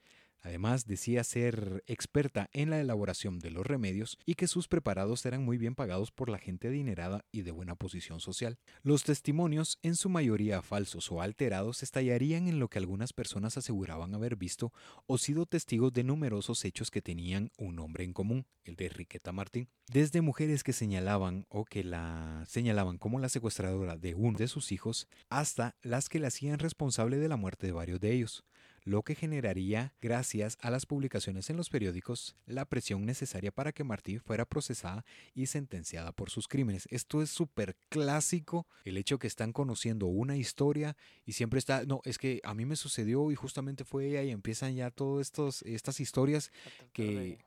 Además, 0.42 0.86
decía 0.86 1.22
ser 1.22 1.84
experta 1.86 2.48
en 2.52 2.70
la 2.70 2.80
elaboración 2.80 3.38
de 3.40 3.50
los 3.50 3.66
remedios 3.66 4.18
y 4.24 4.34
que 4.34 4.46
sus 4.46 4.68
preparados 4.68 5.26
eran 5.26 5.44
muy 5.44 5.58
bien 5.58 5.74
pagados 5.74 6.10
por 6.10 6.30
la 6.30 6.38
gente 6.38 6.68
adinerada 6.68 7.24
y 7.30 7.42
de 7.42 7.50
buena 7.50 7.74
posición 7.74 8.20
social. 8.20 8.58
Los 8.82 9.04
testimonios, 9.04 9.78
en 9.82 9.96
su 9.96 10.08
mayoría 10.08 10.62
falsos 10.62 11.12
o 11.12 11.20
alterados, 11.20 11.82
estallarían 11.82 12.48
en 12.48 12.58
lo 12.58 12.68
que 12.68 12.78
algunas 12.78 13.12
personas 13.12 13.58
aseguraban 13.58 14.14
haber 14.14 14.36
visto 14.36 14.72
o 15.06 15.18
sido 15.18 15.44
testigos 15.44 15.92
de 15.92 16.04
numerosos 16.04 16.64
hechos 16.64 16.90
que 16.90 17.02
tenían 17.02 17.50
un 17.58 17.76
nombre 17.76 18.04
en 18.04 18.14
común, 18.14 18.46
el 18.64 18.76
de 18.76 18.86
Enriqueta 18.86 19.32
Martín. 19.32 19.68
Desde 19.92 20.22
mujeres 20.22 20.62
que 20.62 20.72
señalaban 20.72 21.46
o 21.48 21.64
que 21.64 21.84
la 21.84 22.44
señalaban 22.46 22.96
como 22.96 23.18
la 23.18 23.28
secuestradora 23.28 23.96
de 23.96 24.14
uno 24.14 24.38
de 24.38 24.48
sus 24.48 24.72
hijos, 24.72 25.08
hasta 25.28 25.76
las 25.82 26.08
que 26.08 26.18
la 26.18 26.28
hacían 26.28 26.60
responsable 26.60 27.18
de 27.18 27.28
la 27.28 27.36
muerte 27.36 27.66
de 27.66 27.72
varios 27.72 28.00
de 28.00 28.12
ellos 28.12 28.44
lo 28.84 29.02
que 29.02 29.14
generaría, 29.14 29.94
gracias 30.00 30.58
a 30.60 30.70
las 30.70 30.86
publicaciones 30.86 31.50
en 31.50 31.56
los 31.56 31.70
periódicos, 31.70 32.36
la 32.46 32.64
presión 32.64 33.04
necesaria 33.04 33.52
para 33.52 33.72
que 33.72 33.84
Martí 33.84 34.18
fuera 34.18 34.44
procesada 34.44 35.04
y 35.34 35.46
sentenciada 35.46 36.12
por 36.12 36.30
sus 36.30 36.48
crímenes. 36.48 36.86
Esto 36.90 37.22
es 37.22 37.30
súper 37.30 37.76
clásico, 37.88 38.66
el 38.84 38.96
hecho 38.96 39.18
que 39.18 39.26
están 39.26 39.52
conociendo 39.52 40.06
una 40.06 40.36
historia 40.36 40.96
y 41.24 41.32
siempre 41.32 41.58
está, 41.58 41.84
no, 41.84 42.00
es 42.04 42.18
que 42.18 42.40
a 42.44 42.54
mí 42.54 42.64
me 42.64 42.76
sucedió 42.76 43.30
y 43.30 43.34
justamente 43.34 43.84
fue 43.84 44.06
ella 44.06 44.22
y 44.22 44.30
empiezan 44.30 44.74
ya 44.74 44.90
todas 44.90 45.32
estas 45.64 46.00
historias 46.00 46.50
que... 46.92 47.38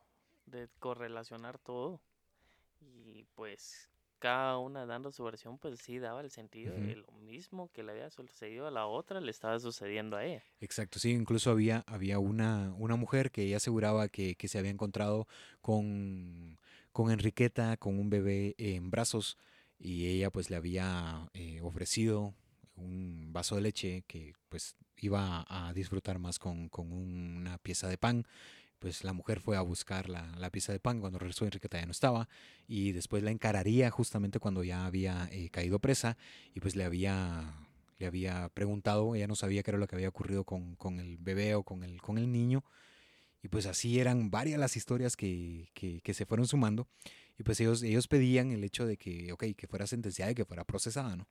De, 0.46 0.58
de 0.58 0.68
correlacionar 0.78 1.58
todo 1.58 2.00
y 2.80 3.24
pues 3.34 3.88
cada 4.24 4.56
una 4.56 4.86
dando 4.86 5.12
su 5.12 5.22
versión, 5.22 5.58
pues 5.58 5.78
sí 5.80 5.98
daba 5.98 6.22
el 6.22 6.30
sentido 6.30 6.74
de 6.74 6.96
lo 6.96 7.12
mismo 7.26 7.70
que 7.74 7.82
le 7.82 7.92
había 7.92 8.08
sucedido 8.08 8.66
a 8.66 8.70
la 8.70 8.86
otra, 8.86 9.20
le 9.20 9.30
estaba 9.30 9.60
sucediendo 9.60 10.16
a 10.16 10.24
ella. 10.24 10.42
Exacto, 10.60 10.98
sí, 10.98 11.10
incluso 11.10 11.50
había, 11.50 11.84
había 11.86 12.18
una, 12.18 12.72
una 12.78 12.96
mujer 12.96 13.30
que 13.30 13.42
ella 13.42 13.58
aseguraba 13.58 14.08
que, 14.08 14.34
que 14.34 14.48
se 14.48 14.58
había 14.58 14.70
encontrado 14.70 15.28
con, 15.60 16.58
con 16.90 17.10
Enriqueta, 17.10 17.76
con 17.76 17.98
un 17.98 18.08
bebé 18.08 18.54
en 18.56 18.90
brazos, 18.90 19.36
y 19.78 20.06
ella 20.06 20.30
pues 20.30 20.48
le 20.48 20.56
había 20.56 21.28
eh, 21.34 21.60
ofrecido 21.60 22.32
un 22.76 23.30
vaso 23.30 23.56
de 23.56 23.60
leche 23.60 24.04
que 24.06 24.32
pues 24.48 24.74
iba 24.96 25.44
a 25.50 25.74
disfrutar 25.74 26.18
más 26.18 26.38
con, 26.38 26.70
con 26.70 26.90
una 26.90 27.58
pieza 27.58 27.88
de 27.88 27.98
pan 27.98 28.24
pues 28.84 29.02
la 29.02 29.14
mujer 29.14 29.40
fue 29.40 29.56
a 29.56 29.62
buscar 29.62 30.10
la, 30.10 30.30
la, 30.36 30.50
pieza 30.50 30.70
de 30.70 30.78
pan 30.78 31.00
cuando 31.00 31.18
regresó 31.18 31.46
Enriqueta 31.46 31.80
ya 31.80 31.86
no 31.86 31.92
estaba 31.92 32.28
y 32.68 32.92
después 32.92 33.22
la 33.22 33.30
encararía 33.30 33.90
justamente 33.90 34.38
cuando 34.38 34.62
ya 34.62 34.84
había 34.84 35.26
eh, 35.32 35.48
caído 35.48 35.78
presa 35.78 36.18
y 36.52 36.60
pues 36.60 36.76
le 36.76 36.84
había 36.84 37.54
le 37.96 38.04
había 38.04 38.50
preguntado, 38.50 39.14
ella 39.14 39.26
no 39.26 39.36
sabía 39.36 39.62
qué 39.62 39.70
era 39.70 39.78
lo 39.78 39.86
que 39.86 39.96
había 39.96 40.10
ocurrido 40.10 40.44
con, 40.44 40.76
con 40.76 41.00
el 41.00 41.16
bebé 41.16 41.54
o 41.54 41.62
con 41.62 41.82
el, 41.82 42.02
con 42.02 42.18
el 42.18 42.30
niño 42.30 42.62
y 43.42 43.48
pues 43.48 43.64
así 43.64 44.00
eran 44.00 44.30
varias 44.30 44.60
las 44.60 44.76
historias 44.76 45.16
que, 45.16 45.70
que, 45.72 46.12
se 46.12 46.26
fueron 46.26 46.46
sumando 46.46 46.86
y 47.38 47.42
pues 47.42 47.58
ellos, 47.60 47.82
ellos 47.82 48.06
pedían 48.06 48.52
el 48.52 48.64
hecho 48.64 48.84
de 48.84 48.98
que, 48.98 49.32
ok, 49.32 49.44
que 49.56 49.66
fuera 49.66 49.86
sentenciada 49.86 50.32
y 50.32 50.34
que 50.34 50.44
fuera 50.44 50.64
procesada, 50.64 51.16
¿no? 51.16 51.26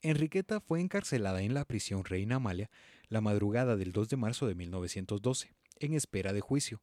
Enriqueta 0.00 0.58
fue 0.58 0.80
encarcelada 0.80 1.42
en 1.42 1.52
la 1.52 1.66
prisión 1.66 2.02
Reina 2.06 2.36
Amalia 2.36 2.70
la 3.08 3.20
madrugada 3.20 3.76
del 3.76 3.92
2 3.92 4.08
de 4.08 4.16
marzo 4.16 4.46
de 4.46 4.54
1912, 4.54 5.52
en 5.80 5.92
espera 5.92 6.32
de 6.32 6.40
juicio 6.40 6.80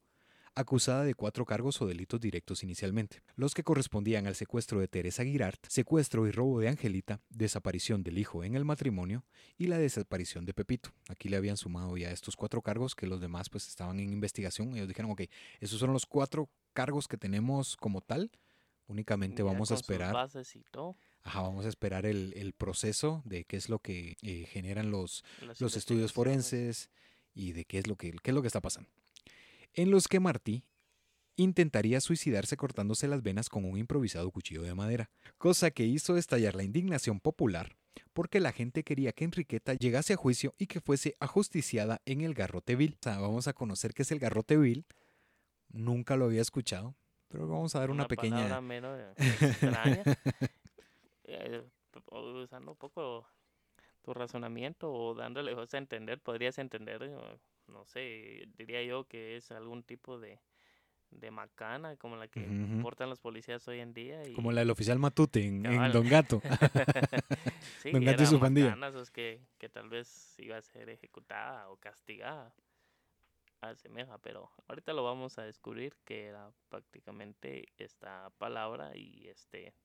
acusada 0.56 1.04
de 1.04 1.14
cuatro 1.14 1.46
cargos 1.46 1.82
o 1.82 1.88
delitos 1.88 2.20
directos 2.20 2.64
inicialmente, 2.64 3.22
los 3.36 3.54
que 3.54 3.64
correspondían 3.64 4.28
al 4.28 4.36
secuestro 4.36 4.80
de 4.80 4.88
Teresa 4.88 5.24
Girard, 5.24 5.60
secuestro 5.68 6.28
y 6.28 6.32
robo 6.32 6.60
de 6.60 6.68
Angelita, 6.68 7.22
desaparición 7.30 8.04
del 8.04 8.18
hijo 8.18 8.44
en 8.44 8.56
el 8.56 8.66
matrimonio 8.66 9.26
y 9.58 9.68
la 9.68 9.78
desaparición 9.78 10.46
de 10.46 10.54
Pepito. 10.54 10.92
Aquí 11.10 11.30
le 11.30 11.38
habían 11.38 11.58
sumado 11.58 11.96
ya 11.98 12.12
estos 12.12 12.36
cuatro 12.36 12.62
cargos 12.62 12.96
que 12.96 13.08
los 13.08 13.22
demás 13.22 13.50
pues 13.50 13.68
estaban 13.68 14.00
en 14.00 14.12
investigación. 14.12 14.76
Ellos 14.76 14.88
dijeron, 14.88 15.12
ok, 15.12 15.22
esos 15.60 15.80
son 15.80 15.94
los 15.94 16.06
cuatro 16.06 16.50
cargos 16.74 17.08
que 17.08 17.18
tenemos 17.18 17.78
como 17.78 18.02
tal. 18.02 18.32
Únicamente 18.88 19.42
vamos 19.44 19.72
a 19.72 19.76
esperar. 19.76 20.14
Ajá, 21.24 21.42
vamos 21.42 21.66
a 21.66 21.70
esperar 21.70 22.06
el, 22.06 22.54
proceso 22.58 23.22
de 23.26 23.46
qué 23.46 23.56
es 23.56 23.70
lo 23.70 23.80
que 23.80 24.18
eh, 24.22 24.46
generan 24.48 24.92
los, 24.92 25.24
los 25.60 25.78
estudios 25.78 26.12
forenses 26.12 26.90
y 27.34 27.54
de 27.54 27.64
qué 27.64 27.78
es 27.78 27.88
lo 27.88 27.96
que, 27.96 28.12
qué 28.12 28.32
es 28.32 28.36
lo 28.36 28.42
que 28.42 28.48
está 28.48 28.60
pasando 28.60 28.90
en 29.74 29.92
los 29.92 30.08
que 30.08 30.20
Martí 30.20 30.66
intentaría 31.36 32.02
suicidarse 32.02 32.58
cortándose 32.58 33.08
las 33.08 33.24
venas 33.24 33.50
con 33.50 33.66
un 33.66 33.78
improvisado 33.78 34.30
cuchillo 34.32 34.62
de 34.62 34.76
madera, 34.76 35.10
cosa 35.38 35.72
que 35.72 35.86
hizo 35.86 36.18
estallar 36.18 36.56
la 36.56 36.64
indignación 36.64 37.20
popular 37.20 37.76
porque 38.14 38.40
la 38.40 38.52
gente 38.52 38.84
quería 38.84 39.12
que 39.12 39.26
Enriqueta 39.26 39.74
llegase 39.74 40.14
a 40.14 40.18
juicio 40.18 40.54
y 40.58 40.68
que 40.68 40.82
fuese 40.82 41.16
ajusticiada 41.20 42.02
en 42.06 42.22
el 42.22 42.34
garrote 42.34 42.76
vil. 42.76 42.98
O 43.00 43.04
sea, 43.04 43.20
vamos 43.20 43.48
a 43.48 43.54
conocer 43.54 43.94
qué 43.94 44.04
es 44.04 44.12
el 44.12 44.20
garrote 44.20 44.58
vil. 44.58 44.86
Nunca 45.70 46.18
lo 46.18 46.26
había 46.26 46.42
escuchado, 46.42 46.96
pero 47.30 47.48
vamos 47.48 47.76
a 47.76 47.80
dar 47.80 47.92
una, 47.92 48.08
pequeña... 48.08 48.62
menos 48.62 49.00
extraña. 49.18 50.04
Eh, 51.34 51.64
usando 52.12 52.72
un 52.72 52.78
poco 52.78 53.26
tu 54.02 54.14
razonamiento 54.14 54.92
o 54.92 55.16
dándole 55.16 55.54
a 55.54 55.78
entender, 55.78 56.20
podrías 56.20 56.58
entender 56.58 57.10
no 57.72 57.86
sé, 57.86 58.48
diría 58.58 58.84
yo 58.84 59.06
que 59.06 59.38
es 59.38 59.52
algún 59.52 59.84
tipo 59.84 60.20
de, 60.20 60.40
de 61.12 61.32
macana 61.32 61.96
como 61.98 62.16
la 62.16 62.28
que 62.28 62.48
portan 62.82 63.10
los 63.10 63.20
policías 63.20 63.68
hoy 63.68 63.80
en 63.80 63.94
día. 63.94 64.28
Y... 64.28 64.34
Como 64.34 64.52
la 64.52 64.62
del 64.62 64.70
oficial 64.70 65.00
Matute 65.00 65.46
en, 65.46 65.64
Don 65.92 66.08
Gato. 66.08 66.42
sí, 67.82 67.92
Don 67.92 68.04
Gato 68.04 68.24
y 68.24 68.26
su 68.26 68.40
pandilla. 68.40 68.78
Que, 69.14 69.42
que 69.58 69.70
tal 69.70 69.90
vez 69.90 70.36
iba 70.40 70.58
a 70.58 70.62
ser 70.62 70.90
ejecutada 70.90 71.70
o 71.70 71.78
castigada. 71.78 72.54
Asemeja, 73.62 74.18
pero 74.18 74.50
ahorita 74.68 74.92
lo 74.92 75.04
vamos 75.04 75.38
a 75.38 75.44
descubrir 75.44 75.96
que 76.04 76.26
era 76.26 76.52
prácticamente 76.70 77.68
esta 77.78 78.32
palabra 78.40 78.98
y 78.98 79.28
este 79.28 79.76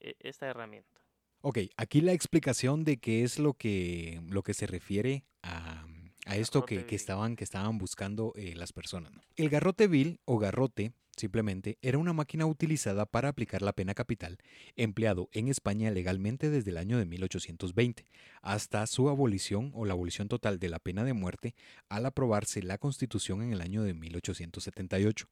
e, 0.00 0.14
esta 0.20 0.46
herramienta. 0.46 1.00
Ok, 1.40 1.58
aquí 1.76 2.00
la 2.00 2.12
explicación 2.12 2.84
de 2.84 2.98
qué 2.98 3.22
es 3.22 3.38
lo 3.38 3.54
que, 3.54 4.20
lo 4.28 4.42
que 4.42 4.52
se 4.52 4.66
refiere 4.66 5.24
a 5.42 5.86
a 6.28 6.36
esto 6.36 6.66
que, 6.66 6.84
estaban, 6.90 7.36
que 7.36 7.44
estaban 7.44 7.78
buscando 7.78 8.34
eh, 8.36 8.54
las 8.54 8.72
personas. 8.74 9.12
El 9.36 9.48
garrote 9.48 9.88
vil 9.88 10.20
o 10.26 10.38
garrote 10.38 10.92
simplemente 11.16 11.78
era 11.80 11.96
una 11.96 12.12
máquina 12.12 12.44
utilizada 12.44 13.06
para 13.06 13.30
aplicar 13.30 13.62
la 13.62 13.72
pena 13.72 13.94
capital, 13.94 14.36
empleado 14.76 15.30
en 15.32 15.48
España 15.48 15.90
legalmente 15.90 16.50
desde 16.50 16.70
el 16.70 16.76
año 16.76 16.98
de 16.98 17.06
1820, 17.06 18.04
hasta 18.42 18.86
su 18.86 19.08
abolición 19.08 19.72
o 19.74 19.86
la 19.86 19.94
abolición 19.94 20.28
total 20.28 20.58
de 20.58 20.68
la 20.68 20.78
pena 20.78 21.02
de 21.02 21.14
muerte 21.14 21.54
al 21.88 22.04
aprobarse 22.04 22.62
la 22.62 22.76
Constitución 22.76 23.42
en 23.42 23.54
el 23.54 23.62
año 23.62 23.82
de 23.82 23.94
1878. 23.94 25.28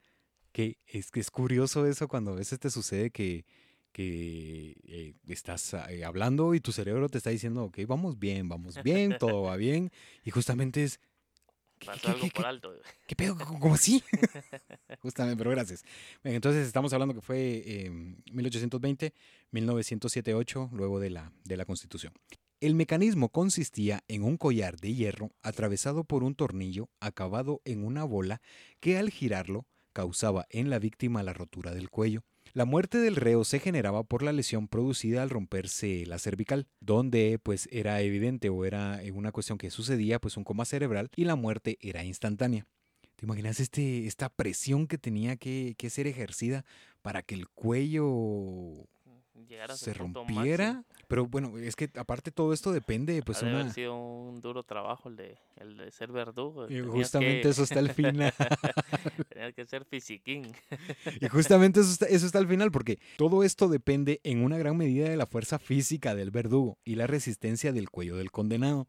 Que 0.53 0.79
es 0.87 1.11
es 1.15 1.31
curioso 1.31 1.87
eso 1.87 2.09
cuando 2.09 2.33
a 2.33 2.37
veces 2.37 2.59
te 2.59 2.71
sucede 2.71 3.11
que, 3.11 3.45
que 3.93 4.75
eh, 4.85 5.15
estás 5.29 5.75
eh, 5.75 6.05
hablando 6.05 6.55
y 6.55 6.61
tu 6.61 6.73
cerebro 6.73 7.09
te 7.09 7.19
está 7.19 7.31
diciendo, 7.31 7.65
ok, 7.65 7.81
vamos 7.87 8.19
bien, 8.19 8.49
vamos 8.49 8.83
bien, 8.83 9.17
todo 9.19 9.43
va 9.43 9.57
bien, 9.57 9.91
y 10.23 10.31
justamente 10.31 10.85
es 10.85 11.01
Pasó 11.85 12.09
algo 12.09 12.29
por 12.35 12.47
alto. 12.47 12.73
¿Qué 13.07 13.15
pedo? 13.15 13.37
¿Cómo 13.37 13.75
así? 13.75 14.03
Justamente, 15.01 15.37
pero 15.37 15.51
gracias. 15.51 15.85
entonces 16.25 16.67
estamos 16.67 16.93
hablando 16.93 17.15
que 17.15 17.21
fue 17.21 17.91
1820, 18.33 19.13
1978, 19.51 20.71
luego 20.73 21.01
de 21.01 21.11
la, 21.11 21.33
de 21.45 21.57
la 21.57 21.65
Constitución. 21.65 22.13
El 22.61 22.75
mecanismo 22.75 23.29
consistía 23.29 24.03
en 24.09 24.23
un 24.23 24.39
collar 24.39 24.79
de 24.79 24.95
hierro 24.95 25.31
atravesado 25.43 26.05
por 26.05 26.25
un 26.25 26.35
tornillo 26.35 26.89
acabado 27.01 27.61
en 27.67 27.85
una 27.85 28.05
bola 28.05 28.41
que 28.81 28.97
al 28.97 29.11
girarlo 29.11 29.67
causaba 29.93 30.47
en 30.51 30.71
la 30.71 30.79
víctima 30.79 31.23
la 31.23 31.35
rotura 31.35 31.75
del 31.75 31.91
cuello. 31.91 32.23
La 32.57 32.65
muerte 32.65 32.97
del 32.97 33.17
reo 33.17 33.45
se 33.45 33.59
generaba 33.59 34.03
por 34.03 34.23
la 34.23 34.33
lesión 34.33 34.67
producida 34.67 35.23
al 35.23 35.29
romperse 35.29 36.07
la 36.07 36.19
cervical, 36.19 36.67
donde 36.81 37.39
pues 37.43 37.69
era 37.71 38.01
evidente 38.01 38.49
o 38.49 38.65
era 38.65 38.99
una 39.13 39.31
cuestión 39.31 39.59
que 39.59 39.71
sucedía 39.71 40.19
pues 40.19 40.39
un 40.39 40.45
coma 40.45 40.65
cerebral 40.65 41.11
y 41.15 41.27
la 41.27 41.37
muerte 41.37 41.77
era 41.83 42.03
instantánea. 42.03 42.67
¿Te 43.17 43.27
imaginas 43.27 43.61
este, 43.61 44.07
esta 44.07 44.31
presión 44.31 44.87
que 44.87 44.97
tenía 44.97 45.37
que, 45.37 45.75
que 45.77 45.91
ser 45.91 46.07
ejercida 46.07 46.65
para 47.03 47.23
que 47.23 47.35
el 47.35 47.47
cuello 47.47 48.89
se 49.75 49.95
rompiera. 49.95 50.85
Pero 51.09 51.27
bueno, 51.27 51.57
es 51.59 51.77
que 51.77 51.91
aparte 51.97 52.31
todo 52.33 52.53
esto 52.53 52.73
depende, 52.73 53.23
pues 53.23 53.43
ha 53.43 53.71
sido 53.71 53.97
un 53.97 54.41
duro 54.41 54.63
trabajo 54.63 55.09
el 55.09 55.17
de, 55.17 55.39
el 55.57 55.77
de 55.77 55.91
ser 55.91 56.11
verdugo. 56.11 56.69
Y 56.69 56.81
justamente 56.81 57.49
eso 57.49 57.63
está 57.63 57.79
al 57.79 57.91
final. 57.91 58.33
Tenía 59.29 59.53
que 59.53 59.67
ser 59.67 59.85
fisiquín. 59.85 60.53
y 61.21 61.29
justamente 61.29 61.81
eso 61.81 61.91
está, 61.91 62.07
eso 62.07 62.27
está 62.27 62.39
al 62.39 62.49
final, 62.49 62.73
porque 62.73 62.99
todo 63.17 63.45
esto 63.45 63.69
depende 63.69 64.21
en 64.25 64.43
una 64.43 64.59
gran 64.59 64.77
medida 64.77 65.09
de 65.09 65.17
la 65.17 65.27
fuerza 65.27 65.59
física 65.59 66.15
del 66.15 66.31
verdugo 66.31 66.79
y 66.85 66.97
la 66.97 67.07
resistencia 67.07 67.73
del 67.73 67.91
cuello 67.91 68.17
del 68.17 68.31
condenado. 68.31 68.89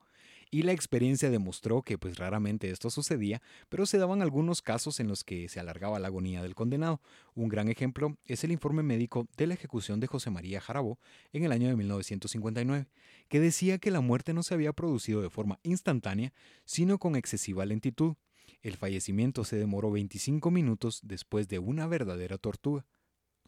Y 0.50 0.64
la 0.64 0.72
experiencia 0.72 1.30
demostró 1.30 1.82
que 1.82 1.98
pues 1.98 2.18
raramente 2.18 2.70
esto 2.70 2.90
sucedía, 2.90 3.42
pero 3.70 3.86
se 3.86 3.98
daban 3.98 4.22
algunos 4.22 4.62
casos 4.62 5.00
en 5.00 5.08
los 5.08 5.24
que 5.24 5.50
se 5.50 5.60
alargaba 5.60 6.00
la 6.00 6.08
agonía 6.08 6.42
del 6.42 6.56
condenado. 6.56 7.02
Un 7.36 7.50
gran 7.50 7.70
ejemplo 7.70 8.18
es 8.26 8.44
el 8.44 8.52
informe 8.52 8.84
médico 8.84 9.28
de 9.38 9.48
la 9.48 9.54
ejecución 9.54 10.00
de 10.00 10.08
José 10.08 10.30
María 10.30 10.62
Jarabo 10.62 11.00
en 11.34 11.44
el 11.44 11.52
año 11.52 11.68
de 11.68 11.76
1959, 11.76 12.88
que 13.28 13.40
decía 13.40 13.78
que 13.78 13.92
la 13.92 14.02
muerte 14.02 14.34
no 14.34 14.44
se 14.44 14.54
había 14.54 14.74
producido 14.74 15.22
de 15.22 15.30
forma 15.30 15.60
instantánea, 15.64 16.34
sino 16.66 16.98
con 16.98 17.16
excesiva 17.16 17.66
lentitud. 17.66 18.16
El 18.62 18.78
fallecimiento 18.78 19.44
se 19.44 19.58
demoró 19.58 19.92
25 19.92 20.50
minutos 20.52 21.02
después 21.04 21.48
de 21.48 21.60
una 21.60 21.88
verdadera 21.88 22.38
tortuga. 22.38 22.86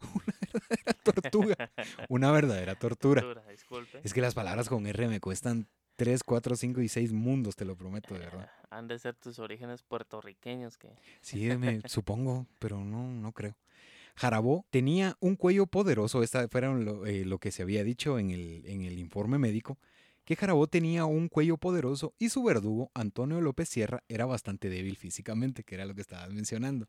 Una 0.00 0.24
verdadera 0.48 0.92
tortuga. 1.02 1.70
Una 2.08 2.30
verdadera 2.32 2.74
tortura. 2.74 3.20
Tortura, 3.20 3.46
disculpe. 3.50 4.00
Es 4.02 4.14
que 4.14 4.20
las 4.20 4.34
palabras 4.34 4.68
con 4.68 4.86
R 4.86 5.08
me 5.08 5.20
cuestan 5.20 5.68
3, 6.00 6.22
4, 6.24 6.56
5 6.56 6.80
y 6.80 6.88
6 6.88 7.12
mundos, 7.12 7.56
te 7.56 7.66
lo 7.66 7.76
prometo, 7.76 8.14
de 8.14 8.20
verdad. 8.20 8.50
Han 8.70 8.88
de 8.88 8.98
ser 8.98 9.14
tus 9.16 9.38
orígenes 9.38 9.82
puertorriqueños 9.82 10.78
que 10.78 10.88
Sí, 11.20 11.50
me, 11.58 11.82
supongo, 11.86 12.46
pero 12.58 12.82
no, 12.82 13.06
no 13.12 13.32
creo. 13.32 13.54
Jarabó 14.16 14.64
tenía 14.70 15.18
un 15.20 15.36
cuello 15.36 15.66
poderoso, 15.66 16.22
esta 16.22 16.48
fuera 16.48 16.72
lo, 16.72 17.04
eh, 17.04 17.26
lo 17.26 17.38
que 17.38 17.52
se 17.52 17.62
había 17.64 17.84
dicho 17.84 18.18
en 18.18 18.30
el, 18.30 18.62
en 18.64 18.80
el 18.80 18.98
informe 18.98 19.36
médico, 19.36 19.78
que 20.24 20.36
Jarabó 20.36 20.68
tenía 20.68 21.04
un 21.04 21.28
cuello 21.28 21.58
poderoso 21.58 22.14
y 22.18 22.30
su 22.30 22.42
verdugo, 22.42 22.90
Antonio 22.94 23.42
López 23.42 23.68
Sierra, 23.68 24.02
era 24.08 24.24
bastante 24.24 24.70
débil 24.70 24.96
físicamente, 24.96 25.64
que 25.64 25.74
era 25.74 25.84
lo 25.84 25.94
que 25.94 26.00
estabas 26.00 26.32
mencionando. 26.32 26.86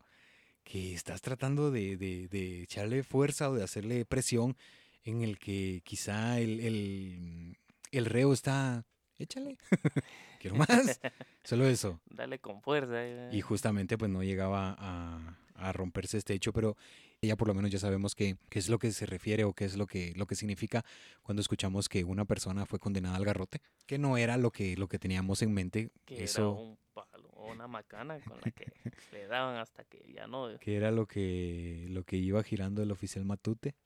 Que 0.64 0.94
estás 0.94 1.20
tratando 1.20 1.70
de, 1.70 1.98
de- 1.98 2.28
de 2.28 2.62
echarle 2.62 3.02
fuerza 3.02 3.50
o 3.50 3.54
de 3.54 3.62
hacerle 3.64 4.06
presión 4.06 4.56
en 5.04 5.20
el 5.20 5.38
que 5.38 5.82
quizá 5.84 6.38
el, 6.40 6.60
el, 6.60 7.58
el 7.90 8.06
reo 8.06 8.32
está... 8.32 8.86
Échale. 9.18 9.56
Quiero 10.40 10.56
más. 10.56 11.00
Solo 11.44 11.66
eso. 11.66 12.00
dale 12.10 12.38
con 12.38 12.60
fuerza. 12.62 13.04
eh. 13.04 13.30
Y 13.32 13.40
justamente 13.40 13.96
pues 13.98 14.10
no 14.10 14.22
llegaba 14.22 14.74
a, 14.78 15.36
a 15.54 15.72
romperse 15.72 16.18
este 16.18 16.34
hecho, 16.34 16.52
pero 16.52 16.76
ya 17.20 17.36
por 17.36 17.46
lo 17.46 17.54
menos 17.54 17.70
ya 17.70 17.78
sabemos 17.78 18.14
que- 18.16 18.36
qué 18.50 18.58
es 18.58 18.68
lo 18.68 18.78
que 18.78 18.90
se 18.90 19.06
refiere 19.06 19.44
o 19.44 19.52
qué 19.52 19.64
es 19.64 19.76
lo 19.76 19.86
que, 19.86 20.12
lo 20.16 20.26
que 20.26 20.34
significa 20.34 20.84
cuando 21.22 21.40
escuchamos 21.40 21.88
que 21.88 22.02
una 22.04 22.24
persona 22.24 22.66
fue 22.66 22.80
condenada 22.80 23.16
al 23.16 23.24
garrote, 23.24 23.60
que 23.86 23.96
no 23.98 24.16
era 24.16 24.36
lo 24.36 24.50
que, 24.50 24.76
lo 24.76 24.88
que 24.88 24.98
teníamos 24.98 25.40
en 25.42 25.52
mente, 25.54 25.90
que 26.04 26.16
era 26.16 26.24
eso 26.24 26.52
un 26.52 26.78
palo 26.92 27.28
o 27.34 27.52
una 27.52 27.68
macana 27.68 28.18
con 28.20 28.38
la 28.44 28.50
que 28.50 28.66
le 29.12 29.26
daban 29.28 29.56
hasta 29.56 29.84
que 29.84 30.02
ya 30.12 30.26
no. 30.26 30.48
que 30.58 30.74
era 30.76 30.90
lo 30.90 31.06
que, 31.06 31.86
lo 31.90 32.02
que 32.02 32.16
iba 32.16 32.42
girando 32.42 32.82
el 32.82 32.90
oficial 32.90 33.24
Matute. 33.24 33.76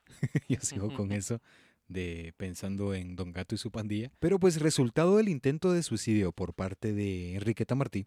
Yo 0.49 0.59
sigo 0.61 0.95
con 0.95 1.13
eso 1.13 1.41
de 1.89 2.35
pensando 2.37 2.95
en 2.95 3.17
Don 3.17 3.33
Gato 3.33 3.55
y 3.55 3.59
su 3.59 3.71
pandilla. 3.71 4.11
Pero 4.19 4.39
pues 4.39 4.61
resultado 4.61 5.17
del 5.17 5.29
intento 5.29 5.73
de 5.73 5.83
suicidio 5.83 6.33
por 6.33 6.55
parte 6.55 6.93
de 6.93 7.35
Enriqueta 7.35 7.75
Martí, 7.75 8.07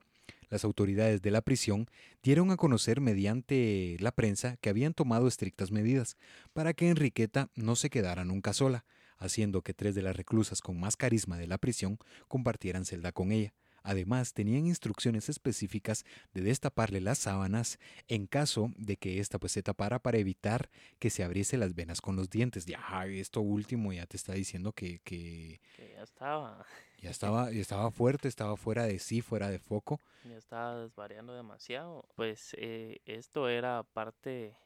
las 0.49 0.63
autoridades 0.63 1.21
de 1.21 1.31
la 1.31 1.41
prisión 1.41 1.87
dieron 2.23 2.51
a 2.51 2.57
conocer 2.57 3.01
mediante 3.01 3.97
la 3.99 4.11
prensa 4.11 4.57
que 4.57 4.69
habían 4.69 4.93
tomado 4.93 5.27
estrictas 5.27 5.71
medidas 5.71 6.17
para 6.53 6.73
que 6.73 6.89
Enriqueta 6.89 7.49
no 7.55 7.75
se 7.75 7.89
quedara 7.89 8.25
nunca 8.25 8.53
sola, 8.53 8.85
haciendo 9.17 9.61
que 9.61 9.73
tres 9.73 9.95
de 9.95 10.01
las 10.01 10.15
reclusas 10.15 10.61
con 10.61 10.79
más 10.79 10.97
carisma 10.97 11.37
de 11.37 11.47
la 11.47 11.57
prisión 11.57 11.99
compartieran 12.27 12.85
celda 12.85 13.11
con 13.11 13.31
ella. 13.31 13.53
Además, 13.83 14.33
tenían 14.33 14.65
instrucciones 14.67 15.29
específicas 15.29 16.05
de 16.33 16.41
destaparle 16.41 17.01
las 17.01 17.19
sábanas 17.19 17.79
en 18.07 18.27
caso 18.27 18.71
de 18.77 18.97
que 18.97 19.19
ésta 19.19 19.39
pues 19.39 19.51
se 19.53 19.63
tapara 19.63 19.99
para 19.99 20.17
evitar 20.17 20.69
que 20.99 21.09
se 21.09 21.23
abriese 21.23 21.57
las 21.57 21.75
venas 21.75 22.01
con 22.01 22.15
los 22.15 22.29
dientes. 22.29 22.65
Ya, 22.65 22.79
esto 23.07 23.41
último 23.41 23.93
ya 23.93 24.05
te 24.05 24.17
está 24.17 24.33
diciendo 24.33 24.73
que, 24.73 24.99
que 24.99 25.61
Que 25.75 25.93
ya 25.93 26.03
estaba, 26.03 26.65
ya 26.97 27.09
estaba, 27.09 27.51
ya 27.51 27.61
estaba 27.61 27.91
fuerte, 27.91 28.27
estaba 28.27 28.57
fuera 28.57 28.83
de 28.85 28.99
sí, 28.99 29.21
fuera 29.21 29.49
de 29.49 29.59
foco. 29.59 29.99
ya 30.23 30.37
estaba 30.37 30.79
desvariando 30.81 31.33
demasiado. 31.33 32.05
Pues 32.15 32.55
eh, 32.57 32.99
esto 33.05 33.49
era 33.49 33.83
parte, 33.83 34.57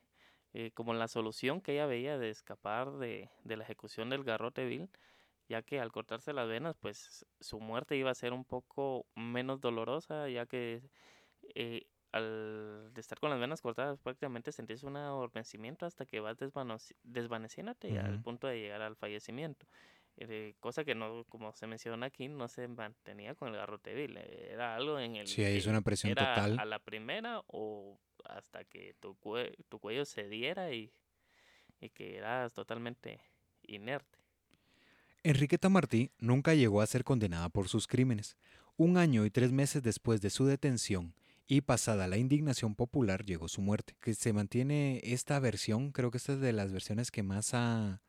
eh, 0.53 0.72
como 0.74 0.93
la 0.93 1.07
solución 1.07 1.61
que 1.61 1.74
ella 1.74 1.86
veía 1.86 2.18
de 2.18 2.30
escapar 2.30 2.91
de, 2.97 3.30
de 3.43 3.57
la 3.57 3.64
ejecución 3.64 4.09
del 4.09 4.24
garrote 4.24 4.66
vil, 4.66 4.89
ya 5.50 5.62
que 5.64 5.80
al 5.80 5.91
cortarse 5.91 6.34
las 6.34 6.48
venas, 6.48 6.76
pues 6.80 7.26
su 7.39 7.60
muerte 7.60 7.96
iba 7.98 8.12
a 8.12 8.16
ser 8.16 8.34
un 8.34 8.46
poco 8.46 9.08
menos 9.16 9.62
dolorosa, 9.62 10.30
ya 10.30 10.46
que 10.46 10.84
eh, 11.56 11.88
al 12.12 12.91
estar 12.96 13.20
con 13.20 13.30
las 13.32 13.39
venas 13.39 13.62
cortadas 13.62 14.00
prácticamente 14.00 14.52
sentís 14.52 14.84
un 14.84 14.98
adormecimiento 14.98 15.86
hasta 15.86 16.06
que 16.06 16.20
vas 16.20 16.38
desvaneciéndote 17.04 18.00
al 18.00 18.20
Ujú. 18.20 18.20
punto 18.20 18.48
de 18.48 18.60
llegar 18.60 18.82
al 18.82 18.96
fallecimiento. 18.96 19.68
Eh, 20.18 20.56
cosa 20.60 20.84
que 20.86 20.94
no, 20.96 21.26
como 21.26 21.54
se 21.54 21.66
menciona 21.68 22.06
aquí, 22.08 22.28
no 22.30 22.48
se 22.48 22.68
mantenía 22.68 23.34
con 23.36 23.50
el 23.50 23.56
garrote 23.56 23.96
vil, 23.96 24.18
eh, 24.18 24.50
era 24.52 24.76
algo 24.76 25.00
en 25.00 25.16
el 25.16 25.28
Sí, 25.28 25.44
ahí 25.44 25.58
es 25.58 25.66
una 25.68 25.82
presión 25.82 26.16
era 26.16 26.44
total. 26.44 26.64
a 26.64 26.66
la 26.66 26.80
primera 26.80 27.41
o 27.48 28.00
hasta 28.26 28.66
que 28.66 28.94
tu, 28.96 29.16
cue- 29.20 29.56
tu 29.70 29.80
cuello 29.80 30.06
cediera 30.06 30.72
y, 30.74 30.94
y 31.80 31.89
que 31.91 32.18
eras 32.18 32.54
totalmente 32.54 33.22
inerte. 33.64 34.22
Enriqueta 35.26 35.69
Martí 35.69 36.11
nunca 36.19 36.53
llegó 36.53 36.82
a 36.82 36.86
ser 36.86 37.05
condenada 37.05 37.47
por 37.47 37.69
sus 37.69 37.88
crímenes. 37.88 38.36
Un 38.76 38.97
año 38.97 39.26
y 39.26 39.30
tres 39.30 39.53
meses 39.53 39.82
después 39.82 40.19
de 40.19 40.30
su 40.30 40.45
detención 40.45 41.13
y 41.47 41.61
pasada 41.61 42.09
la 42.09 42.17
indignación 42.17 42.76
popular 42.76 43.24
llegó 43.24 43.47
su 43.47 43.61
muerte. 43.61 43.95
Que 44.01 44.15
se 44.15 44.34
mantiene 44.34 44.99
esta 45.01 45.39
versión, 45.39 45.93
creo 45.93 46.11
que 46.11 46.17
esta 46.17 46.34
es 46.34 46.41
de 46.41 46.51
las 46.51 46.74
versiones 46.74 47.09
que 47.09 47.24
más 47.24 47.53
ha, 47.53 48.01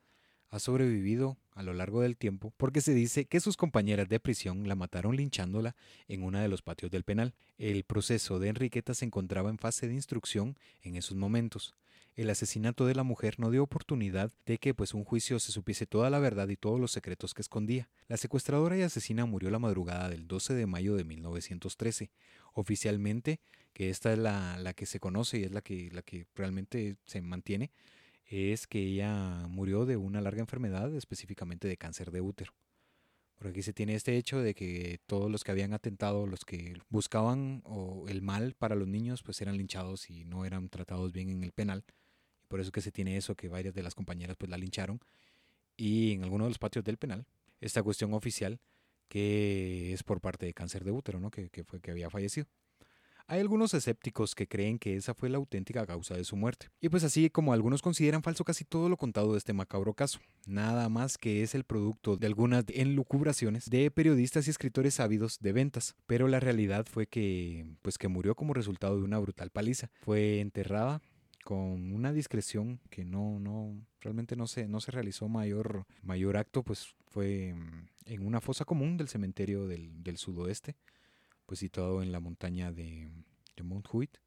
ha 0.50 0.58
sobrevivido 0.58 1.38
a 1.52 1.62
lo 1.62 1.72
largo 1.72 2.00
del 2.00 2.16
tiempo, 2.16 2.52
porque 2.56 2.80
se 2.80 2.94
dice 2.94 3.26
que 3.26 3.38
sus 3.38 3.56
compañeras 3.56 4.08
de 4.08 4.18
prisión 4.18 4.66
la 4.66 4.74
mataron 4.74 5.14
linchándola 5.14 5.76
en 6.08 6.24
uno 6.24 6.40
de 6.40 6.48
los 6.48 6.62
patios 6.62 6.90
del 6.90 7.04
penal. 7.04 7.32
El 7.58 7.84
proceso 7.84 8.40
de 8.40 8.48
Enriqueta 8.48 8.92
se 8.92 9.04
encontraba 9.04 9.50
en 9.50 9.58
fase 9.58 9.86
de 9.86 9.94
instrucción 9.94 10.58
en 10.82 10.96
esos 10.96 11.16
momentos. 11.16 11.76
El 12.16 12.30
asesinato 12.30 12.86
de 12.86 12.94
la 12.94 13.02
mujer 13.02 13.40
no 13.40 13.50
dio 13.50 13.64
oportunidad 13.64 14.32
de 14.46 14.58
que 14.58 14.72
pues 14.72 14.94
un 14.94 15.02
juicio 15.02 15.40
se 15.40 15.50
supiese 15.50 15.84
toda 15.84 16.10
la 16.10 16.20
verdad 16.20 16.48
y 16.48 16.56
todos 16.56 16.78
los 16.78 16.92
secretos 16.92 17.34
que 17.34 17.42
escondía. 17.42 17.90
La 18.06 18.16
secuestradora 18.16 18.78
y 18.78 18.82
asesina 18.82 19.26
murió 19.26 19.50
la 19.50 19.58
madrugada 19.58 20.08
del 20.08 20.28
12 20.28 20.54
de 20.54 20.66
mayo 20.66 20.94
de 20.94 21.02
1913. 21.02 22.12
Oficialmente, 22.52 23.40
que 23.72 23.90
esta 23.90 24.12
es 24.12 24.18
la, 24.20 24.56
la 24.58 24.74
que 24.74 24.86
se 24.86 25.00
conoce 25.00 25.40
y 25.40 25.42
es 25.42 25.50
la 25.50 25.60
que, 25.60 25.90
la 25.90 26.02
que 26.02 26.28
realmente 26.36 26.96
se 27.04 27.20
mantiene, 27.20 27.72
es 28.26 28.68
que 28.68 28.78
ella 28.78 29.48
murió 29.48 29.84
de 29.84 29.96
una 29.96 30.20
larga 30.20 30.40
enfermedad, 30.40 30.94
específicamente 30.94 31.66
de 31.66 31.76
cáncer 31.76 32.12
de 32.12 32.20
útero. 32.20 32.54
Por 33.34 33.48
aquí 33.48 33.62
se 33.62 33.72
tiene 33.72 33.96
este 33.96 34.16
hecho 34.16 34.38
de 34.38 34.54
que 34.54 35.00
todos 35.06 35.28
los 35.28 35.42
que 35.42 35.50
habían 35.50 35.74
atentado, 35.74 36.28
los 36.28 36.44
que 36.44 36.74
buscaban 36.90 37.62
o 37.64 38.06
el 38.08 38.22
mal 38.22 38.54
para 38.54 38.76
los 38.76 38.86
niños, 38.86 39.24
pues 39.24 39.40
eran 39.42 39.56
linchados 39.56 40.08
y 40.08 40.24
no 40.24 40.44
eran 40.44 40.68
tratados 40.68 41.12
bien 41.12 41.28
en 41.28 41.42
el 41.42 41.50
penal. 41.50 41.84
Por 42.54 42.60
eso 42.60 42.70
que 42.70 42.80
se 42.80 42.92
tiene 42.92 43.16
eso, 43.16 43.34
que 43.34 43.48
varias 43.48 43.74
de 43.74 43.82
las 43.82 43.96
compañeras 43.96 44.36
pues 44.36 44.48
la 44.48 44.56
lincharon. 44.56 45.00
Y 45.76 46.12
en 46.12 46.22
alguno 46.22 46.44
de 46.44 46.50
los 46.50 46.58
patios 46.60 46.84
del 46.84 46.98
penal, 46.98 47.26
esta 47.60 47.82
cuestión 47.82 48.14
oficial 48.14 48.60
que 49.08 49.92
es 49.92 50.04
por 50.04 50.20
parte 50.20 50.46
de 50.46 50.54
cáncer 50.54 50.84
de 50.84 50.92
útero, 50.92 51.18
¿no? 51.18 51.32
Que, 51.32 51.50
que 51.50 51.64
fue 51.64 51.80
que 51.80 51.90
había 51.90 52.10
fallecido. 52.10 52.46
Hay 53.26 53.40
algunos 53.40 53.74
escépticos 53.74 54.36
que 54.36 54.46
creen 54.46 54.78
que 54.78 54.94
esa 54.94 55.14
fue 55.14 55.30
la 55.30 55.38
auténtica 55.38 55.84
causa 55.84 56.14
de 56.14 56.22
su 56.22 56.36
muerte. 56.36 56.68
Y 56.80 56.90
pues 56.90 57.02
así 57.02 57.28
como 57.28 57.52
algunos 57.52 57.82
consideran 57.82 58.22
falso 58.22 58.44
casi 58.44 58.64
todo 58.64 58.88
lo 58.88 58.96
contado 58.96 59.32
de 59.32 59.38
este 59.38 59.52
macabro 59.52 59.92
caso, 59.92 60.20
nada 60.46 60.88
más 60.88 61.18
que 61.18 61.42
es 61.42 61.56
el 61.56 61.64
producto 61.64 62.16
de 62.16 62.28
algunas 62.28 62.66
enlucubraciones 62.68 63.68
de 63.68 63.90
periodistas 63.90 64.46
y 64.46 64.50
escritores 64.50 65.00
ávidos 65.00 65.40
de 65.40 65.52
ventas, 65.52 65.96
pero 66.06 66.28
la 66.28 66.38
realidad 66.38 66.86
fue 66.88 67.08
que 67.08 67.66
pues 67.82 67.98
que 67.98 68.06
murió 68.06 68.36
como 68.36 68.54
resultado 68.54 68.96
de 68.96 69.02
una 69.02 69.18
brutal 69.18 69.50
paliza. 69.50 69.90
Fue 70.04 70.38
enterrada 70.38 71.02
con 71.44 71.92
una 71.92 72.12
discreción 72.12 72.80
que 72.90 73.04
no 73.04 73.38
no 73.38 73.80
realmente 74.00 74.34
no 74.34 74.46
se 74.46 74.66
no 74.66 74.80
se 74.80 74.90
realizó 74.90 75.28
mayor 75.28 75.86
mayor 76.02 76.36
acto, 76.36 76.62
pues 76.62 76.94
fue 77.06 77.54
mm, 77.54 77.88
en 78.06 78.26
una 78.26 78.40
fosa 78.40 78.64
común 78.64 78.96
del 78.96 79.08
cementerio 79.08 79.66
del, 79.66 80.02
del 80.02 80.16
sudoeste 80.16 80.76
pues 81.46 81.60
situado 81.60 82.02
en 82.02 82.12
la 82.12 82.20
montaña 82.20 82.72
de, 82.72 83.08
de 83.56 83.62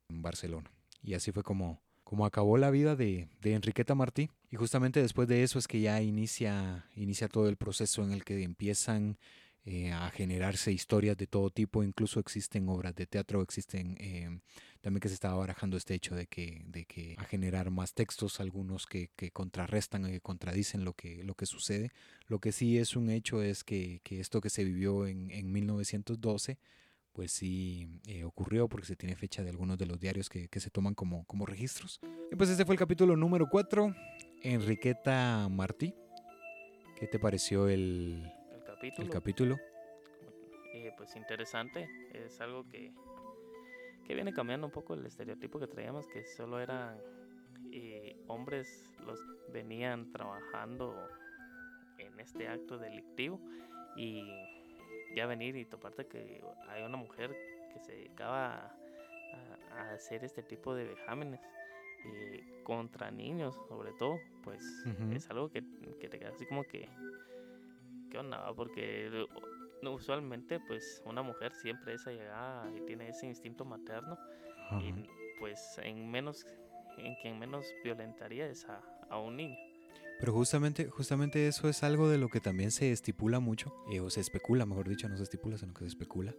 en 0.10 0.22
Barcelona. 0.22 0.72
Y 1.02 1.14
así 1.14 1.32
fue 1.32 1.44
como, 1.44 1.82
como 2.04 2.26
acabó 2.26 2.58
la 2.58 2.72
vida 2.72 2.96
de, 2.96 3.28
de 3.42 3.54
Enriqueta 3.54 3.96
Martí. 3.96 4.30
Y 4.50 4.56
justamente 4.56 5.02
después 5.02 5.28
de 5.28 5.44
eso 5.44 5.60
es 5.60 5.68
que 5.68 5.82
ya 5.82 6.02
inicia, 6.02 6.86
inicia 6.96 7.28
todo 7.28 7.50
el 7.50 7.58
proceso 7.58 8.04
en 8.04 8.12
el 8.12 8.24
que 8.24 8.42
empiezan 8.44 9.18
eh, 9.66 9.92
a 9.92 10.10
generarse 10.12 10.72
historias 10.72 11.18
de 11.18 11.28
todo 11.28 11.50
tipo, 11.50 11.84
incluso 11.84 12.20
existen 12.20 12.70
obras 12.70 12.96
de 12.96 13.06
teatro, 13.06 13.42
existen 13.42 13.98
eh, 14.00 14.40
también 14.82 15.02
que 15.02 15.08
se 15.10 15.14
estaba 15.16 15.36
barajando 15.36 15.78
este 15.78 15.94
hecho 15.94 16.16
de 16.16 16.28
que, 16.28 16.64
de 16.68 16.86
que 16.86 17.16
a 17.18 17.24
generar 17.24 17.72
más 17.72 17.94
textos, 17.94 18.40
algunos 18.40 18.86
que, 18.86 19.10
que 19.16 19.32
contrarrestan 19.32 20.08
y 20.08 20.12
que 20.12 20.22
contradicen 20.22 20.86
lo 20.86 20.94
que, 20.94 21.24
lo 21.24 21.36
que 21.36 21.46
sucede. 21.46 21.92
Lo 22.28 22.40
que 22.40 22.52
sí 22.52 22.78
es 22.78 22.96
un 22.96 23.10
hecho 23.10 23.42
es 23.42 23.64
que, 23.64 24.02
que 24.04 24.20
esto 24.20 24.42
que 24.42 24.50
se 24.50 24.64
vivió 24.64 25.08
en, 25.08 25.32
en 25.32 25.52
1912 25.52 26.58
pues 27.14 27.32
sí 27.32 27.88
eh, 28.06 28.24
ocurrió 28.26 28.68
porque 28.70 28.86
se 28.86 28.96
tiene 28.96 29.16
fecha 29.16 29.42
de 29.44 29.50
algunos 29.50 29.80
de 29.80 29.88
los 29.88 30.00
diarios 30.00 30.30
que, 30.30 30.50
que 30.50 30.60
se 30.60 30.70
toman 30.70 30.94
como, 30.94 31.26
como 31.26 31.48
registros. 31.48 32.00
Y 32.32 32.36
pues 32.36 32.48
este 32.52 32.64
fue 32.64 32.76
el 32.76 32.80
capítulo 32.80 33.18
número 33.18 33.48
4, 33.50 33.96
Enriqueta 34.44 35.48
Martí. 35.50 35.96
¿Qué 36.96 37.08
te 37.08 37.18
pareció 37.18 37.70
el, 37.70 38.32
El 38.54 38.64
capítulo. 38.64 39.06
el 39.08 39.10
capítulo? 39.12 39.58
eh, 40.74 40.92
pues 40.96 41.16
interesante. 41.16 41.90
Es 42.14 42.40
algo 42.40 42.68
que, 42.70 42.92
que 44.08 44.16
viene 44.16 44.34
cambiando 44.34 44.66
un 44.66 44.72
poco 44.72 44.94
el 44.94 45.06
estereotipo 45.06 45.60
que 45.60 45.68
traíamos, 45.68 46.08
que 46.08 46.24
solo 46.26 46.62
eran 46.62 46.98
eh, 47.74 48.16
hombres 48.28 48.90
los 49.06 49.20
venían 49.52 50.12
trabajando 50.14 50.96
en 51.98 52.18
este 52.20 52.48
acto 52.48 52.78
delictivo 52.78 53.40
y 53.98 54.24
ya 55.14 55.26
venir 55.26 55.58
y 55.58 55.66
toparte 55.66 56.08
que 56.08 56.42
hay 56.70 56.84
una 56.84 56.96
mujer 56.96 57.36
que 57.74 57.80
se 57.80 57.92
dedicaba 57.94 58.74
a, 59.74 59.92
hacer 59.94 60.24
este 60.24 60.42
tipo 60.42 60.74
de 60.74 60.86
vejámenes 60.86 61.42
eh, 62.06 62.62
contra 62.64 63.12
niños 63.12 63.56
sobre 63.68 63.92
todo 63.94 64.18
pues 64.44 64.64
es 65.12 65.30
algo 65.30 65.50
que, 65.52 65.64
que, 66.00 66.10
te 66.10 66.18
queda 66.18 66.30
así 66.30 66.46
como 66.46 66.64
que 66.64 66.90
qué 68.10 68.18
onda 68.18 68.54
porque 68.56 69.28
usualmente 69.84 70.60
pues 70.68 71.02
una 71.06 71.22
mujer 71.22 71.54
siempre 71.54 71.94
es 71.94 72.08
allegada 72.08 72.70
y 72.76 72.82
tiene 72.82 73.10
ese 73.10 73.28
instinto 73.28 73.66
materno 73.66 74.18
y 74.82 74.94
pues 75.40 75.80
en 75.84 76.10
menos 76.10 76.46
en 76.98 77.16
quien 77.22 77.38
menos 77.40 77.66
violentaría 77.84 78.48
es 78.48 78.66
a, 78.66 78.82
a 79.10 79.20
un 79.20 79.38
niño. 79.38 79.58
Pero 80.20 80.34
justamente, 80.34 80.90
justamente 80.90 81.48
eso 81.48 81.70
es 81.70 81.84
algo 81.84 82.10
de 82.10 82.18
lo 82.18 82.30
que 82.30 82.40
también 82.40 82.72
se 82.72 82.92
estipula 82.92 83.40
mucho, 83.40 83.72
eh, 83.92 84.00
o 84.00 84.10
se 84.10 84.20
especula, 84.20 84.66
mejor 84.66 84.90
dicho, 84.90 85.08
no 85.08 85.16
se 85.16 85.24
estipula, 85.24 85.58
sino 85.58 85.74
que 85.74 85.82
se 85.82 85.90
especula, 85.90 86.34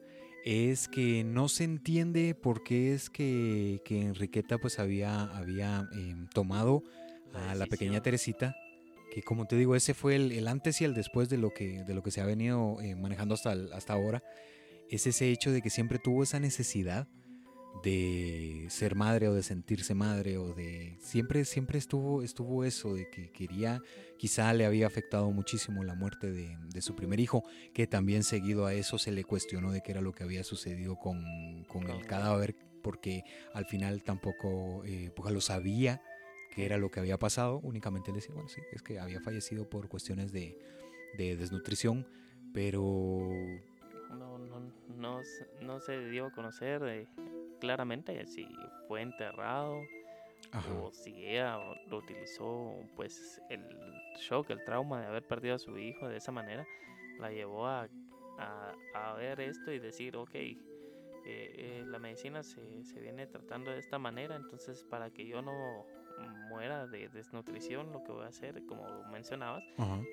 es 0.44 0.88
que 0.88 1.22
no 1.22 1.48
se 1.48 1.64
entiende 1.64 2.34
por 2.34 2.64
qué 2.64 2.92
es 2.92 3.08
que, 3.08 3.80
que 3.84 4.02
Enriqueta 4.02 4.58
pues 4.58 4.80
había, 4.80 5.24
había 5.36 5.88
em, 5.92 6.26
tomado 6.28 6.82
a 7.34 7.54
la 7.54 7.66
pequeña 7.66 8.02
Teresita, 8.02 8.56
que 9.10 9.22
como 9.22 9.46
te 9.46 9.56
digo, 9.56 9.74
ese 9.74 9.94
fue 9.94 10.16
el, 10.16 10.46
antes 10.48 10.80
y 10.80 10.84
el 10.84 10.94
después 10.94 11.28
de 11.28 11.38
lo 11.38 11.52
que, 11.52 11.84
de 11.84 11.94
lo 11.94 12.02
que 12.02 12.10
se 12.10 12.20
ha 12.20 12.26
venido 12.26 12.80
eh, 12.80 12.94
manejando 12.94 13.34
hasta, 13.34 13.52
hasta 13.72 13.92
ahora, 13.92 14.22
es 14.90 15.06
ese 15.06 15.30
hecho 15.30 15.50
de 15.52 15.62
que 15.62 15.70
siempre 15.70 15.98
tuvo 15.98 16.22
esa 16.22 16.40
necesidad 16.40 17.08
de 17.82 18.66
ser 18.70 18.94
madre 18.94 19.28
o 19.28 19.34
de 19.34 19.42
sentirse 19.42 19.94
madre 19.94 20.36
o 20.38 20.54
de 20.54 20.96
siempre 21.00 21.44
siempre 21.44 21.78
estuvo 21.78 22.22
estuvo 22.22 22.64
eso 22.64 22.94
de 22.94 23.08
que 23.08 23.30
quería 23.30 23.80
quizá 24.16 24.52
le 24.52 24.66
había 24.66 24.86
afectado 24.86 25.30
muchísimo 25.30 25.84
la 25.84 25.94
muerte 25.94 26.32
de, 26.32 26.82
su 26.82 26.96
primer 26.96 27.20
hijo 27.20 27.44
que 27.74 27.86
también 27.86 28.22
seguido 28.22 28.66
a 28.66 28.74
eso 28.74 28.98
se 28.98 29.12
le 29.12 29.24
cuestionó 29.24 29.70
de 29.70 29.82
qué 29.82 29.92
era 29.92 30.00
lo 30.00 30.12
que 30.12 30.24
había 30.24 30.44
sucedido 30.44 30.96
con, 30.96 31.24
el 31.88 32.06
cadáver 32.06 32.56
porque 32.82 33.22
al 33.54 33.66
final 33.66 34.02
tampoco 34.02 34.84
eh, 34.84 35.10
pues, 35.14 35.32
lo 35.32 35.40
sabía 35.40 36.00
qué 36.58 36.66
era 36.66 36.76
lo 36.76 36.90
que 36.90 36.98
había 36.98 37.20
pasado 37.20 37.60
únicamente 37.62 38.10
le 38.10 38.16
decía 38.16 38.34
bueno 38.34 38.48
sí 38.48 38.60
es 38.72 38.82
que 38.82 38.98
había 38.98 39.20
fallecido 39.20 39.70
por 39.70 39.88
cuestiones 39.88 40.32
de, 40.32 40.58
de 41.16 41.36
desnutrición 41.36 42.04
pero 42.52 43.30
no, 44.10 44.38
no, 44.38 44.72
no, 44.96 45.20
no 45.60 45.80
se 45.80 46.08
dio 46.10 46.26
a 46.26 46.32
conocer 46.32 46.82
eh, 46.82 47.06
claramente 47.60 48.26
si 48.26 48.48
fue 48.88 49.02
enterrado 49.02 49.82
o 50.82 50.90
si 50.92 51.26
ella 51.26 51.58
lo 51.88 51.98
utilizó, 51.98 52.74
pues 52.96 53.40
el 53.50 53.62
shock, 54.18 54.50
el 54.50 54.64
trauma 54.64 55.00
de 55.00 55.06
haber 55.06 55.26
perdido 55.26 55.56
a 55.56 55.58
su 55.58 55.76
hijo 55.76 56.08
de 56.08 56.16
esa 56.16 56.32
manera, 56.32 56.66
la 57.18 57.30
llevó 57.30 57.66
a, 57.66 57.88
a, 58.38 59.14
ver 59.14 59.40
esto 59.40 59.72
y 59.72 59.78
decir, 59.78 60.16
ok, 60.16 60.34
eh, 60.34 60.56
eh, 61.26 61.84
la 61.86 61.98
medicina 61.98 62.42
se, 62.42 62.84
se 62.84 63.00
viene 63.00 63.26
tratando 63.26 63.70
de 63.72 63.78
esta 63.78 63.98
manera, 63.98 64.36
entonces 64.36 64.84
para 64.84 65.10
que 65.10 65.26
yo 65.26 65.42
no 65.42 65.84
muera 66.48 66.86
de 66.86 67.08
desnutrición, 67.08 67.92
lo 67.92 68.02
que 68.02 68.12
voy 68.12 68.24
a 68.24 68.28
hacer, 68.28 68.64
como 68.66 69.04
mencionabas, 69.10 69.62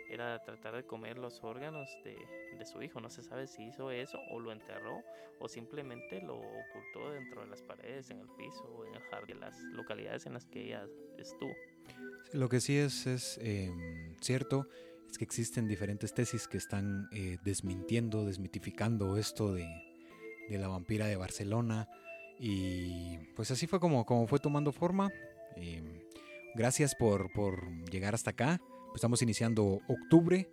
era 0.09 0.41
tratar 0.43 0.75
de 0.75 0.83
comer 0.83 1.17
los 1.17 1.43
órganos 1.43 1.89
de, 2.03 2.15
de, 2.57 2.65
su 2.65 2.81
hijo. 2.81 2.99
No 2.99 3.09
se 3.09 3.23
sabe 3.23 3.47
si 3.47 3.63
hizo 3.63 3.91
eso 3.91 4.19
o 4.31 4.39
lo 4.39 4.51
enterró 4.51 5.01
o 5.39 5.47
simplemente 5.47 6.21
lo 6.21 6.35
ocultó 6.35 7.11
dentro 7.11 7.41
de 7.41 7.47
las 7.47 7.61
paredes, 7.61 8.09
en 8.09 8.19
el 8.19 8.27
piso 8.37 8.63
o 8.63 8.85
en 8.85 8.95
el 8.95 9.01
jardín, 9.03 9.39
las 9.39 9.57
localidades 9.73 10.25
en 10.25 10.33
las 10.33 10.45
que 10.45 10.65
ella 10.65 10.85
estuvo. 11.17 11.53
lo 12.33 12.49
que 12.49 12.59
sí 12.59 12.77
es, 12.77 13.07
es 13.07 13.39
em, 13.41 14.15
cierto 14.21 14.67
es 15.09 15.17
que 15.17 15.23
existen 15.23 15.67
diferentes 15.67 16.13
tesis 16.13 16.47
que 16.47 16.57
están 16.57 17.07
eh, 17.11 17.37
desmintiendo, 17.43 18.25
desmitificando 18.25 19.17
esto 19.17 19.53
de, 19.53 19.67
de 20.49 20.57
la 20.57 20.67
vampira 20.67 21.07
de 21.07 21.15
Barcelona. 21.15 21.87
Y 22.37 23.17
pues 23.35 23.51
así 23.51 23.67
fue 23.67 23.79
como, 23.79 24.05
como 24.05 24.27
fue 24.27 24.39
tomando 24.39 24.71
forma. 24.71 25.09
Em, 25.55 26.01
gracias 26.53 26.95
por, 26.95 27.29
llegar 27.91 28.13
hasta 28.13 28.31
acá. 28.31 28.61
estamos 28.93 29.21
iniciando 29.21 29.81
octubre 29.87 30.49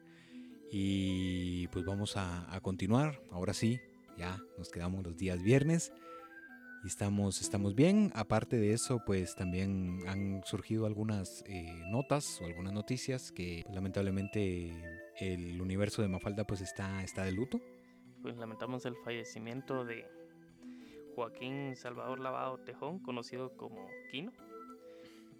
y 0.71 1.69
pues 1.69 1.85
vamos 1.85 2.17
a, 2.17 2.59
continuar. 2.63 3.23
Ahora 3.31 3.55
sí, 3.55 3.81
ya 4.17 4.39
nos 4.59 4.71
quedamos 4.71 5.05
los 5.05 5.17
días 5.17 5.43
viernes 5.43 5.93
y 6.85 6.89
estamos, 6.89 7.41
estamos 7.41 7.75
bien. 7.75 8.11
Aparte 8.15 8.57
de 8.57 8.73
eso, 8.73 9.03
pues 9.05 9.35
también 9.37 10.01
han 10.07 10.43
surgido 10.45 10.87
algunas 10.87 11.45
eh, 11.47 11.83
notas 11.91 12.41
o 12.41 12.47
algunas 12.47 12.73
noticias 12.73 13.33
que 13.33 13.63
pues, 13.65 13.75
lamentablemente 13.75 14.73
el 15.21 15.61
universo 15.61 16.03
de 16.03 16.09
Mafalda 16.09 16.45
pues 16.45 16.61
está, 16.61 17.03
está 17.03 17.25
de 17.25 17.33
luto. 17.33 17.61
Pues 18.23 18.37
lamentamos 18.37 18.87
el 18.87 18.95
fallecimiento 19.05 19.85
de 19.85 20.07
Joaquín 21.17 21.75
Salvador 21.77 22.21
Lavado 22.21 22.59
Tejón, 22.59 23.01
conocido 23.01 23.57
como 23.57 23.87
Quino 24.11 24.33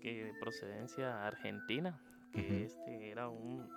que 0.03 0.25
de 0.25 0.35
procedencia 0.35 1.27
argentina, 1.27 1.99
que 2.33 2.65
este 2.65 3.11
era 3.11 3.29
un, 3.29 3.69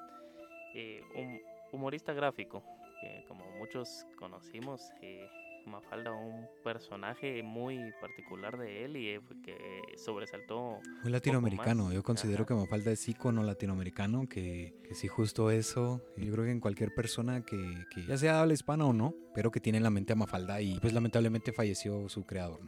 eh, 0.73 1.01
un 1.15 1.39
humorista 1.71 2.13
gráfico, 2.13 2.63
que 3.01 3.23
como 3.27 3.45
muchos 3.59 4.05
conocimos, 4.17 4.81
eh, 5.01 5.27
Mafalda 5.65 6.11
un 6.11 6.47
personaje 6.63 7.41
muy 7.41 7.91
particular 7.99 8.57
de 8.57 8.85
él 8.85 8.97
y 8.97 9.09
eh, 9.09 9.21
que 9.43 9.57
sobresaltó. 9.97 10.79
Muy 11.01 11.11
latinoamericano, 11.11 11.91
yo 11.91 12.03
considero 12.03 12.45
que 12.45 12.53
Mafalda 12.53 12.91
es 12.91 13.07
ícono 13.07 13.43
latinoamericano, 13.43 14.27
que, 14.29 14.75
que 14.83 14.93
sí 14.93 15.07
justo 15.07 15.49
eso, 15.49 16.03
yo 16.17 16.31
creo 16.31 16.45
que 16.45 16.51
en 16.51 16.59
cualquier 16.59 16.93
persona 16.93 17.43
que, 17.43 17.57
que 17.89 18.05
ya 18.05 18.17
sea 18.17 18.41
habla 18.41 18.53
hispana 18.53 18.85
o 18.85 18.93
no, 18.93 19.15
pero 19.33 19.49
que 19.51 19.59
tiene 19.59 19.77
en 19.77 19.83
la 19.83 19.89
mente 19.89 20.13
a 20.13 20.15
Mafalda 20.15 20.61
y 20.61 20.79
pues 20.79 20.93
lamentablemente 20.93 21.51
falleció 21.51 22.09
su 22.09 22.25
creador. 22.25 22.59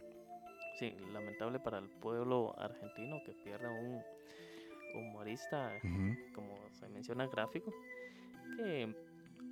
Sí, 0.77 0.95
lamentable 1.11 1.59
para 1.59 1.79
el 1.79 1.89
pueblo 1.89 2.53
argentino 2.59 3.21
que 3.25 3.33
pierda 3.43 3.69
un 3.71 4.01
humorista, 4.93 5.73
como 6.33 6.69
se 6.73 6.87
menciona, 6.89 7.27
gráfico, 7.27 7.73
que 8.55 8.95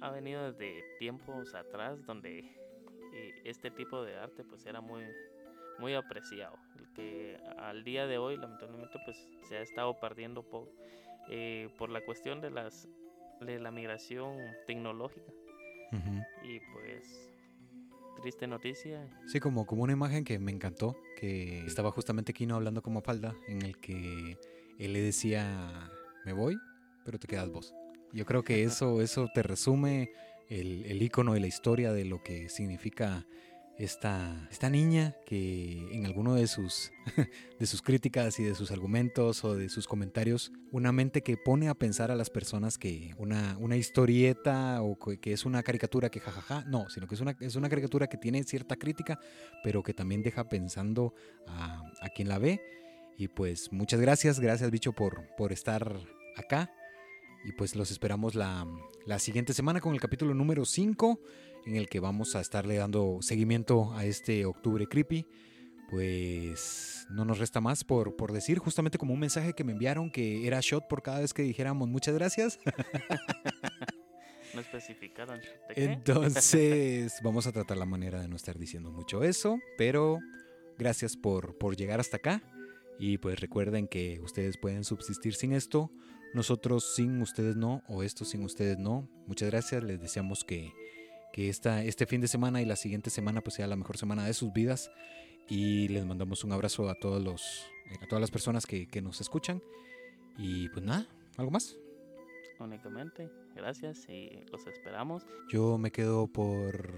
ha 0.02 0.12
venido 0.12 0.52
desde 0.52 0.84
tiempos 1.00 1.56
atrás 1.56 2.06
donde 2.06 2.40
eh, 2.40 3.42
este 3.44 3.72
tipo 3.72 4.04
de 4.04 4.18
arte 4.18 4.44
pues 4.44 4.66
era 4.66 4.82
muy 4.82 5.04
muy 5.80 5.94
apreciado 5.94 6.58
el 6.80 6.94
que 6.94 7.38
al 7.58 7.84
día 7.84 8.08
de 8.08 8.18
hoy 8.18 8.38
lamentablemente 8.38 8.98
pues 9.04 9.18
se 9.44 9.58
ha 9.58 9.62
estado 9.62 10.00
perdiendo 10.00 10.44
por, 10.44 10.70
eh, 11.30 11.70
por 11.78 11.90
la 11.90 12.02
cuestión 12.02 12.40
de 12.40 12.52
las 12.52 12.88
de 13.42 13.60
la 13.60 13.72
migración 13.72 14.38
tecnológica. 14.66 15.32
Y 16.44 16.60
pues 16.60 17.30
triste 18.16 18.48
noticia. 18.48 19.08
Sí, 19.28 19.40
como, 19.40 19.66
como 19.66 19.84
una 19.84 19.94
imagen 19.94 20.24
que 20.24 20.40
me 20.40 20.52
encantó, 20.52 20.98
que 21.18 21.66
estaba 21.66 21.92
justamente 21.92 22.34
Kino 22.34 22.56
hablando 22.56 22.82
como 22.82 23.02
falda, 23.02 23.36
en 23.48 23.62
el 23.62 23.78
que 23.80 24.38
él 24.80 24.94
le 24.94 25.02
decía, 25.02 25.92
me 26.26 26.34
voy, 26.34 26.58
pero 27.04 27.20
te 27.20 27.28
quedas 27.28 27.50
vos. 27.50 27.74
Yo 28.14 28.26
creo 28.26 28.44
que 28.44 28.64
eso, 28.64 29.02
eso 29.02 29.28
te 29.34 29.44
resume 29.44 30.12
el, 30.50 30.86
el 30.86 31.02
icono 31.02 31.36
y 31.36 31.40
la 31.40 31.48
historia 31.48 31.92
de 31.92 32.06
lo 32.06 32.24
que 32.24 32.50
significa 32.50 33.26
esta, 33.78 34.48
esta 34.52 34.70
niña 34.70 35.16
que 35.26 35.88
en 35.92 36.06
alguno 36.06 36.36
de 36.36 36.48
sus, 36.48 36.92
de 37.60 37.66
sus 37.66 37.82
críticas 37.82 38.40
y 38.40 38.44
de 38.44 38.56
sus 38.56 38.72
argumentos 38.72 39.44
o 39.44 39.56
de 39.56 39.70
sus 39.70 39.88
comentarios, 39.88 40.52
una 40.72 40.92
mente 40.92 41.22
que 41.22 41.36
pone 41.38 41.68
a 41.68 41.74
pensar 41.74 42.10
a 42.10 42.16
las 42.16 42.30
personas 42.30 42.78
que 42.78 43.14
una, 43.18 43.58
una 43.60 43.76
historieta 43.76 44.82
o 44.82 44.98
que 44.98 45.34
es 45.34 45.46
una 45.46 45.62
caricatura 45.64 46.10
que 46.10 46.20
jajaja, 46.22 46.64
no, 46.66 46.90
sino 46.90 47.08
que 47.08 47.16
es 47.16 47.22
una, 47.22 47.36
es 47.40 47.56
una 47.56 47.70
caricatura 47.70 48.08
que 48.08 48.18
tiene 48.18 48.44
cierta 48.44 48.78
crítica, 48.78 49.20
pero 49.64 49.84
que 49.84 49.94
también 49.94 50.24
deja 50.24 50.48
pensando 50.48 51.14
a, 51.48 51.82
quien 52.16 52.30
la 52.30 52.40
ve. 52.40 52.62
Y 53.18 53.28
pues 53.28 53.72
muchas 53.72 54.00
gracias, 54.00 54.40
gracias 54.40 54.72
bicho 54.72 54.94
por, 54.94 55.36
por 55.36 55.52
estar 55.52 56.00
acá. 56.38 56.72
Y 57.44 57.52
pues 57.52 57.76
los 57.76 57.92
esperamos 57.92 58.36
la, 58.36 58.66
la 59.06 59.20
siguiente 59.20 59.54
semana 59.54 59.82
con 59.82 59.94
el 59.94 60.00
capítulo 60.00 60.34
número 60.34 60.66
5 60.66 61.20
en 61.66 61.76
el 61.76 61.88
que 61.88 62.00
vamos 62.00 62.36
a 62.36 62.42
estarle 62.42 62.76
dando 62.78 63.20
seguimiento 63.22 63.94
a 63.94 64.06
este 64.06 64.46
octubre 64.46 64.88
creepy. 64.88 65.26
Pues 65.90 67.06
no 67.10 67.26
nos 67.26 67.38
resta 67.38 67.62
más 67.62 67.84
por, 67.84 68.16
por 68.16 68.32
decir, 68.32 68.58
justamente 68.58 68.98
como 68.98 69.14
un 69.14 69.20
mensaje 69.20 69.54
que 69.54 69.64
me 69.64 69.72
enviaron 69.72 70.10
que 70.10 70.48
era 70.48 70.60
shot 70.62 70.88
por 70.88 71.04
cada 71.04 71.20
vez 71.20 71.34
que 71.34 71.44
dijéramos 71.44 71.88
muchas 71.88 72.16
gracias. 72.16 72.60
No 74.56 74.62
especificaron. 74.62 75.42
Entonces, 75.76 77.20
vamos 77.24 77.46
a 77.46 77.52
tratar 77.52 77.76
la 77.76 77.86
manera 77.86 78.22
de 78.22 78.30
no 78.30 78.38
estar 78.38 78.58
diciendo 78.58 78.90
mucho 78.90 79.22
eso, 79.22 79.60
pero 79.78 80.20
gracias 80.78 81.18
por, 81.18 81.58
por 81.58 81.76
llegar 81.76 82.00
hasta 82.00 82.18
acá. 82.18 82.42
Y 82.98 83.18
pues 83.18 83.42
recuerden 83.42 83.88
que 83.90 84.22
ustedes 84.22 84.58
pueden 84.58 84.86
subsistir 84.86 85.36
sin 85.36 85.52
esto, 85.52 85.92
nosotros 86.34 86.96
sin 86.96 87.22
ustedes 87.22 87.58
no, 87.58 87.84
o 87.90 88.02
esto 88.02 88.24
sin 88.24 88.46
ustedes 88.46 88.78
no. 88.78 89.10
Muchas 89.28 89.50
gracias, 89.50 89.84
les 89.84 90.00
deseamos 90.00 90.46
que 90.46 90.72
que 91.36 91.50
esta, 91.50 91.84
este 91.84 92.06
fin 92.06 92.22
de 92.22 92.30
semana 92.30 92.62
y 92.62 92.66
la 92.66 92.78
siguiente 92.78 93.10
semana 93.10 93.42
pues 93.42 93.56
sea 93.56 93.68
la 93.68 93.76
mejor 93.76 93.98
semana 93.98 94.26
de 94.26 94.34
sus 94.34 94.54
vidas. 94.54 94.90
Y 95.50 95.90
les 95.90 96.06
mandamos 96.06 96.46
un 96.46 96.54
abrazo 96.54 96.90
a 96.90 96.96
todos 96.96 97.22
los, 97.22 97.66
eh, 97.88 97.98
a 98.02 98.08
todas 98.08 98.22
las 98.22 98.32
personas 98.32 98.66
que, 98.66 98.88
que 98.88 99.02
nos 99.02 99.20
escuchan. 99.20 99.62
Y 100.38 100.70
pues 100.70 100.86
nada, 100.86 101.06
¿algo 101.36 101.52
más? 101.52 101.76
Únicamente, 102.58 103.30
gracias 103.54 104.08
y 104.08 104.46
los 104.50 104.66
esperamos. 104.66 105.26
Yo 105.52 105.78
me 105.78 105.92
quedo 105.92 106.28
por, 106.28 106.96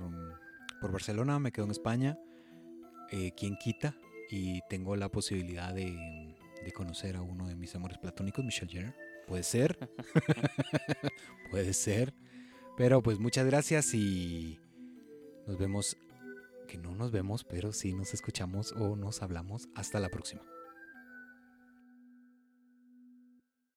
por 0.82 0.92
Barcelona, 0.92 1.40
me 1.40 1.52
quedo 1.52 1.66
en 1.66 1.72
España. 1.72 2.20
Eh, 3.10 3.32
quien 3.36 3.58
quita 3.58 3.98
y 4.30 4.60
tengo 4.70 4.96
la 4.96 5.10
posibilidad 5.10 5.74
de, 5.74 6.36
de 6.64 6.72
conocer 6.74 7.16
a 7.16 7.24
uno 7.24 7.48
de 7.48 7.56
mis 7.56 7.74
amores 7.74 7.98
platónicos, 7.98 8.46
Michelle 8.46 8.72
Jenner. 8.72 8.96
Puede 9.26 9.42
ser. 9.42 9.90
Puede 11.50 11.74
ser. 11.74 12.14
Pero 12.78 13.02
pues 13.02 13.20
muchas 13.20 13.48
gracias 13.48 13.96
y 13.96 14.60
nos 15.48 15.58
vemos, 15.58 15.98
que 16.68 16.78
no 16.78 16.94
nos 16.96 17.12
vemos, 17.12 17.44
pero 17.44 17.74
sí 17.74 17.94
nos 17.94 18.14
escuchamos 18.14 18.72
o 18.74 18.96
nos 18.96 19.24
hablamos. 19.24 19.68
Hasta 19.74 20.00
la 20.00 20.10
próxima. 20.10 20.44